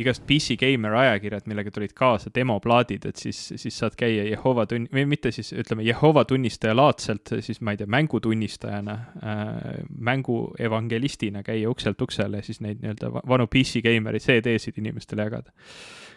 igast 0.00 0.24
PC 0.28 0.58
Gamer 0.60 0.94
ajakirjad, 1.00 1.48
millega 1.50 1.72
tulid 1.74 1.94
kaasa 1.96 2.32
demoplaadid, 2.34 3.06
et 3.08 3.20
siis, 3.20 3.40
siis 3.60 3.78
saad 3.80 3.96
käia 3.98 4.26
Jehova 4.28 4.66
tunn-, 4.70 4.88
või 4.92 5.06
mitte 5.08 5.32
siis 5.34 5.54
ütleme, 5.56 5.86
Jehova 5.86 6.26
tunnistaja 6.28 6.76
laadselt, 6.76 7.34
siis 7.44 7.62
ma 7.64 7.74
ei 7.74 7.80
tea, 7.80 7.90
mängutunnistajana 7.96 8.94
äh,, 9.00 9.58
mängu 9.88 10.38
evangelistina 10.60 11.42
käia 11.46 11.70
ukselt 11.72 12.00
uksele 12.04 12.42
ja 12.42 12.46
siis 12.46 12.60
neid 12.64 12.82
nii-öelda 12.84 13.12
vanu 13.24 13.48
PC 13.50 13.84
Gameri 13.84 14.22
CD-sid 14.22 14.80
inimestele 14.82 15.28
jagada. 15.28 15.54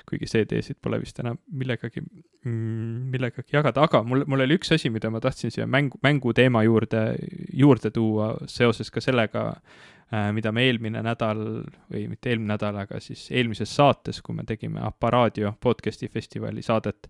kuigi 0.08 0.24
CD-sid 0.32 0.78
pole 0.80 1.02
vist 1.02 1.18
enam 1.20 1.36
millegagi 1.52 2.00
mm,, 2.00 3.10
millegagi 3.12 3.58
jagada, 3.58 3.84
aga 3.84 4.00
mul, 4.08 4.24
mul 4.28 4.46
oli 4.46 4.56
üks 4.56 4.72
asi, 4.72 4.88
mida 4.94 5.12
ma 5.12 5.20
tahtsin 5.24 5.52
siia 5.52 5.68
mängu, 5.68 6.00
mänguteema 6.04 6.64
juurde, 6.64 7.02
juurde 7.52 7.92
tuua 7.92 8.30
seoses 8.48 8.92
ka 8.94 9.04
sellega, 9.04 9.50
mida 10.32 10.52
me 10.56 10.64
eelmine 10.68 11.02
nädal 11.04 11.42
või 11.92 12.06
mitte 12.08 12.32
eelmine 12.32 12.54
nädal, 12.54 12.78
aga 12.84 13.00
siis 13.04 13.26
eelmises 13.32 13.74
saates, 13.76 14.22
kui 14.24 14.36
me 14.38 14.46
tegime 14.48 14.80
Aparaadio 14.88 15.54
podcast'i 15.64 16.08
festivali 16.08 16.64
saadet, 16.64 17.10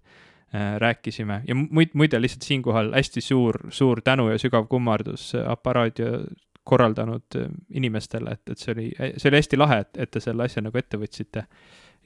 äh, 0.56 0.76
rääkisime 0.82 1.41
ja 1.48 1.56
muid, 1.56 1.93
muide 1.93 2.22
lihtsalt 2.22 2.48
siinkohal 2.48 2.89
hästi 2.95 3.22
suur, 3.22 3.60
suur 3.70 4.02
tänu 4.02 4.30
ja 4.32 4.39
sügav 4.41 4.66
kummardus 4.68 5.34
Aparaadio 5.45 6.24
korraldanud 6.68 7.38
äh, 7.38 7.52
inimestele, 7.70 8.34
et, 8.34 8.56
et 8.56 8.64
see 8.64 8.74
oli, 8.74 8.88
see 9.18 9.30
oli 9.30 9.41
hästi 9.43 9.60
lahe, 9.62 9.84
et, 9.86 9.91
et 10.06 10.12
te 10.12 10.24
selle 10.24 10.48
asja 10.50 10.66
nagu 10.66 10.82
ette 10.82 10.98
võtsite. 10.98 11.45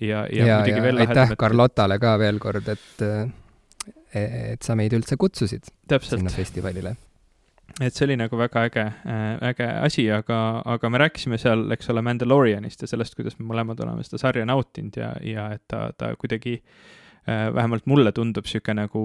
ja, 0.01 0.25
ja, 0.27 0.45
ja 0.45 0.57
muidugi 0.59 0.81
veel 0.81 0.99
lahedam. 0.99 1.23
aitäh 1.23 1.37
Carlotale 1.39 1.99
ka 2.03 2.17
veel 2.19 2.39
kord, 2.39 2.67
et, 2.67 3.05
et 4.11 4.61
sa 4.61 4.75
meid 4.75 4.91
üldse 4.97 5.15
kutsusid 5.15 5.71
Täpselt. 5.87 6.19
sinna 6.19 6.35
festivalile 6.35 6.95
et 7.79 7.95
see 7.95 8.05
oli 8.07 8.17
nagu 8.19 8.37
väga 8.37 8.63
äge 8.67 8.83
äh,, 8.83 9.35
äge 9.51 9.67
asi, 9.85 10.05
aga, 10.11 10.61
aga 10.65 10.89
me 10.89 11.01
rääkisime 11.01 11.37
seal, 11.41 11.65
eks 11.75 11.91
ole, 11.93 12.03
Mandalorianist 12.05 12.83
ja 12.83 12.89
sellest, 12.89 13.15
kuidas 13.15 13.37
me 13.39 13.47
mõlemad 13.51 13.79
oleme 13.85 14.03
seda 14.05 14.19
sarja 14.21 14.47
nautinud 14.49 14.97
ja, 14.97 15.11
ja 15.25 15.47
et 15.55 15.63
ta, 15.71 15.87
ta 15.97 16.13
kuidagi 16.19 16.57
äh, 16.59 17.47
vähemalt 17.55 17.87
mulle 17.89 18.11
tundub 18.11 18.47
niisugune 18.47 18.85
nagu 18.85 19.03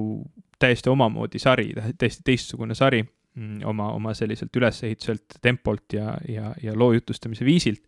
täiesti 0.58 0.90
omamoodi 0.90 1.38
sari, 1.42 1.70
täiesti 1.98 2.24
teistsugune 2.24 2.74
sari 2.74 3.02
mm, 3.02 3.60
oma, 3.68 3.90
oma 3.92 4.14
selliselt 4.14 4.56
ülesehituselt, 4.56 5.38
tempolt 5.42 5.92
ja, 5.92 6.16
ja, 6.28 6.54
ja 6.62 6.74
loo 6.78 6.92
jutustamise 6.96 7.44
viisilt 7.44 7.84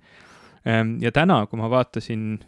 ähm,. 0.67 0.99
ja 1.03 1.13
täna, 1.13 1.47
kui 1.47 1.59
ma 1.61 1.71
vaatasin 1.71 2.39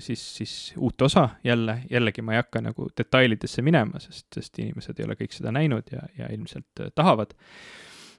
siis, 0.00 0.36
siis 0.36 0.52
uut 0.76 1.02
osa 1.02 1.28
jälle, 1.44 1.82
jällegi 1.90 2.22
ma 2.22 2.32
ei 2.32 2.40
hakka 2.40 2.62
nagu 2.64 2.88
detailidesse 2.96 3.62
minema, 3.62 4.00
sest, 4.00 4.26
sest 4.34 4.58
inimesed 4.62 4.98
ei 4.98 5.06
ole 5.08 5.16
kõik 5.18 5.34
seda 5.36 5.52
näinud 5.52 5.92
ja, 5.92 6.04
ja 6.18 6.30
ilmselt 6.32 6.80
äh, 6.80 6.92
tahavad 6.94 7.34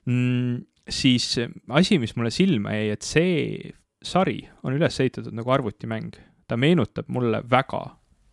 mm,. 0.06 0.60
siis 0.88 1.32
asi, 1.68 1.98
mis 1.98 2.14
mulle 2.16 2.30
silma 2.34 2.76
jäi, 2.76 2.92
et 2.94 3.06
see 3.06 3.38
sari 4.04 4.40
on 4.62 4.76
üles 4.76 5.00
ehitatud 5.00 5.34
nagu 5.34 5.50
arvutimäng. 5.50 6.14
ta 6.48 6.56
meenutab 6.56 7.08
mulle 7.08 7.42
väga 7.50 7.82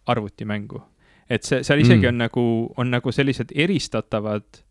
arvutimängu. 0.07 0.81
et 1.29 1.43
see, 1.43 1.63
seal 1.63 1.81
isegi 1.81 2.05
mm. 2.05 2.09
on 2.13 2.17
nagu, 2.17 2.45
on 2.77 2.91
nagu 2.93 3.11
sellised 3.11 3.51
eristatavad 3.55 4.64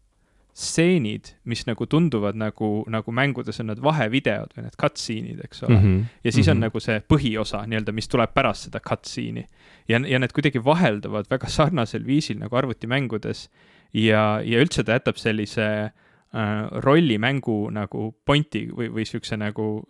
stseenid, 0.55 1.33
mis 1.51 1.65
nagu 1.67 1.87
tunduvad 1.91 2.37
nagu, 2.39 2.85
nagu 2.91 3.13
mängudes 3.13 3.59
on 3.59 3.73
need 3.73 3.81
vahevideod 3.83 4.53
või 4.55 4.67
need 4.69 4.77
cutscene'id, 4.79 5.41
eks 5.43 5.65
ole 5.67 5.75
mm. 5.75 5.83
-hmm. 5.83 6.05
ja 6.25 6.33
siis 6.33 6.49
on 6.49 6.57
mm 6.57 6.59
-hmm. 6.59 6.67
nagu 6.69 6.81
see 6.81 7.01
põhiosa 7.13 7.65
nii-öelda, 7.67 7.93
mis 7.93 8.09
tuleb 8.09 8.35
pärast 8.35 8.69
seda 8.69 8.81
cutscene'i. 8.81 9.47
ja, 9.89 9.99
ja 9.99 10.19
need 10.19 10.33
kuidagi 10.33 10.65
vahelduvad 10.65 11.27
väga 11.31 11.51
sarnasel 11.51 12.07
viisil 12.07 12.39
nagu 12.39 12.57
arvutimängudes 12.57 13.49
ja, 13.93 14.41
ja 14.45 14.61
üldse 14.63 14.85
ta 14.85 14.93
jätab 14.93 15.17
sellise 15.17 15.91
äh, 15.91 16.71
rollimängu 16.71 17.71
nagu 17.71 18.15
pointi 18.25 18.69
või, 18.71 18.93
või 18.95 19.05
siukse 19.05 19.37
nagu 19.37 19.83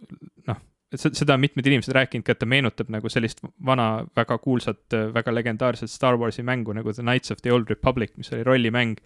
noh, 0.46 0.56
seda 0.94 1.34
on 1.34 1.40
mitmed 1.40 1.66
inimesed 1.66 1.94
rääkinud 1.96 2.24
ka, 2.24 2.32
et 2.32 2.38
ta 2.38 2.46
meenutab 2.46 2.90
nagu 2.92 3.08
sellist 3.10 3.40
vana, 3.66 4.06
väga 4.16 4.38
kuulsat, 4.38 4.94
väga 5.14 5.32
legendaarset 5.34 5.90
Star 5.90 6.18
Warsi 6.20 6.42
mängu 6.42 6.72
nagu 6.76 6.92
The 6.92 7.02
Knights 7.02 7.30
of 7.34 7.42
the 7.42 7.52
Old 7.52 7.70
Republic, 7.70 8.12
mis 8.16 8.32
oli 8.32 8.44
rollimäng 8.44 8.98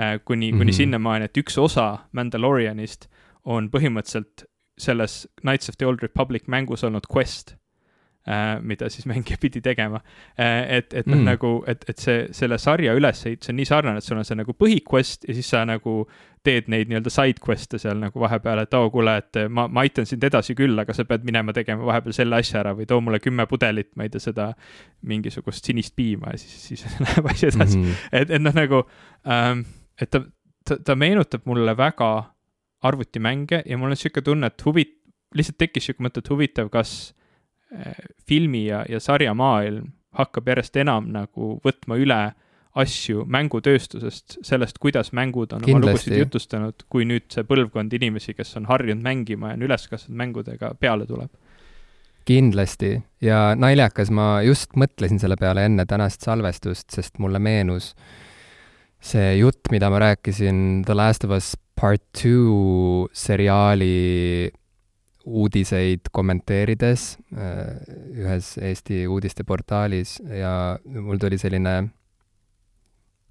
Äh, 0.00 0.20
kuni 0.24 0.52
mm, 0.52 0.54
-hmm. 0.54 0.58
kuni 0.58 0.72
sinnamaani, 0.72 1.24
et 1.24 1.36
üks 1.36 1.58
osa 1.58 1.98
Mandalorianist 2.12 3.08
on 3.44 3.70
põhimõtteliselt 3.70 4.44
selles 4.78 5.28
Knights 5.40 5.68
of 5.68 5.76
the 5.78 5.86
Old 5.86 6.02
Republic 6.02 6.42
mängus 6.46 6.84
olnud 6.84 7.06
quest 7.14 7.54
äh,, 8.28 8.60
mida 8.60 8.88
siis 8.88 9.06
mängija 9.06 9.38
pidi 9.44 9.60
tegema 9.60 10.00
äh,. 10.38 10.76
et, 10.76 10.94
et 10.94 11.06
noh 11.06 11.16
mm., 11.16 11.24
nagu, 11.24 11.64
et, 11.66 11.84
et 11.88 11.98
see, 11.98 12.28
selle 12.30 12.58
sarja 12.58 12.92
ülesehitus 12.92 13.48
on 13.48 13.56
nii 13.56 13.64
sarnane, 13.64 13.96
et 13.96 14.04
sul 14.04 14.18
on 14.18 14.24
see 14.24 14.36
nagu 14.36 14.52
põhiquest 14.52 15.24
ja 15.28 15.34
siis 15.34 15.48
sa 15.50 15.64
nagu 15.64 16.10
teed 16.46 16.68
neid 16.72 16.90
nii-öelda 16.90 17.10
side 17.12 17.42
quest'e 17.42 17.80
seal 17.82 17.98
nagu 18.00 18.20
vahepeal, 18.22 18.62
et 18.62 18.76
oo, 18.78 18.90
kuule, 18.94 19.16
et 19.22 19.40
ma, 19.52 19.66
ma 19.68 19.82
aitan 19.82 20.06
sind 20.08 20.24
edasi 20.26 20.54
küll, 20.58 20.78
aga 20.78 20.94
sa 20.96 21.06
pead 21.08 21.26
minema 21.26 21.54
tegema 21.56 21.86
vahepeal 21.88 22.14
selle 22.16 22.38
asja 22.38 22.60
ära 22.62 22.74
või 22.78 22.86
too 22.88 23.02
mulle 23.04 23.20
kümme 23.22 23.48
pudelit, 23.50 23.92
ma 23.98 24.06
ei 24.06 24.12
tea, 24.12 24.22
seda 24.28 24.52
mingisugust 25.06 25.66
sinist 25.66 25.96
piima 25.98 26.34
ja 26.34 26.40
siis, 26.42 26.56
siis 26.70 26.86
läheb 27.04 27.30
asi 27.32 27.50
edasi 27.50 27.80
mm. 27.80 27.84
-hmm. 27.84 28.08
et, 28.20 28.32
et 28.38 28.42
noh, 28.42 28.56
nagu 28.56 28.84
ähm, 29.26 29.66
et 30.00 30.10
ta, 30.10 30.22
ta, 30.64 30.78
ta 30.78 30.96
meenutab 30.96 31.46
mulle 31.50 31.76
väga 31.76 32.10
arvutimänge 32.86 33.62
ja 33.66 33.78
mul 33.78 33.90
on 33.90 33.96
sihuke 33.96 34.22
tunne, 34.22 34.46
et 34.46 34.66
huvi-, 34.66 34.88
lihtsalt 35.34 35.58
tekkis 35.58 35.88
sihuke 35.88 36.04
mõte, 36.06 36.22
et 36.22 36.30
huvitav, 36.30 36.70
kas 36.72 37.14
äh, 37.74 37.94
filmi 38.28 38.66
ja, 38.66 38.84
ja 38.88 39.00
sarjamaailm 39.00 39.92
hakkab 40.16 40.48
järjest 40.48 40.76
enam 40.80 41.10
nagu 41.12 41.56
võtma 41.64 41.98
üle 42.00 42.20
asju 42.76 43.24
mängutööstusest, 43.32 44.38
sellest, 44.44 44.78
kuidas 44.82 45.12
mängud 45.16 45.54
on 45.56 45.64
Kindlasti. 45.64 45.76
oma 45.76 45.94
lugusid 45.94 46.18
jutustanud, 46.18 46.86
kui 46.92 47.06
nüüd 47.08 47.26
see 47.32 47.46
põlvkond 47.48 47.96
inimesi, 47.96 48.34
kes 48.36 48.56
on 48.60 48.68
harjunud 48.68 49.04
mängima 49.04 49.52
ja 49.52 49.58
on 49.58 49.66
üles 49.68 49.88
kasvanud 49.88 50.20
mängudega, 50.22 50.74
peale 50.80 51.08
tuleb. 51.08 51.32
kindlasti 52.26 52.96
ja 53.22 53.54
naljakas, 53.54 54.10
ma 54.10 54.42
just 54.42 54.74
mõtlesin 54.74 55.20
selle 55.22 55.36
peale 55.38 55.64
enne 55.68 55.86
tänast 55.86 56.26
salvestust, 56.26 56.90
sest 56.90 57.20
mulle 57.22 57.38
meenus 57.38 57.92
see 59.00 59.36
jutt, 59.38 59.70
mida 59.70 59.90
ma 59.92 60.00
rääkisin 60.02 60.82
The 60.86 60.96
Last 60.96 61.24
of 61.24 61.30
Us 61.36 61.54
Part 61.80 62.02
Two 62.18 63.06
seriaali 63.12 64.50
uudiseid 65.26 66.10
kommenteerides 66.14 67.16
äh, 67.34 67.78
ühes 68.14 68.56
Eesti 68.62 69.06
uudisteportaalis 69.10 70.20
ja 70.40 70.78
mul 70.84 71.18
tuli 71.18 71.38
selline 71.38 71.88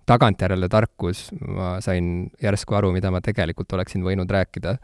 tagantjärele 0.05 0.69
tarkus, 0.71 1.27
ma 1.41 1.75
sain 1.81 2.29
järsku 2.41 2.77
aru, 2.77 2.91
mida 2.95 3.11
ma 3.13 3.21
tegelikult 3.25 3.73
oleksin 3.77 4.05
võinud 4.05 4.29
rääkida 4.31 4.77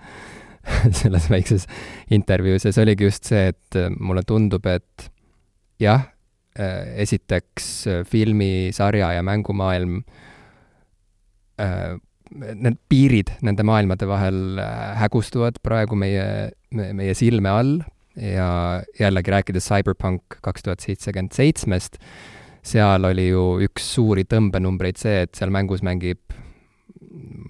selles 1.02 1.30
väikses 1.32 1.68
intervjuus. 2.14 2.66
Ja 2.66 2.74
see 2.74 2.86
oligi 2.86 3.10
just 3.10 3.30
see, 3.30 3.52
et 3.54 3.82
mulle 4.00 4.26
tundub, 4.28 4.66
et 4.70 5.12
jah, 5.82 6.10
äh, 6.58 6.98
esiteks 7.06 7.72
filmi, 8.10 8.70
sarja 8.76 9.14
ja 9.18 9.24
mängumaailm 9.26 10.02
äh, 10.02 10.20
Äh, 11.62 11.98
need 12.32 12.78
piirid 12.88 13.34
nende 13.44 13.64
maailmade 13.68 14.08
vahel 14.08 14.60
äh, 14.64 14.94
hägustuvad 15.02 15.58
praegu 15.66 15.98
meie, 16.00 16.54
meie 16.72 17.16
silme 17.18 17.52
all. 17.52 17.74
Ja 18.16 18.84
jällegi 19.00 19.32
rääkides 19.32 19.68
Cyberpunk 19.68 20.40
kaks 20.44 20.66
tuhat 20.66 20.84
seitsekümmend 20.84 21.36
seitsmest, 21.36 21.96
seal 22.62 23.10
oli 23.10 23.28
ju 23.30 23.44
üks 23.66 23.88
suuri 23.96 24.26
tõmbenumbreid 24.30 25.00
see, 25.02 25.26
et 25.26 25.36
seal 25.38 25.54
mängus 25.54 25.84
mängib 25.86 26.20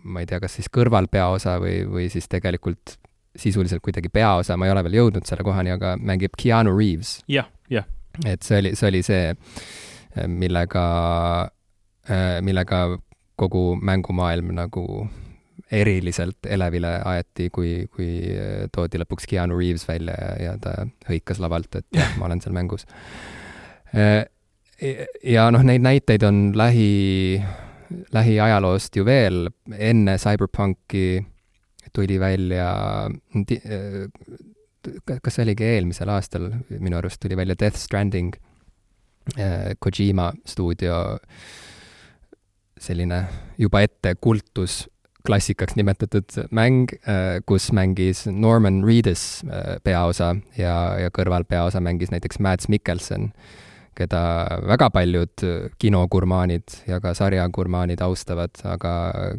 ma 0.03 0.23
ei 0.23 0.29
tea, 0.29 0.39
kas 0.41 0.57
siis 0.57 0.69
kõrvalpeaosa 0.73 1.57
või, 1.61 1.81
või 1.87 2.09
siis 2.11 2.27
tegelikult 2.31 2.97
sisuliselt 3.37 3.83
kuidagi 3.83 4.09
peaosa, 4.11 4.57
ma 4.59 4.67
ei 4.67 4.73
ole 4.73 4.83
veel 4.87 4.99
jõudnud 4.99 5.27
selle 5.27 5.45
kohani, 5.47 5.73
aga 5.75 5.95
mängib 5.99 6.35
Keanu 6.39 6.73
Reaves. 6.75 7.21
jah, 7.31 7.47
jah. 7.71 7.87
et 8.25 8.43
see 8.43 8.59
oli, 8.59 8.73
see 8.75 8.89
oli 8.91 9.01
see, 9.07 9.31
millega, 10.27 10.83
millega 12.43 12.81
kogu 13.39 13.63
mängumaailm 13.79 14.51
nagu 14.57 14.85
eriliselt 15.71 16.49
elevile 16.51 16.97
aeti, 17.07 17.47
kui, 17.53 17.85
kui 17.95 18.35
toodi 18.75 18.99
lõpuks 18.99 19.29
Keanu 19.31 19.55
Reaves 19.59 19.87
välja 19.87 20.17
ja, 20.17 20.33
ja 20.49 20.57
ta 20.59 20.75
hõikas 21.07 21.39
lavalt, 21.39 21.79
et 21.79 21.87
jah, 21.95 22.17
ma 22.19 22.27
olen 22.27 22.43
seal 22.43 22.55
mängus. 22.57 22.83
Äh, 24.81 25.05
ja 25.23 25.47
noh, 25.53 25.63
neid 25.65 25.83
näiteid 25.85 26.23
on 26.27 26.51
lähi, 26.57 27.41
lähiajaloost 28.13 28.95
ju 28.95 29.05
veel, 29.05 29.47
enne 29.77 30.17
CyberPunki 30.21 31.25
tuli 31.93 32.19
välja, 32.19 32.69
äh, 33.07 34.05
kas 35.07 35.35
see 35.35 35.43
oligi 35.45 35.67
eelmisel 35.75 36.09
aastal, 36.09 36.49
minu 36.79 36.97
arust 36.97 37.21
tuli 37.21 37.37
välja 37.37 37.57
Death 37.59 37.77
Stranding, 37.77 38.33
Kojima 39.79 40.31
stuudio. 40.49 40.95
Äh, 41.13 41.59
selline 42.81 43.25
juba 43.61 43.83
ette 43.85 44.15
kultus 44.21 44.85
klassikaks 45.25 45.75
nimetatud 45.77 46.33
mäng, 46.49 46.89
äh, 47.05 47.39
kus 47.45 47.69
mängis 47.77 48.25
Norman 48.25 48.81
Reedus 48.85 49.43
äh, 49.45 49.77
peaosa 49.85 50.33
ja, 50.57 50.97
ja 50.97 51.11
kõrvalpeaosa 51.13 51.81
mängis 51.83 52.09
näiteks 52.13 52.41
Mads 52.41 52.71
Mikkelson, 52.73 53.29
keda 53.97 54.21
väga 54.69 54.89
paljud 54.93 55.43
kinogurmaanid 55.81 56.75
ja 56.87 56.99
ka 57.03 57.13
sarjagurmaanid 57.17 58.01
austavad, 58.05 58.55
aga 58.63 58.93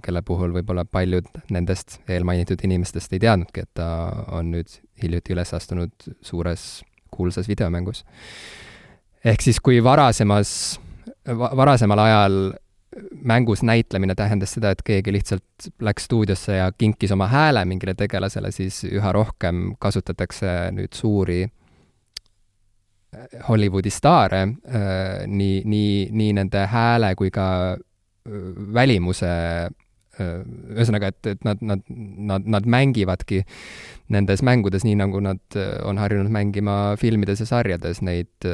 kelle 0.04 0.22
puhul 0.26 0.52
võib-olla 0.58 0.84
paljud 0.84 1.28
nendest 1.50 2.00
eelmainitud 2.08 2.60
inimestest 2.64 3.12
ei 3.16 3.22
teadnudki, 3.22 3.64
et 3.64 3.72
ta 3.78 3.88
on 4.32 4.52
nüüd 4.54 4.76
hiljuti 5.02 5.34
üles 5.36 5.54
astunud 5.56 6.10
suures 6.20 6.82
kuulsas 7.12 7.48
videomängus. 7.48 8.04
ehk 9.24 9.40
siis, 9.40 9.60
kui 9.60 9.82
varasemas 9.84 10.78
va, 11.26 11.50
varasemal 11.56 11.98
ajal 11.98 12.38
mängus 13.24 13.62
näitlemine 13.62 14.14
tähendas 14.14 14.52
seda, 14.52 14.72
et 14.72 14.82
keegi 14.84 15.12
lihtsalt 15.12 15.70
läks 15.80 16.04
stuudiosse 16.04 16.56
ja 16.56 16.70
kinkis 16.78 17.12
oma 17.12 17.28
hääle 17.30 17.64
mingile 17.64 17.94
tegelasele, 17.94 18.50
siis 18.52 18.82
üha 18.84 19.12
rohkem 19.12 19.72
kasutatakse 19.80 20.72
nüüd 20.76 20.92
suuri 20.96 21.46
Hollywoodi 23.48 23.90
staare 23.92 24.42
äh, 24.42 25.26
nii, 25.28 25.62
nii, 25.68 25.94
nii 26.16 26.32
nende 26.40 26.66
hääle 26.72 27.14
kui 27.18 27.30
ka 27.34 27.46
äh, 27.76 28.42
välimuse 28.74 29.32
ühesõnaga, 30.22 31.08
et, 31.08 31.26
et 31.26 31.44
nad, 31.46 31.62
nad, 31.64 31.80
nad, 31.88 32.44
nad 32.44 32.66
mängivadki 32.68 33.38
nendes 34.12 34.42
mängudes 34.44 34.84
nii, 34.84 34.98
nagu 35.00 35.22
nad 35.24 35.56
on 35.88 35.96
harjunud 35.98 36.28
mängima 36.30 36.74
filmides 37.00 37.40
ja 37.40 37.46
sarjades. 37.48 38.02
Neid 38.04 38.44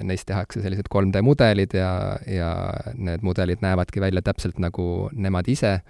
neist 0.00 0.26
tehakse 0.28 0.62
sellised 0.62 0.88
3D 0.92 1.20
mudelid 1.24 1.74
ja, 1.76 2.16
ja 2.30 2.50
need 2.96 3.24
mudelid 3.26 3.62
näevadki 3.64 4.00
välja 4.00 4.22
täpselt 4.24 4.60
nagu 4.62 5.10
nemad 5.12 5.48
ise. 5.52 5.80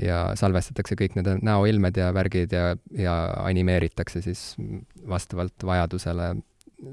Ja 0.00 0.30
salvestatakse 0.38 0.96
kõik 0.96 1.16
nende 1.18 1.36
näoilmed 1.44 1.98
ja 1.98 2.08
värgid 2.16 2.54
ja, 2.56 2.70
ja 2.96 3.14
animeeritakse 3.44 4.22
siis 4.24 4.54
vastavalt 5.08 5.66
vajadusele 5.66 6.30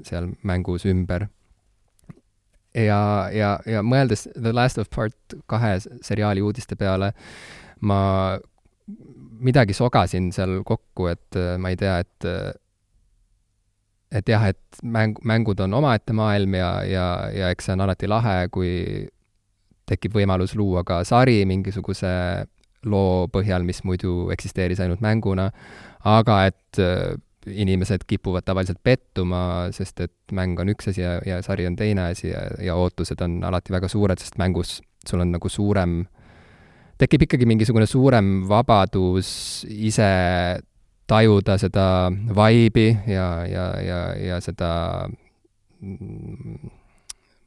seal 0.06 0.32
mängus 0.42 0.86
ümber. 0.88 1.28
ja, 2.74 3.28
ja, 3.32 3.56
ja 3.66 3.82
mõeldes 3.82 4.28
The 4.34 4.52
Last 4.52 4.78
of 4.78 4.90
Part 4.94 5.38
kahe 5.50 5.78
seriaali 5.80 6.42
uudiste 6.44 6.76
peale, 6.76 7.12
ma 7.80 8.38
midagi 9.38 9.74
sogasin 9.74 10.32
seal 10.34 10.62
kokku, 10.66 11.08
et 11.10 11.38
ma 11.58 11.72
ei 11.72 11.78
tea, 11.80 11.98
et 12.04 12.28
et 14.12 14.28
jah, 14.28 14.46
et 14.48 14.82
mäng, 14.82 15.18
mängud 15.24 15.60
on 15.60 15.74
omaette 15.74 16.14
maailm 16.16 16.54
ja, 16.56 16.70
ja, 16.88 17.06
ja 17.34 17.50
eks 17.52 17.68
see 17.68 17.76
on 17.76 17.84
alati 17.84 18.08
lahe, 18.08 18.36
kui 18.52 18.70
tekib 19.88 20.16
võimalus 20.16 20.54
luua 20.56 20.84
ka 20.84 21.02
sari 21.08 21.42
mingisuguse 21.48 22.10
loo 22.88 23.26
põhjal, 23.32 23.64
mis 23.66 23.82
muidu 23.84 24.28
eksisteeris 24.32 24.80
ainult 24.84 25.02
mänguna, 25.04 25.48
aga 26.08 26.42
et 26.48 26.80
äh, 26.80 27.16
inimesed 27.52 28.04
kipuvad 28.06 28.46
tavaliselt 28.46 28.80
pettuma, 28.82 29.68
sest 29.74 30.00
et 30.04 30.34
mäng 30.36 30.58
on 30.60 30.72
üks 30.72 30.90
asi 30.92 31.02
ja, 31.02 31.18
ja 31.26 31.40
sari 31.44 31.66
on 31.68 31.76
teine 31.78 32.10
asi 32.12 32.30
ja, 32.30 32.44
ja 32.62 32.76
ootused 32.78 33.20
on 33.24 33.40
alati 33.44 33.74
väga 33.74 33.90
suured, 33.90 34.20
sest 34.20 34.38
mängus 34.40 34.78
sul 35.06 35.22
on 35.24 35.32
nagu 35.34 35.48
suurem, 35.48 36.02
tekib 36.98 37.24
ikkagi 37.28 37.46
mingisugune 37.48 37.86
suurem 37.86 38.42
vabadus 38.48 39.30
ise 39.68 40.10
tajuda 41.08 41.56
seda 41.60 41.86
vibe'i 42.12 42.90
ja, 43.08 43.28
ja, 43.48 43.66
ja, 43.80 44.00
ja 44.18 44.40
seda 44.44 44.70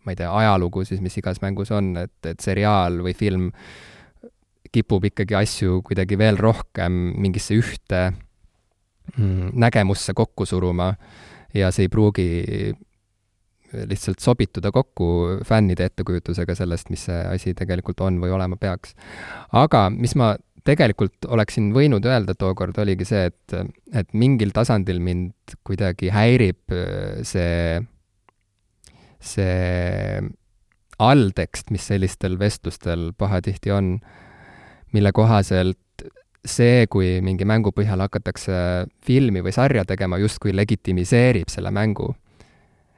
ma 0.02 0.14
ei 0.14 0.18
tea, 0.18 0.32
ajalugu 0.32 0.86
siis, 0.88 1.02
mis 1.04 1.18
igas 1.20 1.42
mängus 1.44 1.72
on, 1.76 1.94
et, 2.02 2.18
et 2.26 2.42
seriaal 2.42 3.02
või 3.06 3.14
film 3.18 3.50
kipub 4.72 5.06
ikkagi 5.12 5.36
asju 5.36 5.82
kuidagi 5.86 6.18
veel 6.20 6.40
rohkem 6.40 7.12
mingisse 7.20 7.58
ühte 7.60 8.02
mm, 8.10 8.31
nägemusse 9.18 10.14
kokku 10.16 10.46
suruma 10.46 10.94
ja 11.54 11.72
see 11.72 11.88
ei 11.88 11.92
pruugi 11.92 12.28
lihtsalt 13.88 14.20
sobituda 14.20 14.72
kokku 14.72 15.08
fännide 15.48 15.88
ettekujutusega 15.90 16.56
sellest, 16.56 16.90
mis 16.92 17.06
see 17.08 17.20
asi 17.32 17.54
tegelikult 17.58 18.02
on 18.04 18.20
või 18.24 18.34
olema 18.36 18.58
peaks. 18.60 18.96
aga 19.56 19.90
mis 19.94 20.16
ma 20.20 20.36
tegelikult 20.68 21.26
oleksin 21.28 21.72
võinud 21.74 22.06
öelda 22.06 22.36
tookord, 22.38 22.78
oligi 22.84 23.08
see, 23.08 23.32
et, 23.32 23.56
et 23.94 24.12
mingil 24.14 24.52
tasandil 24.54 25.00
mind 25.02 25.56
kuidagi 25.68 26.12
häirib 26.14 26.76
äh, 26.76 27.22
see, 27.26 27.80
see 29.18 30.22
alltekst, 31.02 31.72
mis 31.74 31.88
sellistel 31.90 32.38
vestlustel 32.40 33.10
pahatihti 33.18 33.74
on, 33.74 33.96
mille 34.94 35.12
kohaselt 35.16 35.80
see, 36.46 36.88
kui 36.90 37.20
mingi 37.22 37.46
mängu 37.46 37.74
põhjal 37.76 38.02
hakatakse 38.06 38.56
filmi 39.06 39.44
või 39.46 39.54
sarja 39.56 39.86
tegema, 39.88 40.20
justkui 40.22 40.56
legitimiseerib 40.56 41.52
selle 41.52 41.72
mängu. 41.72 42.16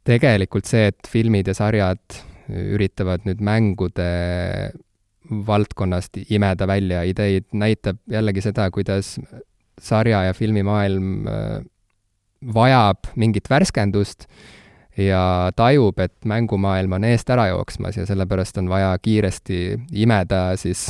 tegelikult 0.02 0.66
see, 0.66 0.88
et 0.90 1.10
filmid 1.10 1.50
ja 1.50 1.54
sarjad 1.54 2.22
üritavad 2.50 3.26
nüüd 3.28 3.42
mängude 3.44 4.08
valdkonnast 5.46 6.18
imeda 6.28 6.66
välja 6.66 7.04
ideid, 7.08 7.46
näitab 7.54 8.00
jällegi 8.10 8.42
seda, 8.44 8.68
kuidas 8.74 9.14
sarja- 9.80 10.24
ja 10.26 10.34
filmimaailm 10.34 11.28
äh, 11.28 11.62
vajab 12.54 13.12
mingit 13.16 13.50
värskendust 13.50 14.26
ja 14.98 15.52
tajub, 15.56 15.98
et 15.98 16.24
mängumaailm 16.28 16.98
on 16.98 17.04
eest 17.08 17.30
ära 17.32 17.46
jooksmas 17.48 17.96
ja 17.96 18.06
sellepärast 18.06 18.58
on 18.60 18.68
vaja 18.68 18.90
kiiresti 19.02 19.78
imeda 20.04 20.56
siis 20.60 20.84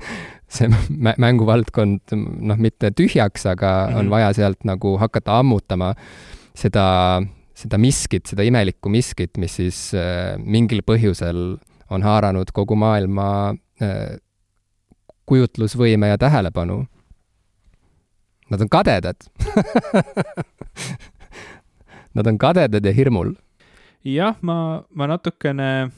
see 0.56 0.68
mänguvaldkond 1.24 2.16
noh, 2.16 2.58
mitte 2.58 2.90
tühjaks, 2.90 3.46
aga 3.46 3.72
mm 3.72 3.92
-hmm. 3.92 3.98
on 3.98 4.04
mhm. 4.04 4.10
vaja 4.10 4.32
sealt 4.32 4.64
nagu 4.64 4.98
hakata 4.98 5.38
ammutama 5.38 5.94
seda 6.54 7.22
seda 7.56 7.78
miskit, 7.80 8.26
seda 8.28 8.44
imelikku 8.44 8.90
miskit, 8.92 9.38
mis 9.40 9.56
siis 9.56 9.78
äh, 9.96 10.36
mingil 10.36 10.82
põhjusel 10.84 11.56
on 11.90 12.04
haaranud 12.04 12.52
kogu 12.52 12.76
maailma 12.76 13.56
äh, 13.80 14.18
kujutlusvõime 15.26 16.12
ja 16.12 16.18
tähelepanu. 16.18 16.84
Nad 18.50 18.62
on 18.62 18.68
kadedad 18.70 19.16
Nad 22.16 22.28
on 22.30 22.38
kadedad 22.38 22.84
ja 22.84 22.92
hirmul. 22.94 23.34
jah, 24.04 24.36
ma, 24.40 24.84
ma 24.94 25.06
natukene, 25.10 25.90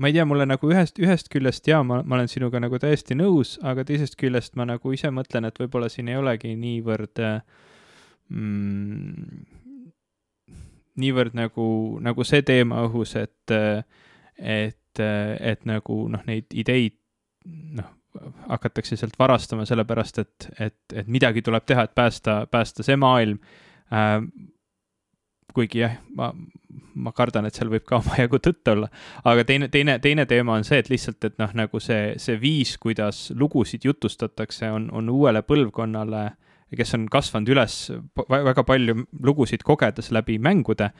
ma 0.00 0.08
ei 0.08 0.16
tea, 0.16 0.24
mulle 0.24 0.46
nagu 0.48 0.70
ühest, 0.72 0.98
ühest 1.02 1.28
küljest 1.32 1.68
jaa, 1.68 1.82
ma, 1.84 2.00
ma 2.02 2.16
olen 2.16 2.30
sinuga 2.32 2.60
nagu 2.62 2.78
täiesti 2.80 3.16
nõus, 3.18 3.58
aga 3.66 3.84
teisest 3.84 4.16
küljest 4.20 4.56
ma 4.56 4.64
nagu 4.68 4.94
ise 4.96 5.12
mõtlen, 5.12 5.44
et 5.48 5.60
võib-olla 5.60 5.90
siin 5.92 6.08
ei 6.08 6.16
olegi 6.16 6.54
niivõrd 6.56 7.20
mm, 8.30 9.42
niivõrd 11.00 11.36
nagu, 11.38 11.66
nagu 12.04 12.26
see 12.26 12.42
teema 12.46 12.84
õhus, 12.86 13.14
et, 13.20 13.54
et, 14.38 15.02
et 15.02 15.66
nagu 15.68 16.02
noh, 16.12 16.22
neid 16.28 16.52
ideid 16.56 16.96
noh, 17.76 17.90
hakatakse 18.50 18.98
sealt 18.98 19.18
varastama 19.18 19.66
sellepärast, 19.68 20.18
et, 20.22 20.48
et, 20.58 20.78
et 21.02 21.10
midagi 21.10 21.44
tuleb 21.46 21.66
teha, 21.68 21.86
et 21.86 21.94
päästa, 21.94 22.42
päästa 22.50 22.86
see 22.86 22.98
maailm 23.00 23.38
äh,. 23.92 24.16
Kuigi 25.54 25.82
jah, 25.82 25.96
ma, 26.16 26.30
ma 26.94 27.12
kardan, 27.16 27.48
et 27.48 27.56
seal 27.56 27.70
võib 27.72 27.86
ka 27.88 27.98
omajagu 28.02 28.40
tõtt 28.42 28.72
olla, 28.72 28.90
aga 29.24 29.46
teine, 29.48 29.70
teine, 29.72 29.98
teine 30.02 30.26
teema 30.30 30.58
on 30.58 30.66
see, 30.66 30.80
et 30.82 30.90
lihtsalt, 30.92 31.22
et 31.26 31.40
noh, 31.42 31.54
nagu 31.58 31.82
see, 31.82 32.14
see 32.22 32.38
viis, 32.40 32.76
kuidas 32.82 33.28
lugusid 33.36 33.86
jutustatakse, 33.88 34.70
on, 34.70 34.90
on 34.96 35.10
uuele 35.12 35.44
põlvkonnale 35.46 36.28
kes 36.76 36.94
on 36.94 37.08
kasvanud 37.10 37.50
üles 37.50 37.76
väga 38.30 38.62
palju 38.62 38.94
lugusid 39.26 39.64
kogedes 39.66 40.12
läbi 40.14 40.36
mängude. 40.38 40.92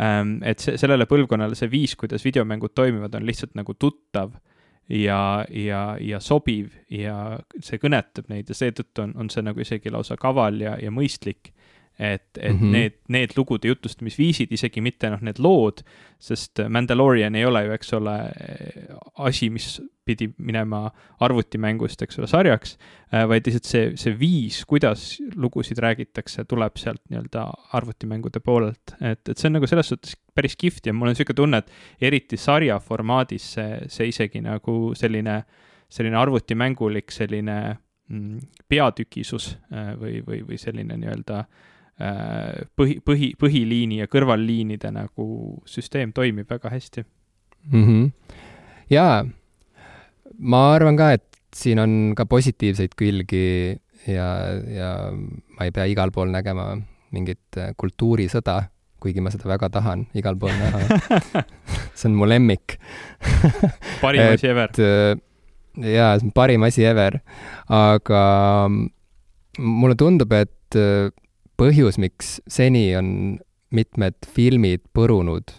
Ähm, 0.00 0.38
et 0.46 0.62
see, 0.62 0.78
sellele 0.80 1.04
põlvkonnale 1.10 1.58
see 1.58 1.68
viis, 1.68 1.96
kuidas 2.00 2.24
videomängud 2.24 2.72
toimivad, 2.72 3.12
on 3.18 3.26
lihtsalt 3.28 3.52
nagu 3.58 3.74
tuttav 3.76 4.32
ja, 4.88 5.44
ja, 5.50 5.82
ja 6.00 6.20
sobiv 6.20 6.72
ja 6.90 7.38
see 7.60 7.80
kõnetab 7.82 8.30
neid 8.32 8.48
ja 8.48 8.56
seetõttu 8.56 9.04
on, 9.04 9.14
on 9.20 9.30
see 9.32 9.44
nagu 9.44 9.60
isegi 9.60 9.92
lausa 9.92 10.16
kaval 10.20 10.62
ja, 10.64 10.76
ja 10.80 10.92
mõistlik 10.94 11.52
et, 11.98 12.22
et 12.38 12.52
mm 12.52 12.58
-hmm. 12.58 12.72
need, 12.72 12.92
need 13.08 13.30
lugude 13.36 13.68
jutustamisviisid, 13.68 14.52
isegi 14.52 14.80
mitte 14.80 15.10
noh, 15.10 15.20
need 15.20 15.38
lood, 15.38 15.82
sest 16.18 16.60
Mandalorian 16.68 17.34
ei 17.34 17.44
ole 17.44 17.64
ju, 17.64 17.72
eks 17.74 17.92
ole, 17.92 18.14
asi, 19.14 19.50
mis 19.50 19.80
pidi 20.04 20.30
minema 20.38 20.90
arvutimängust, 21.20 22.02
eks 22.02 22.18
ole, 22.18 22.26
sarjaks, 22.26 22.78
äh, 23.14 23.28
vaid 23.28 23.46
lihtsalt 23.46 23.64
see, 23.64 23.96
see 23.96 24.18
viis, 24.18 24.64
kuidas 24.64 25.18
lugusid 25.34 25.78
räägitakse, 25.78 26.44
tuleb 26.44 26.76
sealt 26.76 27.02
nii-öelda 27.10 27.46
arvutimängude 27.72 28.40
poolelt. 28.40 28.94
et, 29.00 29.28
et 29.28 29.36
see 29.36 29.48
on 29.48 29.58
nagu 29.58 29.66
selles 29.66 29.88
suhtes 29.88 30.16
päris 30.34 30.56
kihvt 30.56 30.86
ja 30.86 30.92
mul 30.92 31.08
on 31.08 31.16
niisugune 31.16 31.36
tunne, 31.36 31.58
et 31.58 31.72
eriti 32.00 32.36
sarja 32.36 32.78
formaadis 32.78 33.52
see, 33.54 33.80
see 33.88 34.08
isegi 34.08 34.40
nagu 34.40 34.94
selline, 34.94 35.42
selline 35.88 36.16
arvutimängulik 36.16 37.10
selline 37.10 37.76
mm, 38.08 38.38
peatükisus 38.68 39.58
äh, 39.72 39.98
või, 39.98 40.22
või, 40.26 40.44
või 40.46 40.58
selline 40.58 40.96
nii-öelda 40.96 41.38
äh, 41.38 41.46
Äh, 41.48 41.74
põhi, 41.98 43.00
põhi, 43.02 43.32
põhiliini 43.38 43.98
ja 44.02 44.06
kõrvalliinide 44.10 44.92
nagu 44.94 45.24
süsteem 45.66 46.12
toimib 46.14 46.50
väga 46.50 46.70
hästi 46.70 47.02
mm. 47.02 47.84
-hmm. 47.84 48.10
jaa, 48.90 49.24
ma 50.38 50.62
arvan 50.74 50.96
ka, 50.96 51.12
et 51.18 51.26
siin 51.54 51.78
on 51.82 52.14
ka 52.16 52.26
positiivseid 52.26 52.94
külgi 52.98 53.78
ja, 54.06 54.28
ja 54.70 54.90
ma 55.12 55.66
ei 55.66 55.74
pea 55.74 55.88
igal 55.90 56.12
pool 56.14 56.30
nägema 56.30 56.76
mingit 57.14 57.58
äh, 57.58 57.72
kultuurisõda, 57.76 58.60
kuigi 59.00 59.22
ma 59.24 59.32
seda 59.32 59.48
väga 59.48 59.70
tahan 59.78 60.06
igal 60.18 60.36
pool 60.38 60.52
näha 60.52 60.82
see 61.98 62.08
on 62.10 62.18
mu 62.18 62.28
lemmik 62.28 62.78
parim 64.02 64.28
asi 64.28 64.50
ever. 64.52 64.70
Äh, 64.78 65.16
jaa, 65.82 66.18
see 66.18 66.28
on 66.28 66.34
parim 66.36 66.66
asi 66.68 66.84
ever, 66.84 67.20
aga 67.68 68.22
mulle 69.58 69.96
tundub, 69.98 70.32
et 70.32 70.76
põhjus, 71.58 71.98
miks 72.00 72.38
seni 72.50 72.90
on 72.98 73.38
mitmed 73.74 74.16
filmid 74.32 74.84
põrunud, 74.96 75.50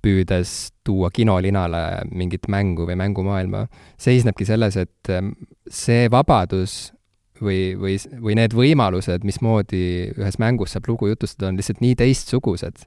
püüdes 0.00 0.70
tuua 0.86 1.10
kinolinale 1.12 2.06
mingit 2.08 2.48
mängu 2.48 2.86
või 2.88 2.96
mängumaailma, 3.00 3.66
seisnebki 4.00 4.46
selles, 4.48 4.78
et 4.80 5.12
ähm, 5.12 5.34
see 5.68 6.08
vabadus 6.12 6.92
või, 7.40 7.74
või, 7.76 7.98
või 8.20 8.36
need 8.38 8.56
võimalused, 8.56 9.26
mismoodi 9.28 9.82
ühes 10.14 10.40
mängus 10.40 10.76
saab 10.76 10.88
lugu 10.88 11.10
jutustada, 11.10 11.50
on 11.50 11.60
lihtsalt 11.60 11.82
nii 11.84 11.98
teistsugused 12.00 12.86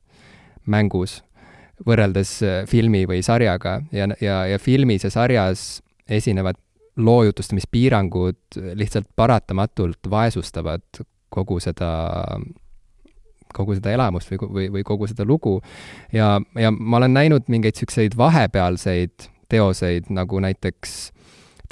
mängus 0.65 1.19
võrreldes 1.85 2.35
äh, 2.45 2.59
filmi 2.69 3.03
või 3.09 3.21
sarjaga 3.25 3.79
ja, 3.93 4.09
ja, 4.21 4.43
ja 4.53 4.61
filmis 4.61 5.05
ja 5.05 5.13
sarjas 5.13 5.81
esinevad 6.09 6.57
loo 6.97 7.23
jutustamispiirangud 7.25 8.59
lihtsalt 8.77 9.07
paratamatult 9.17 10.09
vaesustavad 10.09 10.85
kogu 11.33 11.59
seda 11.63 11.89
kogu 13.53 13.75
seda 13.77 13.93
elamust 13.93 14.31
või, 14.31 14.39
või, 14.41 14.67
või 14.77 14.83
kogu 14.87 15.07
seda 15.09 15.25
lugu. 15.29 15.59
ja, 16.13 16.39
ja 16.57 16.71
ma 16.73 16.97
olen 16.97 17.13
näinud 17.13 17.49
mingeid 17.53 17.77
niisuguseid 17.77 18.17
vahepealseid 18.17 19.29
teoseid, 19.53 20.09
nagu 20.09 20.39
näiteks 20.41 21.11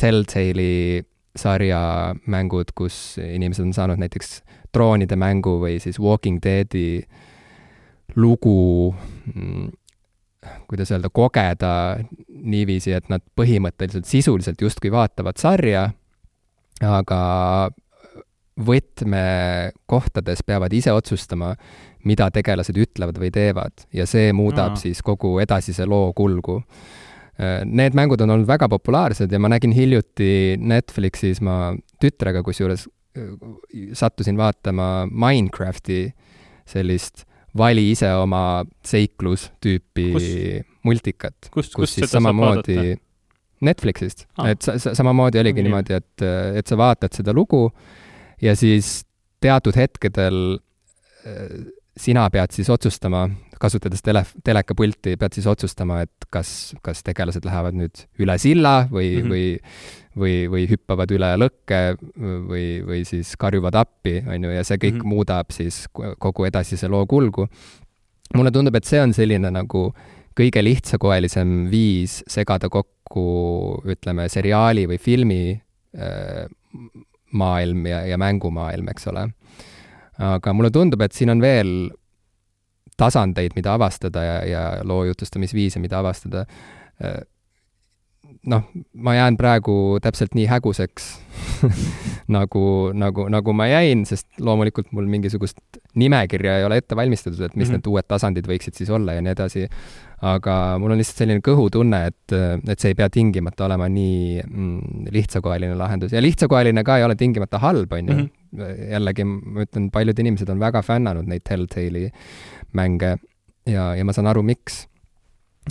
Telltale'i 0.02 1.02
sarjamängud, 1.38 2.74
kus 2.76 3.18
inimesed 3.22 3.66
on 3.66 3.74
saanud 3.74 4.02
näiteks 4.02 4.42
droonide 4.74 5.16
mängu 5.20 5.58
või 5.62 5.80
siis 5.82 6.00
Walking 6.00 6.42
Deadi 6.44 7.02
lugu 8.16 8.92
mm, 9.34 9.70
kuidas 10.68 10.92
öelda, 10.92 11.10
kogeda 11.14 11.72
niiviisi, 12.28 12.94
et 12.98 13.10
nad 13.12 13.24
põhimõtteliselt 13.38 14.10
sisuliselt 14.10 14.62
justkui 14.62 14.92
vaatavad 14.92 15.40
sarja, 15.42 15.88
aga 16.82 17.22
võtmekohtades 18.60 20.44
peavad 20.46 20.74
ise 20.76 20.92
otsustama, 20.94 21.54
mida 22.08 22.28
tegelased 22.34 22.78
ütlevad 22.78 23.20
või 23.22 23.32
teevad 23.34 23.86
ja 23.96 24.08
see 24.10 24.34
muudab 24.36 24.76
Aa. 24.76 24.82
siis 24.82 25.02
kogu 25.06 25.38
edasise 25.44 25.86
loo 25.86 26.12
kulgu. 26.18 26.62
Need 27.66 27.96
mängud 27.98 28.22
on 28.22 28.36
olnud 28.36 28.50
väga 28.50 28.68
populaarsed 28.70 29.32
ja 29.32 29.40
ma 29.42 29.50
nägin 29.50 29.72
hiljuti 29.74 30.60
Netflixis 30.60 31.40
ma 31.42 31.72
tütrega 32.02 32.44
kusjuures 32.46 32.86
sattusin 33.94 34.38
vaatama 34.38 35.08
Minecrafti 35.12 36.04
sellist 36.70 37.26
vali 37.58 37.90
ise 37.92 38.12
oma 38.16 38.64
seiklustüüpi 38.88 40.12
multikat, 40.88 41.50
kus, 41.52 41.72
kus 41.76 41.96
siis 41.98 42.12
samamoodi 42.12 42.96
Netflixist 43.62 44.26
ah., 44.38 44.52
et 44.54 44.62
sa, 44.64 44.78
sa, 44.82 44.96
samamoodi 44.98 45.42
oligi 45.42 45.60
mm, 45.60 45.68
niimoodi, 45.68 45.98
et, 46.00 46.24
et 46.62 46.68
sa 46.68 46.78
vaatad 46.80 47.14
seda 47.14 47.36
lugu 47.36 47.68
ja 48.42 48.56
siis 48.56 49.02
teatud 49.42 49.78
hetkedel 49.78 50.60
äh, 51.26 51.72
sina 51.98 52.28
pead 52.34 52.54
siis 52.56 52.70
otsustama, 52.70 53.26
kasutades 53.62 54.02
tele, 54.02 54.24
telekapulti, 54.44 55.18
pead 55.22 55.36
siis 55.38 55.48
otsustama, 55.48 56.02
et 56.06 56.30
kas, 56.34 56.74
kas 56.82 57.04
tegelased 57.06 57.46
lähevad 57.46 57.78
nüüd 57.78 58.06
üle 58.22 58.38
silla 58.42 58.88
või 58.92 59.10
mm, 59.10 59.22
-hmm. 59.22 59.34
või 59.34 60.00
või, 60.18 60.48
või 60.52 60.66
hüppavad 60.68 61.12
üle 61.16 61.30
lõkke 61.40 61.82
või, 62.20 62.66
või 62.84 63.04
siis 63.08 63.36
karjuvad 63.40 63.78
appi, 63.80 64.18
on 64.28 64.48
ju, 64.48 64.50
ja 64.52 64.64
see 64.68 64.80
kõik 64.82 64.98
mm 64.98 65.04
-hmm. 65.04 65.14
muudab 65.14 65.54
siis 65.56 65.86
kogu 65.94 66.46
edasise 66.46 66.88
loo 66.88 67.06
kulgu. 67.06 67.48
mulle 68.36 68.52
tundub, 68.52 68.76
et 68.76 68.86
see 68.86 69.02
on 69.02 69.14
selline 69.14 69.52
nagu 69.52 69.94
kõige 70.36 70.64
lihtsakoelisem 70.64 71.70
viis 71.72 72.24
segada 72.28 72.70
kokku, 72.70 73.82
ütleme, 73.86 74.30
seriaali 74.30 74.88
või 74.88 74.98
filmi 74.98 75.62
äh, 75.96 76.48
maailm 77.32 77.86
ja, 77.86 78.04
ja 78.06 78.18
mängumaailm, 78.18 78.90
eks 78.92 79.08
ole. 79.12 79.28
aga 80.22 80.54
mulle 80.54 80.72
tundub, 80.72 81.02
et 81.02 81.16
siin 81.18 81.32
on 81.34 81.42
veel 81.42 81.90
tasandeid, 82.98 83.56
mida 83.56 83.74
avastada 83.74 84.24
ja, 84.24 84.40
ja 84.46 84.64
loo 84.84 85.06
jutustamisviise, 85.10 85.80
mida 85.80 86.00
avastada 86.00 86.46
noh, 88.46 88.64
ma 88.94 89.16
jään 89.16 89.38
praegu 89.38 89.74
täpselt 90.02 90.36
nii 90.38 90.46
häguseks 90.50 91.08
nagu, 92.36 92.64
nagu, 92.98 93.26
nagu 93.30 93.54
ma 93.54 93.68
jäin, 93.70 94.04
sest 94.10 94.28
loomulikult 94.42 94.92
mul 94.96 95.10
mingisugust 95.10 95.60
nimekirja 96.00 96.60
ei 96.60 96.66
ole 96.66 96.80
ette 96.82 96.96
valmistatud, 96.98 97.42
et 97.42 97.56
mis 97.56 97.68
mm 97.68 97.72
-hmm. 97.72 97.78
need 97.78 97.90
uued 97.92 98.08
tasandid 98.08 98.48
võiksid 98.48 98.78
siis 98.78 98.90
olla 98.90 99.14
ja 99.14 99.22
nii 99.22 99.32
edasi. 99.32 99.68
aga 100.22 100.78
mul 100.78 100.92
on 100.92 100.98
lihtsalt 101.02 101.18
selline 101.18 101.42
kõhutunne, 101.42 102.06
et, 102.08 102.34
et 102.70 102.80
see 102.80 102.92
ei 102.94 102.96
pea 102.96 103.10
tingimata 103.10 103.66
olema 103.66 103.90
nii 103.90 104.42
mm, 104.48 105.08
lihtsakoeline 105.12 105.76
lahendus 105.76 106.12
ja 106.14 106.22
lihtsakoeline 106.22 106.84
ka 106.84 106.98
ei 106.98 107.04
ole 107.04 107.16
tingimata 107.16 107.58
halb, 107.60 107.94
on 107.94 108.08
ju. 108.08 108.14
-hmm. 108.14 108.92
jällegi 108.92 109.24
ma 109.24 109.66
ütlen, 109.66 109.90
paljud 109.92 110.20
inimesed 110.20 110.50
on 110.50 110.60
väga 110.60 110.82
fännanud 110.82 111.26
neid 111.26 111.42
Telltale'i 111.50 112.12
mänge 112.74 113.18
ja, 113.66 113.96
ja 113.96 114.06
ma 114.06 114.14
saan 114.14 114.28
aru, 114.28 114.44
miks 114.44 114.88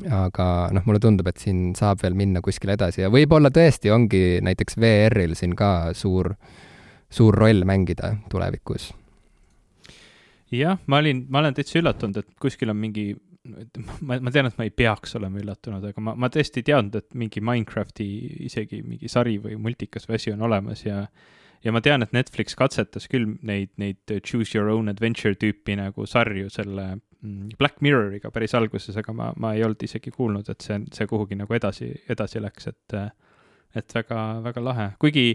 aga 0.06 0.46
noh, 0.74 0.84
mulle 0.86 1.00
tundub, 1.02 1.28
et 1.30 1.40
siin 1.42 1.72
saab 1.78 2.02
veel 2.04 2.16
minna 2.18 2.42
kuskile 2.44 2.76
edasi 2.78 3.02
ja 3.02 3.10
võib-olla 3.12 3.50
tõesti 3.54 3.92
ongi 3.92 4.40
näiteks 4.44 4.78
VR-il 4.80 5.34
siin 5.38 5.56
ka 5.58 5.90
suur, 5.98 6.32
suur 7.10 7.36
roll 7.36 7.66
mängida 7.68 8.14
tulevikus. 8.30 8.92
jah, 10.54 10.78
ma 10.86 11.02
olin, 11.02 11.26
ma 11.28 11.42
olen 11.42 11.58
täitsa 11.58 11.80
üllatunud, 11.82 12.22
et 12.22 12.30
kuskil 12.40 12.72
on 12.72 12.78
mingi, 12.80 13.10
ma, 14.00 14.20
ma 14.22 14.32
tean, 14.32 14.48
et 14.50 14.56
ma 14.58 14.66
ei 14.66 14.72
peaks 14.74 15.18
olema 15.18 15.42
üllatunud, 15.42 15.84
aga 15.90 16.06
ma, 16.06 16.14
ma 16.14 16.30
tõesti 16.32 16.62
ei 16.62 16.70
teadnud, 16.70 16.96
et 17.02 17.18
mingi 17.18 17.42
Minecrafti 17.44 18.08
isegi 18.46 18.82
mingi 18.86 19.10
sari 19.10 19.36
või 19.42 19.58
multikas 19.60 20.08
või 20.08 20.18
asi 20.20 20.34
on 20.34 20.48
olemas 20.48 20.86
ja 20.86 21.04
ja 21.60 21.74
ma 21.76 21.82
tean, 21.84 22.00
et 22.00 22.14
Netflix 22.16 22.56
katsetas 22.56 23.04
küll 23.10 23.34
neid, 23.44 23.74
neid 23.76 24.00
choose 24.24 24.56
your 24.56 24.70
own 24.72 24.88
adventure 24.88 25.36
tüüpi 25.36 25.76
nagu 25.76 26.06
sarju 26.08 26.48
selle 26.48 26.94
Black 27.58 27.80
Mirroriga 27.84 28.30
päris 28.32 28.54
alguses, 28.56 28.96
aga 28.96 29.12
ma, 29.12 29.32
ma 29.36 29.54
ei 29.54 29.64
olnud 29.64 29.82
isegi 29.84 30.12
kuulnud, 30.14 30.48
et 30.48 30.64
see, 30.64 30.78
see 30.92 31.08
kuhugi 31.10 31.36
nagu 31.36 31.56
edasi, 31.56 31.90
edasi 32.08 32.40
läks, 32.40 32.70
et 32.72 33.00
et 33.76 33.92
väga, 33.94 34.22
väga 34.42 34.62
lahe, 34.64 34.86
kuigi 34.98 35.34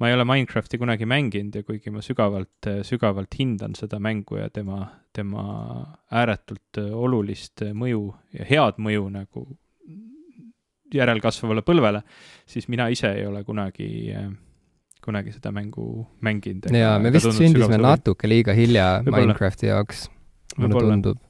ma 0.00 0.08
ei 0.08 0.16
ole 0.16 0.24
Minecrafti 0.26 0.78
kunagi 0.78 1.06
mänginud 1.06 1.54
ja 1.54 1.62
kuigi 1.62 1.92
ma 1.94 2.02
sügavalt, 2.02 2.68
sügavalt 2.82 3.36
hindan 3.38 3.76
seda 3.78 4.00
mängu 4.02 4.40
ja 4.40 4.48
tema, 4.50 4.80
tema 5.14 5.44
ääretult 6.10 6.80
olulist 6.82 7.62
mõju 7.72 8.08
ja 8.36 8.48
head 8.48 8.82
mõju 8.82 9.06
nagu 9.14 9.46
järelkasvavale 10.94 11.62
põlvele, 11.66 12.02
siis 12.46 12.68
mina 12.72 12.88
ise 12.90 13.12
ei 13.20 13.26
ole 13.26 13.44
kunagi 13.46 13.88
kunagi 15.06 15.36
seda 15.36 15.52
mängu 15.54 16.06
mänginud. 16.26 16.66
jaa, 16.74 16.98
me 16.98 17.12
vist 17.14 17.30
sündisime 17.30 17.78
natuke 17.78 18.28
liiga 18.28 18.54
hilja 18.56 18.88
Minecrafti 19.06 19.70
jaoks, 19.70 20.08
mulle 20.58 20.82
tundub 20.82 21.25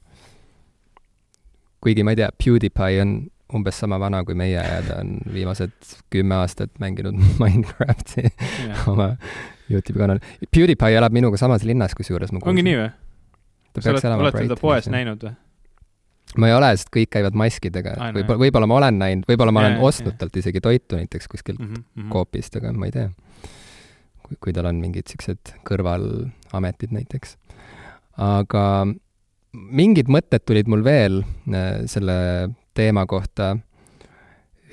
kuigi 1.83 2.03
ma 2.03 2.13
ei 2.13 2.21
tea, 2.21 2.29
PewDiePie 2.43 3.01
on 3.01 3.17
umbes 3.57 3.79
sama 3.79 3.99
vana 3.99 4.23
kui 4.27 4.35
meie 4.35 4.59
ja 4.59 4.79
ta 4.83 4.99
on 5.01 5.17
viimased 5.33 5.75
kümme 6.13 6.35
aastat 6.41 6.73
mänginud 6.83 7.17
Minecrafti 7.41 8.25
yeah. 8.27 8.87
oma 8.91 9.13
Youtube'i 9.71 10.03
kanal. 10.03 10.23
PewDiePie 10.51 10.97
elab 10.99 11.15
minuga 11.15 11.39
samas 11.39 11.63
linnas, 11.67 11.95
kusjuures 11.95 12.33
ma 12.35 12.43
ongi 12.43 12.65
nii 12.67 12.79
või? 12.81 12.89
sa 13.77 13.93
oled, 13.93 14.07
oled 14.17 14.39
teda 14.39 14.57
poes 14.59 14.89
näinud 14.91 15.21
või? 15.23 15.35
ma 16.41 16.49
ei 16.49 16.55
ole, 16.57 16.73
sest 16.75 16.91
kõik 16.93 17.11
käivad 17.13 17.37
maskidega 17.39 17.95
ah,. 17.95 18.11
võib-olla, 18.15 18.41
võib-olla 18.43 18.69
ma 18.69 18.79
olen 18.81 18.99
näinud, 18.99 19.27
võib-olla 19.29 19.53
ma 19.55 19.63
olen 19.63 19.77
yeah, 19.77 19.87
ostnud 19.87 20.11
yeah. 20.11 20.19
talt 20.19 20.39
isegi 20.41 20.61
toitu 20.63 20.99
näiteks 20.99 21.31
kuskilt 21.31 21.61
mm 21.61 21.73
-hmm. 21.73 22.11
Coopist, 22.11 22.55
aga 22.59 22.73
ma 22.73 22.89
ei 22.89 22.95
tea. 22.95 23.09
kui, 24.27 24.37
kui 24.43 24.53
tal 24.53 24.67
on 24.67 24.81
mingid 24.83 25.07
siuksed 25.07 25.55
kõrvalametid 25.69 26.91
näiteks. 26.91 27.37
aga 28.17 28.65
mingid 29.57 30.09
mõtted 30.11 30.45
tulid 30.45 30.69
mul 30.69 30.83
veel 30.85 31.21
äh, 31.23 31.83
selle 31.89 32.17
teema 32.77 33.05
kohta. 33.09 33.55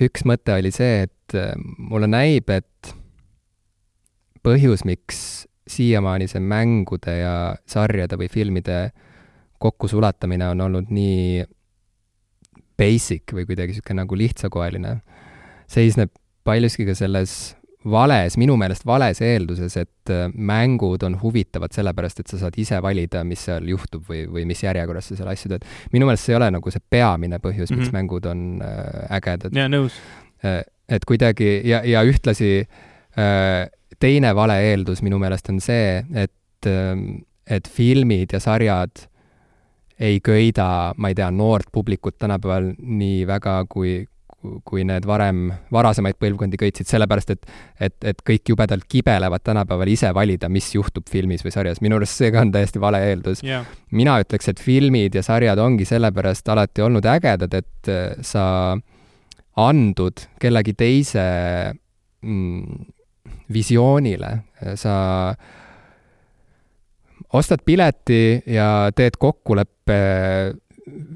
üks 0.01 0.25
mõte 0.27 0.53
oli 0.59 0.71
see, 0.75 1.05
et 1.07 1.35
äh, 1.37 1.53
mulle 1.77 2.07
näib, 2.11 2.49
et 2.49 2.93
põhjus, 4.45 4.85
miks 4.85 5.47
siiamaani 5.65 6.27
see 6.29 6.43
mängude 6.43 7.17
ja 7.17 7.35
sarjade 7.65 8.19
või 8.21 8.29
filmide 8.29 8.91
kokkusulatamine 9.59 10.51
on 10.53 10.61
olnud 10.67 10.91
nii 10.93 11.45
basic 12.77 13.33
või 13.33 13.47
kuidagi 13.47 13.73
niisugune 13.73 14.03
nagu 14.03 14.17
lihtsakoeline, 14.19 14.97
seisneb 15.71 16.11
paljuski 16.45 16.85
ka 16.85 16.93
selles 16.97 17.55
vales, 17.91 18.37
minu 18.41 18.55
meelest 18.59 18.85
vales 18.87 19.21
eelduses, 19.21 19.77
et 19.77 20.13
äh, 20.13 20.25
mängud 20.33 21.03
on 21.05 21.17
huvitavad 21.21 21.75
sellepärast, 21.75 22.21
et 22.21 22.31
sa 22.31 22.39
saad 22.41 22.57
ise 22.61 22.79
valida, 22.83 23.23
mis 23.27 23.45
seal 23.47 23.67
juhtub 23.69 24.07
või, 24.09 24.25
või 24.31 24.45
mis 24.49 24.63
järjekorras 24.65 25.11
sa 25.11 25.19
seal 25.19 25.31
asju 25.31 25.53
teed. 25.53 25.67
minu 25.93 26.09
meelest 26.09 26.27
see 26.27 26.35
ei 26.35 26.39
ole 26.39 26.49
nagu 26.57 26.73
see 26.73 26.83
peamine 26.89 27.39
põhjus 27.43 27.69
mm, 27.69 27.75
-hmm. 27.75 27.83
miks 27.83 27.91
mhm. 27.91 27.97
mängud 27.99 28.25
on 28.31 28.47
äh, 28.65 29.17
ägedad. 29.19 29.55
jaa, 29.55 29.69
nõus. 29.71 29.99
Äh, 30.45 30.63
et 30.89 31.05
kuidagi 31.05 31.61
ja, 31.65 31.81
ja 31.85 32.03
ühtlasi 32.05 32.67
teine 33.99 34.33
vale 34.35 34.57
eeldus 34.59 34.99
minu 35.01 35.17
meelest 35.17 35.49
on 35.49 35.61
see, 35.63 36.03
et 36.13 36.67
äh,, 36.67 36.99
et 37.45 37.67
filmid 37.69 38.33
ja 38.33 38.39
sarjad 38.41 39.05
ei 39.99 40.19
köida, 40.23 40.93
ma 40.97 41.11
ei 41.11 41.15
tea, 41.15 41.29
noort 41.31 41.69
publikut 41.71 42.17
tänapäeval 42.19 42.73
nii 42.79 43.23
väga, 43.27 43.61
kui, 43.71 44.01
kui 44.67 44.85
need 44.87 45.05
varem, 45.07 45.47
varasemaid 45.73 46.17
põlvkondi 46.21 46.59
köitsid, 46.61 46.89
sellepärast 46.89 47.35
et 47.35 47.45
et, 47.79 47.95
et 48.03 48.21
kõik 48.25 48.51
jubedalt 48.53 48.87
kibelevad 48.89 49.43
tänapäeval 49.43 49.91
ise 49.91 50.11
valida, 50.15 50.49
mis 50.49 50.67
juhtub 50.75 51.07
filmis 51.11 51.43
või 51.45 51.53
sarjas. 51.55 51.81
minu 51.81 51.99
arust 51.99 52.21
see 52.21 52.31
ka 52.33 52.41
on 52.45 52.51
täiesti 52.55 52.81
vale 52.81 53.01
eeldus. 53.09 53.43
Yeah.. 53.43 53.65
mina 53.91 54.17
ütleks, 54.23 54.49
et 54.51 54.59
filmid 54.59 55.15
ja 55.15 55.23
sarjad 55.25 55.59
ongi 55.59 55.85
sellepärast 55.85 56.49
alati 56.49 56.85
olnud 56.85 57.05
ägedad, 57.05 57.53
et 57.53 57.91
äh, 57.91 58.15
sa 58.21 58.77
andud 59.55 60.25
kellegi 60.39 60.73
teise 60.75 61.23
mm, 62.21 62.85
visioonile, 63.53 64.31
sa 64.75 64.95
ostad 67.35 67.63
pileti 67.65 68.41
ja 68.51 68.91
teed 68.95 69.17
kokkuleppe 69.19 69.99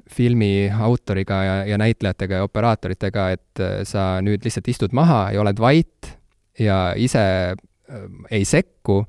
filmi 0.10 0.70
autoriga 0.74 1.42
ja, 1.44 1.56
ja 1.70 1.78
näitlejatega 1.80 2.42
ja 2.42 2.48
operaatoritega, 2.48 3.26
et 3.36 3.64
äh, 3.64 3.82
sa 3.88 4.20
nüüd 4.26 4.46
lihtsalt 4.46 4.70
istud 4.72 4.96
maha 4.98 5.30
ja 5.34 5.44
oled 5.44 5.62
vait 5.62 6.14
ja 6.60 6.80
ise 6.98 7.26
äh, 7.54 8.08
ei 8.32 8.48
sekku 8.48 9.04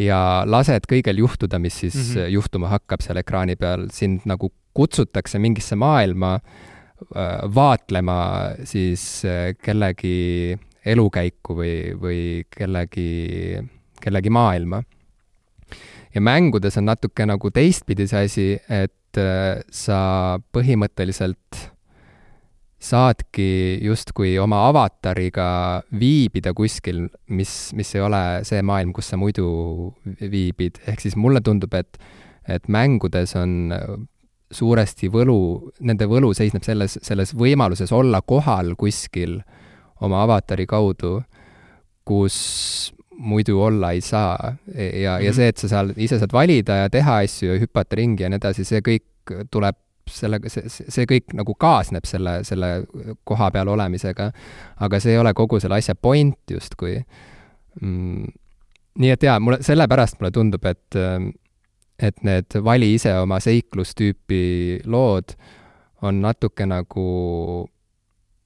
ja 0.00 0.42
lased 0.46 0.88
kõigel 0.90 1.22
juhtuda, 1.22 1.60
mis 1.62 1.78
siis 1.84 1.96
mm 1.96 2.10
-hmm. 2.10 2.28
juhtuma 2.36 2.72
hakkab 2.74 3.02
seal 3.04 3.20
ekraani 3.22 3.56
peal, 3.56 3.88
sind 3.92 4.26
nagu 4.28 4.52
kutsutakse 4.74 5.38
mingisse 5.38 5.76
maailma 5.76 6.34
äh, 6.34 7.40
vaatlema 7.54 8.18
siis 8.64 9.22
kellegi 9.62 10.58
elukäiku 10.84 11.56
või, 11.56 11.76
või 11.96 12.20
kellegi, 12.50 13.60
kellegi 14.00 14.30
maailma. 14.30 14.82
Ja 16.14 16.22
mängudes 16.22 16.78
on 16.78 16.88
natuke 16.88 17.26
nagu 17.26 17.50
teistpidi 17.50 18.06
see 18.10 18.26
asi, 18.28 18.48
et 18.70 19.20
äh, 19.20 19.62
sa 19.70 20.38
põhimõtteliselt 20.54 21.62
saadki 22.84 23.80
justkui 23.84 24.34
oma 24.38 24.66
avatariga 24.68 25.46
viibida 25.98 26.52
kuskil, 26.56 27.06
mis, 27.32 27.72
mis 27.76 27.94
ei 27.96 28.02
ole 28.04 28.22
see 28.44 28.60
maailm, 28.66 28.92
kus 28.92 29.08
sa 29.12 29.18
muidu 29.20 29.46
viibid, 30.20 30.82
ehk 30.90 31.00
siis 31.00 31.16
mulle 31.16 31.40
tundub, 31.44 31.72
et, 31.78 31.96
et 32.44 32.68
mängudes 32.68 33.32
on 33.40 33.72
suuresti 34.54 35.08
võlu, 35.10 35.38
nende 35.80 36.06
võlu 36.10 36.34
seisneb 36.36 36.66
selles, 36.66 36.98
selles 37.02 37.32
võimaluses 37.34 37.92
olla 37.96 38.20
kohal 38.22 38.74
kuskil 38.78 39.40
oma 40.04 40.22
avatari 40.26 40.66
kaudu, 40.68 41.16
kus 42.04 42.36
muidu 43.18 43.62
olla 43.62 43.92
ei 43.92 44.00
saa. 44.00 44.38
ja 44.42 44.54
mm, 44.74 44.88
-hmm. 44.88 45.02
ja 45.02 45.18
mhm. 45.30 45.32
see, 45.36 45.48
et 45.48 45.56
sa 45.56 45.68
seal 45.68 45.92
ise 45.96 46.18
saad 46.18 46.32
valida 46.32 46.76
ja 46.76 46.90
teha 46.90 47.16
asju 47.16 47.52
ja 47.52 47.60
hüpata 47.60 47.96
ringi 47.96 48.22
ja 48.22 48.28
nii 48.28 48.36
edasi, 48.42 48.64
see 48.64 48.80
kõik 48.80 49.34
tuleb 49.50 49.76
sellega, 50.10 50.48
see, 50.48 50.68
see 50.68 51.06
kõik 51.08 51.32
nagu 51.34 51.54
kaasneb 51.54 52.04
selle, 52.04 52.38
selle 52.44 52.84
koha 53.24 53.50
peal 53.50 53.68
olemisega, 53.68 54.30
aga 54.80 55.00
see 55.00 55.14
ei 55.14 55.18
ole 55.18 55.32
kogu 55.34 55.60
selle 55.60 55.78
asja 55.80 55.94
point 55.94 56.50
justkui 56.50 56.98
mm,. 57.80 58.26
nii 58.98 59.10
et 59.10 59.22
jaa, 59.22 59.38
mulle, 59.40 59.62
sellepärast 59.64 60.20
mulle 60.20 60.30
tundub, 60.30 60.64
et 60.64 61.00
et 61.98 62.24
need 62.26 62.56
vali 62.64 62.94
ise 62.94 63.12
oma 63.18 63.38
seiklustüüpi 63.40 64.82
lood 64.90 65.36
on 66.02 66.20
natuke 66.20 66.66
nagu 66.66 67.04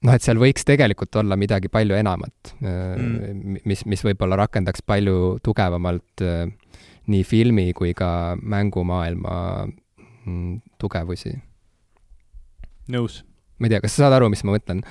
noh, 0.05 0.15
et 0.15 0.23
seal 0.23 0.39
võiks 0.41 0.65
tegelikult 0.67 1.15
olla 1.21 1.37
midagi 1.39 1.71
palju 1.71 1.97
enamat 1.99 2.53
mm., 2.61 3.61
mis, 3.67 3.85
mis 3.89 4.03
võib-olla 4.05 4.39
rakendaks 4.45 4.83
palju 4.87 5.39
tugevamalt 5.45 6.25
nii 7.09 7.25
filmi 7.25 7.71
kui 7.77 7.95
ka 7.97 8.37
mängumaailma 8.39 9.35
mm, 9.65 10.61
tugevusi. 10.81 11.33
nõus. 12.93 13.23
ma 13.59 13.67
ei 13.67 13.75
tea, 13.75 13.81
kas 13.83 13.97
sa 13.97 14.05
saad 14.05 14.19
aru, 14.19 14.29
mis 14.31 14.45
ma 14.45 14.55
mõtlen 14.55 14.83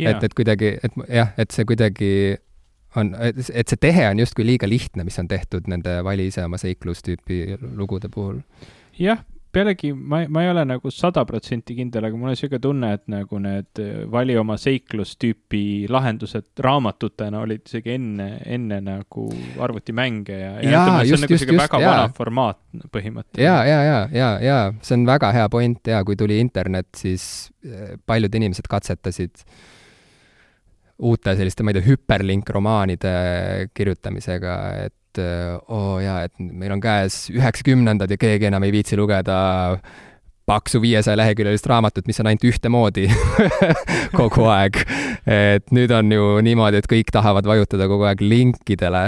yeah.? 0.00 0.16
et, 0.16 0.26
et 0.26 0.34
kuidagi, 0.36 0.74
et 0.82 0.98
jah, 1.06 1.32
et 1.38 1.54
see 1.54 1.68
kuidagi 1.68 2.10
on, 2.96 3.12
et 3.20 3.68
see 3.68 3.80
tehe 3.80 4.06
on 4.08 4.20
justkui 4.22 4.46
liiga 4.46 4.68
lihtne, 4.68 5.04
mis 5.06 5.18
on 5.20 5.28
tehtud 5.28 5.68
nende 5.70 5.98
vali 6.06 6.28
ise 6.30 6.44
oma 6.46 6.58
seiklustüüpi 6.60 7.58
lugude 7.76 8.10
puhul. 8.12 8.40
jah, 8.98 9.22
pealegi 9.56 9.92
ma, 9.92 10.20
ma 10.28 10.42
ei 10.44 10.50
ole 10.50 10.64
nagu 10.68 10.90
sada 10.92 11.24
protsenti 11.28 11.76
kindel, 11.78 12.06
aga 12.08 12.18
mul 12.18 12.30
on 12.30 12.34
niisugune 12.36 12.62
tunne, 12.62 12.92
et 12.98 13.04
nagu 13.12 13.40
need 13.42 13.82
vali 14.12 14.36
oma 14.38 14.58
seiklustüüpi 14.60 15.62
lahendused 15.92 16.62
raamatutena 16.66 17.40
olid 17.44 17.64
isegi 17.68 17.94
enne, 17.96 18.28
enne 18.56 18.80
nagu 18.84 19.28
arvutimänge 19.64 20.36
ja, 20.36 20.52
ja, 20.60 20.70
ja 20.70 20.82
ütleme, 20.82 21.06
see 21.06 21.16
on 21.16 21.24
nagu 21.24 21.36
niisugune 21.36 21.62
väga 21.62 21.82
jaa. 21.82 21.94
vana 21.94 22.16
formaat 22.16 22.60
põhimõtteliselt. 22.92 23.44
ja, 23.46 23.56
ja, 23.68 23.80
ja, 23.86 24.02
ja, 24.12 24.28
ja 24.44 24.58
see 24.82 24.98
on 24.98 25.08
väga 25.08 25.32
hea 25.36 25.48
point 25.52 25.92
ja 25.94 26.02
kui 26.06 26.18
tuli 26.20 26.38
internet, 26.42 26.90
siis 26.98 27.48
eh, 27.64 27.96
paljud 28.06 28.40
inimesed 28.40 28.68
katsetasid 28.70 29.46
uute 31.06 31.36
selliste, 31.36 31.64
ma 31.64 31.72
ei 31.72 31.78
tea, 31.78 31.88
hüperlinkromaanide 31.90 33.16
kirjutamisega, 33.76 34.54
et 34.86 34.94
oo 35.22 35.96
oh 35.96 36.02
jaa, 36.02 36.22
et 36.26 36.34
meil 36.38 36.74
on 36.76 36.82
käes 36.82 37.26
üheksakümnendad 37.34 38.10
ja 38.10 38.18
keegi 38.20 38.50
enam 38.50 38.66
ei 38.66 38.74
viitsi 38.74 38.98
lugeda 38.98 39.36
paksu 40.46 40.78
viiesaja 40.80 41.18
leheküljelist 41.18 41.66
raamatut, 41.66 42.06
mis 42.06 42.20
on 42.22 42.30
ainult 42.30 42.44
ühtemoodi 42.46 43.08
kogu 44.20 44.46
aeg. 44.52 44.78
et 45.26 45.74
nüüd 45.74 45.90
on 45.94 46.12
ju 46.12 46.28
niimoodi, 46.46 46.78
et 46.80 46.88
kõik 46.90 47.10
tahavad 47.14 47.48
vajutada 47.48 47.88
kogu 47.90 48.06
aeg 48.06 48.22
linkidele, 48.22 49.04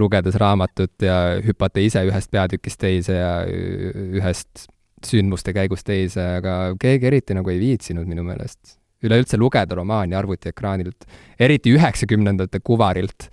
lugedes 0.00 0.38
raamatut 0.40 1.06
ja 1.06 1.20
hüpata 1.44 1.82
ise 1.82 2.02
ühest 2.08 2.32
peatükist 2.34 2.80
teise 2.82 3.20
ja 3.20 3.32
ühest 3.46 4.66
sündmuste 5.06 5.54
käigust 5.56 5.86
teise, 5.86 6.24
aga 6.40 6.74
keegi 6.80 7.08
eriti 7.08 7.38
nagu 7.38 7.50
ei 7.52 7.60
viitsinud 7.62 8.08
minu 8.10 8.26
meelest 8.26 8.76
üleüldse 9.04 9.38
lugeda 9.40 9.78
romaani 9.78 10.16
arvutiekraanilt, 10.18 11.06
eriti 11.40 11.72
üheksakümnendate 11.76 12.60
kuvarilt, 12.64 13.30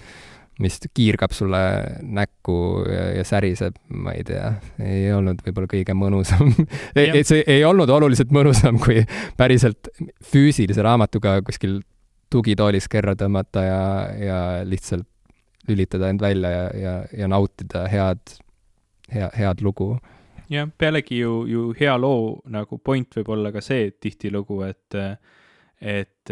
mis 0.63 0.79
kiirgab 0.93 1.33
sulle 1.35 1.59
näkku 2.01 2.57
ja, 2.89 3.03
ja 3.19 3.25
säriseb, 3.27 3.75
ma 3.93 4.13
ei 4.17 4.23
tea, 4.27 4.53
ei 4.81 5.11
olnud 5.13 5.43
võib-olla 5.45 5.69
kõige 5.71 5.95
mõnusam 5.97 6.49
ei, 6.97 7.23
see 7.27 7.43
ei 7.45 7.65
olnud 7.67 7.91
oluliselt 7.93 8.33
mõnusam, 8.33 8.79
kui 8.81 9.03
päriselt 9.37 9.91
füüsilise 10.31 10.85
raamatuga 10.85 11.37
kuskil 11.45 11.79
tugitoolis 12.33 12.89
kerra 12.91 13.15
tõmmata 13.15 13.63
ja, 13.63 13.81
ja 14.19 14.39
lihtsalt 14.67 15.07
lülitada 15.67 16.09
end 16.11 16.21
välja 16.23 16.51
ja, 16.51 16.67
ja, 16.79 16.93
ja 17.17 17.27
nautida 17.27 17.87
head, 17.91 18.37
hea, 19.13 19.29
head 19.35 19.61
lugu. 19.61 19.97
Jah, 20.49 20.69
pealegi 20.79 21.19
ju, 21.19 21.41
ju 21.47 21.63
hea 21.75 21.97
loo 21.99 22.37
nagu 22.47 22.79
point 22.79 23.17
võib 23.19 23.33
olla 23.35 23.51
ka 23.51 23.63
see 23.63 23.91
tihtilugu, 23.99 24.61
et 24.69 25.01
et 25.77 26.31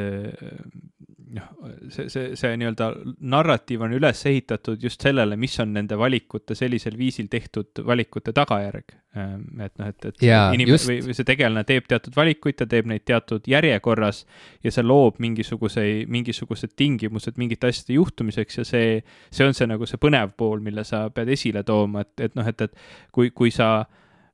noh, 1.34 1.48
see, 1.90 2.08
see, 2.12 2.36
see 2.38 2.52
nii-öelda 2.60 2.90
narratiiv 3.32 3.84
on 3.86 3.96
üles 3.98 4.22
ehitatud 4.30 4.82
just 4.84 5.02
sellele, 5.02 5.38
mis 5.40 5.56
on 5.64 5.74
nende 5.76 5.98
valikute 6.00 6.56
sellisel 6.58 6.98
viisil 7.00 7.28
tehtud 7.32 7.82
valikute 7.88 8.34
tagajärg. 8.36 8.96
Ehm, 9.16 9.44
et 9.64 9.74
noh, 9.82 9.90
et, 9.92 10.08
et 10.12 10.26
yeah, 10.28 10.54
inimene 10.56 10.80
või, 10.86 11.00
või 11.08 11.18
see 11.18 11.28
tegelane 11.28 11.66
teeb 11.68 11.90
teatud 11.90 12.16
valikuid, 12.16 12.60
ta 12.62 12.70
teeb 12.70 12.90
neid 12.92 13.06
teatud 13.08 13.48
järjekorras 13.50 14.24
ja 14.66 14.74
see 14.76 14.86
loob 14.86 15.22
mingisuguse, 15.24 15.86
mingisugused 16.12 16.76
tingimused 16.78 17.40
mingite 17.42 17.72
asjade 17.72 17.98
juhtumiseks 17.98 18.62
ja 18.62 18.68
see, 18.68 18.90
see 19.32 19.48
on 19.48 19.56
see 19.58 19.70
nagu 19.72 19.90
see 19.90 20.02
põnev 20.02 20.36
pool, 20.38 20.62
mille 20.66 20.86
sa 20.88 21.08
pead 21.16 21.32
esile 21.36 21.64
tooma, 21.68 22.06
et, 22.06 22.28
et 22.30 22.36
noh, 22.38 22.48
et, 22.52 22.68
et 22.68 22.84
kui, 23.16 23.32
kui 23.36 23.54
sa 23.56 23.72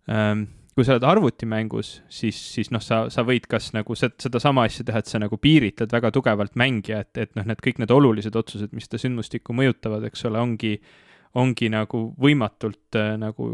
ähm, 0.10 0.50
kui 0.76 0.86
sa 0.88 0.95
oled 0.95 1.03
arvutimängus, 1.03 1.89
siis, 2.11 2.38
siis 2.53 2.69
noh, 2.72 2.82
sa, 2.84 3.03
sa 3.11 3.26
võid 3.28 3.47
kas 3.51 3.72
nagu 3.76 3.95
sedasama 3.97 4.65
asja 4.69 4.86
teha, 4.88 5.01
et 5.03 5.09
sa 5.11 5.19
nagu 5.19 5.36
piiritled 5.41 5.91
väga 5.91 6.13
tugevalt 6.15 6.55
mängija, 6.59 7.01
et, 7.03 7.17
et 7.19 7.34
noh, 7.36 7.47
need 7.49 7.59
kõik 7.63 7.82
need 7.84 7.91
olulised 7.91 8.38
otsused, 8.39 8.72
mis 8.76 8.88
seda 8.88 9.01
sündmustikku 9.03 9.55
mõjutavad, 9.57 10.05
eks 10.07 10.24
ole, 10.30 10.39
ongi, 10.39 10.78
ongi 11.41 11.72
nagu 11.74 12.05
võimatult 12.22 12.99
äh, 12.99 13.17
nagu 13.19 13.49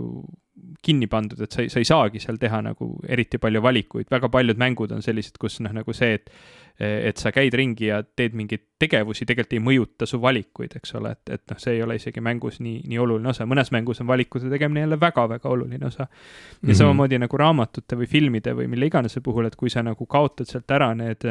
kinni 0.83 1.07
pandud, 1.07 1.39
et 1.41 1.51
sa 1.51 1.63
ei, 1.63 1.69
sa 1.69 1.81
ei 1.81 1.87
saagi 1.87 2.21
seal 2.21 2.37
teha 2.41 2.61
nagu 2.65 2.87
eriti 3.09 3.39
palju 3.41 3.61
valikuid, 3.63 4.07
väga 4.11 4.29
paljud 4.31 4.59
mängud 4.61 4.93
on 4.95 5.03
sellised, 5.05 5.37
kus 5.41 5.59
noh, 5.65 5.73
nagu 5.75 5.95
see, 5.95 6.17
et 6.19 6.31
et 6.77 7.17
sa 7.17 7.31
käid 7.33 7.55
ringi 7.57 7.87
ja 7.87 8.03
teed 8.05 8.35
mingeid 8.37 8.61
tegevusi, 8.77 9.25
tegelikult 9.25 9.55
ei 9.57 9.61
mõjuta 9.65 10.05
su 10.05 10.19
valikuid, 10.21 10.75
eks 10.77 10.93
ole, 10.99 11.15
et, 11.15 11.31
et 11.33 11.41
noh, 11.49 11.57
see 11.57 11.73
ei 11.73 11.81
ole 11.81 11.95
isegi 11.97 12.21
mängus 12.21 12.59
nii, 12.61 12.83
nii 12.85 12.99
oluline 13.01 13.31
osa, 13.31 13.47
mõnes 13.49 13.71
mängus 13.73 14.03
on 14.03 14.09
valikute 14.11 14.51
tegemine 14.51 14.83
jälle 14.83 14.99
väga-väga 15.01 15.49
oluline 15.49 15.89
osa. 15.89 16.05
ja 16.05 16.07
mm 16.07 16.69
-hmm. 16.69 16.77
samamoodi 16.77 17.17
nagu 17.17 17.37
raamatute 17.37 17.97
või 17.97 18.05
filmide 18.05 18.53
või 18.53 18.67
mille 18.67 18.85
iganes 18.85 19.17
puhul, 19.23 19.45
et 19.49 19.55
kui 19.55 19.69
sa 19.73 19.81
nagu 19.83 20.05
kaotad 20.05 20.45
sealt 20.45 20.71
ära 20.71 20.93
need 20.93 21.25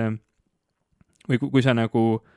või 1.29 1.39
kui, 1.39 1.51
kui 1.51 1.63
sa 1.63 1.75
nagu 1.75 2.03
äh, 2.19 2.36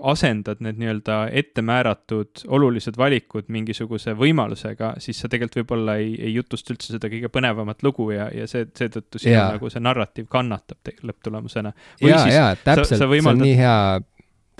asendad 0.00 0.60
need 0.64 0.78
nii-öelda 0.80 1.16
ettemääratud 1.36 2.44
olulised 2.48 2.96
valikud 2.98 3.50
mingisuguse 3.52 4.14
võimalusega, 4.18 4.94
siis 5.02 5.20
sa 5.20 5.28
tegelikult 5.28 5.60
võib-olla 5.60 5.96
ei, 6.00 6.14
ei 6.18 6.34
jutusta 6.34 6.74
üldse 6.74 6.94
seda 6.94 7.10
kõige 7.12 7.28
põnevamat 7.32 7.84
lugu 7.86 8.10
ja, 8.14 8.30
ja 8.34 8.48
see, 8.50 8.66
seetõttu 8.76 9.20
sinu 9.20 9.36
nagu 9.38 9.70
see 9.72 9.82
narratiiv 9.84 10.30
kannatab 10.32 10.92
lõpptulemusena. 11.06 11.72
jaa, 12.04 12.24
jaa, 12.32 12.50
täpselt, 12.64 12.96
see 13.02 13.22
on 13.28 13.42
nii 13.44 13.56
hea 13.60 13.76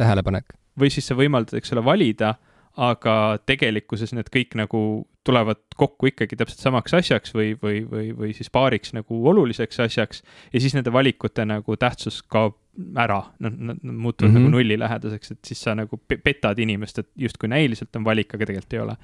tähelepanek. 0.01 0.57
või 0.81 0.93
siis 0.93 1.09
sa 1.09 1.17
võimaldad, 1.19 1.57
eks 1.61 1.73
ole, 1.77 1.85
valida, 1.85 2.35
aga 2.81 3.15
tegelikkuses 3.47 4.15
need 4.17 4.29
kõik 4.33 4.57
nagu 4.61 4.83
tulevad 5.27 5.61
kokku 5.77 6.09
ikkagi 6.11 6.37
täpselt 6.37 6.63
samaks 6.65 6.95
asjaks 6.97 7.35
või, 7.37 7.53
või, 7.63 7.83
või, 7.91 8.07
või 8.17 8.33
siis 8.37 8.51
paariks 8.53 8.95
nagu 8.97 9.21
oluliseks 9.29 9.81
asjaks 9.85 10.23
ja 10.53 10.61
siis 10.61 10.77
nende 10.77 10.93
valikute 10.93 11.45
nagu 11.49 11.77
tähtsus 11.77 12.23
kaob 12.23 12.57
ära, 12.97 13.19
noh, 13.43 13.53
nad 13.53 13.83
muutuvad 13.83 14.31
mm 14.31 14.37
-hmm. 14.37 14.47
nagu 14.47 14.55
nullilähedaseks, 14.57 15.31
et 15.31 15.45
siis 15.45 15.61
sa 15.63 15.75
nagu 15.75 16.01
petad 16.09 16.59
inimest, 16.59 16.99
et 16.99 17.09
justkui 17.17 17.51
näiliselt 17.53 17.97
on 17.97 18.05
valik, 18.05 18.35
aga 18.35 18.47
tegelikult 18.47 18.73
ei 18.73 18.81
ole 18.81 18.97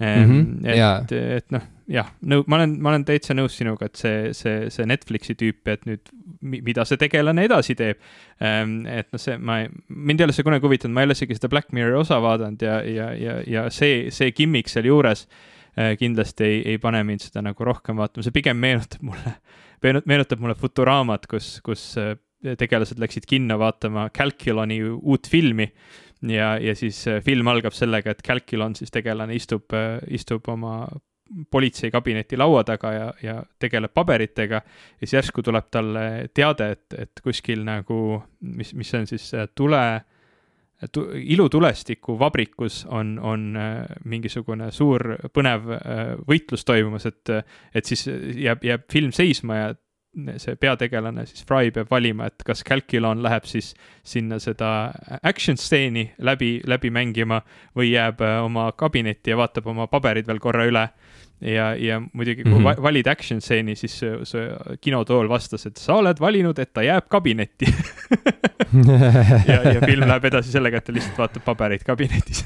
mm. 0.00 0.30
-hmm. 0.30 0.66
et 0.66 0.76
yeah., 0.76 1.36
et 1.36 1.52
noh, 1.54 1.66
jah, 1.90 2.10
nõu-, 2.22 2.44
ma 2.46 2.60
olen, 2.60 2.76
ma 2.82 2.92
olen 2.94 3.04
täitsa 3.08 3.34
nõus 3.36 3.56
sinuga, 3.58 3.90
et 3.90 4.00
see, 4.00 4.32
see, 4.36 4.70
see 4.72 4.88
Netflixi 4.88 5.36
tüüp, 5.38 5.68
et 5.68 5.86
nüüd 5.88 6.12
mida 6.40 6.84
see 6.88 6.98
tegelane 7.00 7.44
edasi 7.44 7.76
teeb. 7.78 8.00
Ehm, 8.40 8.80
et 8.88 9.10
noh, 9.12 9.20
see, 9.20 9.36
ma, 9.36 9.60
mind 9.88 10.22
ei 10.22 10.28
ole 10.28 10.36
see 10.36 10.46
kunagi 10.46 10.66
huvitanud, 10.66 10.94
ma 10.96 11.04
ei 11.04 11.10
ole 11.10 11.16
isegi 11.18 11.36
seda 11.36 11.50
Black 11.52 11.74
Mirror 11.76 12.00
osa 12.00 12.20
vaadanud 12.22 12.62
ja, 12.64 12.80
ja, 12.86 13.10
ja, 13.18 13.38
ja 13.46 13.66
see, 13.74 14.08
see 14.14 14.32
gimmick 14.36 14.72
sealjuures 14.72 15.26
äh, 15.26 15.94
kindlasti 16.00 16.46
ei, 16.46 16.62
ei 16.74 16.82
pane 16.82 17.02
mind 17.06 17.26
seda 17.26 17.44
nagu 17.44 17.68
rohkem 17.68 18.00
vaatama, 18.00 18.24
see 18.26 18.34
pigem 18.34 18.60
meenutab 18.62 19.04
mulle, 19.10 19.36
meenutab 19.82 20.40
mulle 20.40 20.56
Futuraamat, 20.58 21.28
kus, 21.30 21.52
kus 21.66 21.90
äh, 22.00 22.14
tegelased 22.40 23.00
läksid 23.00 23.28
kinno 23.28 23.58
vaatama 23.60 24.08
Calculoni 24.16 24.80
uut 24.96 25.28
filmi 25.28 25.68
ja, 26.28 26.58
ja 26.58 26.74
siis 26.76 27.00
äh, 27.08 27.22
film 27.24 27.48
algab 27.48 27.74
sellega, 27.76 28.12
et 28.12 28.22
Calculon 28.26 28.74
siis 28.76 28.92
tegelane 28.92 29.34
istub, 29.36 29.72
äh, 29.76 29.98
istub 30.12 30.48
oma 30.48 30.84
politseikabineti 31.50 32.38
laua 32.40 32.64
taga 32.66 32.92
ja, 32.92 33.10
ja 33.22 33.34
tegeleb 33.58 33.92
paberitega. 33.94 34.62
Ja 34.62 35.06
siis 35.06 35.20
järsku 35.20 35.44
tuleb 35.46 35.68
talle 35.70 36.06
teade, 36.34 36.72
et, 36.74 36.96
et 36.98 37.22
kuskil 37.22 37.62
nagu, 37.66 38.18
mis, 38.40 38.74
mis 38.74 38.94
on 38.98 39.06
siis, 39.06 39.30
tule 39.54 39.82
ilutulestiku 41.30 42.16
vabrikus 42.18 42.80
on, 42.88 43.12
on 43.22 43.52
mingisugune 44.08 44.70
suur 44.72 45.12
põnev 45.28 45.68
võitlus 46.26 46.64
toimumas, 46.64 47.04
et, 47.06 47.30
et 47.76 47.84
siis 47.84 48.06
jääb, 48.08 48.64
jääb 48.64 48.86
film 48.90 49.12
seisma 49.12 49.58
ja 49.58 49.74
see 50.42 50.56
peategelane 50.58 51.24
siis 51.28 51.44
Fry 51.46 51.70
peab 51.74 51.90
valima, 51.90 52.26
et 52.26 52.42
kas 52.46 52.64
Calculon 52.66 53.22
läheb 53.22 53.46
siis 53.46 53.72
sinna 54.02 54.40
seda 54.42 54.90
action 55.22 55.56
stseeni 55.56 56.10
läbi, 56.18 56.58
läbi 56.66 56.90
mängima 56.90 57.40
või 57.76 57.92
jääb 57.92 58.22
äh, 58.26 58.40
oma 58.44 58.70
kabinetti 58.72 59.30
ja 59.30 59.38
vaatab 59.38 59.70
oma 59.70 59.86
paberid 59.86 60.26
veel 60.26 60.42
korra 60.42 60.66
üle 60.66 60.88
ja, 61.40 61.74
ja 61.76 62.00
muidugi, 62.12 62.42
kui 62.42 62.52
mm 62.52 62.66
-hmm. 62.66 62.82
valid 62.82 63.06
action 63.06 63.40
stseeni, 63.40 63.74
siis 63.76 63.98
see, 63.98 64.18
see 64.24 64.48
kinotool 64.80 65.28
vastas, 65.28 65.66
et 65.66 65.76
sa 65.76 65.94
oled 65.94 66.20
valinud, 66.20 66.58
et 66.58 66.72
ta 66.72 66.82
jääb 66.82 67.08
kabinetti 67.08 67.66
ja, 69.50 69.62
ja 69.72 69.80
film 69.86 70.08
läheb 70.08 70.24
edasi 70.24 70.52
sellega, 70.52 70.78
et 70.78 70.84
ta 70.84 70.92
lihtsalt 70.92 71.18
vaatab 71.18 71.44
pabereid 71.44 71.84
kabinetis 71.86 72.44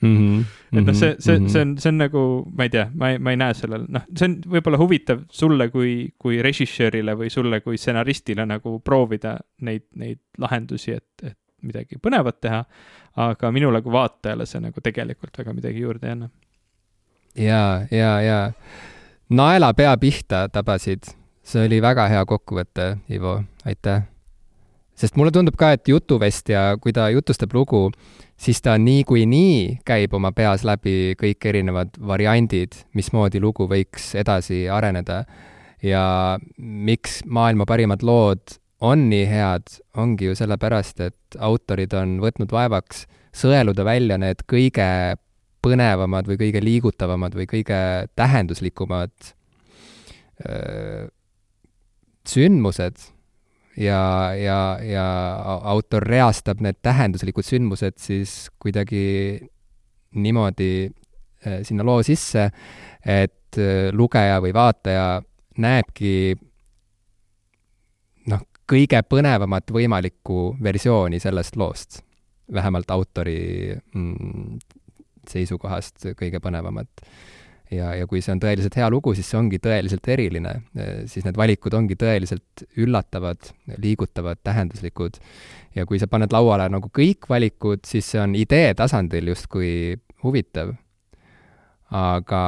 mm. 0.00 0.16
-hmm. 0.16 0.44
et 0.78 0.84
noh, 0.86 0.94
see, 0.94 1.16
see, 1.18 1.48
see 1.48 1.62
on, 1.62 1.76
see 1.78 1.92
on 1.92 1.98
nagu, 1.98 2.24
ma 2.56 2.68
ei 2.68 2.70
tea, 2.70 2.90
ma 2.94 3.10
ei, 3.10 3.18
ma 3.18 3.30
ei 3.30 3.36
näe 3.36 3.54
sellel, 3.54 3.84
noh, 3.88 4.06
see 4.16 4.30
on 4.30 4.38
võib-olla 4.56 4.78
huvitav 4.78 5.24
sulle 5.30 5.68
kui, 5.68 6.14
kui 6.18 6.42
režissöörile 6.42 7.16
või 7.16 7.30
sulle 7.30 7.60
kui 7.60 7.76
stsenaristile 7.76 8.46
nagu 8.46 8.80
proovida 8.80 9.36
neid, 9.60 9.88
neid 9.94 10.20
lahendusi, 10.38 10.92
et, 10.92 11.08
et 11.22 11.38
midagi 11.62 11.98
põnevat 12.02 12.40
teha. 12.40 12.64
aga 13.18 13.50
minule 13.50 13.82
kui 13.82 13.92
vaatajale 13.92 14.46
see 14.46 14.60
nagu 14.62 14.80
tegelikult 14.80 15.38
väga 15.38 15.52
midagi 15.52 15.80
juurde 15.80 16.06
ei 16.06 16.12
anna 16.12 16.28
ja, 17.38 17.86
ja, 17.90 18.12
ja 18.22 18.52
naela 19.28 19.72
pea 19.74 19.96
pihta 19.96 20.48
tabasid. 20.52 21.14
see 21.48 21.64
oli 21.64 21.78
väga 21.80 22.04
hea 22.12 22.24
kokkuvõte, 22.28 22.98
Ivo, 23.08 23.38
aitäh. 23.64 24.02
sest 24.94 25.16
mulle 25.16 25.30
tundub 25.32 25.56
ka, 25.56 25.72
et 25.72 25.88
jutuvestja, 25.88 26.76
kui 26.80 26.92
ta 26.92 27.08
jutustab 27.08 27.54
lugu, 27.56 27.88
siis 28.36 28.60
ta 28.62 28.76
niikuinii 28.78 29.80
käib 29.86 30.14
oma 30.14 30.32
peas 30.32 30.64
läbi 30.64 31.14
kõik 31.18 31.46
erinevad 31.48 31.96
variandid, 32.06 32.76
mismoodi 32.94 33.40
lugu 33.40 33.68
võiks 33.68 34.14
edasi 34.14 34.68
areneda. 34.68 35.24
ja 35.82 36.38
miks 36.58 37.22
maailma 37.24 37.64
parimad 37.64 38.02
lood 38.02 38.58
on 38.80 39.08
nii 39.10 39.26
head, 39.26 39.62
ongi 39.96 40.26
ju 40.26 40.34
sellepärast, 40.34 41.00
et 41.00 41.38
autorid 41.38 41.94
on 41.94 42.18
võtnud 42.20 42.50
vaevaks 42.52 43.06
sõeluda 43.34 43.84
välja 43.84 44.18
need 44.18 44.42
kõige 44.50 45.16
põnevamad 45.64 46.28
või 46.28 46.38
kõige 46.40 46.62
liigutavamad 46.62 47.34
või 47.38 47.46
kõige 47.50 47.78
tähenduslikumad 48.18 49.12
öö, 50.46 51.06
sündmused 52.28 53.00
ja, 53.76 54.34
ja, 54.38 54.58
ja 54.82 55.06
autor 55.72 56.06
reastab 56.06 56.62
need 56.64 56.80
tähenduslikud 56.82 57.46
sündmused 57.46 57.98
siis 58.02 58.48
kuidagi 58.58 59.40
niimoodi 60.18 60.90
sinna 61.62 61.84
loo 61.86 62.02
sisse, 62.02 62.48
et 63.06 63.58
lugeja 63.94 64.40
või 64.42 64.52
vaataja 64.54 65.20
näebki 65.62 66.12
noh, 68.32 68.44
kõige 68.68 69.00
põnevamat 69.08 69.72
võimalikku 69.74 70.56
versiooni 70.62 71.20
sellest 71.22 71.56
loost, 71.56 72.00
vähemalt 72.52 72.90
autori 72.90 73.38
mm, 73.94 74.58
seisukohast 75.32 76.08
kõige 76.18 76.40
põnevamat. 76.44 77.04
ja, 77.70 77.92
ja 77.98 78.06
kui 78.08 78.22
see 78.24 78.32
on 78.32 78.40
tõeliselt 78.40 78.76
hea 78.80 78.88
lugu, 78.90 79.14
siis 79.14 79.28
see 79.28 79.38
ongi 79.38 79.60
tõeliselt 79.62 80.08
eriline, 80.08 80.54
siis 81.06 81.26
need 81.26 81.36
valikud 81.36 81.74
ongi 81.76 81.98
tõeliselt 82.00 82.64
üllatavad, 82.80 83.50
liigutavad, 83.76 84.40
tähenduslikud. 84.44 85.20
ja 85.74 85.86
kui 85.86 86.00
sa 86.00 86.08
paned 86.10 86.32
lauale 86.32 86.68
nagu 86.72 86.90
kõik 86.94 87.28
valikud, 87.28 87.84
siis 87.86 88.08
see 88.14 88.22
on 88.22 88.34
idee 88.38 88.74
tasandil 88.74 89.34
justkui 89.34 89.98
huvitav. 90.22 90.74
aga 91.90 92.42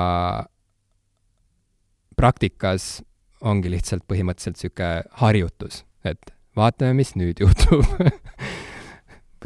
praktikas 2.17 3.01
ongi 3.41 3.71
lihtsalt 3.73 4.05
põhimõtteliselt 4.09 4.59
niisugune 4.59 5.05
harjutus, 5.23 5.85
et 6.05 6.35
vaatame, 6.57 6.99
mis 7.01 7.15
nüüd 7.17 7.41
juhtub 7.41 7.87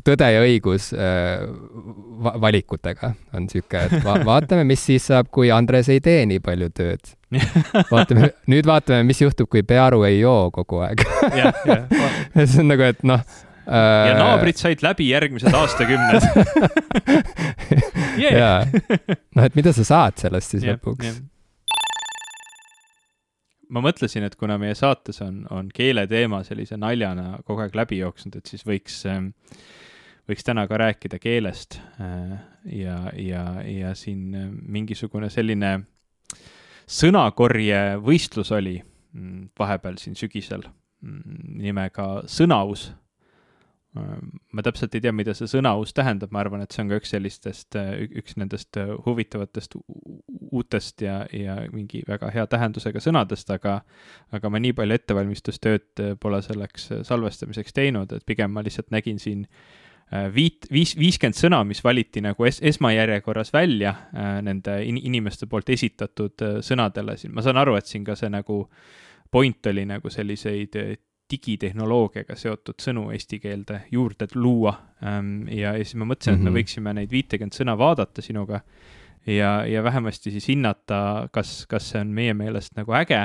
Tõde 0.04 0.26
ja 0.28 0.40
õigus 0.44 0.90
äh, 0.92 1.46
va 2.24 2.34
valikutega 2.42 3.14
on 3.32 3.46
niisugune, 3.46 3.86
et 3.88 4.04
va 4.04 4.18
vaatame, 4.34 4.66
mis 4.68 4.82
siis 4.84 5.06
saab, 5.08 5.30
kui 5.32 5.48
Andres 5.54 5.88
ei 5.92 6.02
tee 6.04 6.26
nii 6.28 6.42
palju 6.44 6.68
tööd. 6.76 7.14
vaatame, 7.88 8.34
nüüd 8.52 8.68
vaatame, 8.68 9.00
mis 9.08 9.22
juhtub, 9.24 9.48
kui 9.50 9.64
Pearu 9.66 10.04
ei 10.04 10.20
joo 10.20 10.50
kogu 10.54 10.82
aeg. 10.84 11.00
see 12.36 12.60
on 12.60 12.68
nagu, 12.68 12.84
et 12.84 13.00
noh 13.06 13.22
äh.... 13.24 14.10
ja 14.10 14.18
naabrid 14.20 14.60
said 14.60 14.84
läbi 14.84 15.08
järgmised 15.12 15.54
aastakümned. 15.54 16.28
Yeah.. 18.14 18.36
jaa, 18.36 18.98
noh, 19.34 19.42
et 19.42 19.56
mida 19.58 19.72
sa 19.74 19.82
saad 19.82 20.20
sellest 20.20 20.52
siis 20.52 20.62
yeah, 20.62 20.76
lõpuks? 20.76 21.08
yeah 21.08 21.16
ma 23.74 23.80
mõtlesin, 23.82 24.22
et 24.22 24.36
kuna 24.38 24.54
meie 24.60 24.76
saates 24.78 25.18
on, 25.24 25.40
on 25.50 25.70
keeleteema 25.74 26.44
sellise 26.46 26.76
naljana 26.78 27.40
kogu 27.48 27.64
aeg 27.64 27.74
läbi 27.74 27.98
jooksnud, 27.98 28.36
et 28.38 28.52
siis 28.52 28.62
võiks 28.68 29.00
äh, 29.10 29.24
võiks 30.28 30.46
täna 30.46 30.66
ka 30.68 30.78
rääkida 30.80 31.20
keelest 31.22 31.78
äh, 32.00 32.34
ja, 32.72 32.98
ja, 33.20 33.44
ja 33.68 33.94
siin 33.98 34.26
äh, 34.34 34.48
mingisugune 34.50 35.30
selline 35.32 35.76
sõnakorje 36.84 38.00
võistlus 38.04 38.52
oli 38.56 38.78
mm, 38.80 39.54
vahepeal 39.58 40.00
siin 40.00 40.16
sügisel 40.18 40.64
mm, 40.64 41.40
nimega 41.64 42.08
Sõnaus. 42.30 42.88
Äh, 43.98 44.16
ma 44.56 44.64
täpselt 44.64 44.96
ei 44.96 45.04
tea, 45.04 45.12
mida 45.12 45.36
see 45.36 45.50
sõnaus 45.50 45.92
tähendab, 45.96 46.32
ma 46.32 46.40
arvan, 46.40 46.64
et 46.64 46.72
see 46.72 46.86
on 46.86 46.94
ka 46.94 47.02
üks 47.02 47.12
sellistest, 47.12 47.76
üks 48.16 48.40
nendest 48.40 48.80
huvitavatest 49.04 49.76
uutest 50.54 51.04
ja, 51.04 51.20
ja 51.36 51.60
mingi 51.72 52.00
väga 52.08 52.32
hea 52.32 52.48
tähendusega 52.48 53.04
sõnadest, 53.04 53.52
aga 53.52 53.82
aga 54.32 54.50
ma 54.50 54.60
nii 54.62 54.72
palju 54.80 54.96
ettevalmistustööd 54.96 56.04
pole 56.20 56.42
selleks 56.42 56.90
salvestamiseks 57.04 57.76
teinud, 57.76 58.16
et 58.16 58.24
pigem 58.26 58.56
ma 58.56 58.64
lihtsalt 58.64 58.94
nägin 58.94 59.20
siin 59.22 59.44
äh, 59.44 59.72
Äh, 59.74 59.82
viit, 60.34 60.66
viis, 60.72 60.94
viiskümmend 60.98 61.38
sõna, 61.38 61.62
mis 61.66 61.80
valiti 61.84 62.22
nagu 62.24 62.46
es, 62.46 62.60
esmajärjekorras 62.62 63.52
välja 63.54 63.94
äh, 64.12 64.36
nende 64.44 64.78
in, 64.84 64.98
inimeste 64.98 65.48
poolt 65.50 65.70
esitatud 65.74 66.44
äh, 66.44 66.60
sõnadele 66.64 67.16
siin, 67.18 67.34
ma 67.34 67.42
saan 67.44 67.58
aru, 67.60 67.76
et 67.78 67.90
siin 67.90 68.04
ka 68.06 68.16
see 68.18 68.30
nagu 68.32 68.64
point 69.34 69.66
oli 69.66 69.86
nagu 69.88 70.10
selliseid 70.12 70.76
digitehnoloogiaga 71.30 72.36
seotud 72.36 72.82
sõnu 72.84 73.08
eesti 73.14 73.40
keelde 73.40 73.80
juurde 73.90 74.28
luua. 74.34 74.74
Ähm, 75.02 75.48
ja, 75.48 75.72
ja 75.72 75.84
siis 75.84 75.96
ma 75.98 76.06
mõtlesin, 76.10 76.36
et 76.36 76.44
me 76.44 76.50
mhm. 76.50 76.58
võiksime 76.60 76.94
neid 77.00 77.10
viitekümmet 77.10 77.56
sõna 77.56 77.74
vaadata 77.80 78.22
sinuga 78.22 78.60
ja, 79.26 79.64
ja 79.66 79.82
vähemasti 79.82 80.34
siis 80.34 80.50
hinnata, 80.52 81.30
kas, 81.32 81.64
kas 81.70 81.90
see 81.90 82.04
on 82.04 82.12
meie 82.14 82.36
meelest 82.36 82.76
nagu 82.78 82.94
äge 83.00 83.24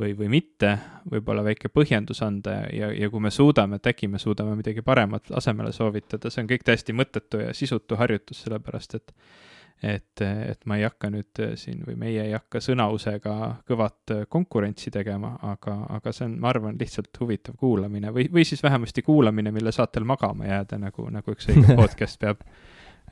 või, 0.00 0.12
või 0.18 0.28
mitte, 0.32 0.76
võib-olla 1.10 1.44
väike 1.46 1.70
põhjendus 1.72 2.22
anda 2.26 2.60
ja, 2.72 2.90
ja 2.92 3.10
kui 3.10 3.22
me 3.22 3.32
suudame, 3.34 3.80
et 3.80 3.90
äkki 3.92 4.08
me 4.12 4.20
suudame 4.22 4.56
midagi 4.58 4.84
paremat 4.84 5.32
asemele 5.36 5.72
soovitada, 5.72 6.30
see 6.30 6.44
on 6.44 6.50
kõik 6.50 6.66
täiesti 6.66 6.96
mõttetu 6.96 7.42
ja 7.42 7.54
sisutu 7.56 7.98
harjutus, 8.00 8.44
sellepärast 8.44 9.00
et 9.00 9.14
et, 9.82 10.22
et 10.22 10.62
ma 10.64 10.78
ei 10.78 10.86
hakka 10.86 11.10
nüüd 11.12 11.40
siin 11.60 11.82
või 11.84 11.98
meie 12.00 12.22
ei 12.24 12.32
hakka 12.32 12.62
sõnausega 12.64 13.34
kõvat 13.68 14.14
konkurentsi 14.32 14.88
tegema, 14.90 15.34
aga, 15.44 15.74
aga 15.98 16.12
see 16.16 16.24
on, 16.30 16.38
ma 16.40 16.48
arvan, 16.48 16.78
lihtsalt 16.80 17.20
huvitav 17.20 17.58
kuulamine 17.60 18.12
või, 18.14 18.24
või 18.32 18.46
siis 18.48 18.64
vähemasti 18.64 19.04
kuulamine, 19.04 19.52
mille 19.52 19.72
saatel 19.76 20.08
magama 20.08 20.48
jääda, 20.48 20.80
nagu, 20.80 21.10
nagu 21.12 21.36
üks 21.36 21.50
õige 21.52 21.76
podcast 21.82 22.20
peab 22.22 22.40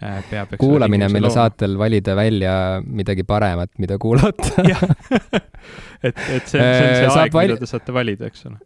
peab. 0.01 0.55
kuulamine, 0.59 1.09
mille 1.09 1.29
looma. 1.29 1.35
saatel 1.35 1.77
valida 1.79 2.17
välja 2.17 2.55
midagi 2.87 3.25
paremat, 3.25 3.71
mida 3.79 3.99
kuulata 3.99 4.65
et, 6.07 6.17
et 6.17 6.47
see, 6.47 6.59
see 6.59 6.61
on 6.61 6.97
see 6.99 7.11
äh, 7.11 7.19
aeg, 7.25 7.37
mida 7.39 7.61
te 7.61 7.71
saate 7.71 7.95
valida, 7.95 8.31
eks 8.31 8.49
ole 8.51 8.59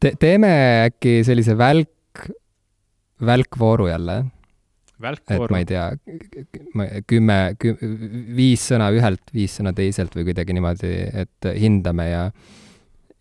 Te,. 0.00 0.14
teeme 0.20 0.50
äkki 0.88 1.18
sellise 1.26 1.56
välk, 1.58 2.24
välkvooru 3.20 3.90
jälle. 3.90 4.24
et 5.04 5.50
ma 5.50 5.60
ei 5.60 5.66
tea, 5.68 5.90
kümme 7.10 7.38
kü,, 7.60 7.74
viis 8.36 8.64
sõna 8.70 8.88
ühelt, 8.96 9.24
viis 9.34 9.58
sõna 9.60 9.74
teiselt 9.76 10.14
või 10.16 10.30
kuidagi 10.30 10.56
niimoodi, 10.56 10.92
et 11.24 11.54
hindame 11.60 12.08
ja 12.10 12.28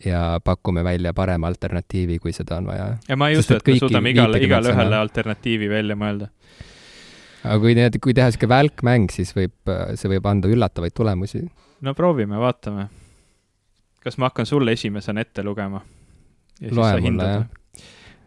ja 0.03 0.39
pakume 0.43 0.83
välja 0.83 1.13
parema 1.15 1.47
alternatiivi, 1.47 2.17
kui 2.19 2.33
seda 2.35 2.57
on 2.59 2.67
vaja. 2.71 2.87
ja 3.07 3.17
ma 3.19 3.29
ei 3.31 3.39
usu, 3.39 3.55
et 3.55 3.67
me 3.67 3.77
suudame 3.79 4.11
igale, 4.11 4.39
igale 4.43 4.71
ühele 4.73 4.99
alternatiivi 4.99 5.69
välja 5.71 5.99
mõelda 5.99 6.31
aga 7.43 7.59
kui 7.63 7.75
need, 7.77 7.97
kui 8.03 8.15
teha 8.15 8.29
niisugune 8.31 8.51
välkmäng, 8.53 9.11
siis 9.13 9.33
võib, 9.35 9.55
see 9.99 10.11
võib 10.11 10.29
anda 10.29 10.51
üllatavaid 10.51 10.95
tulemusi. 10.95 11.43
no 11.83 11.93
proovime, 11.97 12.39
vaatame. 12.39 12.87
kas 14.03 14.17
ma 14.19 14.31
hakkan 14.31 14.47
sulle 14.49 14.75
esimesena 14.77 15.23
ette 15.23 15.43
lugema? 15.43 15.83
loe 16.71 16.95
mulle, 17.03 17.27
jah. 17.27 17.45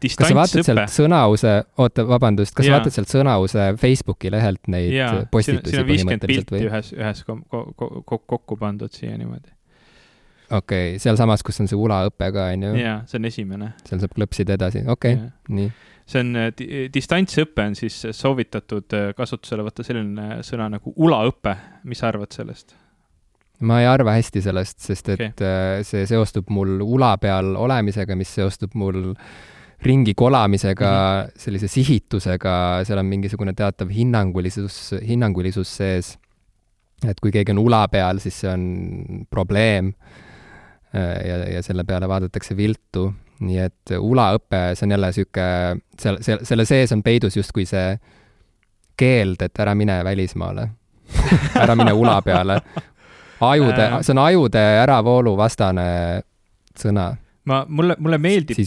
kas 0.03 0.29
sa 0.29 0.37
vaatad 0.37 0.69
sealt 0.69 0.93
Sõnause, 0.93 1.57
oota, 1.81 2.07
vabandust, 2.09 2.55
kas 2.57 2.69
sa 2.69 2.79
vaatad 2.79 2.97
sealt 2.97 3.13
Sõnause 3.13 3.69
Facebooki 3.81 4.33
lehelt 4.35 4.69
neid 4.73 4.93
ja, 4.99 5.11
postitusi 5.33 5.85
põhimõtteliselt 5.89 6.53
või? 6.53 6.65
ühes, 6.69 6.93
ühes 6.97 7.27
ko 7.29 7.41
ko 7.49 7.91
ko 8.05 8.23
kokku 8.37 8.61
pandud 8.61 8.93
siia 8.93 9.17
niimoodi. 9.17 9.49
okei 10.51 10.93
okay,, 10.93 11.03
sealsamas, 11.03 11.45
kus 11.47 11.65
on 11.65 11.73
see 11.73 11.81
ulaõpe 11.81 12.33
ka, 12.37 12.51
on 12.53 12.69
ju? 12.69 12.77
jaa, 12.85 13.01
see 13.09 13.23
on 13.23 13.33
esimene. 13.33 13.73
seal 13.89 14.05
saab 14.05 14.17
klõpsida 14.19 14.61
edasi, 14.61 14.85
okei 14.85 15.17
okay,, 15.17 15.33
nii 15.57 15.73
see 16.07 16.23
on, 16.23 16.33
distantsõpe 16.95 17.65
on 17.67 17.75
siis 17.79 17.99
soovitatud 18.15 18.95
kasutusele 19.19 19.65
võtta 19.67 19.87
selline 19.87 20.41
sõna 20.47 20.69
nagu 20.77 20.93
ulaõpe, 20.97 21.57
mis 21.85 22.03
sa 22.03 22.13
arvad 22.13 22.35
sellest? 22.37 22.77
ma 23.65 23.81
ei 23.81 23.89
arva 23.89 24.17
hästi 24.17 24.43
sellest, 24.45 24.79
sest 24.85 25.11
et 25.15 25.27
okay. 25.31 25.85
see 25.87 26.05
seostub 26.09 26.51
mul 26.53 26.81
ula 26.85 27.15
peal 27.21 27.55
olemisega, 27.57 28.17
mis 28.19 28.35
seostub 28.37 28.75
mul 28.77 29.15
ringi 29.87 30.15
kolamisega 30.15 30.91
mm, 30.91 31.27
-hmm. 31.27 31.41
sellise 31.41 31.69
sihitusega, 31.69 32.85
seal 32.85 32.99
on 32.99 33.07
mingisugune 33.07 33.53
teatav 33.53 33.89
hinnangulisus, 33.93 34.95
hinnangulisus 35.07 35.77
sees. 35.77 36.19
et 37.07 37.21
kui 37.21 37.33
keegi 37.33 37.53
on 37.53 37.59
ula 37.59 37.89
peal, 37.89 38.19
siis 38.19 38.41
see 38.41 38.51
on 38.51 39.27
probleem. 39.31 39.93
ja, 40.95 41.37
ja 41.53 41.63
selle 41.63 41.85
peale 41.85 42.09
vaadatakse 42.09 42.57
viltu, 42.57 43.13
nii 43.41 43.59
et 43.61 43.93
ulaõpe, 43.99 44.63
see 44.75 44.87
on 44.87 44.95
jälle 44.97 45.11
niisugune, 45.13 45.81
seal, 46.01 46.21
seal, 46.25 46.45
selle 46.49 46.65
sees 46.65 46.93
on 46.97 47.03
peidus 47.05 47.37
justkui 47.37 47.67
see 47.69 47.97
keeld, 48.97 49.43
et 49.43 49.61
ära 49.61 49.75
mine 49.77 49.99
välismaale. 50.05 50.69
Ära 51.61 51.77
mine 51.77 51.93
ula 51.93 52.21
peale. 52.25 52.61
ajude, 53.41 53.91
see 54.01 54.15
on 54.15 54.23
ajude 54.25 54.63
äravoolu 54.83 55.37
vastane 55.37 55.87
sõna 56.81 57.11
ma, 57.47 57.65
mulle, 57.69 57.97
mulle 58.03 58.19
meeldib, 58.19 58.59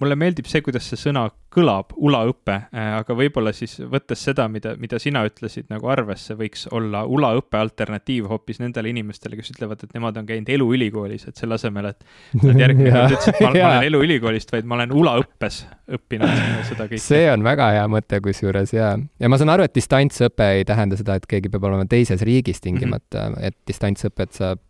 mulle 0.00 0.16
meeldib 0.18 0.48
see, 0.48 0.62
kuidas 0.64 0.88
see 0.90 1.00
sõna 1.00 1.26
kõlab, 1.52 1.94
ulaõpe, 1.96 2.54
äh, 2.68 2.90
aga 2.98 3.16
võib-olla 3.16 3.54
siis 3.56 3.78
võttes 3.88 4.20
seda, 4.26 4.44
mida, 4.52 4.74
mida 4.80 5.00
sina 5.00 5.22
ütlesid 5.26 5.70
nagu 5.72 5.88
arvesse, 5.90 6.36
võiks 6.38 6.66
olla 6.76 7.04
ulaõppe 7.08 7.58
alternatiiv 7.60 8.28
hoopis 8.28 8.60
nendele 8.60 8.92
inimestele, 8.92 9.38
kes 9.38 9.54
ütlevad, 9.54 9.82
et 9.84 9.96
nemad 9.96 10.20
on 10.20 10.28
käinud 10.28 10.52
eluülikoolis, 10.52 11.24
et 11.30 11.40
selle 11.40 11.56
asemel, 11.56 11.90
et 11.94 12.44
nad 12.44 12.60
järgmine 12.64 12.92
kord 12.92 13.16
ütlesid, 13.16 13.34
et 13.34 13.42
ma, 13.46 13.52
ma 13.56 13.72
olen 13.72 13.88
eluülikoolist, 13.88 14.52
vaid 14.54 14.68
ma 14.68 14.78
olen 14.78 14.94
ulaõppes 15.00 15.62
õppinud 15.98 16.44
seda 16.68 16.84
kõike. 16.84 17.02
see 17.02 17.24
on 17.32 17.46
väga 17.46 17.72
hea 17.78 17.88
mõte 17.90 18.20
kusjuures 18.24 18.76
ja, 18.76 18.92
ja 18.98 19.32
ma 19.32 19.40
saan 19.40 19.56
aru, 19.56 19.64
et 19.68 19.76
distantsõpe 19.78 20.52
ei 20.60 20.68
tähenda 20.68 21.00
seda, 21.00 21.16
et 21.16 21.28
keegi 21.28 21.48
peab 21.52 21.64
olema 21.70 21.88
teises 21.88 22.22
riigis 22.28 22.60
tingimata 22.60 23.24
mm, 23.30 23.34
-hmm. 23.38 23.48
et 23.48 23.56
distantsõpet 23.72 24.36
saab 24.36 24.60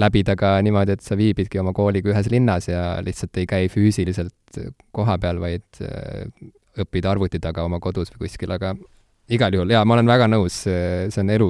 läbida 0.00 0.36
ka 0.38 0.56
niimoodi, 0.64 0.96
et 0.96 1.04
sa 1.04 1.16
viibidki 1.18 1.60
oma 1.62 1.72
kooliga 1.76 2.12
ühes 2.12 2.30
linnas 2.32 2.68
ja 2.68 2.98
lihtsalt 3.04 3.36
ei 3.42 3.46
käi 3.50 3.70
füüsiliselt 3.72 4.58
kohapeal, 4.94 5.40
vaid 5.42 5.84
äh, 5.84 6.26
õpid 6.82 7.06
arvuti 7.06 7.40
taga 7.42 7.64
oma 7.66 7.80
kodus 7.82 8.10
või 8.14 8.26
kuskil, 8.26 8.50
aga 8.54 8.74
igal 9.30 9.54
juhul 9.54 9.72
jaa, 9.72 9.84
ma 9.86 9.96
olen 9.96 10.10
väga 10.10 10.28
nõus, 10.28 10.64
see 10.66 11.22
on 11.22 11.32
elu, 11.32 11.48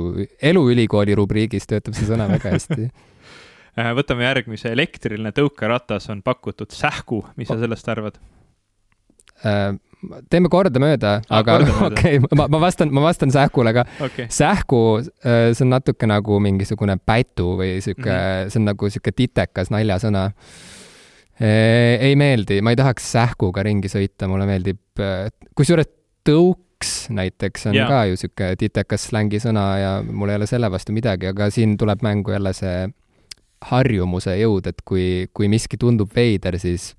eluülikooli 0.53 1.17
rubriigis 1.19 1.67
töötab 1.71 1.97
see 1.97 2.09
sõna 2.11 2.29
väga 2.31 2.55
hästi. 2.57 2.89
Äh, 3.75 3.89
võtame 3.91 4.23
järgmise, 4.23 4.71
elektriline 4.71 5.33
tõukeratas 5.35 6.05
on 6.13 6.21
pakutud 6.23 6.71
sähku, 6.71 7.25
mis 7.35 7.49
sa 7.51 7.57
sellest 7.59 7.89
arvad? 7.91 8.21
Äh, 9.45 9.75
teeme 10.33 10.51
kordamööda 10.53 11.15
ah,, 11.23 11.41
aga 11.41 11.57
okei 11.89 12.19
okay,, 12.21 12.37
ma, 12.37 12.47
ma 12.53 12.61
vastan, 12.67 12.93
ma 12.95 13.05
vastan 13.07 13.33
Sähkule 13.33 13.73
ka 13.77 13.87
okay.. 14.05 14.29
Sähku, 14.33 14.81
äh, 15.25 15.51
see 15.57 15.65
on 15.67 15.73
natuke 15.73 16.09
nagu 16.09 16.39
mingisugune 16.45 16.97
pätu 17.01 17.55
või 17.61 17.79
sihuke 17.85 18.09
mm, 18.09 18.17
-hmm. 18.19 18.53
see 18.53 18.63
on 18.63 18.69
nagu 18.73 18.91
sihuke 18.91 19.15
titekas 19.17 19.73
naljasõna. 19.75 20.27
Äh, 21.35 22.01
ei 22.11 22.17
meeldi, 22.21 22.61
ma 22.63 22.75
ei 22.75 22.81
tahaks 22.81 23.11
Sähkuga 23.17 23.65
ringi 23.67 23.91
sõita, 23.91 24.29
mulle 24.31 24.47
meeldib, 24.49 24.81
kusjuures 25.57 25.91
tõuks 26.25 27.09
näiteks 27.15 27.69
on 27.71 27.79
yeah. 27.79 27.89
ka 27.89 28.05
ju 28.11 28.19
sihuke 28.21 28.51
titekas 28.61 29.09
slängisõna 29.11 29.65
ja 29.81 29.95
mul 30.05 30.33
ei 30.33 30.41
ole 30.41 30.47
selle 30.49 30.71
vastu 30.73 30.93
midagi, 30.97 31.31
aga 31.33 31.49
siin 31.53 31.79
tuleb 31.81 32.05
mängu 32.05 32.35
jälle 32.35 32.53
see 32.57 32.85
harjumuse 33.65 34.37
jõud, 34.37 34.69
et 34.69 34.83
kui, 34.85 35.27
kui 35.33 35.49
miski 35.49 35.79
tundub 35.81 36.13
veider, 36.17 36.59
siis 36.61 36.93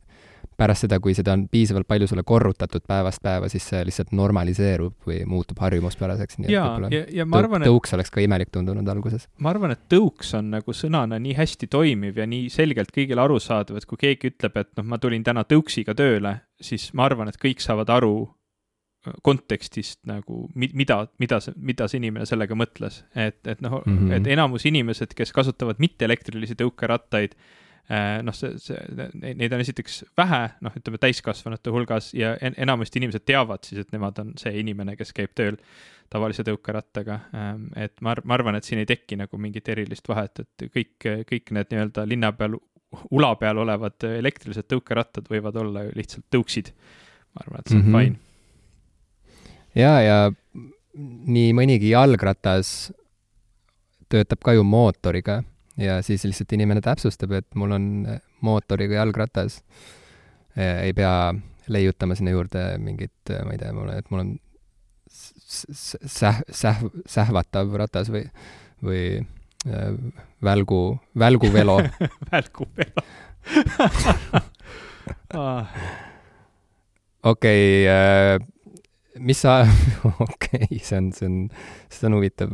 pärast 0.58 0.86
seda, 0.86 1.00
kui 1.04 1.16
seda 1.18 1.34
on 1.36 1.46
piisavalt 1.52 1.88
palju 1.88 2.08
sulle 2.10 2.24
korrutatud 2.28 2.86
päevast 2.88 3.22
päeva, 3.24 3.50
siis 3.52 3.66
see 3.72 3.82
lihtsalt 3.88 4.14
normaliseerub 4.16 5.08
või 5.08 5.22
muutub 5.30 5.60
harjumuspäraseks, 5.64 6.40
nii 6.40 6.50
et 6.50 6.56
võib-olla 6.56 6.92
ja, 6.94 7.04
ja 7.20 7.26
ma 7.28 7.42
arvan, 7.42 7.66
et 7.66 7.70
tõuks 7.70 7.96
oleks 7.98 8.14
ka 8.14 8.24
imelik 8.24 8.52
tundunud 8.56 8.88
alguses. 8.92 9.28
ma 9.44 9.52
arvan, 9.52 9.76
et 9.76 9.84
tõuks 9.92 10.32
on 10.40 10.54
nagu 10.56 10.76
sõnana 10.76 11.20
nii 11.22 11.36
hästi 11.38 11.70
toimiv 11.72 12.22
ja 12.22 12.28
nii 12.30 12.48
selgelt 12.54 12.94
kõigile 12.96 13.26
arusaadav, 13.26 13.80
et 13.80 13.90
kui 13.90 14.00
keegi 14.02 14.32
ütleb, 14.34 14.62
et 14.64 14.72
noh, 14.80 14.88
ma 14.94 15.02
tulin 15.02 15.26
täna 15.26 15.46
tõuksiga 15.48 15.98
tööle, 15.98 16.38
siis 16.62 16.92
ma 16.96 17.10
arvan, 17.10 17.32
et 17.32 17.40
kõik 17.42 17.64
saavad 17.64 17.92
aru 17.98 18.16
äh, 18.24 19.20
kontekstist 19.28 20.02
nagu, 20.08 20.46
mida, 20.56 21.02
mida 21.20 21.42
see, 21.44 21.58
mida 21.58 21.90
see 21.92 22.00
inimene 22.00 22.28
sellega 22.30 22.56
mõtles. 22.58 23.04
et, 23.14 23.42
et 23.44 23.62
noh 23.62 23.82
mm, 23.84 24.00
-hmm. 24.00 24.18
et 24.18 24.34
enamus 24.38 24.66
inimesed, 24.66 25.14
kes 25.18 25.36
kasutavad 25.36 25.84
mitteelektrilisi 25.84 26.56
tõukerattaid, 26.64 27.36
noh, 28.26 28.34
see, 28.34 28.56
see, 28.58 28.78
neid 29.22 29.54
on 29.54 29.62
esiteks 29.62 30.00
vähe, 30.18 30.42
noh, 30.66 30.74
ütleme 30.80 30.98
täiskasvanute 31.02 31.74
hulgas 31.74 32.14
ja 32.18 32.34
en, 32.42 32.56
enamasti 32.66 32.98
inimesed 33.02 33.26
teavad 33.28 33.66
siis, 33.68 33.84
et 33.84 33.92
nemad 33.94 34.18
on 34.24 34.32
see 34.42 34.56
inimene, 34.62 34.96
kes 34.98 35.14
käib 35.14 35.36
tööl 35.38 35.60
tavalise 36.10 36.46
tõukerattaga. 36.46 37.20
Ähm, 37.38 37.68
et 37.78 37.94
ma, 38.06 38.16
ma 38.24 38.38
arvan, 38.38 38.58
et 38.58 38.66
siin 38.66 38.82
ei 38.82 38.90
teki 38.90 39.20
nagu 39.22 39.38
mingit 39.42 39.70
erilist 39.74 40.10
vahet, 40.10 40.42
et 40.42 40.68
kõik, 40.74 41.10
kõik 41.30 41.54
need 41.58 41.74
nii-öelda 41.74 42.06
linna 42.10 42.32
peal, 42.38 42.58
ula 43.14 43.34
peal 43.38 43.62
olevad 43.62 44.08
elektrilised 44.10 44.70
tõukerattad 44.72 45.30
võivad 45.30 45.58
olla 45.62 45.86
ju 45.86 45.96
lihtsalt 45.98 46.26
tõuksid. 46.34 46.74
ma 47.36 47.46
arvan, 47.46 47.60
et 47.60 47.68
see 47.70 47.80
on 47.80 47.86
mm 47.86 47.94
-hmm. 47.94 48.02
fine. 48.02 48.16
ja, 49.76 50.02
ja 50.02 50.32
nii 51.36 51.54
mõnigi 51.54 51.90
jalgratas 51.92 52.92
töötab 54.10 54.40
ka 54.44 54.54
ju 54.54 54.64
mootoriga 54.64 55.44
ja 55.78 56.00
siis 56.06 56.24
lihtsalt 56.24 56.54
inimene 56.56 56.82
täpsustab, 56.84 57.32
et 57.38 57.48
mul 57.56 57.72
on 57.76 57.86
eh, 58.10 58.22
mootoriga 58.46 59.02
jalgratas. 59.02 59.62
ei 60.56 60.94
pea 60.96 61.34
leiutama 61.68 62.16
sinna 62.16 62.32
juurde 62.32 62.78
mingit, 62.80 63.30
eh, 63.30 63.44
ma 63.46 63.52
ei 63.56 63.60
tea, 63.60 63.74
mul, 63.76 63.90
et 63.96 64.12
mul 64.12 64.22
on 64.24 64.40
säh-, 65.10 66.44
säh-, 66.52 66.86
sähvatav 67.10 67.74
ratas 67.80 68.12
või, 68.14 68.24
või 68.86 69.04
äh, 69.68 69.92
välgu, 70.44 71.00
välguvelo. 71.18 71.80
Välguvelo. 72.32 73.02
Okei, 77.26 77.88
mis 79.20 79.40
sa, 79.42 79.66
okei 80.28 80.80
see 80.80 80.98
on, 80.98 81.12
see 81.16 81.26
on, 81.26 81.50
see 81.90 82.08
on 82.08 82.14
huvitav 82.20 82.50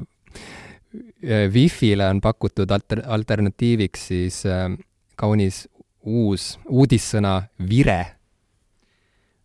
Wi-Fi-le 0.94 2.08
on 2.12 2.20
pakutud 2.24 2.72
alter-, 2.72 3.04
alternatiiviks 3.08 4.08
siis 4.12 4.42
äh, 4.50 4.68
kaunis 5.20 5.66
uus 6.02 6.56
uudissõna 6.66 7.38
vire. 7.70 8.18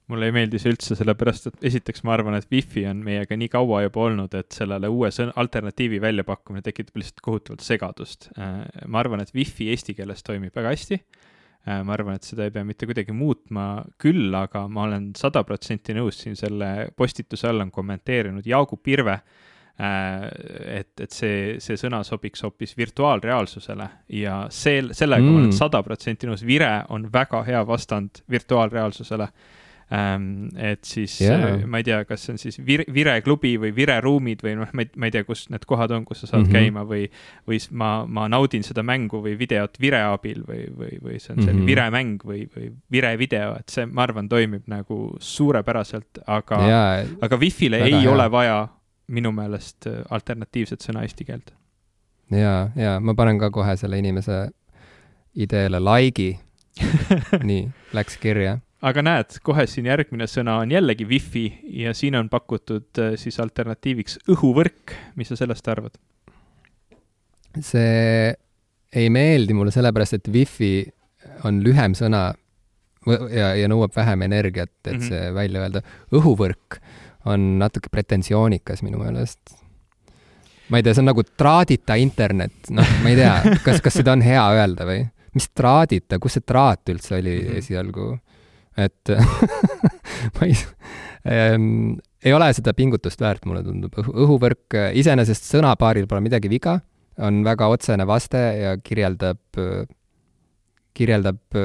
mulle 0.06 0.28
ei 0.28 0.34
meeldi 0.34 0.58
see 0.62 0.70
üldse, 0.70 0.94
sellepärast 0.94 1.48
et 1.50 1.64
esiteks 1.66 2.04
ma 2.06 2.12
arvan, 2.14 2.36
et 2.38 2.46
Wi-Fi 2.50 2.84
on 2.86 3.00
meiega 3.02 3.36
nii 3.36 3.48
kaua 3.50 3.80
juba 3.82 4.04
olnud, 4.04 4.34
et 4.38 4.54
sellele 4.54 4.86
uue 4.86 5.10
sõna, 5.10 5.34
alternatiivi 5.42 5.98
väljapakkumine 6.02 6.62
tekitab 6.62 7.00
lihtsalt 7.00 7.24
kohutavalt 7.26 7.64
segadust. 7.66 8.28
Äh, 8.38 8.60
ma 8.86 9.02
arvan, 9.02 9.22
et 9.22 9.34
Wi-Fi 9.34 9.72
eesti 9.74 9.96
keeles 9.98 10.22
toimib 10.26 10.54
väga 10.54 10.70
hästi. 10.74 11.00
Äh, 11.66 11.82
ma 11.82 11.96
arvan, 11.96 12.20
et 12.20 12.28
seda 12.28 12.46
ei 12.46 12.54
pea 12.54 12.62
mitte 12.66 12.86
kuidagi 12.86 13.14
muutma, 13.14 13.82
küll 14.02 14.30
aga 14.38 14.68
ma 14.70 14.86
olen 14.86 15.10
sada 15.18 15.42
protsenti 15.46 15.98
nõus 15.98 16.22
siin 16.22 16.38
selle 16.38 16.92
postituse 16.96 17.50
all 17.50 17.66
on 17.66 17.74
kommenteerinud 17.74 18.46
Jaagup 18.46 18.94
Irve 18.94 19.18
Äh, 19.18 19.55
et, 19.76 20.92
et 21.04 21.12
see, 21.12 21.58
see 21.60 21.76
sõna 21.76 22.00
sobiks 22.06 22.40
hoopis 22.46 22.72
virtuaalreaalsusele 22.78 23.88
ja 24.16 24.46
see, 24.48 24.80
sellega 24.96 25.20
mm. 25.20 25.28
ma 25.28 25.42
olen 25.42 25.50
mm. 25.50 25.58
sada 25.58 25.82
protsenti 25.84 26.28
nõus, 26.28 26.46
vire 26.48 26.72
on 26.88 27.04
väga 27.12 27.42
hea 27.44 27.60
vastand 27.68 28.22
virtuaalreaalsusele 28.32 29.28
ähm,. 29.92 30.48
et 30.56 30.88
siis 30.88 31.18
yeah. 31.20 31.60
ma 31.68 31.82
ei 31.82 31.84
tea, 31.86 31.98
kas 32.08 32.24
see 32.24 32.32
on 32.32 32.40
siis 32.40 32.56
vir, 32.66 32.86
vireklubi 32.88 33.52
või 33.60 33.74
vireruumid 33.76 34.40
või 34.42 34.54
noh, 34.62 34.72
ma 34.72 34.86
ei, 34.86 34.88
ma 34.96 35.10
ei 35.10 35.14
tea, 35.14 35.26
kus 35.28 35.44
need 35.52 35.66
kohad 35.68 35.92
on, 35.92 36.06
kus 36.08 36.24
sa 36.24 36.30
saad 36.30 36.46
mm 36.46 36.48
-hmm. 36.48 36.56
käima 36.56 36.86
või, 36.88 37.04
või 37.46 37.60
ma, 37.70 37.90
ma 38.08 38.24
naudin 38.32 38.64
seda 38.64 38.82
mängu 38.82 39.20
või 39.22 39.36
videot 39.38 39.76
vire 39.80 40.00
abil 40.08 40.40
või, 40.48 40.62
või, 40.72 40.96
või 41.02 41.20
see 41.20 41.34
on 41.34 41.42
selline 41.42 41.52
mm 41.52 41.60
-hmm. 41.60 41.68
viremäng 41.68 42.24
või, 42.24 42.46
või 42.56 42.72
virevideo, 42.96 43.52
et 43.60 43.76
see, 43.76 43.84
ma 43.86 44.08
arvan, 44.08 44.32
toimib 44.32 44.64
nagu 44.72 45.12
suurepäraselt, 45.20 46.24
aga 46.26 46.62
yeah., 46.64 47.12
aga 47.20 47.40
Wi-Fi-le 47.44 47.84
ei 47.84 48.00
hea. 48.00 48.10
ole 48.10 48.30
vaja 48.30 48.68
minu 49.12 49.32
meelest 49.34 49.88
äh, 49.90 50.02
alternatiivset 50.10 50.84
sõna 50.84 51.04
eesti 51.06 51.26
keelt. 51.28 51.52
ja, 52.34 52.70
ja 52.76 52.96
ma 53.00 53.14
panen 53.14 53.38
ka 53.38 53.50
kohe 53.54 53.76
selle 53.78 53.98
inimese 54.02 54.46
ideele 55.36 55.80
like'i 55.82 56.34
nii, 57.48 57.68
läks 57.96 58.18
kirja. 58.20 58.58
aga 58.82 59.04
näed, 59.04 59.38
kohe 59.46 59.66
siin 59.70 59.88
järgmine 59.88 60.28
sõna 60.30 60.58
on 60.62 60.72
jällegi 60.74 61.06
wifi 61.08 61.46
ja 61.82 61.94
siin 61.94 62.18
on 62.18 62.30
pakutud 62.32 63.02
äh, 63.02 63.14
siis 63.20 63.38
alternatiiviks 63.42 64.20
õhuvõrk, 64.32 64.96
mis 65.16 65.32
sa 65.32 65.38
sellest 65.38 65.68
arvad? 65.72 65.96
see 67.56 68.34
ei 68.96 69.08
meeldi 69.12 69.54
mulle 69.56 69.72
sellepärast, 69.72 70.18
et 70.18 70.28
wifi 70.32 70.74
on 71.48 71.62
lühem 71.64 71.94
sõna 71.96 72.28
ja, 73.32 73.52
ja 73.56 73.68
nõuab 73.70 73.94
vähem 73.96 74.22
energiat, 74.26 74.72
et 74.84 74.92
mm 74.92 74.98
-hmm. 74.98 75.08
see 75.08 75.34
välja 75.34 75.62
öelda. 75.62 75.82
õhuvõrk 76.12 76.80
on 77.26 77.46
natuke 77.60 77.90
pretensioonikas 77.92 78.82
minu 78.86 79.00
meelest. 79.02 79.56
ma 80.70 80.80
ei 80.80 80.86
tea, 80.86 80.94
see 80.96 81.04
on 81.04 81.10
nagu 81.12 81.22
traadita 81.38 81.94
internet, 82.02 82.70
noh, 82.74 82.94
ma 83.02 83.12
ei 83.12 83.18
tea, 83.18 83.58
kas, 83.64 83.82
kas 83.84 84.00
seda 84.00 84.16
on 84.16 84.24
hea 84.26 84.42
öelda 84.58 84.86
või? 84.88 85.04
mis 85.36 85.50
traadita, 85.52 86.18
kus 86.22 86.38
see 86.38 86.46
traat 86.46 86.92
üldse 86.94 87.18
oli 87.18 87.36
mhm. 87.42 87.60
esialgu? 87.62 88.08
et 88.76 89.14
ma 90.36 90.48
ei 90.48 90.56
ähm,, 91.30 91.96
ei 92.26 92.34
ole 92.34 92.48
seda 92.56 92.74
pingutust 92.76 93.20
väärt, 93.22 93.44
mulle 93.46 93.62
tundub. 93.62 93.94
õhuvõrk, 94.02 94.74
iseenesest 94.98 95.46
sõnapaaril 95.46 96.08
pole 96.10 96.24
midagi 96.24 96.50
viga, 96.50 96.80
on 97.22 97.44
väga 97.46 97.68
otsene 97.72 98.06
vaste 98.08 98.40
ja 98.58 98.74
kirjeldab, 98.82 99.38
kirjeldab 100.96 101.60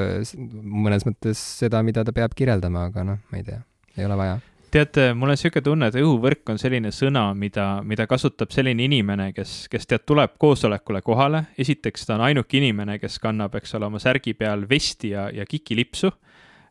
mõnes 0.51 1.07
mõttes 1.07 1.41
seda, 1.63 1.81
mida 1.87 2.05
ta 2.05 2.13
peab 2.15 2.37
kirjeldama, 2.37 2.87
aga 2.91 3.07
noh, 3.07 3.19
ma 3.31 3.41
ei 3.41 3.47
tea, 3.47 3.59
ei 3.97 4.05
ole 4.05 4.19
vaja 4.19 4.37
tead, 4.73 4.97
mul 5.17 5.29
on 5.29 5.35
niisugune 5.35 5.65
tunne, 5.65 5.89
et 5.91 5.97
õhuvõrk 6.01 6.53
on 6.53 6.59
selline 6.61 6.91
sõna, 6.95 7.27
mida, 7.37 7.67
mida 7.87 8.07
kasutab 8.09 8.53
selline 8.53 8.85
inimene, 8.87 9.31
kes, 9.35 9.65
kes 9.71 9.87
tead, 9.89 10.05
tuleb 10.07 10.37
koosolekule 10.41 11.03
kohale. 11.05 11.45
esiteks, 11.59 12.07
ta 12.07 12.17
on 12.17 12.25
ainuke 12.29 12.59
inimene, 12.59 12.97
kes 13.01 13.19
kannab, 13.23 13.55
eks 13.59 13.75
ole, 13.77 13.89
oma 13.91 14.01
särgi 14.01 14.33
peal 14.37 14.65
vesti 14.69 15.13
ja, 15.13 15.27
ja 15.33 15.45
kikilipsu 15.45 16.11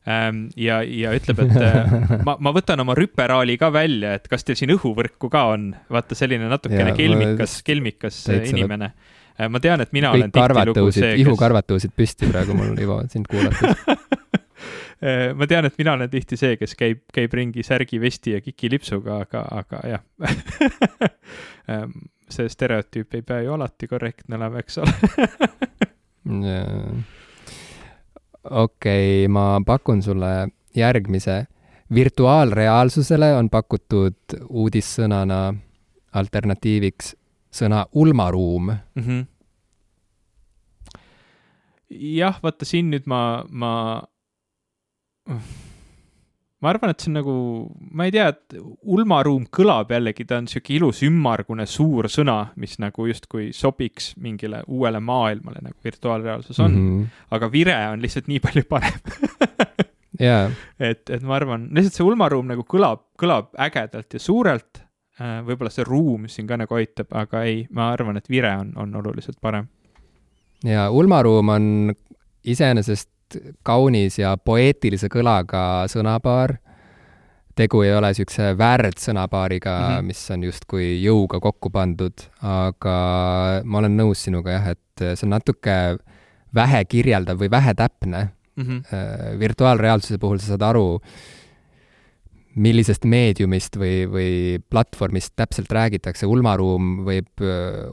ähm, 0.08 0.46
ja, 0.56 0.80
ja 0.82 1.12
ütleb, 1.16 1.44
et 1.46 1.56
äh, 1.60 1.94
ma, 2.26 2.36
ma 2.40 2.54
võtan 2.56 2.80
oma 2.82 2.96
rüperaali 2.98 3.58
ka 3.60 3.72
välja, 3.74 4.16
et 4.18 4.28
kas 4.30 4.44
teil 4.46 4.58
siin 4.58 4.74
õhuvõrku 4.76 5.30
ka 5.32 5.46
on. 5.54 5.70
vaata, 5.90 6.18
selline 6.18 6.50
natukene 6.50 6.92
ja, 6.92 6.98
kelmikas, 6.98 7.60
kelmikas 7.66 8.24
inimene. 8.40 8.94
Äh, 9.40 9.48
ma 9.48 9.60
tean, 9.62 9.80
et 9.80 9.92
mina 9.96 10.12
olen 10.12 10.32
tihtilugu 10.34 10.90
see, 10.92 11.14
kes. 11.14 11.24
ihukarvad 11.24 11.68
tõusid 11.70 11.96
püsti 11.96 12.28
praegu 12.28 12.56
mul, 12.58 12.74
Ivo, 12.82 13.00
sind 13.08 13.30
kuulates 13.30 13.86
Äh, 15.00 15.32
ma 15.32 15.46
tean, 15.48 15.64
et 15.64 15.78
mina 15.80 15.94
olen 15.96 16.10
tihti 16.12 16.36
see, 16.36 16.58
kes 16.60 16.74
käib, 16.76 16.98
käib 17.16 17.32
ringi 17.32 17.62
särgi, 17.64 17.96
vesti 18.02 18.34
ja 18.34 18.40
kikilipsuga, 18.44 19.22
aga, 19.24 19.46
aga 19.62 19.78
jah 19.88 20.02
ähm, 21.72 21.94
see 22.28 22.50
stereotüüp 22.52 23.16
ei 23.16 23.24
pea 23.24 23.38
ju 23.46 23.54
alati 23.56 23.88
korrektne 23.88 24.36
olema, 24.36 24.60
eks 24.60 24.76
ole 24.82 24.92
okei 28.44 29.24
okay,, 29.24 29.24
ma 29.32 29.46
pakun 29.64 30.02
sulle 30.04 30.50
järgmise. 30.76 31.46
virtuaalreaalsusele 31.94 33.32
on 33.38 33.48
pakutud 33.50 34.36
uudissõnana 34.50 35.40
alternatiiviks 36.12 37.14
sõna 37.50 37.84
ulmaruum 37.92 38.70
mm. 38.70 39.02
-hmm. 39.06 39.26
jah, 42.16 42.38
vaata 42.42 42.64
siin 42.68 42.90
nüüd 42.94 43.08
ma, 43.10 43.44
ma 43.50 43.72
ma 46.60 46.70
arvan, 46.72 46.92
et 46.92 47.00
see 47.00 47.10
on 47.10 47.16
nagu, 47.16 47.34
ma 47.96 48.06
ei 48.08 48.14
tea, 48.14 48.26
et 48.34 48.56
ulmaruum 48.92 49.46
kõlab 49.54 49.92
jällegi, 49.94 50.26
ta 50.28 50.40
on 50.42 50.48
sihuke 50.50 50.74
ilus 50.76 51.00
ümmargune 51.06 51.66
suur 51.70 52.10
sõna, 52.12 52.38
mis 52.60 52.76
nagu 52.82 53.06
justkui 53.08 53.50
sobiks 53.56 54.12
mingile 54.20 54.62
uuele 54.68 55.00
maailmale, 55.04 55.62
nagu 55.64 55.76
virtuaalreaalsus 55.84 56.60
on 56.60 56.76
mm. 56.76 56.90
-hmm. 56.90 57.24
aga 57.36 57.52
vire 57.52 57.78
on 57.94 58.04
lihtsalt 58.04 58.28
nii 58.28 58.42
palju 58.44 58.66
parem 58.68 59.00
yeah.. 60.20 60.52
et, 60.90 61.08
et 61.08 61.22
ma 61.24 61.38
arvan, 61.38 61.68
lihtsalt 61.72 61.96
see 61.96 62.06
ulmaruum 62.06 62.52
nagu 62.52 62.66
kõlab, 62.68 63.06
kõlab 63.20 63.54
ägedalt 63.56 64.12
ja 64.12 64.20
suurelt. 64.20 64.84
Äh, 65.20 65.40
võib-olla 65.44 65.68
see 65.68 65.84
ruum 65.84 66.24
siin 66.32 66.46
ka 66.48 66.56
nagu 66.56 66.76
aitab, 66.78 67.10
aga 67.12 67.42
ei, 67.44 67.66
ma 67.76 67.90
arvan, 67.92 68.16
et 68.16 68.28
vire 68.32 68.54
on, 68.56 68.70
on 68.80 68.94
oluliselt 69.02 69.36
parem. 69.40 69.66
ja 70.64 70.88
ulmaruum 70.90 71.48
on 71.48 71.66
iseenesest 72.44 73.36
kaunis 73.62 74.16
ja 74.18 74.32
poeetilise 74.36 75.10
kõlaga 75.12 75.84
sõnapaar. 75.92 76.56
tegu 77.54 77.82
ei 77.82 77.92
ole 77.92 78.08
niisuguse 78.14 78.54
väärdsõnapaariga 78.56 79.74
mm, 79.78 79.96
-hmm. 79.96 80.06
mis 80.06 80.30
on 80.30 80.44
justkui 80.44 80.86
jõuga 81.02 81.40
kokku 81.40 81.70
pandud, 81.70 82.24
aga 82.40 82.96
ma 83.64 83.78
olen 83.78 83.96
nõus 83.96 84.24
sinuga 84.24 84.56
jah, 84.56 84.68
et 84.72 85.04
see 85.04 85.26
on 85.26 85.36
natuke 85.36 85.76
vähe 86.54 86.84
kirjeldav 86.84 87.36
või 87.36 87.50
vähetäpne 87.50 88.28
mm. 88.56 88.64
-hmm. 88.64 89.38
virtuaalreaalsuse 89.38 90.18
puhul 90.18 90.38
sa 90.38 90.54
saad 90.54 90.62
aru, 90.62 91.00
millisest 92.58 93.04
meediumist 93.06 93.76
või, 93.78 94.06
või 94.10 94.30
platvormist 94.70 95.34
täpselt 95.38 95.70
räägitakse, 95.72 96.26
ulmaruum 96.26 97.04
võib, 97.06 97.42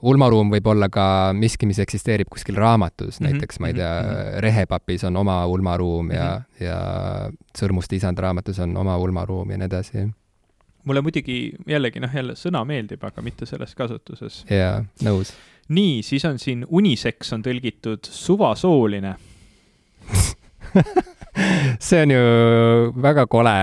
ulmaruum 0.01 0.49
võib 0.53 0.69
olla 0.71 0.89
ka 0.89 1.33
miski, 1.37 1.69
mis 1.69 1.79
eksisteerib 1.83 2.29
kuskil 2.33 2.57
raamatus 2.57 3.19
mm, 3.19 3.25
-hmm. 3.25 3.33
näiteks 3.33 3.59
ma 3.59 3.67
ei 3.67 3.77
tea 3.77 3.91
mm, 4.01 4.07
-hmm. 4.07 4.39
Rehepapis 4.45 5.03
on 5.03 5.17
oma 5.17 5.45
ulmaruum 5.45 6.11
ja 6.11 6.29
mm, 6.37 6.43
-hmm. 6.43 6.65
ja 6.65 7.31
Sõrmuste 7.57 7.95
isand 7.95 8.17
raamatus 8.17 8.59
on 8.59 8.77
oma 8.77 8.97
ulmaruum 8.97 9.51
ja 9.51 9.57
nii 9.57 9.65
edasi. 9.65 10.07
mulle 10.83 11.01
muidugi 11.01 11.51
jällegi 11.67 11.99
noh, 11.99 12.15
jälle 12.15 12.33
sõna 12.33 12.65
meeldib, 12.65 13.03
aga 13.03 13.21
mitte 13.21 13.45
selles 13.45 13.75
kasutuses. 13.75 14.45
jaa, 14.49 14.85
nõus. 15.03 15.33
nii, 15.69 16.03
siis 16.03 16.25
on 16.25 16.39
siin 16.39 16.65
uniseks 16.69 17.33
on 17.33 17.43
tõlgitud 17.43 17.99
suvasooline 18.09 19.15
see 21.79 22.01
on 22.01 22.11
ju 22.11 22.21
väga 23.01 23.25
kole 23.29 23.53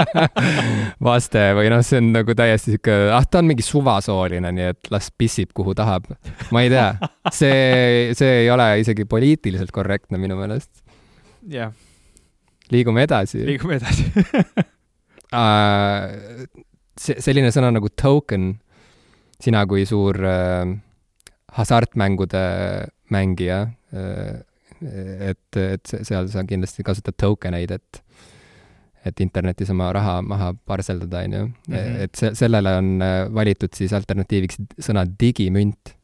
vaste 1.08 1.44
või 1.56 1.70
noh, 1.72 1.82
see 1.86 2.00
on 2.00 2.10
nagu 2.14 2.34
täiesti 2.36 2.74
sihuke, 2.74 2.96
ah, 3.14 3.24
ta 3.26 3.42
on 3.42 3.50
mingi 3.50 3.64
suvasooline, 3.64 4.52
nii 4.56 4.70
et 4.72 4.90
las 4.92 5.10
pissib, 5.14 5.52
kuhu 5.56 5.74
tahab. 5.78 6.08
ma 6.54 6.64
ei 6.64 6.72
tea, 6.72 6.88
see, 7.34 8.10
see 8.18 8.42
ei 8.44 8.50
ole 8.52 8.72
isegi 8.82 9.06
poliitiliselt 9.10 9.72
korrektne 9.74 10.20
minu 10.22 10.38
meelest. 10.40 10.70
jah. 11.50 11.72
liigume 12.70 13.06
edasi. 13.06 13.44
liigume 13.46 13.78
edasi 13.80 14.08
uh, 15.40 16.04
see, 16.98 17.18
selline 17.22 17.52
sõna 17.54 17.72
nagu 17.76 17.92
token, 17.94 18.52
sina 19.40 19.64
kui 19.70 19.86
suur 19.88 20.18
uh, 20.20 20.66
hasartmängude 21.56 22.46
mängija 23.10 23.64
uh, 23.70 24.38
et, 24.80 25.60
et 25.60 25.92
seal 25.92 26.28
sa 26.32 26.44
kindlasti 26.48 26.84
kasutad 26.86 27.18
token 27.20 27.58
eid, 27.58 27.76
et 27.76 28.04
et 29.06 29.22
internetis 29.24 29.70
oma 29.72 29.88
raha 29.96 30.18
maha 30.24 30.50
parseldada, 30.68 31.24
on 31.24 31.32
ju. 31.32 31.46
Mhm. 31.68 31.96
et 32.04 32.16
see, 32.16 32.34
sellele 32.36 32.74
on 32.76 32.90
äh, 33.02 33.22
valitud 33.32 33.72
siis 33.76 33.94
alternatiiviks 33.96 34.60
sõna 34.80 35.06
digimünt. 35.20 35.96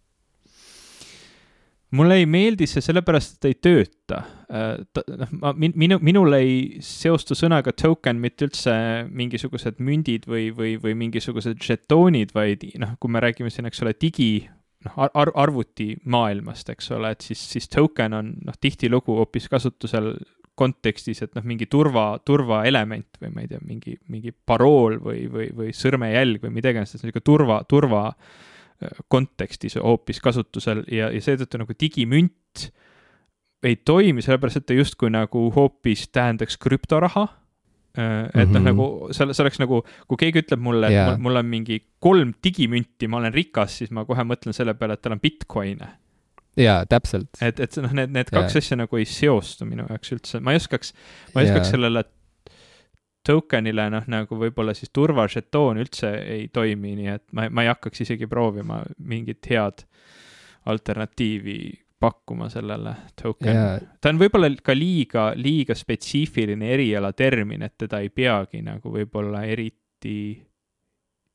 mulle 1.96 2.16
ei 2.18 2.26
meeldi 2.26 2.66
see 2.68 2.82
sellepärast, 2.82 3.36
et 3.36 3.46
ei 3.48 3.54
tööta. 3.62 4.22
Äh, 4.50 5.04
noh, 5.20 5.30
ma, 5.40 5.52
minu, 5.56 6.00
minul 6.02 6.34
ei 6.36 6.80
seostu 6.84 7.36
sõnaga 7.38 7.72
token 7.72 8.18
mitte 8.20 8.48
üldse 8.48 8.74
mingisugused 9.08 9.78
mündid 9.78 10.26
või, 10.28 10.50
või, 10.56 10.74
või 10.82 10.96
mingisugused 10.98 11.62
žetoonid, 11.62 12.34
vaid 12.36 12.66
noh, 12.82 12.96
kui 13.00 13.12
me 13.12 13.22
räägime 13.22 13.52
siin, 13.52 13.68
eks 13.70 13.84
ole, 13.84 13.94
digi 14.00 14.48
noh, 14.86 14.96
ar-, 15.06 15.32
arvutimaailmast, 15.44 16.72
eks 16.74 16.90
ole, 16.96 17.12
et 17.14 17.26
siis, 17.26 17.42
siis 17.52 17.68
token 17.72 18.16
on 18.16 18.32
noh, 18.46 18.56
tihtilugu 18.60 19.18
hoopis 19.20 19.50
kasutusel 19.52 20.14
kontekstis, 20.56 21.20
et 21.24 21.34
noh, 21.36 21.44
mingi 21.46 21.68
turva, 21.70 22.08
turvaelement 22.24 23.20
või 23.20 23.32
ma 23.34 23.44
ei 23.44 23.50
tea, 23.50 23.60
mingi, 23.66 23.96
mingi 24.12 24.32
parool 24.32 24.98
või, 25.04 25.26
või, 25.32 25.50
või 25.56 25.72
sõrmejälg 25.76 26.46
või 26.46 26.54
mida 26.56 26.72
iganes, 26.72 26.94
niisugune 26.96 27.24
turva, 27.24 27.60
turva 27.68 28.06
äh, 28.08 29.02
kontekstis 29.12 29.76
hoopis 29.82 30.22
kasutusel 30.24 30.84
ja, 30.92 31.10
ja 31.12 31.22
seetõttu 31.22 31.60
nagu 31.60 31.76
digimünt 31.76 32.70
ei 33.66 33.76
toimi, 33.76 34.24
sellepärast 34.24 34.62
et 34.62 34.68
ta 34.68 34.76
justkui 34.76 35.10
nagu 35.12 35.48
hoopis 35.52 36.06
tähendaks 36.14 36.56
krüptoraha 36.62 37.26
et 37.96 38.34
noh 38.34 38.44
mm 38.44 38.54
-hmm., 38.54 38.64
nagu 38.70 38.86
see, 39.12 39.28
see 39.32 39.44
oleks 39.44 39.60
nagu, 39.62 39.82
kui 40.08 40.20
keegi 40.20 40.42
ütleb 40.44 40.62
mulle, 40.62 40.90
et 40.90 40.96
yeah. 40.96 41.12
mul, 41.12 41.22
mul 41.28 41.40
on 41.42 41.46
mingi 41.50 41.78
kolm 42.00 42.34
digimünti, 42.44 43.08
ma 43.08 43.20
olen 43.22 43.34
rikas, 43.34 43.78
siis 43.82 43.90
ma 43.90 44.04
kohe 44.04 44.24
mõtlen 44.24 44.56
selle 44.56 44.74
peale, 44.74 44.98
et 44.98 45.02
tal 45.02 45.16
on 45.16 45.22
Bitcoin'e. 45.22 45.88
jaa, 46.56 46.84
täpselt. 46.88 47.30
et, 47.40 47.60
et 47.60 47.76
noh, 47.82 47.92
need, 47.92 48.12
need 48.12 48.30
kaks 48.30 48.54
yeah. 48.54 48.64
asja 48.64 48.76
nagu 48.76 48.96
ei 48.96 49.04
seostu 49.04 49.68
minu 49.68 49.86
jaoks 49.88 50.12
üldse, 50.12 50.40
ma 50.40 50.52
ei 50.52 50.62
oskaks, 50.62 50.92
ma 51.34 51.40
ei 51.40 51.50
oskaks 51.50 51.66
yeah. 51.66 51.72
sellele 51.76 52.04
token'ile 53.26 53.88
noh, 53.90 54.04
nagu 54.06 54.38
võib-olla 54.38 54.74
siis 54.76 54.92
turvažetoon 54.94 55.80
üldse 55.82 56.12
ei 56.36 56.46
toimi, 56.52 56.94
nii 57.00 57.10
et 57.16 57.24
ma, 57.32 57.48
ma 57.50 57.64
ei 57.64 57.72
hakkaks 57.72 58.04
isegi 58.06 58.28
proovima 58.30 58.82
mingit 58.98 59.48
head 59.50 59.82
alternatiivi 60.66 61.58
pakkuma 62.00 62.48
sellele 62.52 62.92
token 63.22 63.52
yeah.. 63.52 63.80
ta 64.00 64.12
on 64.12 64.20
võib-olla 64.20 64.50
ka 64.62 64.74
liiga, 64.76 65.30
liiga 65.36 65.76
spetsiifiline 65.76 66.68
erialatermin, 66.76 67.64
et 67.66 67.76
teda 67.80 68.02
ei 68.04 68.10
peagi 68.12 68.62
nagu 68.64 68.92
võib-olla 68.92 69.44
eriti 69.48 70.18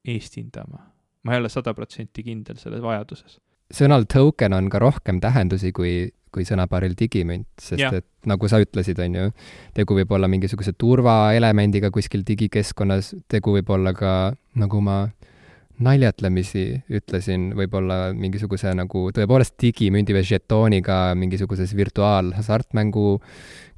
eestindama. 0.05 0.83
ma 1.23 1.33
ei 1.33 1.41
ole 1.41 1.49
sada 1.49 1.73
protsenti 1.77 2.23
kindel 2.25 2.61
selles 2.61 2.81
vajaduses. 2.81 3.39
sõnal 3.73 4.05
token 4.09 4.53
on 4.53 4.69
ka 4.69 4.81
rohkem 4.81 5.21
tähendusi 5.23 5.71
kui, 5.73 6.11
kui 6.31 6.45
sõnapaaril 6.45 6.93
digimünt, 6.99 7.49
sest 7.59 7.81
yeah. 7.81 7.97
et 8.01 8.29
nagu 8.29 8.47
sa 8.47 8.61
ütlesid, 8.61 9.01
on 9.01 9.17
ju, 9.17 9.31
tegu 9.73 9.97
võib 9.97 10.13
olla 10.13 10.29
mingisuguse 10.29 10.75
turvaelemendiga 10.77 11.89
kuskil 11.91 12.25
digikeskkonnas, 12.27 13.15
tegu 13.31 13.57
võib 13.57 13.73
olla 13.73 13.95
ka, 13.97 14.13
nagu 14.61 14.81
ma 14.85 15.07
naljatlemisi 15.81 16.65
ütlesin 16.93 17.51
võib-olla 17.57 18.11
mingisuguse 18.17 18.73
nagu 18.77 19.09
tõepoolest 19.15 19.57
digimündi 19.61 20.15
või 20.15 20.23
žetooniga 20.27 21.01
mingisuguses 21.17 21.75
virtuaalhasartmängu 21.77 23.19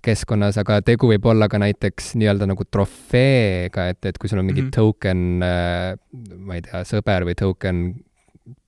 keskkonnas, 0.03 0.57
aga 0.59 0.81
tegu 0.83 1.07
võib 1.13 1.25
olla 1.31 1.47
ka 1.51 1.59
näiteks 1.63 2.13
nii-öelda 2.19 2.47
nagu 2.49 2.65
trofeega, 2.67 3.87
et, 3.93 4.03
et 4.09 4.17
kui 4.19 4.31
sul 4.31 4.41
on 4.41 4.49
mingi 4.49 4.65
mm 4.65 4.71
-hmm. 4.71 4.75
token, 4.75 5.43
äh, 5.47 6.39
ma 6.39 6.59
ei 6.59 6.65
tea, 6.65 6.83
sõber 6.87 7.27
või 7.29 7.37
token 7.39 7.85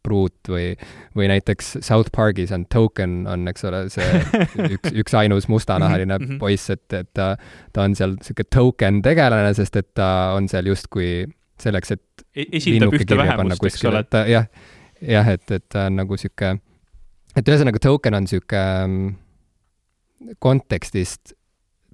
pruut 0.06 0.49
või, 0.49 0.76
või 1.18 1.28
näiteks 1.28 1.78
South 1.84 2.12
Parkis 2.16 2.52
on 2.56 2.66
Token 2.72 3.26
on, 3.28 3.48
eks 3.52 3.66
ole, 3.68 3.82
see 3.90 4.22
üks, 4.76 4.94
üksainus 4.94 5.49
mustanahaline 5.52 6.18
mm 6.18 6.26
-hmm. 6.26 6.40
poiss, 6.40 6.70
et, 6.70 6.86
et 6.94 7.10
ta, 7.14 7.36
ta 7.74 7.88
on 7.88 7.95
seal 7.95 8.16
niisugune 8.16 8.52
token 8.56 9.02
tegelane, 9.02 9.53
sest 9.57 9.76
et 9.76 9.94
ta 9.94 10.07
on 10.38 10.48
seal 10.52 10.72
justkui 10.72 11.26
selleks, 11.61 11.95
et 11.95 12.26
e 12.36 12.48
esindab 12.60 12.95
ühte 12.98 13.18
vähemust, 13.18 13.64
eks 13.64 13.86
ole. 13.90 14.03
jah, 14.30 14.48
jah, 15.02 15.30
et, 15.32 15.45
et 15.52 15.65
ta 15.72 15.88
on 15.90 16.02
nagu 16.02 16.18
niisugune, 16.18 16.60
et 17.36 17.52
ühesõnaga 17.52 17.82
token 17.84 18.19
on 18.19 18.27
niisugune 18.27 18.65
mm, 18.86 20.36
kontekstist 20.44 21.36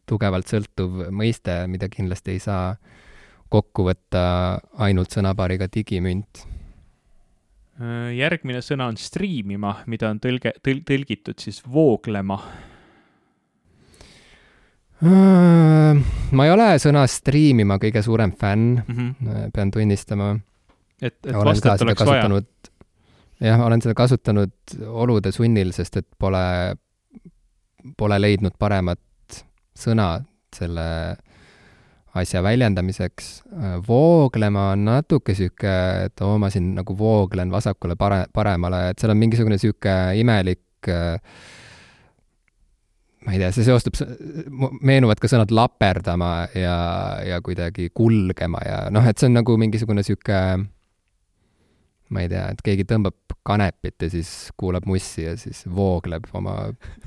tugevalt 0.09 0.49
sõltuv 0.51 1.07
mõiste, 1.13 1.55
mida 1.71 1.89
kindlasti 1.91 2.35
ei 2.35 2.41
saa 2.43 2.73
kokku 3.51 3.85
võtta 3.87 4.23
ainult 4.79 5.11
sõnapaariga 5.13 5.67
digimünt. 5.71 6.45
järgmine 8.15 8.61
sõna 8.61 8.87
on 8.91 8.97
striimima, 8.97 9.81
mida 9.87 10.11
on 10.11 10.19
tõlge, 10.21 10.53
tõl-, 10.63 10.83
tõlgitud 10.87 11.39
siis 11.39 11.61
vooglema. 11.65 12.37
Ma 15.01 16.45
ei 16.45 16.51
ole 16.53 16.67
sõna 16.81 17.07
striimima 17.09 17.79
kõige 17.81 18.03
suurem 18.05 18.33
fänn 18.37 18.75
mm, 18.81 18.97
-hmm. 18.97 19.51
pean 19.53 19.71
tunnistama. 19.73 20.35
et, 21.01 21.17
et 21.25 21.35
vastet 21.35 21.81
oleks 21.81 22.05
vaja? 22.05 22.29
jah, 23.41 23.65
olen 23.65 23.81
seda 23.81 23.95
kasutanud 23.97 24.77
olude 24.87 25.31
sunnil, 25.31 25.73
sest 25.73 25.97
et 25.97 26.07
pole, 26.19 26.43
pole 27.97 28.21
leidnud 28.21 28.53
paremat 28.59 29.41
sõna 29.77 30.21
selle 30.55 30.87
asja 32.13 32.43
väljendamiseks. 32.43 33.43
vooglema 33.87 34.71
on 34.71 34.85
natuke 34.85 35.35
sihuke, 35.35 35.75
et 36.05 36.21
oo, 36.21 36.37
ma 36.37 36.49
siin 36.51 36.73
nagu 36.75 36.97
vooglen 36.97 37.51
vasakule 37.51 37.95
pare-, 37.95 38.27
paremale, 38.33 38.89
et 38.91 38.99
seal 38.99 39.13
on 39.15 39.21
mingisugune 39.21 39.57
sihuke 39.57 39.95
imelik 40.19 40.91
ma 43.25 43.35
ei 43.35 43.41
tea, 43.41 43.51
see 43.53 43.65
seostub, 43.67 43.97
meenuvad 44.81 45.21
ka 45.21 45.29
sõnad 45.29 45.51
laperdama 45.53 46.31
ja, 46.57 46.75
ja 47.27 47.41
kuidagi 47.45 47.91
kulgema 47.93 48.61
ja 48.65 48.77
noh, 48.93 49.05
et 49.05 49.21
see 49.21 49.29
on 49.29 49.37
nagu 49.37 49.57
mingisugune 49.61 50.03
sihuke 50.05 50.39
ma 52.11 52.25
ei 52.25 52.29
tea, 52.31 52.47
et 52.51 52.61
keegi 52.65 52.85
tõmbab 52.89 53.37
kanepit 53.47 54.05
ja 54.05 54.09
siis 54.11 54.51
kuulab 54.59 54.85
mussi 54.89 55.25
ja 55.25 55.35
siis 55.39 55.63
voogleb 55.69 56.27
oma 56.37 56.55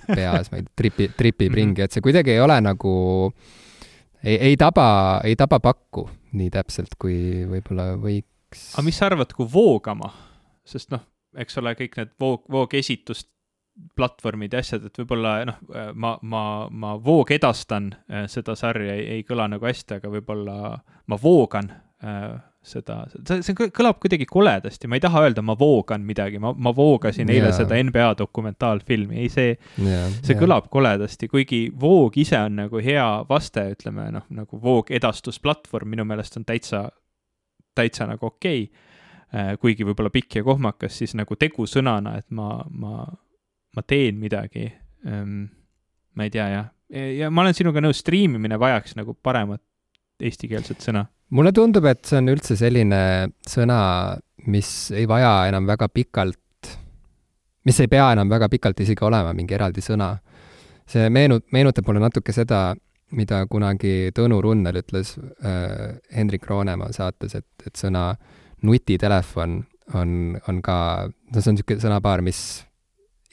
peas, 0.08 0.50
ma 0.50 0.60
ei 0.60 0.64
tea, 0.66 0.74
tripi, 0.80 1.08
tripib 1.16 1.50
mhm. 1.50 1.58
ringi, 1.60 1.84
et 1.84 1.94
see 1.94 2.04
kuidagi 2.04 2.34
ei 2.34 2.42
ole 2.42 2.56
nagu, 2.64 2.94
ei, 4.22 4.38
ei 4.50 4.60
taba, 4.60 4.86
ei 5.26 5.36
taba 5.38 5.60
pakku 5.62 6.08
nii 6.34 6.50
täpselt, 6.54 6.96
kui 6.98 7.44
võib-olla 7.50 7.92
võiks. 8.00 8.70
aga 8.74 8.86
mis 8.86 8.98
sa 8.98 9.10
arvad, 9.10 9.34
kui 9.36 9.46
voogama, 9.50 10.10
sest 10.66 10.90
noh, 10.94 11.04
eks 11.38 11.60
ole, 11.60 11.74
kõik 11.78 12.00
need 12.00 12.14
voog, 12.20 12.44
voogesitust 12.50 13.28
platvormid 13.98 14.54
ja 14.54 14.62
asjad, 14.62 14.86
et 14.86 14.98
võib-olla 15.02 15.36
noh, 15.48 15.60
ma, 15.98 16.14
ma, 16.22 16.42
ma 16.70 16.94
voogedastan 17.02 17.90
äh, 17.94 18.26
seda 18.30 18.54
sarja, 18.58 18.94
ei, 18.94 19.24
kõla 19.26 19.48
nagu 19.50 19.66
hästi, 19.66 19.98
aga 19.98 20.10
võib-olla 20.12 20.56
ma 21.10 21.18
voogan 21.20 21.72
äh, 22.04 22.36
seda, 22.64 23.00
see, 23.12 23.54
kõlab 23.74 23.98
kuidagi 24.02 24.26
koledasti, 24.28 24.88
ma 24.88 24.98
ei 24.98 25.02
taha 25.04 25.24
öelda, 25.26 25.42
ma 25.44 25.56
voogan 25.58 26.04
midagi, 26.06 26.40
ma, 26.42 26.54
ma 26.56 26.72
voogasin 26.76 27.28
eile 27.32 27.50
yeah. 27.50 27.56
seda 27.56 27.78
NBA 27.82 28.14
dokumentaalfilmi, 28.22 29.18
ei 29.20 29.32
see 29.32 29.50
yeah,, 29.52 30.08
see 30.20 30.32
yeah. 30.32 30.40
kõlab 30.40 30.70
koledasti, 30.72 31.28
kuigi 31.32 31.66
voog 31.80 32.16
ise 32.20 32.40
on 32.46 32.62
nagu 32.62 32.80
hea 32.84 33.04
vaste, 33.28 33.66
ütleme 33.74 34.08
noh, 34.14 34.26
nagu 34.34 34.60
voogedastusplatvorm 34.62 35.92
minu 35.96 36.06
meelest 36.08 36.40
on 36.40 36.46
täitsa, 36.48 36.86
täitsa 37.76 38.10
nagu 38.10 38.32
okei 38.32 38.66
okay.. 38.68 38.90
Äh, 39.34 39.56
kuigi 39.58 39.82
võib-olla 39.82 40.12
pikk 40.14 40.36
ja 40.38 40.44
kohmakas, 40.46 40.94
siis 41.00 41.10
nagu 41.18 41.34
tegusõnana, 41.34 42.12
et 42.20 42.28
ma, 42.30 42.60
ma, 42.70 43.00
ma 43.74 43.82
teen 43.82 44.18
midagi 44.22 44.68
ähm,. 45.06 45.48
ma 46.14 46.26
ei 46.26 46.30
tea 46.30 46.48
jah, 46.52 46.68
ja 46.90 47.30
ma 47.30 47.42
olen 47.42 47.56
sinuga 47.56 47.82
nõus, 47.82 47.98
striimimine 48.04 48.58
vajaks 48.60 48.94
nagu 48.98 49.16
paremat 49.18 49.62
eestikeelset 50.22 50.84
sõna 50.84 51.08
mulle 51.34 51.52
tundub, 51.54 51.86
et 51.88 52.04
see 52.06 52.20
on 52.20 52.30
üldse 52.34 52.56
selline 52.58 53.00
sõna, 53.48 53.78
mis 54.50 54.70
ei 54.94 55.06
vaja 55.10 55.32
enam 55.50 55.66
väga 55.68 55.88
pikalt, 55.92 56.70
mis 57.64 57.80
ei 57.80 57.90
pea 57.90 58.10
enam 58.14 58.30
väga 58.30 58.48
pikalt 58.52 58.80
isegi 58.84 59.04
olema 59.06 59.34
mingi 59.36 59.56
eraldi 59.56 59.84
sõna. 59.84 60.14
see 60.86 61.08
meenut-, 61.08 61.46
meenutab 61.52 61.86
mulle 61.88 62.02
natuke 62.02 62.32
seda, 62.36 62.74
mida 63.16 63.44
kunagi 63.48 64.10
Tõnu 64.12 64.42
Runnel 64.44 64.82
ütles 64.82 65.14
äh, 65.16 65.96
Hendrik 66.12 66.44
Roonemaa 66.50 66.92
saates, 66.92 67.34
et, 67.34 67.66
et 67.66 67.76
sõna 67.76 68.10
nutitelefon 68.62 69.62
on, 69.94 70.36
on 70.48 70.60
ka, 70.62 70.76
no 71.08 71.40
see 71.40 71.50
on 71.52 71.56
niisugune 71.56 71.80
sõnapaar, 71.80 72.20
mis 72.24 72.40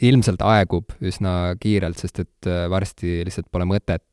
ilmselt 0.02 0.42
aegub 0.46 0.94
üsna 1.02 1.56
kiirelt, 1.62 2.00
sest 2.02 2.24
et 2.24 2.50
äh, 2.50 2.66
varsti 2.72 3.22
lihtsalt 3.28 3.50
pole 3.52 3.68
mõtet 3.70 4.06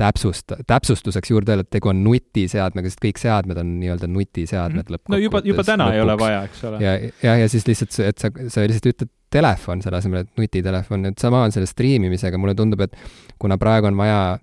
täpsust, 0.00 0.56
täpsustuseks 0.66 1.30
juurde 1.30 1.54
öelda, 1.54 1.64
et 1.66 1.70
tegu 1.76 1.90
on 1.92 2.00
nutiseadmega, 2.02 2.90
sest 2.90 3.02
kõik 3.04 3.20
seadmed 3.22 3.58
on 3.60 3.76
nii-öelda 3.78 4.08
nutiseadmed 4.10 4.80
mm 4.80 4.80
-hmm. 4.80 4.96
lõppkokkuvõttes. 4.96 5.14
no 5.14 5.22
juba, 5.22 5.42
juba 5.44 5.64
täna 5.64 5.86
lõpuks. 5.86 5.94
ei 5.94 6.00
ole 6.02 6.16
vaja, 6.18 6.40
eks 6.48 6.64
ole. 6.64 6.80
ja, 6.82 6.94
ja, 7.22 7.36
ja 7.44 7.48
siis 7.48 7.66
lihtsalt 7.66 7.94
see, 7.94 8.08
et 8.08 8.18
sa, 8.18 8.30
sa 8.48 8.66
lihtsalt 8.66 8.90
ütled 8.90 9.12
telefon 9.30 9.82
selle 9.82 9.98
asemel, 9.98 10.24
et 10.24 10.36
nutitelefon, 10.38 11.06
et 11.10 11.18
sama 11.18 11.44
on 11.46 11.54
selle 11.54 11.66
striimimisega, 11.66 12.38
mulle 12.38 12.54
tundub, 12.54 12.80
et 12.80 12.96
kuna 13.38 13.58
praegu 13.58 13.86
on 13.90 13.96
vaja 13.96 14.38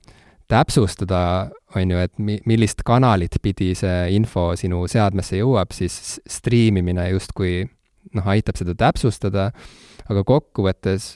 täpsustada, 0.52 1.52
on 1.76 1.92
ju, 1.92 2.00
et 2.00 2.18
mi-, 2.20 2.40
millist 2.46 2.84
kanalit 2.88 3.38
pidi 3.44 3.72
see 3.76 4.10
info 4.16 4.52
sinu 4.60 4.84
seadmesse 4.92 5.40
jõuab, 5.40 5.72
siis 5.76 6.20
striimimine 6.28 7.10
justkui 7.14 7.64
noh, 8.18 8.28
aitab 8.34 8.60
seda 8.60 8.76
täpsustada, 8.76 9.52
aga 10.10 10.24
kokkuvõttes 10.28 11.16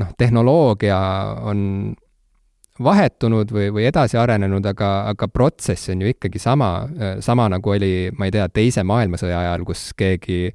noh, 0.00 0.10
tehnoloogia 0.18 0.98
on 1.46 1.60
vahetunud 2.82 3.52
või, 3.54 3.68
või 3.74 3.86
edasi 3.86 4.18
arenenud, 4.18 4.64
aga, 4.66 4.90
aga 5.12 5.28
protsess 5.30 5.92
on 5.92 6.02
ju 6.02 6.10
ikkagi 6.10 6.40
sama, 6.42 6.88
sama 7.22 7.46
nagu 7.52 7.70
oli, 7.70 8.10
ma 8.18 8.26
ei 8.26 8.34
tea, 8.34 8.48
Teise 8.50 8.82
maailmasõja 8.82 9.44
ajal, 9.44 9.66
kus 9.68 9.92
keegi 9.96 10.48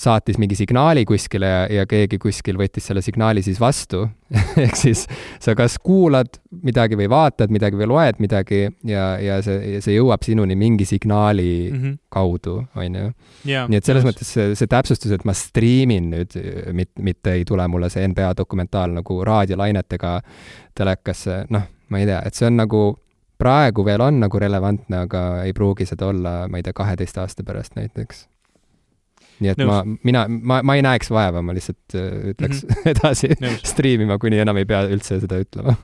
saatis 0.00 0.38
mingi 0.40 0.56
signaali 0.56 1.04
kuskile 1.08 1.48
ja, 1.48 1.60
ja 1.80 1.86
keegi 1.88 2.18
kuskil 2.20 2.58
võttis 2.60 2.86
selle 2.88 3.02
signaali 3.04 3.42
siis 3.44 3.60
vastu 3.60 4.06
ehk 4.64 4.78
siis 4.78 5.04
sa 5.42 5.54
kas 5.58 5.76
kuulad 5.82 6.38
midagi 6.64 6.96
või 6.98 7.08
vaatad 7.10 7.52
midagi 7.52 7.78
või 7.78 7.90
loed 7.90 8.22
midagi 8.22 8.62
ja, 8.88 9.04
ja 9.20 9.40
see, 9.44 9.80
see 9.84 9.98
jõuab 9.98 10.24
sinuni 10.26 10.56
mingi 10.58 10.86
signaali 10.88 11.50
mm 11.70 11.82
-hmm. 11.82 11.98
kaudu, 12.08 12.56
on 12.76 12.96
ju. 13.02 13.12
nii 13.44 13.76
et 13.76 13.84
selles 13.84 14.06
mõttes 14.06 14.32
see, 14.32 14.54
see 14.54 14.70
täpsustus, 14.70 15.12
et 15.12 15.26
ma 15.28 15.34
striimin 15.36 16.10
nüüd, 16.14 16.38
mitte, 16.72 17.02
mitte 17.02 17.36
ei 17.36 17.44
tule 17.44 17.68
mulle 17.68 17.90
see 17.92 18.06
NBA 18.08 18.32
dokumentaal 18.38 18.96
nagu 19.00 19.20
raadiolainetega 19.24 20.16
telekasse, 20.74 21.44
noh, 21.50 21.68
ma 21.88 21.98
ei 21.98 22.06
tea, 22.06 22.22
et 22.24 22.34
see 22.34 22.48
on 22.48 22.56
nagu 22.56 22.82
praegu 23.40 23.84
veel 23.84 24.00
on 24.00 24.20
nagu 24.20 24.38
relevantne, 24.38 25.04
aga 25.06 25.44
ei 25.44 25.52
pruugi 25.56 25.86
seda 25.88 26.10
olla, 26.12 26.48
ma 26.48 26.60
ei 26.60 26.62
tea, 26.62 26.76
kaheteist 26.76 27.18
aasta 27.18 27.44
pärast 27.44 27.76
näiteks 27.76 28.26
nii 29.40 29.52
et 29.52 29.60
Nõus. 29.60 29.70
ma, 29.70 30.00
mina, 30.06 30.24
ma, 30.28 30.60
ma 30.66 30.76
ei 30.78 30.84
näeks 30.84 31.10
vaeva, 31.12 31.42
ma 31.44 31.54
lihtsalt 31.56 31.96
äh, 31.96 32.10
ütleks 32.34 32.64
mm 32.64 32.74
-hmm. 32.74 32.90
edasi 32.94 33.30
striimima, 33.66 34.18
kuni 34.18 34.40
enam 34.42 34.60
ei 34.60 34.68
pea 34.68 34.84
üldse 34.88 35.20
seda 35.22 35.40
ütlema. 35.42 35.76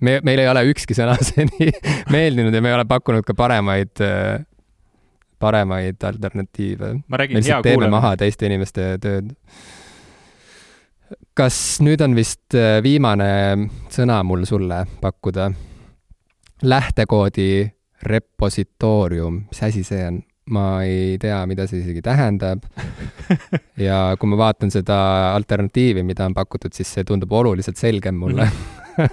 me, 0.00 0.18
meil 0.22 0.42
ei 0.42 0.48
ole 0.50 0.64
ükski 0.72 0.96
sõna 0.96 1.16
seni 1.32 1.70
meeldinud 2.10 2.54
ja 2.54 2.62
me 2.62 2.72
ei 2.72 2.80
ole 2.80 2.88
pakkunud 2.90 3.24
ka 3.26 3.36
paremaid 3.38 4.02
äh, 4.04 4.42
paremaid 5.38 6.02
alternatiive. 6.02 6.94
me 7.08 7.18
lihtsalt 7.28 7.62
teeme 7.62 7.84
kuulema. 7.84 7.96
maha 8.00 8.16
teiste 8.16 8.46
inimeste 8.46 8.98
tööd. 9.02 9.32
kas 11.34 11.80
nüüd 11.84 12.02
on 12.04 12.16
vist 12.16 12.56
äh, 12.58 12.80
viimane 12.82 13.30
sõna 13.92 14.22
mul 14.26 14.46
sulle 14.48 14.84
pakkuda? 15.00 15.52
lähtekoodi 16.64 17.70
repositoorium, 18.04 19.44
mis 19.50 19.62
asi 19.62 19.82
see 19.84 20.04
on? 20.06 20.22
Ma 20.50 20.82
ei 20.84 21.16
tea, 21.18 21.38
mida 21.48 21.66
see 21.70 21.80
isegi 21.80 22.02
tähendab. 22.04 22.64
ja 23.80 24.14
kui 24.20 24.28
ma 24.28 24.40
vaatan 24.44 24.72
seda 24.74 24.98
alternatiivi, 25.32 26.04
mida 26.04 26.26
on 26.28 26.36
pakutud, 26.36 26.74
siis 26.76 26.90
see 26.92 27.04
tundub 27.08 27.32
oluliselt 27.32 27.80
selgem 27.80 28.18
mulle 28.20 28.48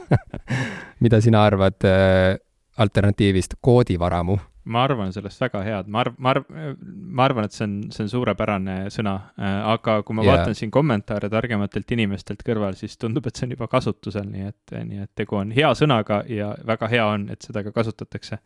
mida 1.04 1.22
sina 1.22 1.46
arvad 1.48 1.88
äh, 1.88 2.38
alternatiivist 2.78 3.60
koodivaramu? 3.62 4.38
ma 4.72 4.84
arvan 4.86 5.10
sellest 5.10 5.40
väga 5.42 5.64
head, 5.66 5.88
ma 5.90 6.04
arv-, 6.04 6.18
ma 6.22 6.36
arv-, 6.36 6.52
ma 7.18 7.24
arvan, 7.26 7.48
et 7.48 7.56
see 7.56 7.64
on, 7.66 7.72
see 7.90 8.04
on 8.06 8.12
suurepärane 8.12 8.76
sõna 8.94 9.16
äh,, 9.34 9.56
aga 9.72 9.96
kui 10.06 10.14
ma 10.14 10.26
yeah. 10.26 10.38
vaatan 10.38 10.58
siin 10.58 10.70
kommentaare 10.72 11.32
targematelt 11.34 11.96
inimestelt 11.96 12.44
kõrval, 12.46 12.78
siis 12.78 12.94
tundub, 13.02 13.26
et 13.26 13.40
see 13.40 13.48
on 13.48 13.56
juba 13.56 13.66
kasutusel, 13.72 14.28
nii 14.30 14.52
et, 14.52 14.76
nii 14.76 15.02
et 15.08 15.12
tegu 15.18 15.40
on 15.40 15.56
hea 15.56 15.72
sõnaga 15.78 16.22
ja 16.30 16.52
väga 16.68 16.92
hea 16.94 17.08
on, 17.10 17.26
et 17.34 17.42
seda 17.48 17.66
ka 17.66 17.74
kasutatakse 17.80 18.38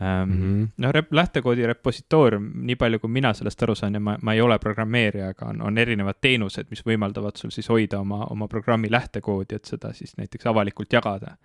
mm 0.00 0.32
-hmm. 0.32 0.68
noh, 0.76 0.90
rep-, 0.90 1.10
lähtekoodi 1.10 1.66
repositoorium, 1.66 2.50
nii 2.54 2.76
palju 2.76 2.98
kui 2.98 3.10
mina 3.10 3.32
sellest 3.34 3.62
aru 3.62 3.74
saan 3.74 3.94
ja 3.94 4.00
ma, 4.00 4.16
ma 4.22 4.34
ei 4.34 4.40
ole 4.40 4.58
programmeerija, 4.58 5.28
aga 5.28 5.46
on, 5.46 5.62
on 5.62 5.78
erinevad 5.78 6.20
teenused, 6.20 6.66
mis 6.70 6.82
võimaldavad 6.86 7.36
sul 7.36 7.50
siis 7.50 7.68
hoida 7.68 8.00
oma, 8.00 8.24
oma 8.30 8.48
programmi 8.48 8.90
lähtekoodi, 8.90 9.54
et 9.54 9.64
seda 9.64 9.92
siis 9.92 10.16
näiteks 10.16 10.46
avalikult 10.46 10.92
jagada. 10.92 11.36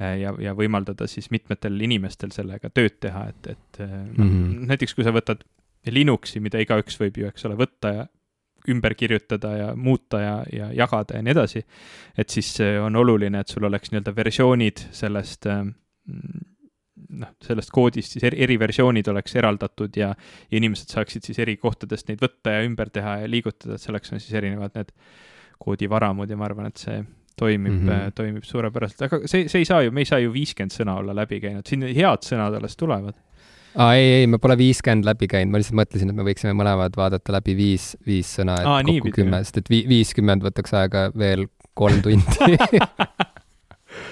Äh, 0.00 0.18
ja, 0.20 0.34
ja 0.38 0.54
võimaldada 0.54 1.06
siis 1.06 1.30
mitmetel 1.30 1.80
inimestel 1.80 2.30
sellega 2.32 2.70
tööd 2.70 3.00
teha, 3.00 3.26
et, 3.28 3.46
et 3.46 3.78
mm 3.78 4.14
-hmm. 4.16 4.66
näiteks 4.66 4.94
kui 4.94 5.04
sa 5.04 5.12
võtad 5.12 5.44
Linuxi, 5.86 6.40
mida 6.40 6.58
igaüks 6.60 7.00
võib 7.00 7.16
ju, 7.16 7.26
eks 7.26 7.44
ole, 7.44 7.54
võtta 7.56 7.94
ja 7.94 8.06
ümber 8.68 8.94
kirjutada 8.94 9.56
ja 9.56 9.76
muuta 9.76 10.20
ja, 10.20 10.44
ja 10.52 10.72
jagada 10.72 11.16
ja 11.16 11.22
nii 11.22 11.30
edasi. 11.30 11.64
et 12.18 12.28
siis 12.28 12.58
on 12.84 12.96
oluline, 12.96 13.40
et 13.40 13.48
sul 13.48 13.64
oleks 13.64 13.90
nii-öelda 13.90 14.16
versioonid 14.16 14.78
sellest 14.90 15.46
noh, 17.20 17.32
sellest 17.44 17.72
koodist 17.74 18.16
siis 18.16 18.26
eri, 18.28 18.40
eri 18.46 18.58
versioonid 18.60 19.08
oleks 19.12 19.36
eraldatud 19.40 19.96
ja, 19.98 20.10
ja 20.50 20.60
inimesed 20.60 20.92
saaksid 20.94 21.26
siis 21.26 21.40
eri 21.42 21.56
kohtadest 21.60 22.10
neid 22.10 22.22
võtta 22.22 22.56
ja 22.56 22.66
ümber 22.66 22.90
teha 22.92 23.20
ja 23.24 23.30
liigutada, 23.30 23.76
et 23.76 23.84
selleks 23.84 24.14
on 24.14 24.22
siis 24.22 24.36
erinevad 24.38 24.76
need 24.78 24.92
koodivaramud 25.60 26.30
ja 26.30 26.38
ma 26.40 26.46
arvan, 26.48 26.70
et 26.70 26.80
see 26.80 27.00
toimib 27.40 27.72
mm, 27.72 27.88
-hmm. 27.88 28.12
toimib 28.14 28.44
suurepäraselt, 28.44 29.02
aga 29.08 29.20
see, 29.24 29.48
see 29.48 29.62
ei 29.62 29.68
saa 29.68 29.82
ju, 29.82 29.92
me 29.96 30.04
ei 30.04 30.08
saa 30.08 30.20
ju 30.20 30.32
viiskümmend 30.32 30.76
sõna 30.76 30.98
olla 31.00 31.16
läbi 31.16 31.40
käinud, 31.40 31.66
siin 31.66 31.86
head 31.88 32.26
sõnad 32.26 32.56
alles 32.58 32.76
tulevad. 32.76 33.16
Aa, 33.80 33.94
ei, 33.94 34.06
ei, 34.20 34.26
me 34.26 34.40
pole 34.42 34.56
viiskümmend 34.58 35.06
läbi 35.06 35.28
käinud, 35.30 35.54
ma 35.54 35.60
lihtsalt 35.62 35.78
mõtlesin, 35.78 36.10
et 36.10 36.18
me 36.18 36.26
võiksime 36.26 36.52
mõlemad 36.58 36.96
vaadata 36.98 37.36
läbi 37.38 37.54
viis, 37.56 37.92
viis 38.06 38.34
sõna, 38.40 38.58
et 38.60 38.68
aa, 38.68 38.82
kokku 38.84 39.14
kümme, 39.22 39.44
sest 39.46 39.62
et 39.62 39.70
vi-, 39.72 39.84
viiskümmend 39.88 40.44
võtaks 40.44 40.74
aega 40.76 41.08
veel 41.16 41.46
kolm 41.78 42.02
tundi 42.04 42.58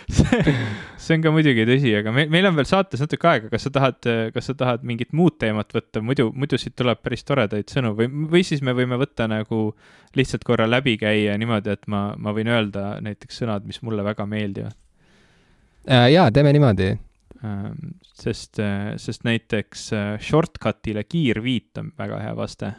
see, 0.09 0.55
see 1.05 1.16
on 1.16 1.24
ka 1.24 1.32
muidugi 1.35 1.66
tõsi, 1.68 1.93
aga 2.01 2.12
meil, 2.14 2.30
meil 2.32 2.48
on 2.51 2.56
veel 2.59 2.68
saates 2.68 3.02
natuke 3.05 3.28
aega, 3.30 3.51
kas 3.52 3.66
sa 3.68 3.72
tahad, 3.74 4.10
kas 4.35 4.51
sa 4.51 4.56
tahad 4.59 4.85
mingit 4.89 5.12
muud 5.16 5.39
teemat 5.40 5.72
võtta, 5.74 6.02
muidu, 6.05 6.30
muidu 6.36 6.60
siit 6.60 6.76
tuleb 6.78 7.02
päris 7.05 7.26
toredaid 7.28 7.70
sõnu. 7.72 7.94
Või, 7.98 8.10
või 8.32 8.44
siis 8.47 8.64
me 8.64 8.74
võime 8.76 8.98
võtta 9.01 9.28
nagu 9.30 9.72
lihtsalt 10.18 10.47
korra 10.48 10.68
läbi 10.68 10.97
käia 11.01 11.36
niimoodi, 11.40 11.74
et 11.76 11.89
ma, 11.90 12.10
ma 12.18 12.35
võin 12.36 12.51
öelda 12.52 12.97
näiteks 13.05 13.43
sõnad, 13.43 13.66
mis 13.68 13.82
mulle 13.86 14.06
väga 14.06 14.26
meeldivad. 14.28 14.76
Äh,. 15.89 16.10
jaa, 16.12 16.30
teeme 16.35 16.52
niimoodi. 16.56 16.97
Ähm, 17.44 17.94
sest, 18.18 18.59
äh, 18.59 18.97
sest 18.98 19.22
näiteks 19.24 19.93
äh, 19.94 20.06
shortcut'ile 20.20 21.05
kiirviit 21.06 21.78
on 21.78 21.93
väga 21.98 22.18
hea 22.24 22.35
vaste. 22.36 22.72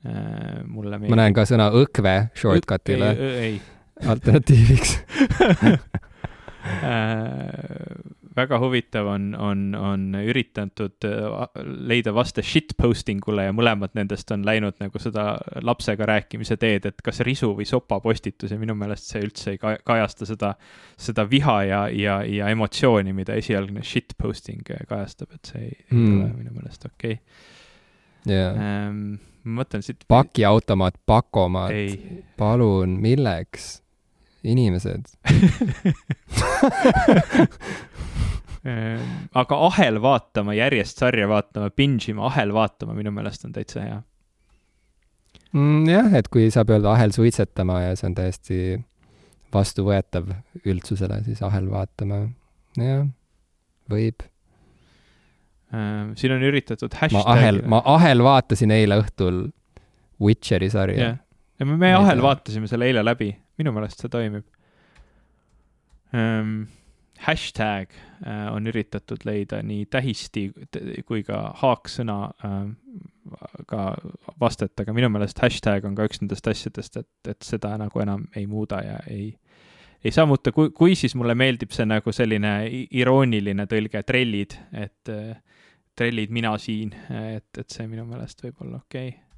Äh, 0.00 0.62
mulle 0.64 0.96
meeldib. 0.96 1.12
ma 1.12 1.20
näen 1.20 1.36
ka 1.36 1.44
sõna 1.48 1.68
õkve 1.76 2.14
shortcut'ile. 2.40 3.10
Alternatiiviks 4.00 4.94
väga 8.36 8.58
huvitav 8.58 9.06
on, 9.06 9.34
on, 9.34 9.74
on 9.74 10.14
üritatud 10.14 11.04
äh, 11.04 11.62
leida 11.88 12.12
vaste 12.14 12.42
shitposting 12.46 13.22
ule 13.28 13.46
ja 13.48 13.54
mõlemad 13.56 13.94
nendest 13.98 14.30
on 14.34 14.44
läinud 14.46 14.78
nagu 14.80 15.02
seda 15.02 15.32
lapsega 15.66 16.06
rääkimise 16.08 16.56
teed, 16.60 16.86
et 16.90 17.02
kas 17.04 17.22
risu 17.26 17.52
või 17.58 17.66
sopapostitus 17.68 18.52
ja 18.54 18.58
minu 18.60 18.76
meelest 18.78 19.10
see 19.10 19.24
üldse 19.24 19.54
ei 19.54 19.60
kajasta 19.60 20.28
seda, 20.28 20.52
seda 21.00 21.26
viha 21.30 21.56
ja, 21.68 21.80
ja, 21.94 22.20
ja 22.26 22.52
emotsiooni, 22.54 23.14
mida 23.16 23.36
esialgne 23.40 23.84
shitposting 23.86 24.68
kajastab, 24.88 25.34
et 25.36 25.52
see 25.52 25.64
ei, 25.64 25.74
mm. 25.90 25.98
ei 25.98 26.06
hmm. 26.06 26.22
ole 26.24 26.30
minu 26.36 26.54
meelest 26.58 26.86
okei 26.90 27.18
okay. 27.18 28.30
yeah.. 28.30 28.56
Ähm, 28.56 29.04
ma 29.44 29.62
mõtlen 29.62 29.84
siit. 29.84 30.04
pakiautomaat, 30.08 31.00
pakomaat, 31.08 32.00
palun, 32.40 32.98
milleks? 33.00 33.78
Inimesed 34.44 35.04
Ehm, 38.60 39.04
aga 39.40 39.56
ahel 39.70 39.96
vaatama, 40.04 40.52
järjest 40.52 40.98
sarja 41.00 41.24
vaatama, 41.30 41.70
binge 41.72 42.10
ima, 42.12 42.26
ahel 42.28 42.50
vaatama 42.52 42.92
minu 42.92 43.08
meelest 43.16 43.46
on 43.48 43.54
täitsa 43.56 43.80
hea 43.80 43.94
mm,. 45.54 45.86
jah, 45.88 46.10
et 46.18 46.28
kui 46.28 46.50
saab 46.52 46.74
öelda 46.74 46.90
ahel 46.92 47.14
suitsetama 47.16 47.78
ja 47.86 47.94
see 47.96 48.10
on 48.10 48.16
täiesti 48.18 48.58
vastuvõetav 49.54 50.28
üldsusele, 50.60 51.22
siis 51.24 51.40
ahel 51.42 51.70
vaatama, 51.72 52.20
jah, 52.76 53.08
võib. 53.90 54.26
Ehm, 55.72 56.12
siin 56.20 56.36
on 56.36 56.44
üritatud 56.50 57.00
hashtag'i. 57.00 57.16
ma 57.16 57.38
ahel, 57.38 57.62
ma 57.64 57.80
ahel 57.96 58.20
vaatasin 58.28 58.76
eile 58.76 59.00
õhtul 59.00 59.46
Witcheri 60.20 60.68
sarja 60.68 61.00
yeah.. 61.00 61.16
ja 61.56 61.64
me, 61.64 61.80
me 61.80 61.96
ahel 61.96 62.20
vaatasime 62.20 62.68
selle 62.68 62.92
eile 62.92 63.08
läbi, 63.08 63.32
minu 63.60 63.72
meelest 63.76 64.02
see 64.02 64.12
toimib 64.12 64.46
um, 66.16 66.66
hashtag 67.20 67.92
äh, 68.26 68.48
on 68.54 68.66
üritatud 68.66 69.24
leida 69.28 69.60
nii 69.62 69.84
tähisti 69.92 70.46
kui 71.06 71.22
ka 71.26 71.42
haaksõna 71.60 72.18
äh, 72.44 72.56
ka 73.68 73.84
vastet, 74.40 74.72
aga 74.80 74.94
minu 74.96 75.10
meelest 75.12 75.42
hashtag 75.44 75.84
on 75.84 75.94
ka 75.98 76.08
üks 76.08 76.22
nendest 76.22 76.48
asjadest, 76.48 76.96
et, 77.02 77.30
et 77.34 77.46
seda 77.46 77.74
nagu 77.80 78.02
enam 78.02 78.24
ei 78.36 78.46
muuda 78.50 78.80
ja 78.84 78.98
ei, 79.10 79.34
ei 80.04 80.14
saa 80.16 80.26
muuta, 80.26 80.52
kui, 80.56 80.72
kui 80.76 80.96
siis 80.96 81.14
mulle 81.18 81.36
meeldib 81.36 81.76
see 81.76 81.86
nagu 81.88 82.12
selline 82.16 82.54
irooniline 82.88 83.68
tõlge, 83.70 84.02
trellid, 84.08 84.56
et 84.72 85.12
äh, 85.12 85.34
trellid 85.96 86.32
mina 86.32 86.54
siin, 86.58 86.94
et, 87.36 87.50
et 87.58 87.68
see 87.68 87.84
minu 87.90 88.06
meelest 88.08 88.40
võib 88.46 88.64
olla 88.64 88.80
okei 88.80 89.12
okay. 89.12 89.29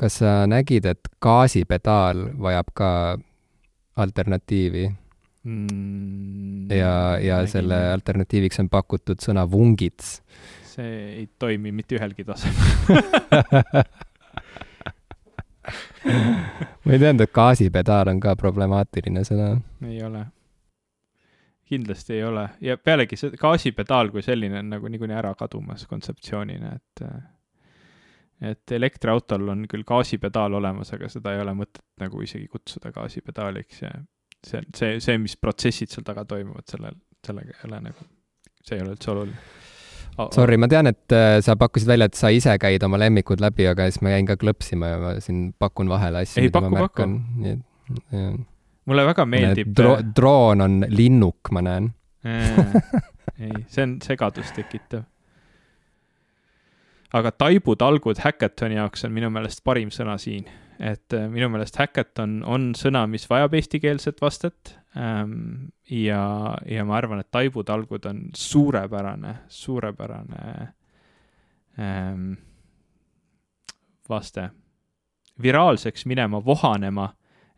Kas 0.00 0.20
sa 0.22 0.30
nägid, 0.48 0.86
et 0.88 1.08
gaasipedaal 1.22 2.30
vajab 2.40 2.72
ka 2.74 2.90
alternatiivi? 4.00 4.88
mm,. 5.44 6.70
ja, 6.70 7.18
ja 7.18 7.46
selle 7.46 7.74
nägin. 7.74 7.92
alternatiiviks 7.92 8.60
on 8.60 8.68
pakutud 8.72 9.20
sõna 9.24 9.46
vungits. 9.50 10.20
see 10.70 10.92
ei 11.20 11.28
toimi 11.38 11.72
mitte 11.72 11.96
ühelgi 11.98 12.24
tasemel 12.24 12.60
ma 16.84 16.92
ei 16.92 16.98
teadnud, 16.98 17.24
et 17.24 17.32
gaasipedaal 17.34 18.12
on 18.12 18.20
ka 18.20 18.36
problemaatiline 18.36 19.24
sõna. 19.26 19.48
ei 19.86 20.02
ole. 20.04 20.26
kindlasti 21.70 22.16
ei 22.18 22.24
ole 22.26 22.48
ja 22.60 22.76
pealegi 22.76 23.16
see 23.16 23.36
gaasipedaal 23.40 24.10
kui 24.14 24.22
selline 24.26 24.58
on 24.62 24.72
nagu 24.76 24.88
niikuinii 24.88 25.16
ära 25.16 25.34
kadumas 25.38 25.86
kontseptsioonina, 25.90 26.74
et 26.76 27.04
et 28.40 28.72
elektriautol 28.72 29.52
on 29.52 29.66
küll 29.70 29.84
gaasipedaal 29.86 30.54
olemas, 30.60 30.92
aga 30.96 31.10
seda 31.12 31.34
ei 31.34 31.42
ole 31.42 31.54
mõtet 31.58 31.82
nagu 32.00 32.22
isegi 32.24 32.48
kutsuda 32.48 32.92
gaasipedaaliks 32.94 33.82
ja 33.82 33.90
see, 34.46 34.62
see, 34.76 34.94
see, 35.04 35.18
mis 35.20 35.36
protsessid 35.36 35.92
seal 35.92 36.06
taga 36.06 36.24
toimuvad, 36.28 36.64
sellel, 36.70 36.96
sellega 37.26 37.56
ei 37.58 37.68
ole 37.68 37.82
nagu, 37.90 38.06
see 38.64 38.78
ei 38.78 38.84
ole 38.84 38.96
üldse 38.96 39.12
oluline. 39.14 39.42
Sorry, 40.34 40.56
ma 40.60 40.66
tean, 40.68 40.90
et 40.90 41.14
äh, 41.16 41.38
sa 41.44 41.54
pakkusid 41.56 41.88
välja, 41.88 42.10
et 42.10 42.18
sa 42.18 42.28
ise 42.34 42.52
käid 42.60 42.82
oma 42.84 42.98
lemmikud 43.00 43.40
läbi, 43.40 43.64
aga 43.70 43.86
siis 43.88 44.02
ma 44.04 44.12
jäin 44.12 44.26
ka 44.28 44.36
klõpsima 44.40 44.90
ja 44.90 44.98
ma 45.00 45.12
siin 45.22 45.46
pakun 45.56 45.88
vahele 45.88 46.24
asju, 46.26 46.42
mida 46.44 46.60
paku, 46.60 46.72
ma 46.72 46.82
märkan. 46.82 47.14
nii 47.40 47.54
et, 47.54 47.62
jah. 48.12 48.34
mulle 48.90 49.06
väga 49.06 49.24
meeldib 49.28 49.72
dro. 49.76 49.94
Äh, 49.96 50.10
droon 50.16 50.66
on 50.66 50.76
linnuk, 50.92 51.52
ma 51.56 51.64
näen 51.64 51.92
ei, 53.40 53.64
see 53.68 53.84
on 53.86 53.96
segadust 54.04 54.54
tekitav. 54.56 55.06
Aga 57.12 57.32
taibutalgud 57.32 58.22
Hackathoni 58.24 58.78
jaoks 58.78 59.04
on 59.04 59.12
minu 59.12 59.30
meelest 59.30 59.64
parim 59.64 59.90
sõna 59.94 60.18
siin 60.18 60.46
et 60.80 61.12
äh, 61.12 61.28
minu 61.28 61.50
meelest 61.52 61.76
hackathon 61.76 62.40
on 62.48 62.70
sõna, 62.78 63.04
mis 63.10 63.26
vajab 63.28 63.54
eestikeelset 63.58 64.20
vastet 64.22 64.74
ähm,. 64.96 65.68
ja, 65.90 66.56
ja 66.66 66.84
ma 66.88 66.96
arvan, 66.96 67.20
et 67.20 67.30
taibutalgud 67.30 68.06
on 68.08 68.22
suurepärane, 68.36 69.34
suurepärane 69.48 70.44
ähm, 71.78 72.32
vaste. 74.08 74.50
viraalseks 75.42 76.06
minema, 76.06 76.44
vohanema 76.44 77.10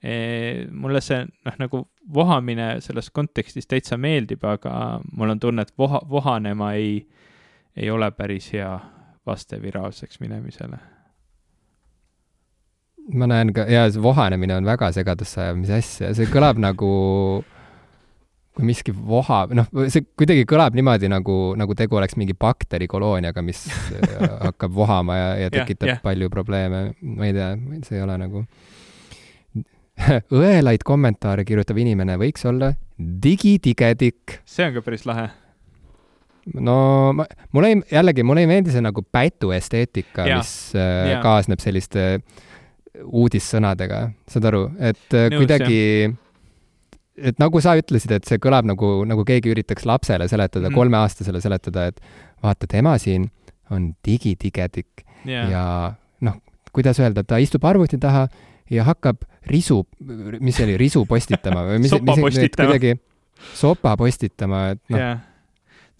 e,. 0.02 0.66
mulle 0.70 1.00
see, 1.00 1.22
noh, 1.46 1.58
nagu 1.62 1.84
vohamine 2.14 2.80
selles 2.82 3.10
kontekstis 3.10 3.70
täitsa 3.70 3.96
meeldib, 3.96 4.42
aga 4.44 4.98
mul 5.12 5.36
on 5.36 5.40
tunne, 5.40 5.62
et 5.62 5.78
voha, 5.78 6.02
vohanema 6.10 6.72
ei, 6.74 7.06
ei 7.76 7.90
ole 7.90 8.10
päris 8.10 8.50
hea 8.52 8.74
vaste 9.26 9.60
viraalseks 9.62 10.20
minemisele 10.20 10.78
ma 13.10 13.26
näen 13.30 13.52
ka, 13.54 13.66
jaa, 13.70 13.88
see 13.90 14.02
vohanemine 14.02 14.54
on 14.56 14.68
väga 14.68 14.92
segadusse 14.94 15.40
ajav, 15.42 15.58
mis 15.58 15.72
asja, 15.74 16.12
see 16.16 16.28
kõlab 16.30 16.60
nagu 16.68 16.92
kui 18.52 18.66
miski 18.68 18.92
vohab, 18.92 19.54
noh, 19.56 19.68
see 19.88 20.04
kuidagi 20.18 20.44
kõlab 20.48 20.76
niimoodi, 20.76 21.08
nagu, 21.08 21.36
nagu 21.56 21.76
tegu 21.76 21.96
oleks 21.96 22.18
mingi 22.20 22.36
bakterikolooniaga, 22.36 23.44
mis 23.44 23.64
hakkab 24.46 24.74
vohama 24.76 25.16
ja, 25.16 25.28
ja 25.46 25.52
tekitab 25.54 25.88
yeah, 25.88 25.96
yeah. 25.96 26.04
palju 26.04 26.28
probleeme. 26.32 26.82
ma 27.00 27.28
ei 27.28 27.36
tea, 27.36 27.54
see 27.88 27.96
ei 27.96 28.04
ole 28.04 28.18
nagu 28.20 28.44
õelaid 30.42 30.84
kommentaare 30.84 31.46
kirjutav 31.48 31.80
inimene 31.80 32.18
võiks 32.20 32.44
olla 32.48 32.74
digitigedik. 32.98 34.42
see 34.44 34.68
on 34.68 34.76
ka 34.76 34.84
päris 34.84 35.08
lahe. 35.08 35.30
No 36.60 37.12
ma, 37.16 37.26
mulle 37.52 37.72
ei, 37.72 37.82
jällegi, 37.92 38.24
mulle 38.26 38.44
ei 38.44 38.50
meeldi 38.50 38.74
see 38.74 38.82
nagu 38.84 39.04
pätu 39.14 39.52
esteetika, 39.54 40.26
mis 40.26 40.72
äh, 40.78 41.14
kaasneb 41.22 41.62
selliste 41.62 42.06
uudissõnadega, 43.02 44.02
saad 44.30 44.48
aru, 44.50 44.66
et 44.78 45.16
äh, 45.16 45.28
Nõus, 45.30 45.42
kuidagi, 45.42 45.80
et 47.30 47.40
nagu 47.42 47.62
sa 47.64 47.76
ütlesid, 47.78 48.16
et 48.18 48.28
see 48.28 48.42
kõlab 48.42 48.68
nagu, 48.68 48.92
nagu 49.08 49.24
keegi 49.28 49.52
üritaks 49.54 49.86
lapsele 49.88 50.28
seletada 50.30 50.68
mm., 50.68 50.76
kolmeaastasele 50.76 51.42
seletada, 51.44 51.88
et 51.92 52.02
vaata, 52.44 52.68
tema 52.70 52.96
siin 53.02 53.28
on 53.72 53.92
digitigedik 54.04 55.06
yeah. 55.24 55.48
ja 55.48 55.64
noh, 56.26 56.40
kuidas 56.74 57.00
öelda, 57.00 57.24
ta 57.24 57.40
istub 57.42 57.64
arvuti 57.68 58.00
taha 58.02 58.26
ja 58.72 58.84
hakkab 58.88 59.24
risu, 59.48 59.82
mis 60.40 60.58
see 60.58 60.68
oli, 60.68 60.78
risu 60.80 61.06
postitama 61.08 61.64
või 61.70 61.82
mis, 61.86 61.94
mis 61.96 62.22
kuidagi 62.52 62.96
sopa 63.58 63.96
postitama, 63.98 64.72
et 64.76 64.82
noh 64.92 65.00
yeah 65.00 65.20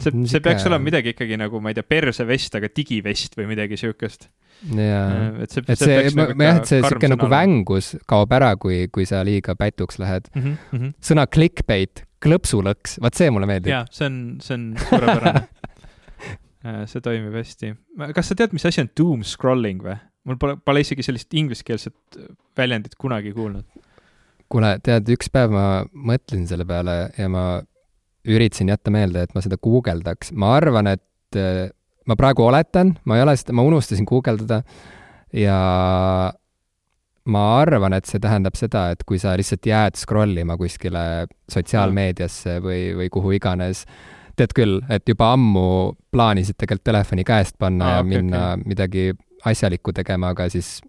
see, 0.03 0.23
see 0.29 0.43
peaks 0.43 0.65
olema 0.69 0.83
midagi 0.85 1.13
ikkagi 1.13 1.37
nagu, 1.39 1.61
ma 1.63 1.71
ei 1.71 1.77
tea, 1.77 1.85
persevest, 1.95 2.57
aga 2.59 2.69
digivest 2.69 3.37
või 3.39 3.49
midagi 3.53 3.79
siukest. 3.79 4.29
jaa, 4.77 5.09
et 5.43 5.55
see, 5.55 5.77
see, 5.79 5.97
ma, 6.15 6.27
nagu 6.29 6.47
jah, 6.47 6.61
et 6.61 6.69
see 6.69 6.81
sihuke 6.83 7.09
nagu 7.11 7.29
vängus 7.31 7.93
kaob 8.09 8.35
ära, 8.37 8.53
kui, 8.59 8.85
kui 8.93 9.07
sa 9.09 9.23
liiga 9.27 9.57
pätuks 9.59 9.99
lähed 10.01 10.29
mm. 10.35 10.55
-hmm. 10.71 10.93
sõna 11.03 11.27
clickbait, 11.27 12.05
klõpsulõks, 12.23 12.99
vaat 13.03 13.19
see 13.19 13.33
mulle 13.33 13.49
meeldib. 13.49 13.73
jaa, 13.73 13.83
see 13.91 14.07
on, 14.07 14.17
see 14.43 14.55
on 14.59 14.69
suurepärane 14.85 15.43
äh, 16.67 16.81
see 16.91 17.03
toimib 17.03 17.35
hästi. 17.41 17.75
kas 18.15 18.31
sa 18.31 18.39
tead, 18.39 18.55
mis 18.55 18.65
asi 18.69 18.83
on 18.83 18.91
doom 18.97 19.27
scrolling 19.27 19.83
või? 19.83 19.97
mul 20.27 20.39
pole, 20.39 20.57
pole 20.63 20.83
isegi 20.83 21.03
sellist 21.05 21.33
ingliskeelset 21.35 22.19
väljendit 22.57 22.95
kunagi 22.99 23.33
kuulnud. 23.35 23.65
kuule, 24.51 24.77
tead, 24.85 25.09
üks 25.15 25.31
päev 25.33 25.53
ma 25.53 25.67
mõtlesin 25.91 26.47
selle 26.47 26.65
peale 26.69 26.97
ja 27.17 27.29
ma 27.31 27.45
üritasin 28.27 28.71
jätta 28.71 28.91
meelde, 28.93 29.25
et 29.25 29.33
ma 29.35 29.43
seda 29.43 29.57
guugeldaks. 29.61 30.31
ma 30.31 30.55
arvan, 30.57 30.87
et 30.93 31.39
äh, 31.39 31.67
ma 32.07 32.17
praegu 32.19 32.45
oletan, 32.47 32.95
ma 33.05 33.17
ei 33.17 33.25
ole 33.25 33.35
seda, 33.39 33.55
ma 33.55 33.65
unustasin 33.67 34.07
guugeldada 34.07 34.61
ja 35.33 35.57
ma 37.23 37.43
arvan, 37.61 37.95
et 37.95 38.09
see 38.09 38.21
tähendab 38.23 38.57
seda, 38.59 38.89
et 38.93 39.03
kui 39.07 39.19
sa 39.21 39.35
lihtsalt 39.39 39.67
jääd 39.67 39.99
scroll 39.99 40.37
ima 40.39 40.57
kuskile 40.59 41.25
sotsiaalmeediasse 41.51 42.59
või, 42.63 42.81
või 42.97 43.09
kuhu 43.13 43.35
iganes, 43.39 43.85
tead 44.39 44.55
küll, 44.57 44.79
et 44.91 45.07
juba 45.07 45.33
ammu 45.35 45.67
plaanisid 46.11 46.57
tegelikult 46.57 46.89
telefoni 46.89 47.23
käest 47.27 47.55
panna 47.61 47.85
ah, 47.85 47.95
ja 47.97 48.01
okay, 48.01 48.09
minna 48.15 48.41
okay. 48.53 48.65
midagi 48.73 49.05
asjalikku 49.45 49.93
tegema, 49.95 50.33
aga 50.33 50.49
siis 50.51 50.79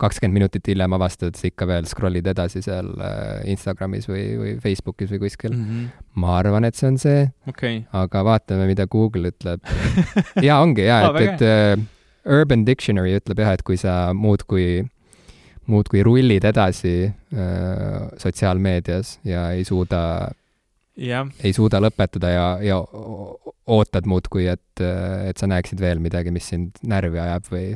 kakskümmend 0.00 0.38
minutit 0.38 0.70
hiljem 0.70 0.94
avastad, 0.96 1.36
sa 1.36 1.48
ikka 1.48 1.68
veel 1.68 1.88
scroll'id 1.88 2.28
edasi 2.32 2.62
seal 2.64 2.90
äh, 3.04 3.42
Instagramis 3.52 4.08
või, 4.10 4.24
või 4.40 4.54
Facebookis 4.62 5.12
või 5.12 5.22
kuskil 5.26 5.54
mm. 5.54 5.66
-hmm. 5.66 6.06
ma 6.22 6.38
arvan, 6.38 6.66
et 6.68 6.78
see 6.78 6.88
on 6.88 6.98
see 7.00 7.26
okay., 7.50 7.82
aga 7.96 8.24
vaatame, 8.26 8.68
mida 8.70 8.88
Google 8.90 9.32
ütleb 9.34 9.64
jaa, 10.46 10.60
ongi 10.60 10.88
jaa, 10.88 11.12
et, 11.12 11.44
et 11.44 11.46
uh, 11.46 11.84
Urban 12.40 12.64
Dictionary 12.68 13.18
ütleb 13.20 13.44
jah, 13.44 13.54
et 13.56 13.64
kui 13.66 13.78
sa 13.80 14.14
muudkui, 14.16 14.82
muudkui 15.70 16.04
rullid 16.06 16.44
edasi 16.48 16.94
uh, 17.08 18.10
sotsiaalmeedias 18.20 19.18
ja 19.28 19.50
ei 19.56 19.64
suuda 19.68 20.02
yeah. 20.96 21.28
ei 21.44 21.52
suuda 21.56 21.80
lõpetada 21.82 22.32
ja, 22.32 22.46
ja 22.64 22.80
ootad 23.70 24.08
muudkui, 24.08 24.48
et, 24.50 24.82
et 24.82 25.38
sa 25.38 25.48
näeksid 25.50 25.80
veel 25.80 26.00
midagi, 26.02 26.32
mis 26.34 26.48
sind 26.50 26.80
närvi 26.82 27.20
ajab 27.22 27.52
või 27.52 27.74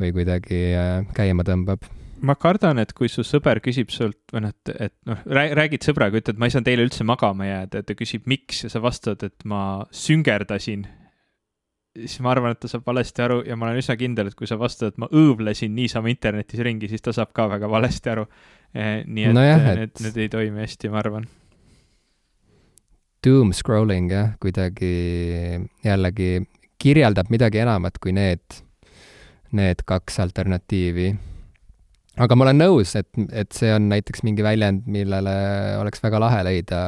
või 0.00 0.14
kuidagi 0.16 0.60
äh, 0.74 1.08
käima 1.16 1.46
tõmbab 1.46 1.86
ma 2.24 2.36
kardan, 2.36 2.80
et 2.82 2.92
kui 2.96 3.08
su 3.10 3.24
sõber 3.26 3.60
küsib 3.64 3.90
sult 3.92 4.32
või 4.34 4.44
noh, 4.44 4.54
et, 4.54 4.72
et 4.88 4.94
noh, 5.08 5.20
räägid 5.26 5.84
sõbraga, 5.86 6.20
ütled, 6.20 6.40
ma 6.40 6.48
ei 6.48 6.54
saanud 6.54 6.70
eile 6.72 6.86
üldse 6.86 7.06
magama 7.08 7.48
jääda 7.48 7.80
ja 7.80 7.86
ta 7.86 7.96
küsib, 7.96 8.26
miks 8.30 8.64
ja 8.66 8.72
sa 8.72 8.82
vastad, 8.84 9.24
et 9.26 9.46
ma 9.48 9.86
süngerdasin. 9.94 10.86
siis 11.96 12.20
ma 12.22 12.30
arvan, 12.34 12.54
et 12.54 12.60
ta 12.62 12.70
saab 12.70 12.86
valesti 12.86 13.24
aru 13.24 13.40
ja 13.46 13.56
ma 13.56 13.68
olen 13.68 13.80
üsna 13.80 13.96
kindel, 13.98 14.30
et 14.30 14.38
kui 14.38 14.46
sa 14.46 14.58
vastad, 14.60 14.92
et 14.92 15.00
ma 15.00 15.08
õõvlesin 15.08 15.74
niisama 15.74 16.12
internetis 16.12 16.60
ringi, 16.60 16.88
siis 16.88 17.02
ta 17.02 17.14
saab 17.16 17.32
ka 17.36 17.48
väga 17.50 17.70
valesti 17.70 18.12
aru. 18.12 18.28
Eh, 18.70 19.02
nii 19.06 19.30
et 19.30 19.34
no 19.34 19.44
jah, 19.44 19.66
et... 19.72 19.78
need, 19.80 20.00
need 20.06 20.24
ei 20.24 20.30
toimi 20.30 20.62
hästi, 20.62 20.92
ma 20.92 21.00
arvan. 21.02 21.26
Doom 23.24 23.50
scrolling 23.52 24.12
jah, 24.12 24.34
kuidagi 24.40 24.94
jällegi 25.84 26.32
kirjeldab 26.80 27.28
midagi 27.32 27.60
enamat 27.60 27.98
kui 28.00 28.14
need 28.16 28.62
need 29.56 29.82
kaks 29.88 30.20
alternatiivi. 30.22 31.08
aga 32.20 32.36
ma 32.36 32.46
olen 32.46 32.60
nõus, 32.60 32.94
et, 32.98 33.08
et 33.32 33.50
see 33.56 33.72
on 33.74 33.88
näiteks 33.90 34.24
mingi 34.26 34.44
väljend, 34.44 34.86
millele 34.90 35.34
oleks 35.80 36.02
väga 36.02 36.20
lahe 36.22 36.42
leida 36.46 36.80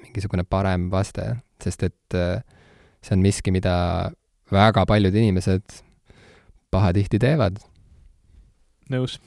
mingisugune 0.00 0.44
parem 0.48 0.88
vaste, 0.92 1.26
sest 1.62 1.84
et 1.88 2.16
äh, 2.18 2.40
see 3.04 3.16
on 3.16 3.24
miski, 3.24 3.52
mida 3.54 3.74
väga 4.52 4.84
paljud 4.88 5.14
inimesed 5.14 5.82
pahatihti 6.70 7.20
teevad. 7.22 7.58
nõus 8.90 9.18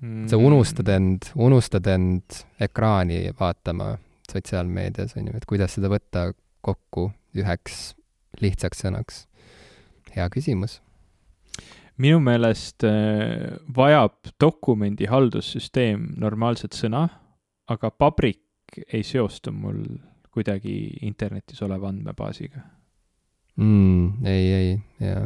mm.. 0.00 0.26
sa 0.30 0.38
unustad 0.38 0.90
end, 0.94 1.30
unustad 1.34 1.86
end 1.90 2.42
ekraani 2.60 3.28
vaatama 3.38 3.96
sotsiaalmeedias, 4.30 5.16
on 5.16 5.30
ju, 5.30 5.38
et 5.38 5.48
kuidas 5.48 5.78
seda 5.78 5.90
võtta 5.92 6.30
kokku 6.60 7.08
üheks 7.38 7.94
lihtsaks 8.42 8.84
sõnaks? 8.84 9.24
hea 10.14 10.26
küsimus 10.32 10.80
minu 11.98 12.20
meelest 12.22 12.84
äh, 12.86 13.56
vajab 13.76 14.32
dokumendi 14.40 15.08
haldussüsteem 15.10 16.14
normaalset 16.20 16.76
sõna, 16.76 17.06
aga 17.68 17.90
pabrik 17.90 18.44
ei 18.92 19.02
seostu 19.06 19.52
mul 19.52 19.82
kuidagi 20.34 21.00
internetis 21.08 21.62
oleva 21.64 21.88
andmebaasiga 21.90 22.62
mm,. 23.56 24.26
ei, 24.26 24.52
ei, 24.52 24.70
jaa. 25.02 25.24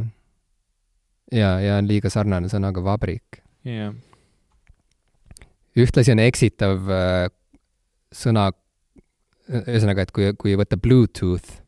jaa, 1.32 1.54
ja 1.60 1.76
on 1.80 1.90
liiga 1.90 2.10
sarnane 2.12 2.48
sõnaga 2.52 2.84
vabrik. 2.84 3.42
jah 3.66 3.90
yeah.. 3.90 3.94
ühtlasi 5.76 6.14
on 6.14 6.22
eksitav 6.24 6.88
äh, 6.92 7.26
sõna, 8.12 8.50
ühesõnaga, 9.48 10.06
et 10.06 10.14
kui, 10.14 10.30
kui 10.38 10.56
võtta 10.60 10.78
Bluetooth 10.80 11.61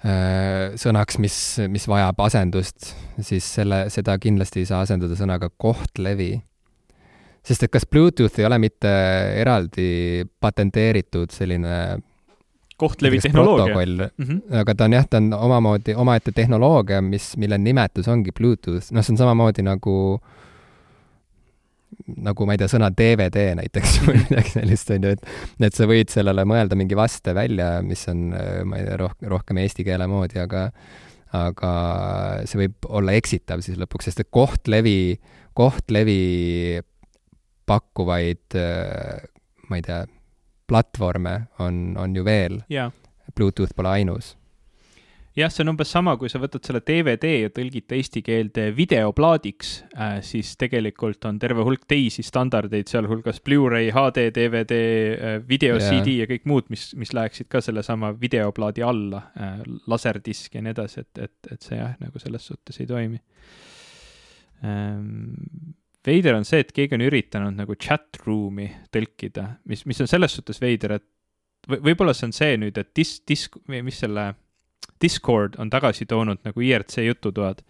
sõnaks, 0.00 1.18
mis, 1.20 1.34
mis 1.68 1.84
vajab 1.88 2.20
asendust, 2.24 2.94
siis 3.20 3.44
selle, 3.44 3.82
seda 3.92 4.14
kindlasti 4.16 4.62
ei 4.62 4.68
saa 4.70 4.80
asendada 4.86 5.16
sõnaga 5.18 5.50
kohtlevi. 5.60 6.40
sest 7.44 7.62
et 7.64 7.72
kas 7.72 7.84
Bluetooth 7.86 8.40
ei 8.40 8.46
ole 8.46 8.58
mitte 8.58 8.88
eraldi 9.40 10.24
patenteeritud 10.40 11.30
selline 11.32 12.00
kohtlevi 12.76 13.18
tehnoloogia. 13.20 14.10
Mm 14.16 14.24
-hmm. 14.24 14.58
aga 14.60 14.74
ta 14.74 14.84
on 14.84 14.92
jah, 14.92 15.06
ta 15.06 15.16
on 15.16 15.32
omamoodi, 15.32 15.94
omaette 15.94 16.32
tehnoloogia, 16.32 17.02
mis, 17.02 17.36
mille 17.36 17.58
nimetus 17.58 18.08
ongi 18.08 18.32
Bluetooth, 18.32 18.92
noh, 18.92 19.04
see 19.04 19.12
on 19.12 19.18
samamoodi 19.18 19.62
nagu 19.62 20.14
äh, 20.14 20.40
nagu 22.20 22.46
ma 22.46 22.54
ei 22.54 22.60
tea, 22.60 22.70
sõna 22.70 22.90
DVD 22.94 23.50
näiteks 23.58 23.98
või 24.06 24.18
midagi 24.22 24.54
sellist, 24.54 24.90
on 24.94 25.06
ju, 25.06 25.14
et 25.16 25.68
et 25.70 25.76
sa 25.76 25.88
võid 25.90 26.12
sellele 26.12 26.44
mõelda 26.48 26.78
mingi 26.78 26.98
vaste 26.98 27.34
välja, 27.36 27.72
mis 27.86 28.06
on, 28.12 28.30
ma 28.68 28.80
ei 28.80 28.86
tea, 28.88 28.98
roh-, 29.00 29.16
rohkem 29.34 29.60
eesti 29.62 29.86
keele 29.86 30.08
moodi, 30.10 30.40
aga 30.42 30.68
aga 31.36 31.72
see 32.50 32.64
võib 32.64 32.88
olla 32.90 33.14
eksitav 33.14 33.62
siis 33.62 33.78
lõpuks, 33.78 34.08
sest 34.08 34.24
et 34.24 34.30
kohtlevi, 34.34 35.14
kohtlevi 35.54 36.22
pakkuvaid, 37.70 38.56
ma 39.70 39.78
ei 39.78 39.84
tea, 39.86 40.00
platvorme 40.70 41.36
on, 41.62 41.94
on 41.98 42.16
ju 42.18 42.26
veel. 42.26 42.58
Bluetooth 43.38 43.76
pole 43.78 43.92
ainus 43.94 44.32
jah, 45.40 45.50
see 45.52 45.64
on 45.64 45.72
umbes 45.72 45.90
sama, 45.92 46.14
kui 46.20 46.30
sa 46.32 46.40
võtad 46.42 46.64
selle 46.66 46.82
DVD 46.86 47.32
ja 47.44 47.50
tõlgid 47.54 47.94
eesti 47.96 48.22
keelde 48.26 48.68
videoplaadiks 48.76 49.72
äh,, 49.94 50.18
siis 50.26 50.52
tegelikult 50.60 51.24
on 51.28 51.40
terve 51.42 51.64
hulk 51.66 51.86
teisi 51.90 52.24
standardeid, 52.26 52.88
sealhulgas 52.90 53.42
Blu-ray, 53.44 53.90
HD, 53.94 54.28
DVD 54.36 54.80
äh,, 54.80 55.36
video 55.48 55.78
yeah. 55.78 55.88
CD 55.88 56.18
ja 56.20 56.28
kõik 56.30 56.46
muud, 56.50 56.70
mis, 56.72 56.90
mis 57.00 57.14
läheksid 57.16 57.50
ka 57.52 57.62
sellesama 57.64 58.12
videoplaadi 58.20 58.86
alla 58.86 59.24
äh,, 59.34 59.60
laserdisk 59.90 60.58
ja 60.58 60.64
nii 60.64 60.74
edasi, 60.76 61.04
et, 61.04 61.24
et, 61.28 61.52
et 61.56 61.68
see 61.70 61.80
jah, 61.80 61.96
nagu 62.02 62.22
selles 62.22 62.50
suhtes 62.52 62.80
ei 62.82 62.90
toimi 62.90 63.20
ähm, 64.66 65.32
veider 66.06 66.36
on 66.38 66.46
see, 66.48 66.62
et 66.64 66.74
keegi 66.76 66.96
on 66.96 67.06
üritanud 67.06 67.56
nagu 67.58 67.76
chat 67.80 68.20
room'i 68.24 68.68
tõlkida, 68.92 69.46
mis, 69.68 69.84
mis 69.88 70.00
on 70.00 70.10
selles 70.10 70.36
suhtes 70.36 70.60
veider, 70.62 70.98
et 71.00 71.08
või 71.68 71.90
võib-olla 71.90 72.14
see 72.16 72.30
on 72.30 72.36
see 72.36 72.56
nüüd, 72.60 72.78
et 72.80 72.92
dis-, 72.96 73.20
dis-, 73.28 73.50
mis 73.68 73.98
selle 74.00 74.30
Discord 75.02 75.58
on 75.58 75.70
tagasi 75.70 76.06
toonud 76.06 76.42
nagu 76.44 76.60
IRC 76.60 77.06
jututoad 77.06 77.62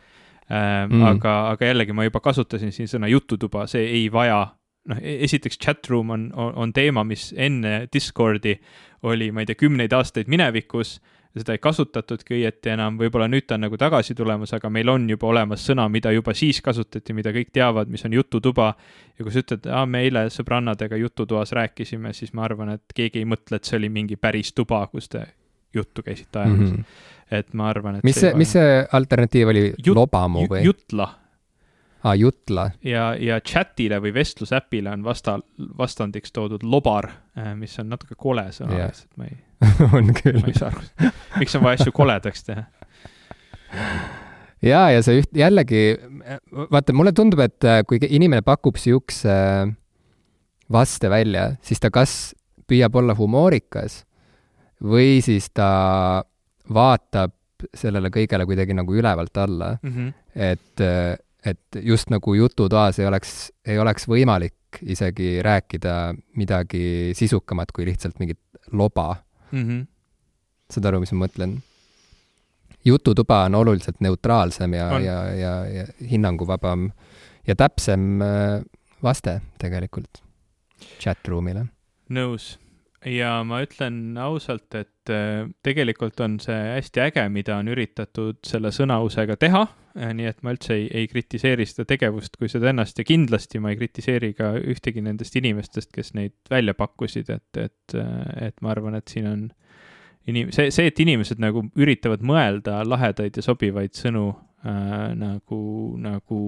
ähm, 0.51 0.93
mm.. 0.93 1.05
aga, 1.15 1.37
aga 1.51 1.71
jällegi 1.71 1.95
ma 1.97 2.07
juba 2.09 2.23
kasutasin 2.25 2.73
siin 2.75 2.91
sõna 2.91 3.11
jututuba, 3.11 3.67
see 3.71 3.87
ei 3.87 4.09
vaja, 4.13 4.43
noh, 4.91 5.01
e-, 5.03 5.21
esiteks 5.27 5.61
chatroom 5.61 6.11
on, 6.17 6.29
on, 6.35 6.53
on 6.67 6.75
teema, 6.77 7.05
mis 7.07 7.31
enne 7.37 7.87
Discordi 7.93 8.57
oli, 9.09 9.31
ma 9.33 9.45
ei 9.45 9.51
tea, 9.51 9.61
kümneid 9.61 9.95
aastaid 9.97 10.31
minevikus. 10.31 10.99
Seda 11.31 11.55
ei 11.55 11.61
kasutatudki 11.63 12.35
õieti 12.35 12.73
enam, 12.73 12.97
võib-olla 12.99 13.29
nüüd 13.31 13.45
ta 13.47 13.55
on 13.55 13.63
nagu 13.63 13.79
tagasi 13.79 14.17
tulemas, 14.19 14.51
aga 14.57 14.67
meil 14.67 14.91
on 14.91 15.05
juba 15.13 15.29
olemas 15.31 15.63
sõna, 15.63 15.85
mida 15.87 16.11
juba 16.11 16.35
siis 16.35 16.59
kasutati, 16.59 17.15
mida 17.15 17.31
kõik 17.31 17.53
teavad, 17.55 17.87
mis 17.87 18.03
on 18.09 18.17
jututuba. 18.19 18.73
ja 19.15 19.23
kui 19.23 19.31
sa 19.31 19.45
ütled, 19.45 19.69
aa, 19.71 19.85
me 19.87 20.03
eile 20.09 20.25
sõbrannadega 20.35 20.99
jututoas 20.99 21.55
rääkisime, 21.55 22.11
siis 22.19 22.35
ma 22.35 22.49
arvan, 22.49 22.75
et 22.75 22.97
keegi 22.97 23.23
ei 23.23 23.31
mõtle, 23.31 23.61
et 23.61 23.65
see 23.65 23.79
oli 23.79 23.93
mingi 23.95 24.19
päris 24.19 24.51
tuba, 24.59 24.83
kus 24.91 25.07
te 25.09 25.23
juttu 25.75 26.03
käisite 26.03 26.39
ajamas 26.39 26.71
mm. 26.71 26.77
-hmm 26.77 27.09
et 27.31 27.55
ma 27.55 27.71
arvan, 27.71 27.99
et 28.01 28.07
mis 28.07 28.19
see, 28.19 28.33
mis 28.39 28.53
see 28.57 28.79
alternatiiv 28.97 29.53
oli 29.53 29.65
Jut,, 29.79 29.95
Lobamu 29.97 30.47
või? 30.51 30.65
Jutla. 30.67 31.07
aa, 32.03 32.15
Jutla. 32.19 32.71
ja, 32.87 33.11
ja 33.19 33.39
chat'ile 33.41 34.01
või 34.03 34.15
vestlusäpile 34.15 34.91
on 34.91 35.05
vasta, 35.07 35.39
vastandiks 35.79 36.35
toodud 36.37 36.65
Lobar, 36.67 37.11
äh, 37.39 37.53
mis 37.59 37.79
on 37.83 37.91
natuke 37.93 38.19
kole 38.19 38.49
sõna 38.57 38.77
yeah., 38.77 38.91
lihtsalt 38.91 39.21
ma 39.21 39.31
ei 39.31 39.39
on 39.97 40.15
küll. 40.17 40.41
ma 40.41 40.51
ei 40.51 40.59
saa 40.59 40.73
aru, 40.73 41.13
miks 41.39 41.57
on 41.59 41.67
vaja 41.67 41.81
asju 41.81 41.95
koledaks 41.95 42.47
teha 42.49 42.67
ja, 44.65 44.83
ja 44.91 45.03
see 45.05 45.21
üht, 45.23 45.31
jällegi, 45.37 45.85
vaata, 46.73 46.97
mulle 46.97 47.15
tundub, 47.17 47.43
et 47.47 47.69
äh, 47.69 47.83
kui 47.87 48.01
inimene 48.09 48.43
pakub 48.47 48.81
siukse 48.81 49.35
vaste 50.71 51.11
välja, 51.11 51.53
siis 51.67 51.83
ta 51.83 51.91
kas 51.95 52.33
püüab 52.71 52.95
olla 52.99 53.15
humoorikas 53.19 54.05
või 54.85 55.21
siis 55.25 55.51
ta 55.55 55.71
vaatab 56.75 57.33
sellele 57.75 58.09
kõigele 58.13 58.47
kuidagi 58.49 58.75
nagu 58.77 58.95
ülevalt 58.97 59.37
alla 59.37 59.75
mm. 59.83 59.91
-hmm. 59.91 60.13
et, 60.35 60.85
et 61.45 61.81
just 61.83 62.11
nagu 62.11 62.35
jututoas 62.35 62.99
ei 62.99 63.07
oleks, 63.07 63.53
ei 63.67 63.79
oleks 63.79 64.09
võimalik 64.09 64.81
isegi 64.83 65.43
rääkida 65.43 66.15
midagi 66.37 67.13
sisukamat 67.15 67.73
kui 67.73 67.87
lihtsalt 67.87 68.19
mingit 68.19 68.41
loba 68.73 69.17
mm. 69.51 69.69
-hmm. 69.69 69.87
saad 70.71 70.85
aru, 70.85 71.01
mis 71.01 71.13
ma 71.13 71.27
mõtlen? 71.27 71.59
jututuba 72.85 73.45
on 73.45 73.55
oluliselt 73.55 74.01
neutraalsem 74.01 74.75
ja, 74.75 75.01
ja, 75.01 75.35
ja, 75.35 75.67
ja 75.67 75.87
hinnanguvabam 76.11 76.91
ja 77.47 77.57
täpsem 77.57 78.23
äh, 78.23 78.63
vaste 79.03 79.41
tegelikult 79.59 80.23
chat-room'ile. 81.01 81.67
nõus 82.09 82.59
ja 83.07 83.41
ma 83.49 83.63
ütlen 83.65 84.19
ausalt, 84.21 84.75
et 84.77 85.13
äh, 85.13 85.47
tegelikult 85.65 86.21
on 86.21 86.37
see 86.43 86.57
hästi 86.57 87.05
äge, 87.07 87.27
mida 87.33 87.57
on 87.61 87.71
üritatud 87.73 88.41
selle 88.47 88.73
sõnausega 88.75 89.39
teha, 89.41 89.63
äh, 89.97 90.13
nii 90.17 90.29
et 90.29 90.43
ma 90.45 90.53
üldse 90.55 90.77
ei, 90.77 90.89
ei 91.03 91.09
kritiseeri 91.09 91.65
seda 91.69 91.87
tegevust 91.89 92.37
kui 92.41 92.51
seda 92.53 92.71
ennast 92.73 93.01
ja 93.01 93.07
kindlasti 93.09 93.63
ma 93.63 93.73
ei 93.73 93.79
kritiseeri 93.81 94.35
ka 94.37 94.53
ühtegi 94.61 95.05
nendest 95.05 95.37
inimestest, 95.41 95.93
kes 95.95 96.13
neid 96.19 96.37
välja 96.53 96.77
pakkusid, 96.77 97.33
et, 97.33 97.63
et, 97.63 97.97
äh, 97.97 98.51
et 98.51 98.61
ma 98.61 98.75
arvan, 98.75 98.99
et 99.01 99.09
siin 99.09 99.31
on 99.31 99.49
inim-, 100.29 100.53
see, 100.53 100.69
see, 100.75 100.91
et 100.93 101.01
inimesed 101.01 101.41
nagu 101.41 101.65
üritavad 101.81 102.25
mõelda 102.27 102.83
lahedaid 102.85 103.41
ja 103.41 103.45
sobivaid 103.47 103.97
sõnu 103.97 104.27
äh, 104.29 105.15
nagu, 105.17 105.63
nagu 106.05 106.43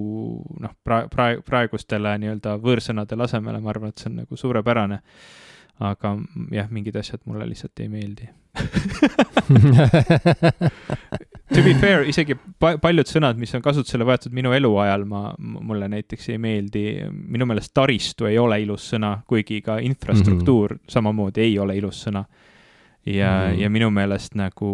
noh, 0.60 0.76
pra-, 0.84 1.06
pra-, 1.12 1.38
praegustele 1.46 2.12
nii-öelda 2.20 2.58
võõrsõnade 2.60 3.16
asemele, 3.24 3.62
ma 3.64 3.72
arvan, 3.72 3.94
et 3.94 4.04
see 4.04 4.12
on 4.12 4.20
nagu 4.26 4.36
suurepärane 4.36 5.00
aga 5.82 6.14
jah, 6.54 6.70
mingid 6.70 6.96
asjad 7.00 7.20
mulle 7.26 7.48
lihtsalt 7.50 7.82
ei 7.82 7.90
meeldi 7.92 8.30
To 11.52 11.60
be 11.60 11.74
fair, 11.76 12.06
isegi 12.08 12.32
pa 12.60 12.78
paljud 12.80 13.08
sõnad, 13.08 13.36
mis 13.36 13.52
on 13.56 13.62
kasutusele 13.64 14.06
võetud 14.08 14.32
minu 14.32 14.54
eluajal, 14.56 15.02
ma, 15.08 15.34
mulle 15.36 15.88
näiteks 15.92 16.30
ei 16.32 16.38
meeldi. 16.40 16.84
minu 17.12 17.44
meelest 17.48 17.74
taristu 17.76 18.28
ei 18.28 18.38
ole 18.40 18.62
ilus 18.62 18.86
sõna, 18.94 19.18
kuigi 19.28 19.60
ka 19.60 19.76
infrastruktuur 19.84 20.72
mm 20.72 20.78
-hmm. 20.78 20.94
samamoodi 20.94 21.44
ei 21.44 21.58
ole 21.58 21.76
ilus 21.76 22.00
sõna 22.06 22.24
ja 23.06 23.48
mm., 23.48 23.58
ja 23.60 23.70
minu 23.70 23.90
meelest 23.94 24.36
nagu, 24.38 24.68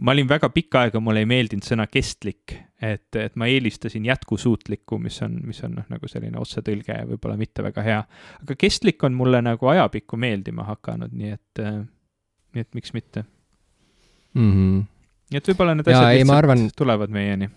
ma 0.00 0.14
olin 0.14 0.28
väga 0.30 0.48
pikka 0.54 0.84
aega, 0.86 1.00
mulle 1.02 1.24
ei 1.24 1.28
meeldinud 1.28 1.66
sõna 1.66 1.86
kestlik, 1.90 2.54
et, 2.78 3.08
et 3.18 3.34
ma 3.40 3.48
eelistasin 3.50 4.06
jätkusuutlikku, 4.06 4.98
mis 5.02 5.18
on, 5.26 5.40
mis 5.46 5.62
on 5.66 5.74
noh, 5.80 5.88
nagu 5.90 6.10
selline 6.10 6.38
otsetõlge 6.40 7.00
ja 7.00 7.08
võib-olla 7.08 7.36
mitte 7.40 7.66
väga 7.66 7.84
hea. 7.86 7.98
aga 8.44 8.56
kestlik 8.58 9.02
on 9.06 9.18
mulle 9.18 9.42
nagu 9.42 9.70
ajapikku 9.74 10.18
meeldima 10.20 10.68
hakanud, 10.70 11.14
nii 11.18 11.34
et, 11.34 11.62
nii 12.54 12.66
et 12.66 12.72
miks 12.78 12.94
mitte 12.94 13.24
mm. 14.34 14.50
-hmm. 14.52 14.80
nii 15.34 15.42
et 15.42 15.52
võib-olla 15.52 15.74
need 15.74 15.90
asjad 15.90 16.10
ja, 16.10 16.16
lihtsalt 16.18 16.38
arvan, 16.38 16.66
tulevad 16.76 17.10
meieni. 17.10 17.50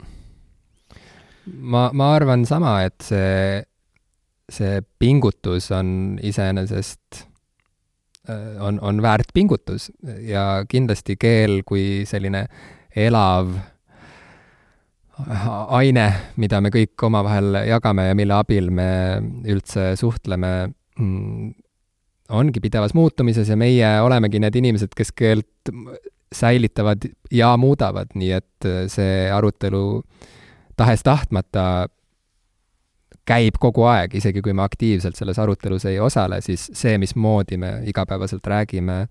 ma, 1.62 1.90
ma 1.94 2.14
arvan 2.16 2.46
sama, 2.46 2.80
et 2.90 3.02
see, 3.06 3.64
see 4.50 4.82
pingutus 4.98 5.70
on 5.72 6.18
iseenesest 6.24 7.27
Äh, 7.27 7.27
on, 8.60 8.80
on 8.82 9.02
väärt 9.02 9.34
pingutus. 9.34 9.92
Ja 10.26 10.64
kindlasti 10.70 11.16
keel 11.20 11.62
kui 11.68 12.04
selline 12.10 12.46
elav 12.98 13.52
aine, 15.74 16.08
mida 16.38 16.60
me 16.62 16.72
kõik 16.74 17.08
omavahel 17.08 17.62
jagame 17.68 18.10
ja 18.10 18.18
mille 18.18 18.36
abil 18.38 18.70
me 18.74 18.90
üldse 19.50 19.96
suhtleme, 19.98 20.52
mm, 21.00 21.54
ongi 22.38 22.62
pidevas 22.62 22.94
muutumises 22.98 23.50
ja 23.50 23.58
meie 23.58 23.98
olemegi 24.04 24.42
need 24.44 24.58
inimesed, 24.60 24.94
kes 24.96 25.14
keelt 25.18 25.72
säilitavad 26.34 27.08
ja 27.32 27.54
muudavad, 27.58 28.12
nii 28.20 28.32
et 28.36 28.68
see 28.92 29.30
arutelu 29.32 29.84
tahes-tahtmata 30.78 31.88
käib 33.28 33.58
kogu 33.60 33.84
aeg, 33.90 34.16
isegi 34.18 34.42
kui 34.44 34.56
me 34.56 34.64
aktiivselt 34.64 35.18
selles 35.20 35.40
arutelus 35.42 35.86
ei 35.90 36.00
osale, 36.00 36.40
siis 36.46 36.70
see, 36.78 36.96
mismoodi 37.02 37.60
me 37.60 37.72
igapäevaselt 37.90 38.48
räägime, 38.48 39.02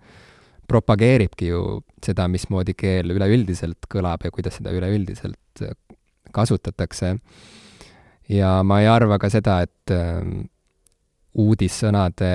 propageeribki 0.67 1.51
ju 1.51 1.63
seda, 2.05 2.27
mismoodi 2.31 2.75
keel 2.79 3.13
üleüldiselt 3.15 3.87
kõlab 3.93 4.25
ja 4.27 4.33
kuidas 4.35 4.59
seda 4.59 4.73
üleüldiselt 4.75 5.63
kasutatakse. 6.35 7.17
ja 8.29 8.63
ma 8.67 8.81
ei 8.83 8.89
arva 8.91 9.19
ka 9.23 9.31
seda, 9.31 9.61
et 9.63 9.95
ähm, 9.95 10.49
uudissõnade, 11.39 12.33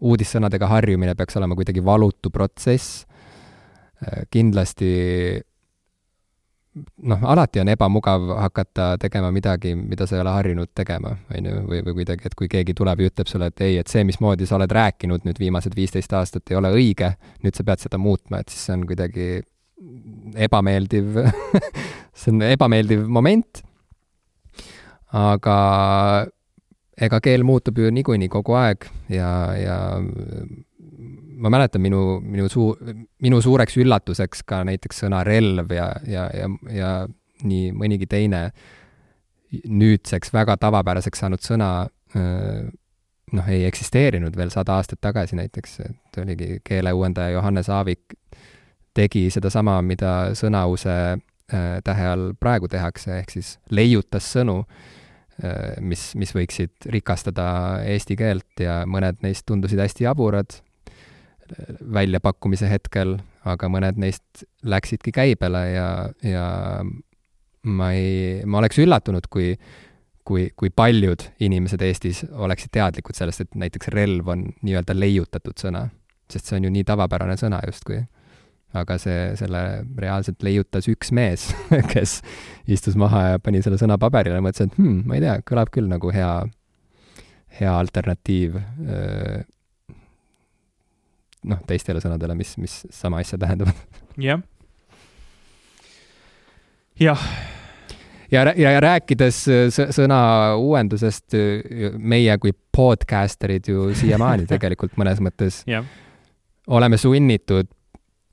uudissõnadega 0.00 0.68
harjumine 0.70 1.14
peaks 1.18 1.36
olema 1.36 1.58
kuidagi 1.58 1.84
valutu 1.84 2.30
protsess. 2.30 3.04
Äh, 4.02 4.24
kindlasti 4.30 4.92
noh, 7.02 7.24
alati 7.28 7.60
on 7.60 7.68
ebamugav 7.72 8.28
hakata 8.38 8.96
tegema 9.00 9.30
midagi, 9.34 9.74
mida 9.76 10.06
sa 10.08 10.16
ei 10.16 10.22
ole 10.24 10.32
harjunud 10.32 10.70
tegema, 10.74 11.14
on 11.36 11.48
ju, 11.48 11.62
või, 11.68 11.82
või 11.86 11.96
kuidagi, 12.00 12.28
et 12.28 12.36
kui 12.38 12.48
keegi 12.52 12.74
tuleb 12.78 13.02
ja 13.02 13.10
ütleb 13.12 13.30
sulle, 13.30 13.50
et 13.52 13.64
ei, 13.64 13.78
et 13.82 13.92
see, 13.92 14.04
mismoodi 14.08 14.48
sa 14.48 14.56
oled 14.58 14.72
rääkinud 14.72 15.26
nüüd 15.28 15.40
viimased 15.42 15.76
viisteist 15.76 16.12
aastat, 16.16 16.46
ei 16.50 16.58
ole 16.58 16.72
õige, 16.72 17.12
nüüd 17.44 17.58
sa 17.58 17.66
pead 17.68 17.84
seda 17.84 18.00
muutma, 18.00 18.40
et 18.40 18.52
siis 18.52 18.64
see 18.68 18.76
on 18.78 18.86
kuidagi 18.88 19.28
ebameeldiv 20.46 21.18
see 22.18 22.32
on 22.32 22.46
ebameeldiv 22.46 23.04
moment, 23.10 23.62
aga 25.12 25.56
ega 27.02 27.20
keel 27.24 27.44
muutub 27.44 27.78
ju 27.82 27.90
niikuinii 27.92 28.30
kogu 28.32 28.56
aeg 28.56 28.86
ja, 29.12 29.30
ja 29.58 29.76
ma 31.42 31.50
mäletan 31.52 31.82
minu, 31.82 32.20
minu 32.22 32.46
suu-, 32.52 32.76
minu 33.22 33.40
suureks 33.42 33.76
üllatuseks 33.82 34.44
ka 34.48 34.62
näiteks 34.68 35.02
sõna 35.04 35.22
relv 35.26 35.74
ja, 35.74 35.88
ja, 36.06 36.28
ja, 36.36 36.48
ja 36.70 36.92
nii 37.42 37.72
mõnigi 37.76 38.06
teine 38.10 38.46
nüüdseks 39.52 40.32
väga 40.32 40.56
tavapäraseks 40.62 41.24
saanud 41.24 41.42
sõna 41.44 41.72
noh, 43.32 43.48
ei 43.48 43.64
eksisteerinud 43.68 44.36
veel 44.36 44.52
sada 44.52 44.78
aastat 44.78 45.00
tagasi 45.04 45.36
näiteks, 45.38 45.78
et 45.84 46.22
oligi 46.22 46.58
keeleuuendaja 46.64 47.36
Johannes 47.36 47.70
Aavik 47.72 48.16
tegi 48.94 49.28
sedasama, 49.32 49.78
mida 49.82 50.32
sõnause 50.38 50.96
tähe 51.84 52.08
all 52.08 52.32
praegu 52.40 52.68
tehakse, 52.68 53.18
ehk 53.20 53.32
siis 53.32 53.54
leiutas 53.72 54.28
sõnu, 54.34 54.62
mis, 55.84 56.04
mis 56.16 56.32
võiksid 56.36 56.88
rikastada 56.92 57.46
eesti 57.88 58.16
keelt 58.16 58.62
ja 58.62 58.82
mõned 58.88 59.20
neist 59.24 59.46
tundusid 59.48 59.80
hästi 59.80 60.06
jaburad, 60.06 60.60
väljapakkumise 61.94 62.68
hetkel, 62.70 63.16
aga 63.48 63.68
mõned 63.72 63.98
neist 64.00 64.44
läksidki 64.62 65.12
käibele 65.14 65.62
ja, 65.72 65.88
ja 66.24 66.46
ma 67.68 67.90
ei, 67.94 68.42
ma 68.46 68.60
oleks 68.62 68.80
üllatunud, 68.82 69.28
kui, 69.32 69.52
kui, 70.26 70.48
kui 70.56 70.70
paljud 70.74 71.24
inimesed 71.42 71.82
Eestis 71.86 72.22
oleksid 72.30 72.72
teadlikud 72.74 73.18
sellest, 73.18 73.44
et 73.44 73.58
näiteks 73.58 73.92
relv 73.94 74.32
on 74.32 74.48
nii-öelda 74.62 74.96
leiutatud 74.98 75.58
sõna. 75.58 75.88
sest 76.32 76.48
see 76.48 76.56
on 76.56 76.64
ju 76.64 76.70
nii 76.72 76.84
tavapärane 76.88 77.36
sõna 77.36 77.60
justkui. 77.66 78.00
aga 78.72 78.96
see, 78.96 79.34
selle 79.36 79.84
reaalselt 80.00 80.42
leiutas 80.42 80.86
üks 80.88 81.10
mees, 81.12 81.50
kes 81.92 82.22
istus 82.66 82.96
maha 82.96 83.22
ja 83.34 83.38
pani 83.38 83.60
selle 83.62 83.76
sõna 83.76 83.98
paberile 84.00 84.38
ja 84.38 84.44
mõtles, 84.44 84.64
et 84.64 84.78
hmm, 84.78 85.02
ma 85.06 85.18
ei 85.18 85.24
tea, 85.26 85.34
kõlab 85.44 85.72
küll 85.74 85.90
nagu 85.90 86.12
hea, 86.14 86.30
hea 87.58 87.74
alternatiiv 87.76 88.56
öö, 88.56 89.42
noh, 91.48 91.62
teistele 91.66 92.02
sõnadele, 92.02 92.36
mis, 92.38 92.54
mis 92.60 92.78
sama 92.92 93.22
asja 93.22 93.38
tähendavad. 93.40 93.78
jah. 94.20 94.42
jah. 97.00 97.26
ja, 98.30 98.46
ja, 98.56 98.74
ja 98.76 98.80
rääkides 98.84 99.42
sõna 99.74 100.22
uuendusest, 100.60 101.36
meie 101.98 102.38
kui 102.42 102.54
podcasterid 102.76 103.68
ju 103.72 103.90
siiamaani 103.98 104.48
tegelikult 104.54 104.98
mõnes 105.00 105.22
mõttes 105.24 105.62
ja. 105.68 105.84
oleme 106.66 107.00
sunnitud 107.00 107.70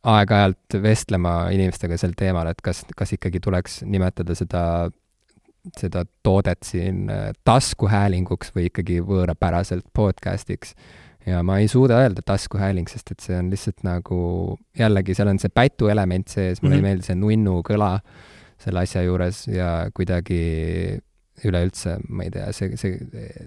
aeg-ajalt 0.09 0.79
vestlema 0.79 1.49
inimestega 1.51 1.97
sel 1.99 2.13
teemal, 2.15 2.47
et 2.47 2.61
kas, 2.63 2.85
kas 2.95 3.11
ikkagi 3.17 3.41
tuleks 3.43 3.81
nimetada 3.83 4.35
seda 4.37 4.63
seda 5.77 6.05
toodet 6.23 6.63
siin 6.63 7.09
taskuhäälinguks 7.45 8.53
või 8.55 8.69
ikkagi 8.69 9.01
võõrapäraselt 9.05 9.85
podcast'iks 9.93 10.75
ja 11.29 11.43
ma 11.45 11.59
ei 11.61 11.69
suuda 11.71 12.01
öelda 12.03 12.23
taskuhääling, 12.25 12.89
sest 12.91 13.13
et 13.13 13.23
see 13.23 13.37
on 13.37 13.51
lihtsalt 13.53 13.85
nagu 13.87 14.19
jällegi, 14.77 15.15
seal 15.17 15.31
on 15.31 15.39
see 15.41 15.53
pätu 15.53 15.91
element 15.91 16.27
sees, 16.27 16.61
mulle 16.61 16.75
mm 16.75 16.75
-hmm. 16.75 16.75
ei 16.75 16.81
mhm. 16.81 16.87
meeldi 16.89 17.09
see 17.09 17.19
nunnu 17.19 17.61
kõla 17.69 17.91
selle 18.59 18.83
asja 18.83 19.03
juures 19.05 19.45
ja 19.47 19.69
kuidagi 19.95 20.41
üleüldse, 21.47 21.95
ma 22.09 22.25
ei 22.25 22.33
tea, 22.33 22.49
see, 22.55 22.75
see, 22.79 22.97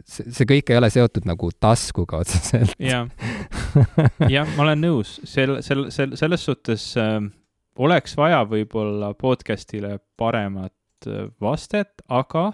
see, 0.09 0.33
see 0.33 0.49
kõik 0.49 0.73
ei 0.73 0.79
ole 0.81 0.89
seotud 0.93 1.27
nagu 1.29 1.51
taskuga 1.61 2.23
otseselt. 2.23 2.75
jah, 2.81 3.09
jah, 4.35 4.49
ma 4.57 4.67
olen 4.67 4.85
nõus, 4.87 5.19
sel, 5.29 5.59
sel, 5.65 5.89
sel, 5.95 6.17
selles 6.17 6.47
suhtes 6.49 6.87
äh, 7.01 7.19
oleks 7.83 8.17
vaja 8.17 8.43
võib-olla 8.49 9.13
podcast'ile 9.19 9.99
paremat 10.21 11.09
äh, 11.09 11.29
vastet, 11.43 12.05
aga 12.09 12.51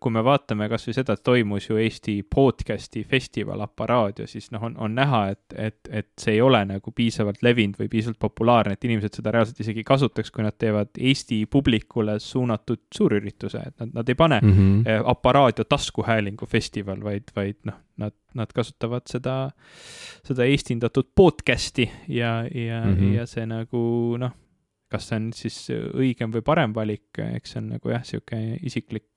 kui 0.00 0.12
me 0.12 0.20
vaatame 0.20 0.66
kasvõi 0.68 0.92
seda, 0.98 1.14
et 1.16 1.22
toimus 1.24 1.70
ju 1.70 1.78
Eesti 1.80 2.18
podcast'i 2.28 3.06
festival 3.08 3.62
Aparaadio, 3.64 4.26
siis 4.28 4.50
noh, 4.52 4.66
on, 4.68 4.74
on 4.84 4.92
näha, 4.98 5.20
et, 5.32 5.56
et, 5.56 5.78
et 5.88 6.08
see 6.20 6.34
ei 6.36 6.42
ole 6.44 6.60
nagu 6.68 6.92
piisavalt 6.92 7.40
levinud 7.46 7.80
või 7.80 7.88
piisavalt 7.94 8.20
populaarne, 8.20 8.76
et 8.76 8.84
inimesed 8.84 9.16
seda 9.16 9.32
reaalselt 9.32 9.62
isegi 9.64 9.80
ei 9.80 9.88
kasutaks, 9.88 10.32
kui 10.34 10.44
nad 10.44 10.58
teevad 10.60 10.92
Eesti 11.00 11.40
publikule 11.48 12.18
suunatud 12.20 12.84
suurürituse, 12.92 13.64
et 13.70 13.80
nad, 13.80 13.96
nad 13.96 14.12
ei 14.12 14.18
pane 14.18 14.42
mm 14.42 14.52
-hmm. 14.52 15.02
Aparaadio 15.14 15.64
taskuhäälingu 15.64 16.46
festival, 16.46 17.00
vaid, 17.04 17.32
vaid 17.36 17.56
noh, 17.64 17.80
nad, 17.96 18.12
nad 18.34 18.52
kasutavad 18.52 19.08
seda, 19.08 19.50
seda 20.24 20.44
eestindatud 20.44 21.14
podcast'i 21.16 21.90
ja, 22.08 22.44
ja 22.44 22.84
mm, 22.84 22.96
-hmm. 22.96 23.12
ja 23.16 23.26
see 23.26 23.46
nagu 23.46 24.16
noh, 24.20 24.36
kas 24.92 25.08
see 25.08 25.16
on 25.16 25.32
siis 25.32 25.68
õigem 25.72 26.32
või 26.32 26.42
parem 26.42 26.74
valik, 26.74 27.08
eks 27.18 27.56
see 27.56 27.64
on 27.64 27.68
nagu 27.78 27.88
jah, 27.90 28.04
niisugune 28.04 28.58
isiklik 28.62 29.08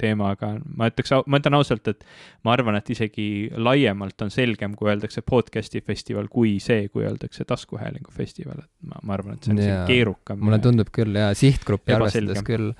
teema, 0.00 0.32
aga 0.36 0.52
ma 0.78 0.88
ütleks, 0.90 1.12
ma 1.26 1.40
ütlen 1.40 1.56
ausalt, 1.58 1.90
et 1.90 2.04
ma 2.46 2.54
arvan, 2.54 2.78
et 2.78 2.92
isegi 2.94 3.26
laiemalt 3.56 4.26
on 4.26 4.32
selgem, 4.34 4.76
kui 4.78 4.90
öeldakse 4.92 5.24
podcast'i 5.26 5.82
festival, 5.84 6.30
kui 6.32 6.56
see, 6.62 6.86
kui 6.92 7.06
öeldakse 7.08 7.46
taskuhäälingu 7.48 8.14
festival, 8.14 8.62
et 8.64 8.70
ma, 8.90 9.02
ma 9.02 9.18
arvan, 9.18 9.36
et 9.38 9.48
see 9.48 9.56
on 9.56 9.60
yeah. 9.64 9.84
keerukam. 9.88 10.40
mulle 10.44 10.60
tundub 10.62 10.92
küll 10.94 11.18
jaa, 11.18 11.34
sihtgruppi 11.38 11.96
arvestades 11.96 12.44
küll, 12.46 12.72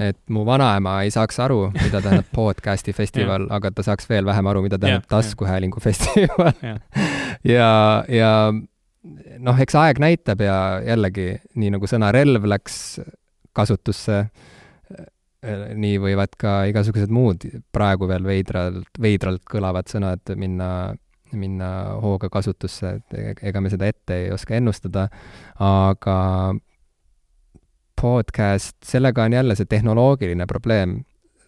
et 0.00 0.18
mu 0.32 0.46
vanaema 0.48 1.00
ei 1.04 1.12
saaks 1.12 1.40
aru, 1.44 1.62
mida 1.76 2.00
tähendab 2.00 2.32
podcast'i 2.40 2.96
festival 2.96 3.48
aga 3.52 3.72
ta 3.76 3.84
saaks 3.90 4.08
veel 4.10 4.28
vähem 4.28 4.50
aru, 4.52 4.64
mida 4.66 4.80
tähendab 4.80 5.08
taskuhäälingu 5.10 5.82
festival. 5.84 6.52
Ja, 7.46 8.04
ja 8.12 8.30
noh, 9.40 9.60
eks 9.62 9.76
aeg 9.80 10.00
näitab 10.02 10.42
ja 10.44 10.54
jällegi, 10.84 11.30
nii 11.56 11.70
nagu 11.72 11.88
sõna 11.88 12.10
relv 12.12 12.44
läks 12.50 12.98
kasutusse 13.56 14.26
nii 15.40 15.98
võivad 16.00 16.34
ka 16.40 16.64
igasugused 16.68 17.12
muud 17.12 17.46
praegu 17.72 18.08
veel 18.10 18.26
veidralt, 18.28 18.90
veidralt 19.00 19.44
kõlavad 19.48 19.88
sõnad 19.88 20.32
minna, 20.36 20.92
minna 21.32 21.70
hooga 22.02 22.28
kasutusse, 22.32 22.98
et 22.98 23.16
e-, 23.16 23.36
ega 23.48 23.62
me 23.64 23.72
seda 23.72 23.88
ette 23.88 24.18
ei 24.26 24.28
oska 24.34 24.58
ennustada, 24.58 25.06
aga 25.64 26.18
podcast, 28.00 28.76
sellega 28.84 29.24
on 29.24 29.38
jälle 29.38 29.56
see 29.56 29.68
tehnoloogiline 29.68 30.46
probleem. 30.48 31.00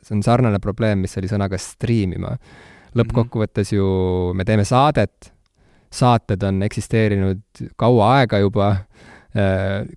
see 0.02 0.16
on 0.16 0.23
sarnane 0.23 0.59
probleem, 0.59 1.05
mis 1.05 1.16
oli 1.20 1.28
sõnaga 1.28 1.60
striimima. 1.60 2.36
lõppkokkuvõttes 2.97 3.73
ju 3.73 3.86
me 4.36 4.44
teeme 4.44 4.64
saadet, 4.64 5.32
saated 5.93 6.43
on 6.43 6.62
eksisteerinud 6.62 7.69
kaua 7.77 8.16
aega 8.19 8.40
juba 8.40 8.74
Äh, 8.77 9.11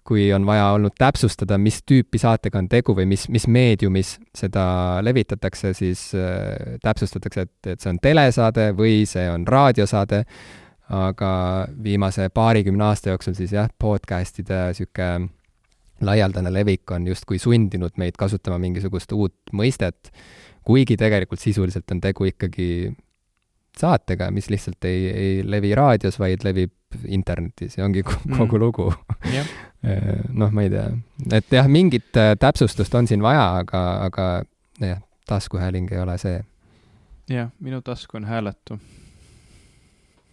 kui 0.07 0.29
on 0.33 0.45
vaja 0.47 0.69
olnud 0.71 0.93
täpsustada, 0.97 1.57
mis 1.59 1.81
tüüpi 1.83 2.19
saatega 2.21 2.59
on 2.61 2.69
tegu 2.71 2.95
või 2.95 3.07
mis, 3.09 3.25
mis 3.27 3.47
meediumis 3.51 4.13
seda 4.35 4.65
levitatakse, 5.03 5.73
siis 5.75 6.07
äh, 6.15 6.77
täpsustatakse, 6.83 7.43
et, 7.43 7.71
et 7.73 7.83
see 7.83 7.91
on 7.91 7.99
telesaade 7.99 8.69
või 8.77 9.01
see 9.09 9.25
on 9.31 9.43
raadiosaade, 9.47 10.23
aga 10.95 11.31
viimase 11.83 12.29
paarikümne 12.29 12.87
aasta 12.87 13.11
jooksul 13.11 13.35
siis 13.35 13.55
jah, 13.57 13.67
podcast'ide 13.81 14.67
niisugune 14.69 15.27
laialdane 16.05 16.51
levik 16.51 16.91
on 16.91 17.07
justkui 17.07 17.39
sundinud 17.39 17.95
meid 17.97 18.17
kasutama 18.19 18.59
mingisugust 18.59 19.11
uut 19.15 19.51
mõistet, 19.55 20.11
kuigi 20.67 20.97
tegelikult 20.99 21.39
sisuliselt 21.39 21.91
on 21.91 22.01
tegu 22.03 22.27
ikkagi 22.31 22.69
saatega, 23.79 24.29
mis 24.31 24.49
lihtsalt 24.51 24.87
ei, 24.87 25.07
ei 25.11 25.37
levi 25.43 25.75
raadios, 25.75 26.19
vaid 26.19 26.43
levib 26.47 26.71
internetis 27.07 27.77
ja 27.77 27.85
ongi 27.85 28.03
mm. 28.03 28.37
kogu 28.37 28.57
mm. 28.57 28.61
lugu 28.61 28.93
yeah. 29.31 29.47
noh, 30.39 30.51
ma 30.51 30.65
ei 30.65 30.69
tea, 30.73 30.89
et 31.37 31.57
jah, 31.59 31.67
mingit 31.69 32.17
äh, 32.17 32.33
täpsustust 32.39 32.95
on 32.95 33.07
siin 33.07 33.21
vaja, 33.21 33.47
aga, 33.61 33.81
aga 34.07 34.27
jah, 34.81 35.01
taskuhääling 35.29 35.91
ei 35.93 36.01
ole 36.01 36.17
see. 36.21 36.39
jah, 37.29 37.51
minu 37.59 37.81
tasku 37.85 38.17
on 38.17 38.25
hääletu 38.25 38.79